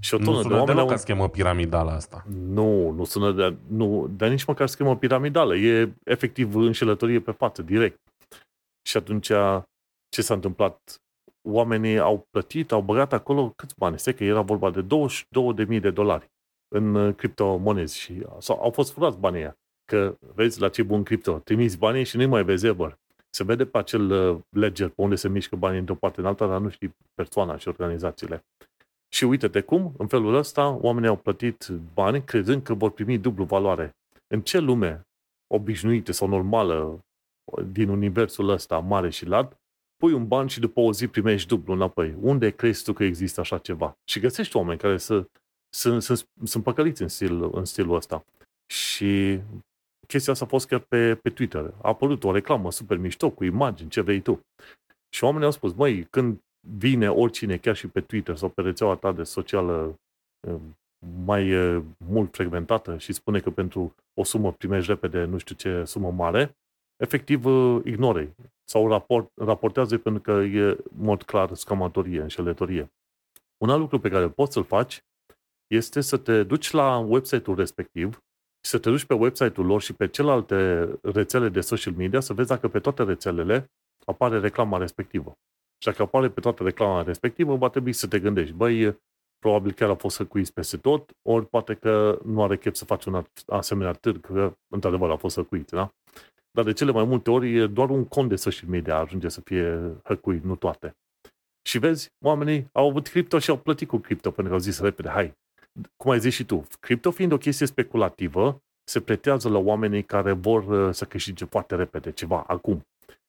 Și 0.00 0.14
o 0.14 0.18
tonă 0.18 0.30
nu 0.30 0.42
sună 0.42 0.48
de 0.48 0.54
oameni 0.54 0.74
deloc 0.76 0.90
au... 0.90 0.94
ca 0.94 1.00
schemă 1.00 1.28
piramidală 1.28 1.90
asta. 1.90 2.24
Nu, 2.28 2.90
nu 2.90 3.04
sună 3.04 3.32
de, 3.32 3.56
nu, 3.66 4.08
dar 4.16 4.28
nici 4.28 4.44
măcar 4.44 4.66
schemă 4.68 4.96
piramidală. 4.96 5.56
E 5.56 5.94
efectiv 6.04 6.54
înșelătorie 6.54 7.20
pe 7.20 7.30
față, 7.30 7.62
direct. 7.62 8.00
Și 8.88 8.96
atunci 8.96 9.26
ce 10.08 10.22
s-a 10.22 10.34
întâmplat? 10.34 11.00
Oamenii 11.48 11.98
au 11.98 12.26
plătit, 12.30 12.72
au 12.72 12.82
băgat 12.82 13.12
acolo 13.12 13.52
câți 13.56 13.74
bani? 13.76 13.94
Este 13.94 14.14
că 14.14 14.24
era 14.24 14.40
vorba 14.40 14.70
de 14.70 14.86
22.000 15.66 15.80
de 15.80 15.90
dolari 15.90 16.30
în 16.76 16.94
uh, 16.94 17.14
criptomonezi 17.14 17.98
și 17.98 18.26
sau, 18.38 18.60
au 18.62 18.70
fost 18.70 18.92
furați 18.92 19.18
banii 19.18 19.40
ăia. 19.40 19.56
Că 19.84 20.16
vezi 20.34 20.60
la 20.60 20.68
ce 20.68 20.82
bun 20.82 21.02
cripto, 21.02 21.38
trimiți 21.38 21.78
banii 21.78 22.04
și 22.04 22.16
nu 22.16 22.28
mai 22.28 22.44
vezi 22.44 22.66
ever. 22.66 22.98
Se 23.30 23.44
vede 23.44 23.66
pe 23.66 23.78
acel 23.78 24.10
uh, 24.10 24.38
ledger 24.48 24.88
pe 24.88 25.02
unde 25.02 25.14
se 25.14 25.28
mișcă 25.28 25.56
banii 25.56 25.78
într-o 25.78 25.94
parte 25.94 26.20
în 26.20 26.26
alta, 26.26 26.46
dar 26.46 26.60
nu 26.60 26.68
știi 26.68 26.96
persoana 27.14 27.56
și 27.56 27.68
organizațiile. 27.68 28.44
Și 29.08 29.24
uite-te 29.24 29.60
cum, 29.60 29.94
în 29.98 30.06
felul 30.06 30.34
ăsta, 30.34 30.68
oamenii 30.80 31.08
au 31.08 31.16
plătit 31.16 31.68
bani 31.94 32.24
crezând 32.24 32.62
că 32.62 32.74
vor 32.74 32.90
primi 32.90 33.18
dublu 33.18 33.44
valoare. 33.44 33.96
În 34.26 34.40
ce 34.40 34.58
lume 34.58 35.06
obișnuită 35.46 36.12
sau 36.12 36.28
normală 36.28 37.00
din 37.72 37.88
universul 37.88 38.48
ăsta 38.48 38.78
mare 38.78 39.10
și 39.10 39.26
lat, 39.26 39.60
pui 39.96 40.12
un 40.12 40.26
ban 40.26 40.46
și 40.46 40.60
după 40.60 40.80
o 40.80 40.92
zi 40.92 41.06
primești 41.06 41.48
dublu 41.48 41.72
înapoi. 41.72 42.16
Unde 42.20 42.50
crezi 42.50 42.84
tu 42.84 42.92
că 42.92 43.04
există 43.04 43.40
așa 43.40 43.58
ceva? 43.58 43.98
Și 44.04 44.20
găsești 44.20 44.56
oameni 44.56 44.78
care 44.78 44.96
să, 44.96 45.28
sunt, 45.76 46.02
sunt, 46.02 46.28
sunt 46.44 46.62
păcăliți 46.62 47.02
în, 47.02 47.08
stil, 47.08 47.50
în 47.52 47.64
stilul 47.64 47.94
ăsta. 47.94 48.24
Și 48.66 49.40
chestia 50.06 50.32
asta 50.32 50.44
a 50.44 50.48
fost 50.48 50.66
chiar 50.66 50.80
pe, 50.80 51.14
pe 51.14 51.30
Twitter. 51.30 51.74
A 51.82 51.88
apărut 51.88 52.24
o 52.24 52.32
reclamă 52.32 52.70
super 52.70 52.96
mișto 52.96 53.30
cu 53.30 53.44
imagini, 53.44 53.90
ce 53.90 54.00
vrei 54.00 54.20
tu. 54.20 54.40
Și 55.08 55.24
oamenii 55.24 55.46
au 55.46 55.52
spus, 55.52 55.72
măi, 55.72 56.04
când 56.04 56.40
vine 56.78 57.10
oricine, 57.10 57.56
chiar 57.56 57.76
și 57.76 57.88
pe 57.88 58.00
Twitter 58.00 58.36
sau 58.36 58.48
pe 58.48 58.62
rețeaua 58.62 58.96
ta 58.96 59.12
de 59.12 59.22
socială 59.22 59.98
mai 61.24 61.52
mult 61.96 62.34
frecventată 62.34 62.98
și 62.98 63.12
spune 63.12 63.40
că 63.40 63.50
pentru 63.50 63.94
o 64.14 64.24
sumă 64.24 64.52
primești 64.52 64.90
repede 64.90 65.24
nu 65.24 65.38
știu 65.38 65.54
ce 65.54 65.84
sumă 65.84 66.10
mare, 66.10 66.56
efectiv 66.96 67.44
ignore 67.84 68.34
sau 68.64 68.88
raport, 68.88 69.30
raportează 69.34 69.98
pentru 69.98 70.22
că 70.22 70.30
e 70.30 70.60
în 70.62 70.78
mod 70.96 71.22
clar 71.22 71.54
scamatorie, 71.54 72.20
înșelătorie. 72.20 72.92
Un 73.58 73.70
alt 73.70 73.80
lucru 73.80 73.98
pe 73.98 74.08
care 74.08 74.28
poți 74.28 74.52
să-l 74.52 74.64
faci 74.64 75.04
este 75.66 76.00
să 76.00 76.16
te 76.16 76.42
duci 76.42 76.70
la 76.70 76.98
website-ul 76.98 77.56
respectiv 77.56 78.14
și 78.64 78.70
să 78.70 78.78
te 78.78 78.90
duci 78.90 79.04
pe 79.04 79.14
website-ul 79.14 79.66
lor 79.66 79.82
și 79.82 79.92
pe 79.92 80.08
celelalte 80.08 80.88
rețele 81.02 81.48
de 81.48 81.60
social 81.60 81.94
media 81.94 82.20
să 82.20 82.32
vezi 82.32 82.48
dacă 82.48 82.68
pe 82.68 82.80
toate 82.80 83.02
rețelele 83.02 83.70
apare 84.04 84.38
reclama 84.38 84.78
respectivă. 84.78 85.32
Și 85.78 85.88
dacă 85.88 86.02
apare 86.02 86.30
pe 86.30 86.40
toată 86.40 86.62
reclama 86.62 87.02
respectivă, 87.02 87.56
va 87.56 87.68
trebui 87.68 87.92
să 87.92 88.06
te 88.06 88.18
gândești, 88.18 88.54
băi, 88.54 88.98
probabil 89.38 89.72
chiar 89.72 89.90
a 89.90 89.94
fost 89.94 90.16
hăcuiți 90.16 90.52
peste 90.52 90.76
tot, 90.76 91.10
ori 91.22 91.46
poate 91.46 91.74
că 91.74 92.18
nu 92.24 92.42
are 92.42 92.56
chef 92.56 92.74
să 92.74 92.84
faci 92.84 93.04
un 93.04 93.24
asemenea 93.46 93.92
târg, 93.92 94.20
că 94.20 94.56
într-adevăr 94.68 95.10
a 95.10 95.16
fost 95.16 95.36
hăcuit, 95.36 95.70
da? 95.70 95.94
Dar 96.50 96.64
de 96.64 96.72
cele 96.72 96.92
mai 96.92 97.04
multe 97.04 97.30
ori 97.30 97.72
doar 97.72 97.90
un 97.90 98.04
cont 98.04 98.28
de 98.28 98.36
social 98.36 98.68
media 98.68 98.96
ajunge 98.96 99.28
să 99.28 99.40
fie 99.40 99.96
hăcuit, 100.04 100.42
nu 100.42 100.56
toate. 100.56 100.96
Și 101.62 101.78
vezi, 101.78 102.12
oamenii 102.24 102.68
au 102.72 102.88
avut 102.88 103.08
cripto 103.08 103.38
și 103.38 103.50
au 103.50 103.58
plătit 103.58 103.88
cu 103.88 103.98
cripto 103.98 104.30
pentru 104.30 104.52
că 104.52 104.58
au 104.58 104.64
zis 104.64 104.80
repede, 104.80 105.08
hai, 105.08 105.34
cum 105.96 106.10
ai 106.10 106.18
zis 106.18 106.34
și 106.34 106.44
tu, 106.44 106.66
cripto 106.80 107.10
fiind 107.10 107.32
o 107.32 107.36
chestie 107.38 107.66
speculativă, 107.66 108.62
se 108.88 109.00
pretează 109.00 109.48
la 109.48 109.58
oamenii 109.58 110.02
care 110.02 110.32
vor 110.32 110.66
uh, 110.66 110.94
să 110.94 111.04
câștige 111.04 111.44
foarte 111.44 111.74
repede 111.74 112.12
ceva 112.12 112.44
acum. 112.46 112.86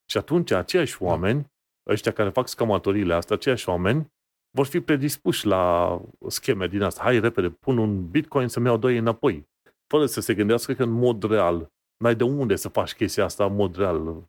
Și 0.10 0.18
atunci 0.18 0.52
aceiași 0.52 1.04
oameni, 1.04 1.52
ăștia 1.90 2.12
care 2.12 2.30
fac 2.30 2.48
scamatoriile 2.48 3.14
astea, 3.14 3.36
aceiași 3.36 3.70
oameni, 3.70 4.12
vor 4.58 4.66
fi 4.66 4.80
predispuși 4.80 5.46
la 5.46 6.02
scheme 6.28 6.68
din 6.68 6.82
asta. 6.82 7.04
Hai 7.04 7.20
repede, 7.20 7.50
pun 7.50 7.78
un 7.78 8.10
bitcoin 8.10 8.48
să-mi 8.48 8.66
iau 8.66 8.78
doi 8.78 8.98
înapoi. 8.98 9.48
Fără 9.88 10.06
să 10.06 10.22
se 10.22 10.34
gândească 10.34 10.74
că 10.74 10.84
în 10.84 10.90
mod 10.90 11.24
real, 11.24 11.72
n-ai 11.98 12.16
de 12.16 12.24
unde 12.24 12.56
să 12.56 12.70
faci 12.70 12.94
chestia 12.94 13.24
asta 13.24 13.46
în 13.46 13.56
mod 13.56 13.76
real. 13.76 14.28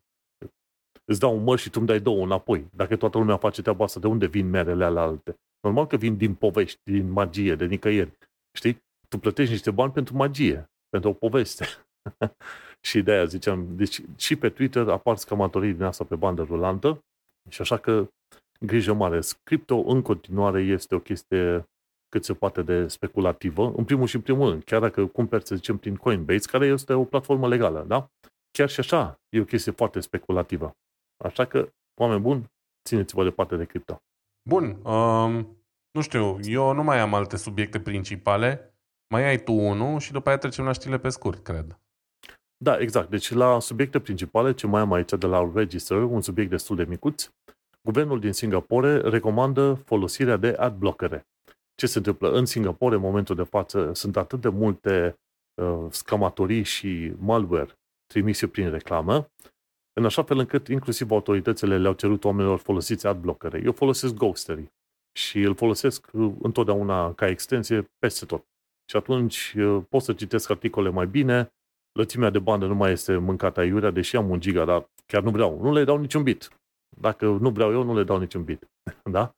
Îți 1.05 1.19
dau 1.19 1.35
un 1.35 1.43
măr 1.43 1.57
și 1.57 1.69
tu 1.69 1.75
îmi 1.77 1.87
dai 1.87 1.99
două 1.99 2.23
înapoi. 2.23 2.67
Dacă 2.75 2.95
toată 2.95 3.17
lumea 3.17 3.37
face 3.37 3.61
treaba 3.61 3.83
asta, 3.83 3.99
de 3.99 4.07
unde 4.07 4.27
vin 4.27 4.49
merele 4.49 4.85
ale 4.85 4.99
alte? 4.99 5.39
Normal 5.61 5.87
că 5.87 5.95
vin 5.95 6.17
din 6.17 6.35
povești, 6.35 6.79
din 6.83 7.11
magie, 7.11 7.55
de 7.55 7.65
nicăieri. 7.65 8.17
Știi? 8.57 8.83
Tu 9.09 9.17
plătești 9.17 9.51
niște 9.51 9.71
bani 9.71 9.91
pentru 9.91 10.15
magie, 10.15 10.69
pentru 10.89 11.09
o 11.09 11.13
poveste. 11.13 11.65
și 12.89 13.01
de 13.01 13.11
aia 13.11 13.25
ziceam, 13.25 13.75
deci 13.75 14.01
și 14.15 14.35
pe 14.35 14.49
Twitter 14.49 14.89
apar 14.89 15.17
scamatorii 15.17 15.73
din 15.73 15.83
asta 15.83 16.03
pe 16.03 16.15
bandă 16.15 16.43
rulantă 16.43 17.03
și 17.49 17.61
așa 17.61 17.77
că 17.77 18.07
grijă 18.59 18.93
mare. 18.93 19.19
Crypto 19.43 19.77
în 19.77 20.01
continuare 20.01 20.61
este 20.61 20.95
o 20.95 20.99
chestie 20.99 21.63
cât 22.09 22.23
se 22.23 22.33
poate 22.33 22.61
de 22.61 22.87
speculativă, 22.87 23.73
în 23.75 23.85
primul 23.85 24.07
și 24.07 24.15
în 24.15 24.21
primul 24.21 24.49
rând, 24.49 24.63
chiar 24.63 24.81
dacă 24.81 25.05
cumperi, 25.05 25.45
să 25.45 25.55
zicem, 25.55 25.77
prin 25.77 25.95
Coinbase, 25.95 26.49
care 26.51 26.65
este 26.65 26.93
o 26.93 27.03
platformă 27.03 27.47
legală, 27.47 27.83
da? 27.87 28.09
Chiar 28.51 28.69
și 28.69 28.79
așa 28.79 29.19
e 29.29 29.39
o 29.39 29.43
chestie 29.43 29.71
foarte 29.71 29.99
speculativă. 29.99 30.71
Așa 31.23 31.45
că, 31.45 31.69
oameni 32.01 32.21
buni, 32.21 32.45
țineți-vă 32.87 33.23
departe 33.23 33.55
de 33.55 33.65
cripto. 33.65 34.01
Bun, 34.49 34.79
um, 34.83 35.57
nu 35.91 36.01
știu, 36.01 36.39
eu 36.41 36.73
nu 36.73 36.83
mai 36.83 36.99
am 36.99 37.13
alte 37.13 37.37
subiecte 37.37 37.79
principale. 37.79 38.73
Mai 39.09 39.23
ai 39.23 39.43
tu 39.43 39.53
unul 39.53 39.99
și 39.99 40.11
după 40.11 40.29
aia 40.29 40.37
trecem 40.37 40.65
la 40.65 40.71
știle 40.71 40.97
pe 40.97 41.09
scurt, 41.09 41.43
cred. 41.43 41.79
Da, 42.57 42.77
exact. 42.77 43.09
Deci 43.09 43.31
la 43.31 43.59
subiecte 43.59 43.99
principale, 43.99 44.53
ce 44.53 44.67
mai 44.67 44.81
am 44.81 44.93
aici 44.93 45.11
de 45.11 45.27
la 45.27 45.51
Register, 45.53 45.97
un 45.97 46.21
subiect 46.21 46.49
destul 46.49 46.75
de 46.75 46.83
micuț, 46.83 47.29
guvernul 47.81 48.19
din 48.19 48.33
Singapore 48.33 48.97
recomandă 48.97 49.73
folosirea 49.85 50.37
de 50.37 50.47
adblockere. 50.47 51.27
Ce 51.75 51.87
se 51.87 51.97
întâmplă? 51.97 52.31
În 52.31 52.45
Singapore, 52.45 52.95
în 52.95 53.01
momentul 53.01 53.35
de 53.35 53.43
față, 53.43 53.91
sunt 53.93 54.17
atât 54.17 54.41
de 54.41 54.49
multe 54.49 55.19
uh, 55.61 55.85
scamatorii 55.89 56.63
și 56.63 57.13
malware 57.17 57.73
trimise 58.05 58.47
prin 58.47 58.69
reclamă, 58.69 59.31
în 59.93 60.05
așa 60.05 60.23
fel 60.23 60.37
încât 60.37 60.67
inclusiv 60.67 61.11
autoritățile 61.11 61.77
le-au 61.77 61.93
cerut 61.93 62.23
oamenilor 62.23 62.59
folosiți 62.59 63.07
adblockere. 63.07 63.61
Eu 63.63 63.71
folosesc 63.71 64.13
Ghostery 64.13 64.71
și 65.11 65.41
îl 65.41 65.55
folosesc 65.55 66.07
uh, 66.11 66.33
întotdeauna 66.41 67.13
ca 67.13 67.27
extensie 67.27 67.91
peste 67.99 68.25
tot. 68.25 68.45
Și 68.89 68.95
atunci 68.95 69.53
uh, 69.57 69.83
pot 69.89 70.01
să 70.01 70.13
citesc 70.13 70.49
articole 70.49 70.89
mai 70.89 71.07
bine, 71.07 71.53
lățimea 71.91 72.29
de 72.29 72.39
bandă 72.39 72.65
nu 72.65 72.75
mai 72.75 72.91
este 72.91 73.17
mâncată 73.17 73.59
aiurea, 73.59 73.91
deși 73.91 74.15
am 74.15 74.29
un 74.29 74.39
giga, 74.39 74.65
dar 74.65 74.89
chiar 75.05 75.23
nu 75.23 75.31
vreau. 75.31 75.61
Nu 75.61 75.73
le 75.73 75.83
dau 75.83 75.97
niciun 75.97 76.23
bit. 76.23 76.49
Dacă 76.97 77.25
nu 77.25 77.49
vreau 77.49 77.71
eu, 77.71 77.83
nu 77.83 77.95
le 77.95 78.03
dau 78.03 78.19
niciun 78.19 78.43
bit. 78.43 78.69
da? 79.11 79.35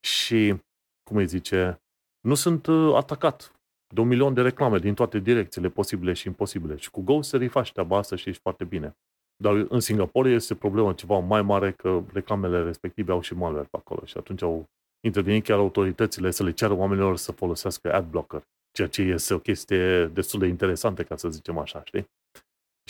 Și, 0.00 0.56
cum 1.02 1.16
îi 1.16 1.26
zice, 1.26 1.80
nu 2.20 2.34
sunt 2.34 2.66
uh, 2.66 2.94
atacat 2.94 3.52
de 3.94 4.00
un 4.00 4.08
milion 4.08 4.34
de 4.34 4.42
reclame 4.42 4.78
din 4.78 4.94
toate 4.94 5.18
direcțiile 5.18 5.68
posibile 5.68 6.12
și 6.12 6.26
imposibile. 6.26 6.76
Și 6.76 6.90
cu 6.90 7.00
Ghostery 7.00 7.48
faci 7.48 7.72
treaba 7.72 7.96
asta 7.96 8.16
și 8.16 8.28
ești 8.28 8.40
foarte 8.40 8.64
bine. 8.64 8.96
Dar 9.42 9.66
în 9.68 9.80
Singapore 9.80 10.30
este 10.30 10.54
problema 10.54 10.92
ceva 10.92 11.18
mai 11.18 11.42
mare 11.42 11.72
că 11.72 12.02
reclamele 12.12 12.62
respective 12.62 13.12
au 13.12 13.20
și 13.20 13.34
malware 13.34 13.68
pe 13.70 13.76
acolo 13.76 14.04
și 14.04 14.16
atunci 14.16 14.42
au 14.42 14.66
intervenit 15.06 15.44
chiar 15.44 15.58
autoritățile 15.58 16.30
să 16.30 16.42
le 16.42 16.52
ceară 16.52 16.74
oamenilor 16.74 17.16
să 17.16 17.32
folosească 17.32 17.92
adblocker, 17.92 18.42
ceea 18.72 18.88
ce 18.88 19.02
este 19.02 19.34
o 19.34 19.38
chestie 19.38 20.06
destul 20.06 20.40
de 20.40 20.46
interesantă, 20.46 21.02
ca 21.02 21.16
să 21.16 21.28
zicem 21.28 21.58
așa, 21.58 21.82
știi? 21.84 22.04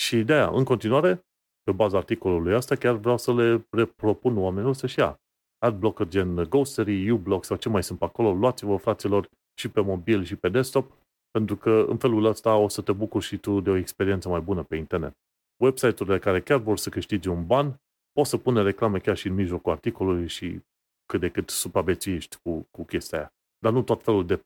Și 0.00 0.22
de 0.22 0.32
aia, 0.32 0.48
în 0.48 0.64
continuare, 0.64 1.20
pe 1.62 1.72
baza 1.72 1.96
articolului 1.96 2.55
ăsta, 2.55 2.74
chiar 2.74 2.94
vreau 2.94 3.18
să 3.18 3.34
le 3.34 3.86
propun 3.96 4.38
oamenilor 4.38 4.74
să-și 4.74 4.98
ia 4.98 5.20
adblocker 5.59 6.09
gen 6.09 6.34
Ghostery, 6.48 7.11
uBlock 7.11 7.44
sau 7.44 7.57
ce 7.57 7.68
mai 7.68 7.82
sunt 7.82 7.98
pe 7.98 8.05
acolo, 8.05 8.32
luați-vă, 8.32 8.76
fraților, 8.76 9.28
și 9.61 9.68
pe 9.68 9.80
mobil 9.80 10.24
și 10.24 10.36
pe 10.36 10.48
desktop, 10.48 10.92
pentru 11.30 11.57
că 11.57 11.84
în 11.88 11.96
felul 11.96 12.24
ăsta 12.24 12.57
o 12.57 12.68
să 12.68 12.82
te 12.82 12.92
bucuri 12.92 13.24
și 13.24 13.36
tu 13.36 13.61
de 13.61 13.70
o 13.70 13.76
experiență 13.76 14.28
mai 14.28 14.40
bună 14.40 14.62
pe 14.62 14.76
internet. 14.76 15.16
Website-urile 15.62 16.18
care 16.18 16.40
chiar 16.40 16.58
vor 16.58 16.78
să 16.78 16.88
câștige 16.88 17.28
un 17.28 17.46
ban, 17.46 17.80
poți 18.12 18.30
să 18.30 18.36
pune 18.36 18.62
reclame 18.62 18.98
chiar 18.98 19.16
și 19.16 19.26
în 19.26 19.34
mijlocul 19.34 19.72
articolului 19.72 20.28
și 20.28 20.60
cât 21.06 21.20
de 21.20 21.28
cât 21.28 21.50
supraviețuiești 21.50 22.36
cu, 22.42 22.66
cu 22.70 22.84
chestia 22.84 23.18
aia. 23.18 23.32
Dar 23.58 23.72
nu 23.72 23.82
tot 23.82 24.02
felul 24.02 24.26
de 24.26 24.36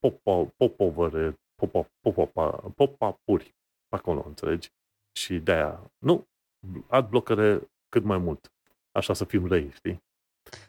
pop-over, 0.56 1.34
pop-up-uri 2.74 3.54
pe 3.88 3.96
acolo, 3.96 4.24
înțelegi? 4.26 4.70
Și 5.18 5.38
de 5.38 5.52
aia, 5.52 5.90
nu, 5.98 6.26
adblockere 6.86 7.70
cât 7.88 8.04
mai 8.04 8.18
mult. 8.18 8.52
Așa 8.92 9.12
să 9.12 9.24
fim 9.24 9.46
răi, 9.46 9.70
știi? 9.70 10.02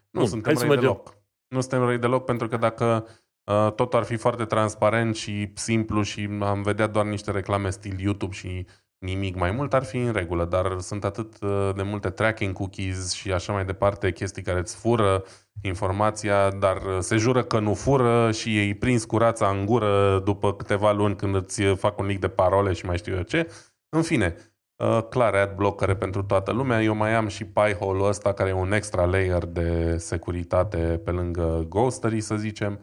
Nu 0.09 0.19
Bun, 0.19 0.27
suntem 0.27 0.55
răi 0.55 0.75
deloc. 0.75 1.17
Nu 1.47 1.61
suntem 1.61 1.83
răi 1.83 1.97
deloc 1.97 2.25
pentru 2.25 2.47
că 2.47 2.57
dacă 2.57 3.07
uh, 3.43 3.71
tot 3.75 3.93
ar 3.93 4.03
fi 4.03 4.15
foarte 4.15 4.45
transparent 4.45 5.15
și 5.15 5.51
simplu 5.53 6.01
și 6.01 6.29
am 6.41 6.61
vedea 6.61 6.87
doar 6.87 7.05
niște 7.05 7.31
reclame 7.31 7.69
stil 7.69 7.99
YouTube 7.99 8.33
și 8.33 8.65
nimic 8.99 9.35
mai 9.35 9.51
mult 9.51 9.73
ar 9.73 9.83
fi 9.83 9.97
în 9.97 10.11
regulă, 10.11 10.45
dar 10.45 10.79
sunt 10.79 11.03
atât 11.03 11.41
uh, 11.41 11.69
de 11.75 11.83
multe 11.83 12.09
tracking 12.09 12.53
cookies 12.53 13.11
și 13.11 13.31
așa 13.31 13.53
mai 13.53 13.65
departe, 13.65 14.11
chestii 14.11 14.41
care 14.41 14.59
îți 14.59 14.75
fură 14.75 15.23
informația, 15.61 16.49
dar 16.49 16.77
uh, 16.77 16.97
se 16.99 17.17
jură 17.17 17.43
că 17.43 17.59
nu 17.59 17.73
fură 17.73 18.31
și 18.31 18.57
ei 18.57 18.75
prins 18.75 19.05
cu 19.05 19.17
rața 19.17 19.49
în 19.49 19.65
gură 19.65 20.21
după 20.23 20.53
câteva 20.53 20.91
luni 20.91 21.15
când 21.15 21.35
îți 21.35 21.61
fac 21.63 21.99
un 21.99 22.05
link 22.05 22.19
de 22.19 22.27
parole 22.27 22.73
și 22.73 22.85
mai 22.85 22.97
știu 22.97 23.15
eu 23.15 23.21
ce. 23.21 23.51
În 23.89 24.01
fine, 24.01 24.35
uh, 24.75 24.99
clar, 25.09 25.35
ad 25.35 25.55
blockere 25.55 25.95
pentru 25.95 26.23
toată 26.23 26.51
lumea. 26.51 26.83
Eu 26.83 26.95
mai 26.95 27.13
am 27.13 27.27
și 27.27 27.45
Pi-hole-ul 27.45 28.07
ăsta 28.07 28.33
care 28.33 28.49
e 28.49 28.53
un 28.53 28.71
extra 28.71 29.05
layer 29.05 29.45
de 29.45 29.97
securitate 29.97 31.01
pe 31.03 31.11
lângă 31.11 31.65
Ghostery, 31.69 32.21
să 32.21 32.35
zicem. 32.35 32.79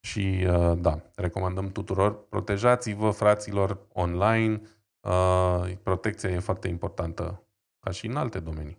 Și 0.00 0.46
da, 0.76 1.00
recomandăm 1.14 1.68
tuturor, 1.68 2.28
protejați-vă, 2.28 3.10
fraților, 3.10 3.78
online, 3.92 4.60
Uh, 5.00 5.72
protecția 5.82 6.30
e 6.30 6.38
foarte 6.38 6.68
importantă, 6.68 7.42
ca 7.80 7.90
și 7.90 8.06
în 8.06 8.16
alte 8.16 8.40
domenii. 8.40 8.78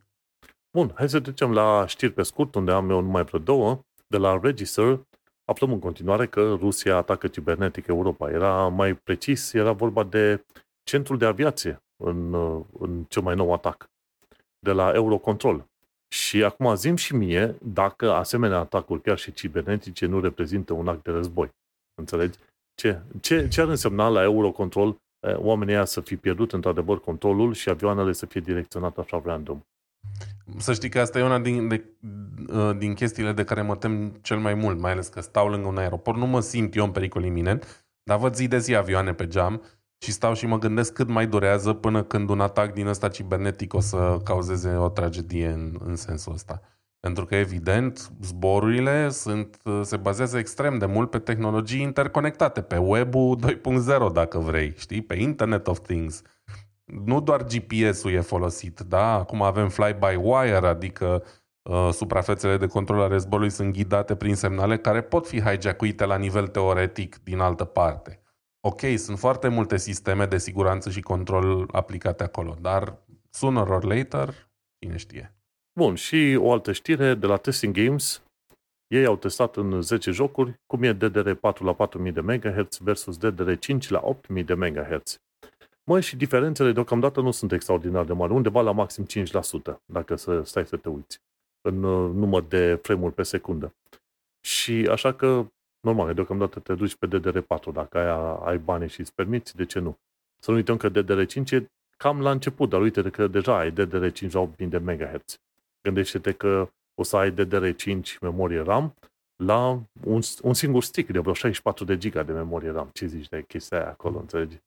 Bun, 0.72 0.92
hai 0.96 1.10
să 1.10 1.20
trecem 1.20 1.54
la 1.54 1.86
știri 1.88 2.12
pe 2.12 2.24
scurt, 2.24 2.56
unde 2.56 2.72
am 2.72 2.90
eu 2.90 3.02
numai 3.02 3.24
vreo 3.24 3.40
două. 3.40 3.80
De 4.08 4.18
la 4.18 4.40
Register 4.42 5.00
aflăm 5.46 5.72
în 5.72 5.80
continuare 5.80 6.28
că 6.28 6.54
Rusia 6.60 6.96
atacă 6.96 7.28
cibernetic 7.28 7.88
Europa. 7.88 8.30
Era 8.30 8.68
mai 8.68 8.94
precis, 8.96 9.54
era 9.54 9.72
vorba 9.72 10.04
de 10.04 10.46
centrul 10.84 11.18
de 11.18 11.26
aviație 11.26 11.84
în, 12.04 12.34
uh, 12.34 12.66
în 12.80 13.04
cel 13.04 13.22
mai 13.22 13.36
nou 13.36 13.54
atac, 13.54 13.90
de 14.60 14.72
la 14.72 14.92
Eurocontrol. 14.94 15.68
Și 16.08 16.44
acum 16.44 16.76
zim 16.76 16.96
și 16.96 17.16
mie 17.16 17.56
dacă 17.62 18.12
asemenea 18.12 18.58
atacuri, 18.58 19.02
chiar 19.02 19.18
și 19.18 19.34
cibernetice, 19.34 20.06
nu 20.06 20.20
reprezintă 20.20 20.74
un 20.74 20.88
act 20.88 21.04
de 21.04 21.12
război. 21.12 21.50
Înțelegi? 21.96 22.38
Ce, 22.76 23.02
ce, 23.22 23.48
ce 23.48 23.62
ar 23.62 23.68
însemna 23.68 24.08
la 24.08 24.24
Eurocontrol 24.24 24.98
Eh, 25.00 25.09
oamenii 25.36 25.74
ăia 25.74 25.86
să 25.86 26.02
fi 26.02 26.18
pierdut 26.18 26.54
într-adevăr 26.54 27.00
controlul 27.00 27.54
și 27.54 27.70
avioanele 27.70 28.12
să 28.12 28.26
fie 28.26 28.42
direcționate 28.42 29.00
așa 29.00 29.22
random. 29.26 29.62
Să 30.58 30.74
știi 30.74 30.90
că 30.90 31.00
asta 31.00 31.20
e 31.20 31.24
una 31.24 31.40
din, 31.40 31.68
de, 31.68 31.84
uh, 32.54 32.78
din 32.78 32.94
chestiile 32.94 33.32
de 33.32 33.44
care 33.44 33.62
mă 33.62 33.76
tem 33.76 34.20
cel 34.22 34.38
mai 34.38 34.54
mult, 34.54 34.80
mai 34.80 34.92
ales 34.92 35.08
că 35.08 35.22
stau 35.22 35.48
lângă 35.48 35.68
un 35.68 35.78
aeroport. 35.78 36.18
Nu 36.18 36.26
mă 36.26 36.40
simt 36.40 36.76
eu 36.76 36.86
în 36.86 36.92
pericol 36.92 37.24
iminent, 37.24 37.86
dar 38.04 38.18
văd 38.18 38.36
zi 38.36 38.48
de 38.48 38.58
zi 38.58 38.76
avioane 38.76 39.14
pe 39.14 39.28
geam 39.28 39.62
și 39.98 40.12
stau 40.12 40.34
și 40.34 40.46
mă 40.46 40.58
gândesc 40.58 40.94
cât 40.94 41.08
mai 41.08 41.28
durează 41.28 41.74
până 41.74 42.04
când 42.04 42.30
un 42.30 42.40
atac 42.40 42.74
din 42.74 42.88
ăsta 42.88 43.08
cibernetic 43.08 43.74
o 43.74 43.80
să 43.80 44.18
cauzeze 44.24 44.76
o 44.76 44.90
tragedie 44.90 45.48
în, 45.48 45.78
în 45.84 45.96
sensul 45.96 46.34
ăsta. 46.34 46.62
Pentru 47.00 47.26
că, 47.26 47.36
evident, 47.36 48.12
zborurile 48.22 49.10
sunt, 49.10 49.62
se 49.82 49.98
bazează 49.98 50.38
extrem 50.38 50.78
de 50.78 50.86
mult 50.86 51.10
pe 51.10 51.20
tehnologii 51.20 51.82
interconectate, 51.82 52.62
pe 52.62 52.78
web-ul 52.78 53.40
2.0, 54.08 54.14
dacă 54.14 54.38
vrei, 54.40 54.74
știi? 54.78 55.02
Pe 55.02 55.16
Internet 55.16 55.68
of 55.68 55.80
Things. 55.80 56.22
Nu 56.86 57.22
doar 57.22 57.44
GPS-ul 57.44 58.12
e 58.12 58.20
folosit, 58.20 58.80
da? 58.80 59.14
Acum 59.14 59.42
avem 59.42 59.70
fly-by-wire, 59.70 60.66
adică 60.66 61.24
uh, 61.62 61.90
suprafețele 61.92 62.58
de 62.58 62.68
control 62.68 63.00
ale 63.00 63.18
zborului 63.18 63.50
sunt 63.50 63.74
ghidate 63.74 64.16
prin 64.16 64.36
semnale 64.36 64.78
care 64.78 65.02
pot 65.02 65.28
fi 65.28 65.42
hijackuite 65.42 66.06
la 66.06 66.18
nivel 66.18 66.48
teoretic 66.48 67.24
din 67.24 67.40
altă 67.40 67.64
parte. 67.66 68.22
Ok, 68.60 68.82
sunt 68.98 69.20
foarte 69.20 69.48
multe 69.48 69.78
sisteme 69.78 70.26
de 70.26 70.38
siguranță 70.38 70.90
și 70.90 71.02
control 71.02 71.70
aplicate 71.72 72.24
acolo, 72.24 72.56
dar 72.62 72.98
sooner 73.30 73.68
or 73.68 73.84
later, 73.84 74.50
cine 74.80 74.98
știe. 74.98 75.39
Bun, 75.80 75.96
și 75.96 76.38
o 76.40 76.52
altă 76.52 76.72
știre 76.72 77.14
de 77.14 77.26
la 77.26 77.38
Testing 77.38 77.76
Games. 77.76 78.24
Ei 78.88 79.06
au 79.06 79.18
testat 79.18 79.56
în 79.56 79.82
10 79.82 80.12
jocuri 80.12 80.54
cum 80.66 80.84
e 80.84 80.94
DDR4 80.94 81.58
la 81.58 81.74
4000 81.74 82.12
de 82.12 82.22
MHz 82.22 82.78
versus 82.78 83.18
DDR5 83.18 83.88
la 83.88 84.00
8000 84.04 84.44
de 84.44 84.54
MHz. 84.54 85.20
Măi, 85.84 86.02
și 86.02 86.16
diferențele 86.16 86.72
deocamdată 86.72 87.22
nu 87.22 87.32
sunt 87.32 87.52
extraordinar 87.52 88.06
de 88.06 88.14
mari, 88.14 88.34
undeva 88.34 88.62
la 88.62 88.72
maxim 88.72 89.06
5%, 89.06 89.76
dacă 89.86 90.16
să 90.16 90.42
stai 90.44 90.66
să 90.66 90.78
te 90.78 90.90
uiți, 90.90 91.20
în 91.62 91.84
uh, 91.84 92.12
număr 92.14 92.44
de 92.44 92.80
frame-uri 92.82 93.14
pe 93.14 93.24
secundă. 93.24 93.74
Și 94.46 94.88
așa 94.92 95.14
că, 95.14 95.46
normal, 95.80 96.14
deocamdată 96.14 96.60
te 96.60 96.74
duci 96.74 96.96
pe 96.96 97.08
DDR4, 97.08 97.74
dacă 97.74 97.98
ai, 97.98 98.40
ai 98.52 98.58
bani 98.58 98.90
și 98.90 99.00
îți 99.00 99.14
permiți, 99.14 99.56
de 99.56 99.66
ce 99.66 99.80
nu? 99.80 99.98
Să 100.42 100.52
nu 100.52 100.58
uităm 100.58 100.78
că 100.78 100.90
DDR5 100.90 101.52
e 101.52 101.66
cam 101.98 102.22
la 102.22 102.32
început, 102.32 102.70
dar 102.70 102.82
uite 102.82 103.10
că 103.10 103.28
deja 103.28 103.58
ai 103.58 103.72
DDR5 103.72 104.32
la 104.32 104.40
8000 104.40 104.68
de 104.68 104.78
MHz. 104.78 105.40
Gândește-te 105.90 106.32
că 106.32 106.70
o 106.94 107.04
să 107.04 107.18
ai 107.18 107.34
DDR5 107.34 108.20
memorie 108.22 108.62
RAM 108.62 108.96
la 109.44 109.82
un, 110.04 110.22
un 110.42 110.54
singur 110.54 110.84
stick 110.84 111.12
de 111.12 111.20
vreo 111.20 111.34
64 111.34 111.86
de 111.86 111.98
giga 111.98 112.24
de 112.24 112.32
memorie 112.32 112.72
RAM. 112.72 112.90
Ce 112.94 113.06
zici 113.06 113.30
de 113.30 113.44
chestia 113.48 113.78
aia 113.78 113.90
acolo, 113.90 114.20
înțelegi? 114.20 114.58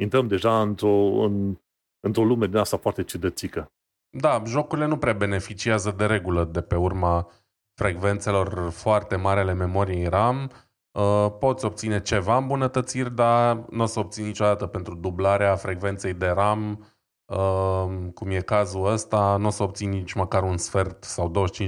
Intrăm 0.00 0.28
deja 0.28 0.60
într-o, 0.60 1.24
în, 1.24 1.58
într-o 2.00 2.24
lume 2.24 2.46
din 2.46 2.56
asta 2.56 2.76
foarte 2.76 3.02
ciudățică. 3.02 3.72
Da, 4.10 4.42
jocurile 4.46 4.86
nu 4.86 4.98
prea 4.98 5.12
beneficiază 5.12 5.94
de 5.96 6.06
regulă 6.06 6.44
de 6.44 6.60
pe 6.60 6.76
urma 6.76 7.28
frecvențelor 7.74 8.70
foarte 8.70 9.16
mari 9.16 9.40
ale 9.40 9.52
memoriei 9.52 10.06
RAM. 10.06 10.50
Uh, 10.98 11.34
poți 11.38 11.64
obține 11.64 12.00
ceva 12.00 12.36
îmbunătățiri, 12.36 13.14
dar 13.14 13.64
nu 13.70 13.82
o 13.82 13.86
să 13.86 13.98
obții 13.98 14.24
niciodată 14.24 14.66
pentru 14.66 14.94
dublarea 14.94 15.56
frecvenței 15.56 16.14
de 16.14 16.28
RAM 16.28 16.84
cum 18.14 18.30
e 18.30 18.40
cazul 18.40 18.86
ăsta, 18.86 19.36
nu 19.36 19.46
o 19.46 19.50
să 19.50 19.62
obții 19.62 19.86
nici 19.86 20.12
măcar 20.12 20.42
un 20.42 20.56
sfert 20.56 21.04
sau 21.04 21.48
25% 21.48 21.64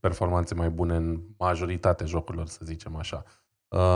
performanțe 0.00 0.54
mai 0.54 0.70
bune 0.70 0.96
în 0.96 1.20
majoritatea 1.38 2.06
jocurilor, 2.06 2.46
să 2.46 2.60
zicem 2.64 2.96
așa. 2.96 3.22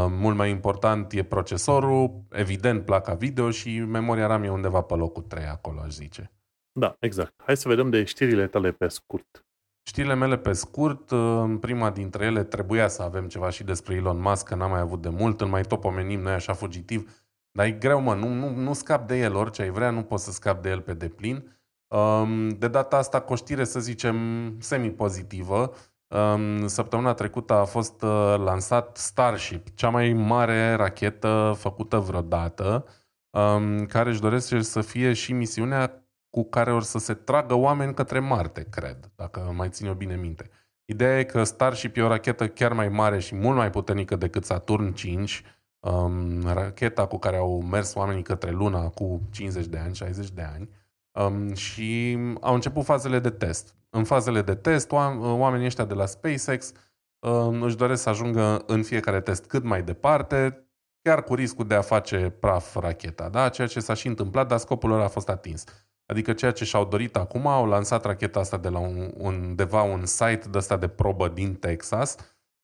Mult 0.09 0.36
mai 0.36 0.51
important 0.51 1.12
e 1.12 1.22
procesorul, 1.22 2.22
evident 2.30 2.85
placa 2.85 3.14
video 3.14 3.51
și 3.51 3.78
memoria 3.78 4.26
RAM 4.26 4.43
e 4.43 4.51
undeva 4.51 4.80
pe 4.80 4.94
locul 4.94 5.22
3 5.22 5.44
acolo, 5.44 5.80
aș 5.80 5.90
zice. 5.90 6.32
Da, 6.72 6.97
exact. 7.01 7.43
Hai 7.44 7.56
să 7.56 7.68
vedem 7.68 7.90
de 7.90 8.05
știrile 8.05 8.47
tale 8.47 8.72
pe 8.72 8.89
scurt. 8.89 9.47
Știrile 9.82 10.14
mele 10.14 10.39
pe 10.39 10.52
scurt, 10.52 11.10
în 11.10 11.59
prima 11.59 11.90
dintre 11.90 12.24
ele 12.24 12.44
trebuia 12.44 12.89
să 12.89 13.02
avem 13.02 13.28
ceva 13.28 13.51
și 13.51 13.64
despre 13.64 13.94
Elon 13.94 14.20
Musk, 14.20 14.47
că 14.47 14.55
n-am 14.55 14.70
mai 14.70 14.80
avut 14.80 15.02
de 15.02 15.09
mult, 15.09 15.40
îl 15.40 15.47
mai 15.47 15.62
tot 15.62 15.80
pomenim 15.80 16.20
noi 16.20 16.32
așa 16.32 16.52
fugitiv 16.52 17.26
dar 17.50 17.66
e 17.66 17.70
greu, 17.70 18.00
mă, 18.00 18.14
nu, 18.14 18.28
nu, 18.28 18.50
nu 18.50 18.72
scap 18.72 19.06
de 19.06 19.18
el 19.18 19.34
orice 19.34 19.62
ai 19.62 19.70
vrea, 19.70 19.90
nu 19.90 20.02
poți 20.02 20.24
să 20.24 20.30
scap 20.30 20.62
de 20.62 20.68
el 20.68 20.80
pe 20.80 20.94
deplin. 20.94 21.56
Um, 21.88 22.48
de 22.48 22.68
data 22.68 22.96
asta, 22.96 23.20
cu 23.20 23.32
o 23.32 23.36
știre, 23.36 23.64
să 23.64 23.80
zicem, 23.80 24.16
semi-pozitivă. 24.60 25.72
Um, 26.08 26.66
săptămâna 26.66 27.14
trecută 27.14 27.52
a 27.52 27.64
fost 27.64 28.02
uh, 28.02 28.34
lansat 28.38 28.96
Starship, 28.96 29.66
cea 29.74 29.88
mai 29.88 30.12
mare 30.12 30.74
rachetă 30.74 31.54
făcută 31.58 31.98
vreodată, 31.98 32.86
um, 33.30 33.86
care 33.86 34.10
își 34.10 34.20
dorește 34.20 34.60
să 34.60 34.80
fie 34.80 35.12
și 35.12 35.32
misiunea 35.32 36.02
cu 36.30 36.44
care 36.44 36.72
or 36.72 36.82
să 36.82 36.98
se 36.98 37.14
tragă 37.14 37.54
oameni 37.54 37.94
către 37.94 38.18
Marte, 38.18 38.66
cred, 38.70 39.10
dacă 39.16 39.52
mai 39.56 39.68
țin 39.68 39.86
eu 39.86 39.94
bine 39.94 40.16
minte. 40.16 40.50
Ideea 40.84 41.18
e 41.18 41.24
că 41.24 41.44
Starship 41.44 41.96
e 41.96 42.02
o 42.02 42.08
rachetă 42.08 42.48
chiar 42.48 42.72
mai 42.72 42.88
mare 42.88 43.18
și 43.18 43.34
mult 43.34 43.56
mai 43.56 43.70
puternică 43.70 44.16
decât 44.16 44.44
Saturn 44.44 44.92
5, 44.92 45.42
um, 45.80 46.42
racheta 46.52 47.06
cu 47.06 47.18
care 47.18 47.36
au 47.36 47.60
mers 47.60 47.94
oamenii 47.94 48.22
către 48.22 48.50
Luna 48.50 48.88
cu 48.88 49.20
50 49.30 49.66
de 49.66 49.78
ani, 49.78 49.94
60 49.94 50.30
de 50.30 50.42
ani 50.42 50.68
um, 51.12 51.55
și 51.55 52.18
au 52.40 52.55
început 52.55 52.84
fazele 52.84 53.18
de 53.18 53.30
test. 53.30 53.76
În 53.90 54.05
fazele 54.05 54.42
de 54.42 54.55
test, 54.55 54.92
oamenii 55.22 55.66
ăștia 55.66 55.84
de 55.84 55.94
la 55.94 56.06
SpaceX 56.06 56.72
um, 57.18 57.62
își 57.62 57.76
doresc 57.76 58.02
să 58.02 58.09
ajungă 58.09 58.62
în 58.66 58.82
fiecare 58.82 59.20
test 59.20 59.44
cât 59.44 59.64
mai 59.64 59.82
departe, 59.82 60.68
chiar 61.02 61.22
cu 61.22 61.34
riscul 61.34 61.66
de 61.66 61.74
a 61.74 61.80
face 61.80 62.36
praf 62.40 62.76
racheta, 62.76 63.28
da? 63.28 63.48
ceea 63.48 63.66
ce 63.66 63.80
s-a 63.80 63.94
și 63.94 64.06
întâmplat, 64.06 64.48
dar 64.48 64.59
scopul 64.59 64.88
lor 64.88 65.00
a 65.00 65.09
fost 65.09 65.28
atins. 65.28 65.64
Adică 66.06 66.32
ceea 66.32 66.50
ce 66.50 66.64
și-au 66.64 66.84
dorit 66.84 67.16
acum, 67.16 67.46
au 67.46 67.66
lansat 67.66 68.05
racheta 68.05 68.40
asta 68.40 68.56
de 68.56 68.68
la 68.68 68.78
un, 68.78 69.12
undeva 69.16 69.82
un 69.82 70.06
site 70.06 70.48
de 70.50 70.59
ăsta 70.59 70.76
de 70.76 70.88
probă 70.88 71.28
din 71.28 71.55
Texas, 71.55 72.16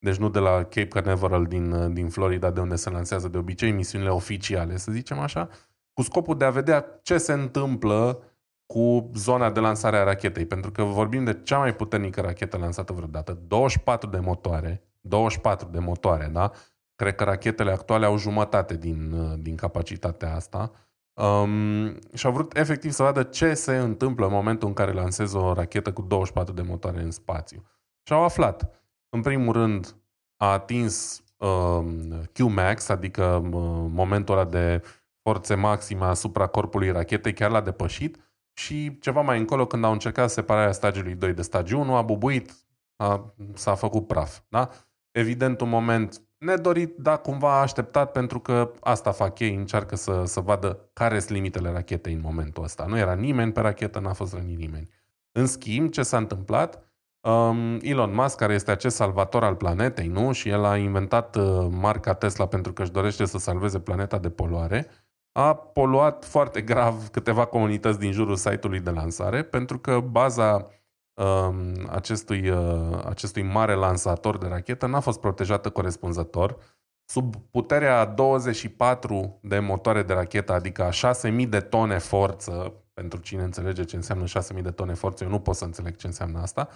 deci 0.05 0.15
nu 0.15 0.29
de 0.29 0.39
la 0.39 0.63
Cape 0.63 0.87
Canaveral 0.87 1.45
din, 1.45 1.93
din 1.93 2.09
Florida, 2.09 2.51
de 2.51 2.59
unde 2.59 2.75
se 2.75 2.89
lansează 2.89 3.27
de 3.27 3.37
obicei 3.37 3.71
misiunile 3.71 4.09
oficiale, 4.09 4.77
să 4.77 4.91
zicem 4.91 5.19
așa, 5.19 5.49
cu 5.93 6.01
scopul 6.01 6.37
de 6.37 6.45
a 6.45 6.49
vedea 6.49 6.99
ce 7.01 7.17
se 7.17 7.33
întâmplă 7.33 8.21
cu 8.65 9.11
zona 9.13 9.51
de 9.51 9.59
lansare 9.59 9.97
a 9.97 10.03
rachetei, 10.03 10.45
pentru 10.45 10.71
că 10.71 10.83
vorbim 10.83 11.23
de 11.23 11.39
cea 11.43 11.57
mai 11.57 11.75
puternică 11.75 12.21
rachetă 12.21 12.57
lansată 12.57 12.93
vreodată, 12.93 13.39
24 13.47 14.09
de 14.09 14.19
motoare, 14.19 14.83
24 15.01 15.67
de 15.71 15.79
motoare, 15.79 16.29
da? 16.33 16.51
Cred 16.95 17.15
că 17.15 17.23
rachetele 17.23 17.71
actuale 17.71 18.05
au 18.05 18.17
jumătate 18.17 18.77
din, 18.77 19.15
din 19.41 19.55
capacitatea 19.55 20.35
asta. 20.35 20.71
Um, 21.13 21.99
și 22.13 22.25
au 22.25 22.31
vrut 22.31 22.57
efectiv 22.57 22.91
să 22.91 23.03
vadă 23.03 23.23
ce 23.23 23.53
se 23.53 23.77
întâmplă 23.77 24.25
în 24.25 24.31
momentul 24.31 24.67
în 24.67 24.73
care 24.73 24.91
lansezi 24.91 25.35
o 25.35 25.53
rachetă 25.53 25.93
cu 25.93 26.01
24 26.01 26.53
de 26.53 26.61
motoare 26.61 27.01
în 27.01 27.11
spațiu. 27.11 27.63
Și 28.03 28.13
au 28.13 28.23
aflat 28.23 28.84
în 29.15 29.21
primul 29.21 29.53
rând, 29.53 29.95
a 30.37 30.51
atins 30.51 31.23
uh, 31.37 31.85
Qmax, 32.33 32.89
adică 32.89 33.25
uh, 33.25 33.85
momentul 33.89 34.37
ăla 34.37 34.45
de 34.45 34.81
forțe 35.21 35.55
maxime 35.55 36.05
asupra 36.05 36.47
corpului 36.47 36.91
rachetei, 36.91 37.33
chiar 37.33 37.51
l-a 37.51 37.61
depășit 37.61 38.17
și 38.53 38.97
ceva 38.99 39.21
mai 39.21 39.39
încolo, 39.39 39.65
când 39.65 39.83
au 39.83 39.91
încercat 39.91 40.29
separarea 40.29 40.71
stagiului 40.71 41.15
2 41.15 41.33
de 41.33 41.41
stagiul 41.41 41.79
1, 41.79 41.95
a 41.95 42.01
bubuit, 42.01 42.55
a, 42.95 43.33
s-a 43.53 43.75
făcut 43.75 44.07
praf. 44.07 44.39
Da? 44.49 44.69
Evident, 45.11 45.61
un 45.61 45.69
moment 45.69 46.21
nedorit, 46.37 46.97
dar 46.97 47.21
cumva 47.21 47.61
așteptat, 47.61 48.11
pentru 48.11 48.39
că 48.39 48.71
asta 48.79 49.11
fac 49.11 49.39
ei, 49.39 49.55
încearcă 49.55 49.95
să, 49.95 50.23
să 50.25 50.39
vadă 50.39 50.89
care 50.93 51.19
sunt 51.19 51.31
limitele 51.31 51.71
rachetei 51.71 52.13
în 52.13 52.21
momentul 52.21 52.63
ăsta. 52.63 52.85
Nu 52.85 52.97
era 52.97 53.13
nimeni 53.13 53.51
pe 53.51 53.61
rachetă, 53.61 53.99
n-a 53.99 54.13
fost 54.13 54.33
rănit 54.33 54.57
nimeni. 54.57 54.89
În 55.31 55.45
schimb, 55.45 55.91
ce 55.91 56.03
s-a 56.03 56.17
întâmplat? 56.17 56.84
Um, 57.25 57.79
Elon 57.81 58.13
Musk, 58.13 58.37
care 58.37 58.53
este 58.53 58.71
acest 58.71 58.95
salvator 58.95 59.43
al 59.43 59.55
planetei, 59.55 60.07
nu? 60.07 60.31
Și 60.31 60.49
el 60.49 60.63
a 60.63 60.77
inventat 60.77 61.35
uh, 61.35 61.67
marca 61.69 62.13
Tesla 62.13 62.47
pentru 62.47 62.73
că 62.73 62.81
își 62.81 62.91
dorește 62.91 63.25
să 63.25 63.37
salveze 63.37 63.79
planeta 63.79 64.17
de 64.17 64.29
poluare. 64.29 64.87
A 65.31 65.55
poluat 65.55 66.25
foarte 66.25 66.61
grav 66.61 67.07
câteva 67.07 67.45
comunități 67.45 67.99
din 67.99 68.11
jurul 68.11 68.35
site-ului 68.35 68.79
de 68.79 68.89
lansare 68.89 69.43
pentru 69.43 69.79
că 69.79 69.99
baza 69.99 70.67
um, 71.13 71.87
acestui, 71.89 72.49
uh, 72.49 72.99
acestui 73.05 73.41
mare 73.41 73.73
lansator 73.73 74.37
de 74.37 74.47
rachetă 74.47 74.85
n-a 74.85 74.99
fost 74.99 75.19
protejată 75.19 75.69
corespunzător. 75.69 76.57
Sub 77.05 77.35
puterea 77.51 78.05
24 78.05 79.39
de 79.41 79.59
motoare 79.59 80.03
de 80.03 80.13
rachetă, 80.13 80.53
adică 80.53 80.83
a 80.83 80.91
6000 80.91 81.45
de 81.45 81.59
tone 81.59 81.97
forță, 81.97 82.73
pentru 82.93 83.19
cine 83.19 83.43
înțelege 83.43 83.83
ce 83.83 83.95
înseamnă 83.95 84.25
6000 84.25 84.63
de 84.63 84.71
tone 84.71 84.93
forță, 84.93 85.23
eu 85.23 85.29
nu 85.29 85.39
pot 85.39 85.55
să 85.55 85.63
înțeleg 85.63 85.95
ce 85.95 86.07
înseamnă 86.07 86.39
asta, 86.39 86.69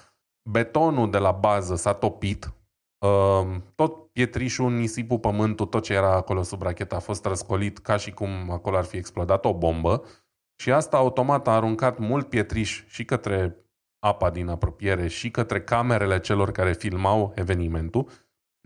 betonul 0.43 1.09
de 1.11 1.17
la 1.17 1.31
bază 1.31 1.75
s-a 1.75 1.93
topit, 1.93 2.53
ehm, 2.99 3.63
tot 3.75 4.11
pietrișul, 4.11 4.71
nisipul, 4.71 5.19
pământul, 5.19 5.65
tot 5.65 5.83
ce 5.83 5.93
era 5.93 6.15
acolo 6.15 6.43
sub 6.43 6.61
rachetă 6.61 6.95
a 6.95 6.99
fost 6.99 7.25
răscolit 7.25 7.77
ca 7.77 7.97
și 7.97 8.11
cum 8.11 8.51
acolo 8.51 8.77
ar 8.77 8.83
fi 8.83 8.97
explodat 8.97 9.45
o 9.45 9.53
bombă. 9.53 10.03
Și 10.55 10.71
asta 10.71 10.97
automat 10.97 11.47
a 11.47 11.55
aruncat 11.55 11.97
mult 11.97 12.29
pietriș 12.29 12.83
și 12.87 13.05
către 13.05 13.55
apa 13.99 14.29
din 14.29 14.47
apropiere 14.47 15.07
și 15.07 15.31
către 15.31 15.61
camerele 15.61 16.19
celor 16.19 16.51
care 16.51 16.73
filmau 16.73 17.31
evenimentul, 17.35 18.09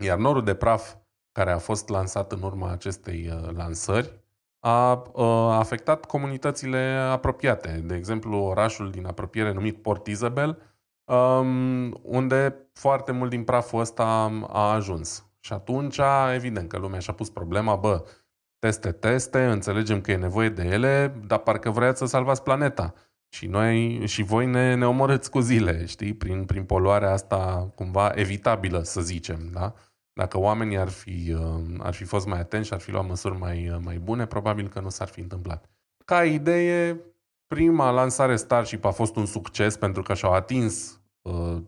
iar 0.04 0.18
norul 0.18 0.44
de 0.44 0.54
praf 0.54 0.94
care 1.32 1.50
a 1.50 1.58
fost 1.58 1.88
lansat 1.88 2.32
în 2.32 2.42
urma 2.42 2.70
acestei 2.70 3.28
uh, 3.28 3.50
lansări 3.52 4.22
a 4.60 4.92
uh, 5.12 5.24
afectat 5.50 6.04
comunitățile 6.04 6.78
apropiate. 7.10 7.82
De 7.84 7.94
exemplu, 7.94 8.36
orașul 8.36 8.90
din 8.90 9.06
apropiere 9.06 9.52
numit 9.52 9.82
Port 9.82 10.06
Isabel 10.06 10.58
um, 11.04 12.00
unde 12.02 12.56
foarte 12.72 13.12
mult 13.12 13.30
din 13.30 13.44
praful 13.44 13.80
ăsta 13.80 14.04
a 14.48 14.72
ajuns. 14.72 15.26
Și 15.40 15.52
atunci, 15.52 16.00
evident 16.34 16.68
că 16.68 16.78
lumea 16.78 16.98
și-a 16.98 17.12
pus 17.12 17.30
problema, 17.30 17.76
bă, 17.76 18.04
teste, 18.58 18.92
teste, 18.92 19.44
înțelegem 19.44 20.00
că 20.00 20.10
e 20.10 20.16
nevoie 20.16 20.48
de 20.48 20.62
ele, 20.62 21.20
dar 21.26 21.38
parcă 21.38 21.70
vreați 21.70 21.98
să 21.98 22.06
salvați 22.06 22.42
planeta. 22.42 22.94
Și 23.28 23.46
noi 23.46 24.06
și 24.06 24.22
voi 24.22 24.46
ne, 24.46 24.74
ne 24.74 24.86
omorâți 24.86 25.30
cu 25.30 25.40
zile, 25.40 25.86
știi, 25.86 26.14
prin, 26.14 26.44
prin 26.44 26.64
poluarea 26.64 27.12
asta 27.12 27.72
cumva 27.74 28.12
evitabilă, 28.14 28.82
să 28.82 29.00
zicem, 29.00 29.50
da? 29.52 29.74
Dacă 30.12 30.38
oamenii 30.38 30.78
ar 30.78 30.88
fi, 30.88 31.32
uh, 31.32 31.62
ar 31.78 31.94
fi 31.94 32.04
fost 32.04 32.26
mai 32.26 32.38
atenți 32.38 32.66
și 32.66 32.74
ar 32.74 32.80
fi 32.80 32.90
luat 32.90 33.06
măsuri 33.06 33.38
mai, 33.38 33.68
uh, 33.68 33.76
mai 33.80 33.98
bune, 33.98 34.26
probabil 34.26 34.68
că 34.68 34.80
nu 34.80 34.88
s-ar 34.88 35.08
fi 35.08 35.20
întâmplat. 35.20 35.70
Ca 36.04 36.24
idee, 36.24 37.00
prima 37.54 37.90
lansare 37.90 38.36
Starship 38.36 38.84
a 38.84 38.90
fost 38.90 39.16
un 39.16 39.26
succes 39.26 39.76
pentru 39.76 40.02
că 40.02 40.14
și-au 40.14 40.32
atins 40.32 41.00
uh, 41.22 41.62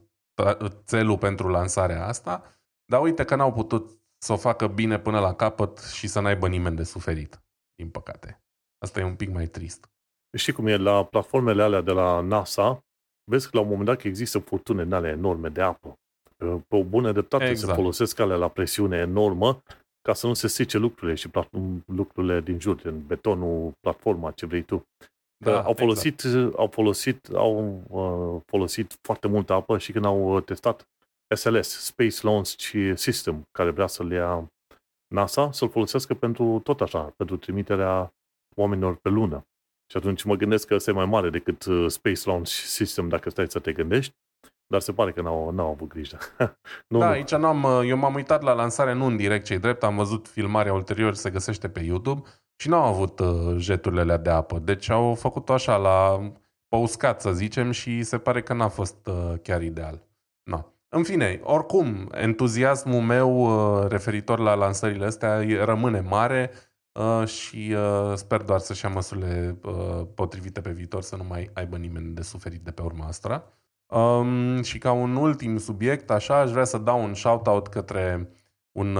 țelul 0.85 1.19
pentru 1.19 1.49
lansarea 1.49 2.07
asta, 2.07 2.61
dar 2.85 3.01
uite 3.01 3.25
că 3.25 3.35
n-au 3.35 3.53
putut 3.53 4.01
să 4.19 4.33
o 4.33 4.37
facă 4.37 4.67
bine 4.67 4.99
până 4.99 5.21
la 5.21 5.35
capăt 5.35 5.79
și 5.79 6.07
să 6.07 6.21
n-aibă 6.21 6.49
nimeni 6.49 6.77
de 6.77 6.83
suferit, 6.83 7.43
din 7.75 7.89
păcate. 7.89 8.43
Asta 8.79 9.01
e 9.01 9.05
un 9.05 9.15
pic 9.15 9.33
mai 9.33 9.47
trist. 9.47 9.91
Știi 10.37 10.53
cum 10.53 10.67
e, 10.67 10.77
la 10.77 11.05
platformele 11.05 11.63
alea 11.63 11.81
de 11.81 11.93
la 11.93 12.21
NASA, 12.21 12.85
vezi 13.31 13.51
că 13.51 13.57
la 13.57 13.63
un 13.63 13.69
moment 13.69 13.87
dat 13.87 14.03
există 14.03 14.39
furtune 14.39 14.83
în 14.83 14.93
alea 14.93 15.11
enorme 15.11 15.49
de 15.49 15.61
apă. 15.61 15.99
Pe 16.37 16.77
o 16.77 16.85
bună 16.85 17.13
dreptate 17.13 17.49
exact. 17.49 17.69
se 17.69 17.77
folosesc 17.77 18.19
alea 18.19 18.37
la 18.37 18.49
presiune 18.49 18.97
enormă 18.97 19.63
ca 20.03 20.13
să 20.13 20.27
nu 20.27 20.35
se 20.35 20.47
strice 20.47 20.79
lucrurile 20.79 21.15
și 21.15 21.31
lucrurile 21.87 22.41
din 22.41 22.61
jur, 22.61 22.81
în 22.85 23.07
betonul, 23.07 23.73
platforma, 23.81 24.31
ce 24.31 24.47
vrei 24.47 24.63
tu. 24.63 24.87
Da, 25.39 25.63
au 25.63 25.75
folosit, 25.75 26.25
exact. 26.25 26.55
au 26.55 26.67
folosit, 26.67 27.29
au 27.35 27.83
uh, 27.89 28.43
folosit 28.47 28.99
foarte 29.01 29.29
multă 29.29 29.53
apă 29.53 29.79
și 29.79 29.93
când 29.93 30.05
au 30.05 30.41
testat 30.41 30.89
SLS, 31.35 31.69
Space 31.69 32.17
Launch 32.23 32.73
System, 32.95 33.49
care 33.53 33.71
vrea 33.71 33.87
să 33.87 34.05
le 34.05 34.15
ia 34.15 34.53
NASA, 35.15 35.53
să-l 35.53 35.71
folosească 35.71 36.15
pentru 36.15 36.61
tot 36.63 36.81
așa, 36.81 37.03
pentru 37.17 37.37
trimiterea 37.37 38.15
oamenilor 38.55 38.97
pe 38.97 39.09
lună. 39.09 39.47
Și 39.91 39.97
atunci 39.97 40.23
mă 40.23 40.35
gândesc 40.35 40.67
că 40.67 40.75
ăsta 40.75 40.91
e 40.91 40.95
mai 40.95 41.07
mare 41.07 41.31
decât 41.31 41.65
uh, 41.65 41.91
Space 41.91 42.21
Launch 42.25 42.51
System, 42.51 43.09
dacă 43.09 43.31
stai 43.31 43.51
să 43.51 43.59
te 43.59 43.73
gândești, 43.73 44.15
dar 44.67 44.81
se 44.81 44.93
pare 44.93 45.13
că 45.13 45.21
n-au, 45.21 45.51
n-au 45.51 45.71
avut 45.71 45.89
grijă. 45.89 46.19
nu, 46.89 46.99
da, 46.99 47.05
nu. 47.07 47.11
aici 47.13 47.35
n-am, 47.35 47.63
uh, 47.63 47.81
eu 47.85 47.97
m-am 47.97 48.15
uitat 48.15 48.43
la 48.43 48.53
lansare, 48.53 48.93
nu 48.93 49.05
în 49.05 49.17
direct, 49.17 49.45
cei 49.45 49.59
drept, 49.59 49.83
am 49.83 49.97
văzut 49.97 50.29
filmarea 50.29 50.73
ulterior, 50.73 51.15
se 51.15 51.31
găsește 51.31 51.69
pe 51.69 51.81
YouTube 51.81 52.23
și 52.57 52.69
n-au 52.69 52.85
avut 52.85 53.19
uh, 53.19 53.55
jeturile 53.57 54.01
alea 54.01 54.17
de 54.17 54.31
apă. 54.31 54.59
Deci 54.59 54.91
au 54.91 55.15
făcut-o 55.15 55.53
așa, 55.53 55.77
la 55.77 56.31
păuscat, 56.69 57.21
să 57.21 57.33
zicem, 57.33 57.71
și 57.71 58.03
se 58.03 58.19
pare 58.19 58.43
că 58.43 58.55
n-a 58.55 58.69
fost 58.69 59.07
uh, 59.07 59.35
chiar 59.43 59.63
ideal. 59.63 60.03
Na. 60.43 60.71
În 60.89 61.03
fine, 61.03 61.41
oricum, 61.43 62.11
entuziasmul 62.13 63.01
meu 63.01 63.31
uh, 63.39 63.89
referitor 63.89 64.39
la 64.39 64.55
lansările 64.55 65.05
astea 65.05 65.65
rămâne 65.65 66.01
mare 66.01 66.51
uh, 66.93 67.27
și 67.27 67.75
uh, 67.77 68.13
sper 68.15 68.43
doar 68.43 68.59
să-și 68.59 68.85
ia 68.85 68.91
măsurile 68.91 69.59
potrivite 70.15 70.61
pe 70.61 70.71
viitor 70.71 71.03
să 71.03 71.17
nu 71.17 71.25
mai 71.25 71.51
aibă 71.53 71.77
nimeni 71.77 72.15
de 72.15 72.23
suferit 72.23 72.61
de 72.61 72.71
pe 72.71 72.83
urma 72.83 73.07
asta. 73.07 73.45
Um, 73.87 74.63
și 74.63 74.79
ca 74.79 74.93
un 74.93 75.17
ultim 75.17 75.59
subiect, 75.59 76.11
așa, 76.11 76.39
aș 76.39 76.51
vrea 76.51 76.65
să 76.65 76.79
dau 76.79 77.03
un 77.03 77.15
shout-out 77.15 77.69
către 77.69 78.31
un 78.73 78.99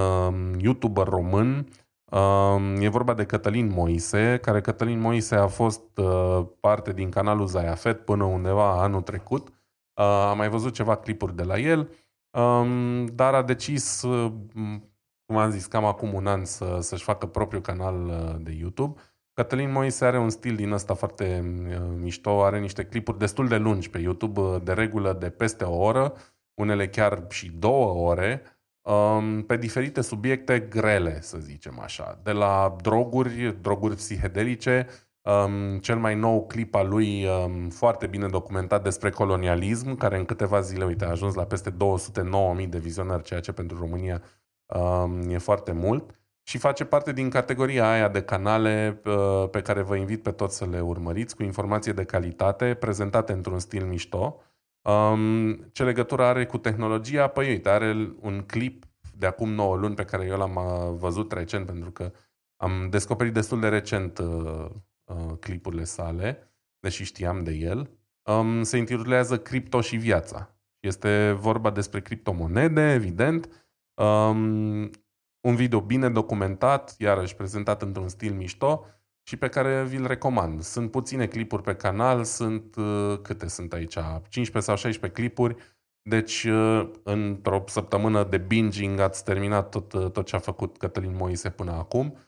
YouTuber 0.59 1.07
român. 1.07 1.69
Um, 2.11 2.77
e 2.81 2.89
vorba 2.89 3.15
de 3.15 3.25
Cătălin 3.25 3.69
Moise, 3.69 4.39
care 4.43 4.61
Cătălin 4.61 5.01
Moise 5.01 5.35
a 5.35 5.47
fost 5.47 5.83
parte 6.61 6.93
din 6.93 7.11
canalul 7.11 7.47
Zayafet 7.47 8.05
până 8.05 8.25
undeva 8.25 8.83
anul 8.83 9.03
trecut 9.03 9.49
Uh, 9.97 10.05
am 10.05 10.37
mai 10.37 10.49
văzut 10.49 10.75
ceva 10.75 10.97
clipuri 10.97 11.37
de 11.37 11.43
la 11.43 11.59
el, 11.59 11.91
um, 12.31 13.07
dar 13.07 13.35
a 13.35 13.43
decis, 13.43 14.03
uh, 14.03 14.33
cum 15.27 15.37
am 15.37 15.51
zis, 15.51 15.67
cam 15.67 15.85
acum 15.85 16.15
un 16.15 16.27
an 16.27 16.45
să, 16.45 16.79
să-și 16.81 17.05
facă 17.05 17.27
propriul 17.27 17.63
canal 17.63 18.07
uh, 18.07 18.35
de 18.41 18.53
YouTube. 18.53 19.01
Cătălin 19.33 19.73
Moise 19.73 20.05
are 20.05 20.19
un 20.19 20.31
stil 20.31 20.57
din 20.57 20.73
ăsta 20.73 20.95
foarte 20.95 21.41
mișto, 21.97 22.45
are 22.45 22.59
niște 22.59 22.85
clipuri 22.85 23.19
destul 23.19 23.49
de 23.49 23.57
lungi 23.57 23.91
pe 23.91 23.99
YouTube, 23.99 24.59
de 24.63 24.73
regulă 24.73 25.13
de 25.13 25.31
peste 25.31 25.65
o 25.65 25.77
oră, 25.77 26.15
unele 26.55 26.89
chiar 26.89 27.25
și 27.29 27.51
două 27.51 28.09
ore, 28.11 28.43
um, 28.43 28.56
pe 29.47 29.57
diferite 29.57 30.01
subiecte 30.01 30.59
grele, 30.59 31.21
să 31.21 31.39
zicem 31.39 31.81
așa. 31.81 32.21
De 32.23 32.33
la 32.33 32.77
droguri, 32.83 33.57
droguri 33.61 33.95
psihedelice, 33.95 34.87
Um, 35.27 35.79
cel 35.79 35.99
mai 35.99 36.15
nou 36.15 36.47
clip 36.47 36.75
al 36.75 36.89
lui, 36.89 37.27
um, 37.27 37.69
foarte 37.69 38.07
bine 38.07 38.29
documentat 38.29 38.83
despre 38.83 39.11
colonialism, 39.11 39.95
care 39.97 40.19
în 40.19 40.25
câteva 40.25 40.61
zile, 40.61 40.85
uite, 40.85 41.05
a 41.05 41.11
ajuns 41.11 41.35
la 41.35 41.45
peste 41.45 41.71
209.000 41.71 42.69
de 42.69 42.79
vizionări, 42.79 43.23
ceea 43.23 43.41
ce 43.41 43.53
pentru 43.53 43.79
România 43.79 44.23
um, 44.67 45.31
e 45.31 45.39
foarte 45.39 45.73
mult. 45.73 46.15
Și 46.43 46.59
face 46.59 46.85
parte 46.85 47.13
din 47.13 47.31
categoria 47.31 47.91
aia 47.91 48.09
de 48.09 48.23
canale 48.23 49.01
uh, 49.05 49.49
pe 49.51 49.63
care 49.63 49.83
vă 49.83 49.97
invit 49.97 50.23
pe 50.23 50.31
toți 50.31 50.57
să 50.57 50.65
le 50.65 50.81
urmăriți, 50.81 51.37
cu 51.37 51.43
informație 51.43 51.93
de 51.93 52.05
calitate, 52.05 52.75
prezentate 52.75 53.33
într-un 53.33 53.59
stil 53.59 53.85
mișto. 53.85 54.41
Um, 54.87 55.55
ce 55.73 55.85
legătură 55.85 56.25
are 56.25 56.47
cu 56.47 56.59
tehnologia? 56.59 57.27
Păi 57.27 57.49
uite, 57.49 57.69
are 57.69 58.15
un 58.21 58.43
clip 58.47 58.85
de 59.17 59.27
acum 59.27 59.51
9 59.51 59.77
luni 59.77 59.95
pe 59.95 60.05
care 60.05 60.27
eu 60.27 60.37
l-am 60.37 60.55
uh, 60.55 60.99
văzut 60.99 61.33
recent, 61.33 61.67
pentru 61.67 61.91
că 61.91 62.13
am 62.57 62.89
descoperit 62.91 63.33
destul 63.33 63.61
de 63.61 63.69
recent 63.69 64.19
uh, 64.19 64.67
uh, 65.05 65.33
clipurile 65.41 65.85
sale, 65.85 66.55
deși 66.81 67.05
știam 67.05 67.45
de 67.45 67.53
el. 67.53 67.91
Um, 68.23 68.63
se 68.63 68.77
intitulează 68.77 69.39
Cripto 69.39 69.81
și 69.81 69.97
viața. 69.97 70.57
Este 70.81 71.37
vorba 71.39 71.71
despre 71.71 72.01
criptomonede, 72.01 72.93
evident. 72.93 73.49
Um, 73.95 74.91
un 75.41 75.55
video 75.55 75.81
bine 75.81 76.11
documentat, 76.11 76.95
iarăși 76.99 77.37
prezentat 77.37 77.83
într-un 77.83 78.09
stil 78.09 78.33
mișto 78.33 78.87
și 79.27 79.37
pe 79.37 79.49
care 79.49 79.85
vi-l 79.85 80.07
recomand. 80.07 80.63
Sunt 80.63 80.91
puține 80.91 81.27
clipuri 81.27 81.63
pe 81.63 81.75
canal, 81.75 82.25
sunt 82.25 82.77
uh, 82.77 83.19
câte 83.23 83.49
sunt 83.49 83.73
aici? 83.73 83.99
15 84.29 84.61
sau 84.61 84.77
16 84.77 85.21
clipuri. 85.21 85.57
Deci, 86.03 86.45
uh, 86.45 86.91
într-o 87.03 87.65
săptămână 87.67 88.25
de 88.25 88.39
binging 88.39 88.99
ați 88.99 89.25
terminat 89.25 89.69
tot, 89.69 89.93
uh, 89.93 90.11
tot 90.11 90.27
ce 90.27 90.37
a 90.37 90.39
făcut 90.39 90.77
Cătălin 90.77 91.17
Moise 91.17 91.51
până 91.51 91.73
acum. 91.73 92.19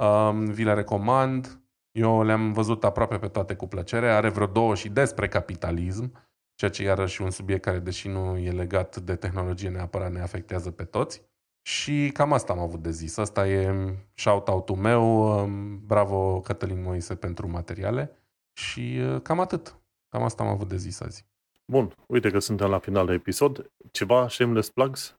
Um, 0.00 0.44
vi 0.44 0.64
le 0.64 0.74
recomand. 0.74 1.60
Eu 1.90 2.22
le-am 2.22 2.52
văzut 2.52 2.84
aproape 2.84 3.18
pe 3.18 3.28
toate 3.28 3.54
cu 3.54 3.66
plăcere. 3.66 4.10
Are 4.10 4.28
vreo 4.28 4.46
două 4.46 4.74
și 4.74 4.88
despre 4.88 5.28
capitalism, 5.28 6.12
ceea 6.54 6.70
ce 6.70 6.82
iarăși 6.82 7.22
un 7.22 7.30
subiect 7.30 7.62
care, 7.62 7.78
deși 7.78 8.08
nu 8.08 8.36
e 8.36 8.50
legat 8.50 8.96
de 8.96 9.14
tehnologie 9.14 9.68
neapărat, 9.68 10.12
ne 10.12 10.20
afectează 10.20 10.70
pe 10.70 10.84
toți. 10.84 11.22
Și 11.62 12.10
cam 12.12 12.32
asta 12.32 12.52
am 12.52 12.58
avut 12.58 12.82
de 12.82 12.90
zis. 12.90 13.16
Asta 13.16 13.48
e 13.48 13.74
shout-out-ul 14.14 14.76
meu. 14.76 15.46
Bravo 15.86 16.40
Cătălin 16.40 16.82
Moise 16.82 17.16
pentru 17.16 17.48
materiale. 17.48 18.22
Și 18.52 18.98
uh, 19.00 19.20
cam 19.22 19.40
atât. 19.40 19.78
Cam 20.08 20.22
asta 20.22 20.42
am 20.42 20.48
avut 20.48 20.68
de 20.68 20.76
zis 20.76 21.00
azi. 21.00 21.26
Bun, 21.66 21.94
uite 22.06 22.30
că 22.30 22.38
suntem 22.38 22.70
la 22.70 22.78
final 22.78 23.06
de 23.06 23.12
episod. 23.12 23.70
Ceva 23.90 24.28
shameless 24.28 24.70
plugs? 24.70 25.18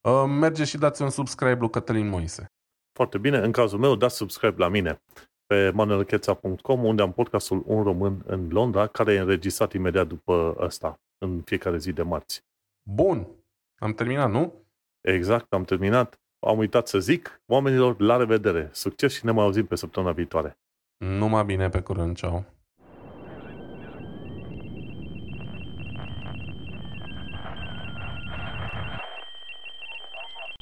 Uh, 0.00 0.24
merge 0.26 0.64
și 0.64 0.78
dați 0.78 1.02
un 1.02 1.10
subscribe 1.10 1.58
lui 1.58 1.70
Cătălin 1.70 2.08
Moise. 2.08 2.52
Foarte 2.92 3.18
bine. 3.18 3.38
În 3.38 3.52
cazul 3.52 3.78
meu, 3.78 3.96
dați 3.96 4.16
subscribe 4.16 4.56
la 4.58 4.68
mine 4.68 5.02
pe 5.46 5.70
manuelcheța.com, 5.70 6.84
unde 6.84 7.02
am 7.02 7.12
podcastul 7.12 7.62
Un 7.66 7.82
Român 7.82 8.22
în 8.26 8.48
Londra, 8.50 8.86
care 8.86 9.12
e 9.12 9.18
înregistrat 9.18 9.72
imediat 9.72 10.06
după 10.06 10.56
ăsta, 10.58 11.00
în 11.18 11.42
fiecare 11.42 11.78
zi 11.78 11.92
de 11.92 12.02
marți. 12.02 12.44
Bun! 12.90 13.26
Am 13.78 13.92
terminat, 13.92 14.30
nu? 14.30 14.61
Exact, 15.02 15.52
am 15.52 15.64
terminat. 15.64 16.20
Am 16.38 16.58
uitat 16.58 16.88
să 16.88 16.98
zic, 16.98 17.42
oamenilor, 17.46 18.00
la 18.00 18.16
revedere! 18.16 18.68
Succes 18.72 19.12
și 19.12 19.24
ne 19.24 19.30
mai 19.30 19.44
auzim 19.44 19.66
pe 19.66 19.74
săptămâna 19.74 20.12
viitoare! 20.12 20.58
Numai 20.96 21.44
bine, 21.44 21.68
pe 21.68 21.80
curând, 21.80 22.16
ceau! 22.16 22.44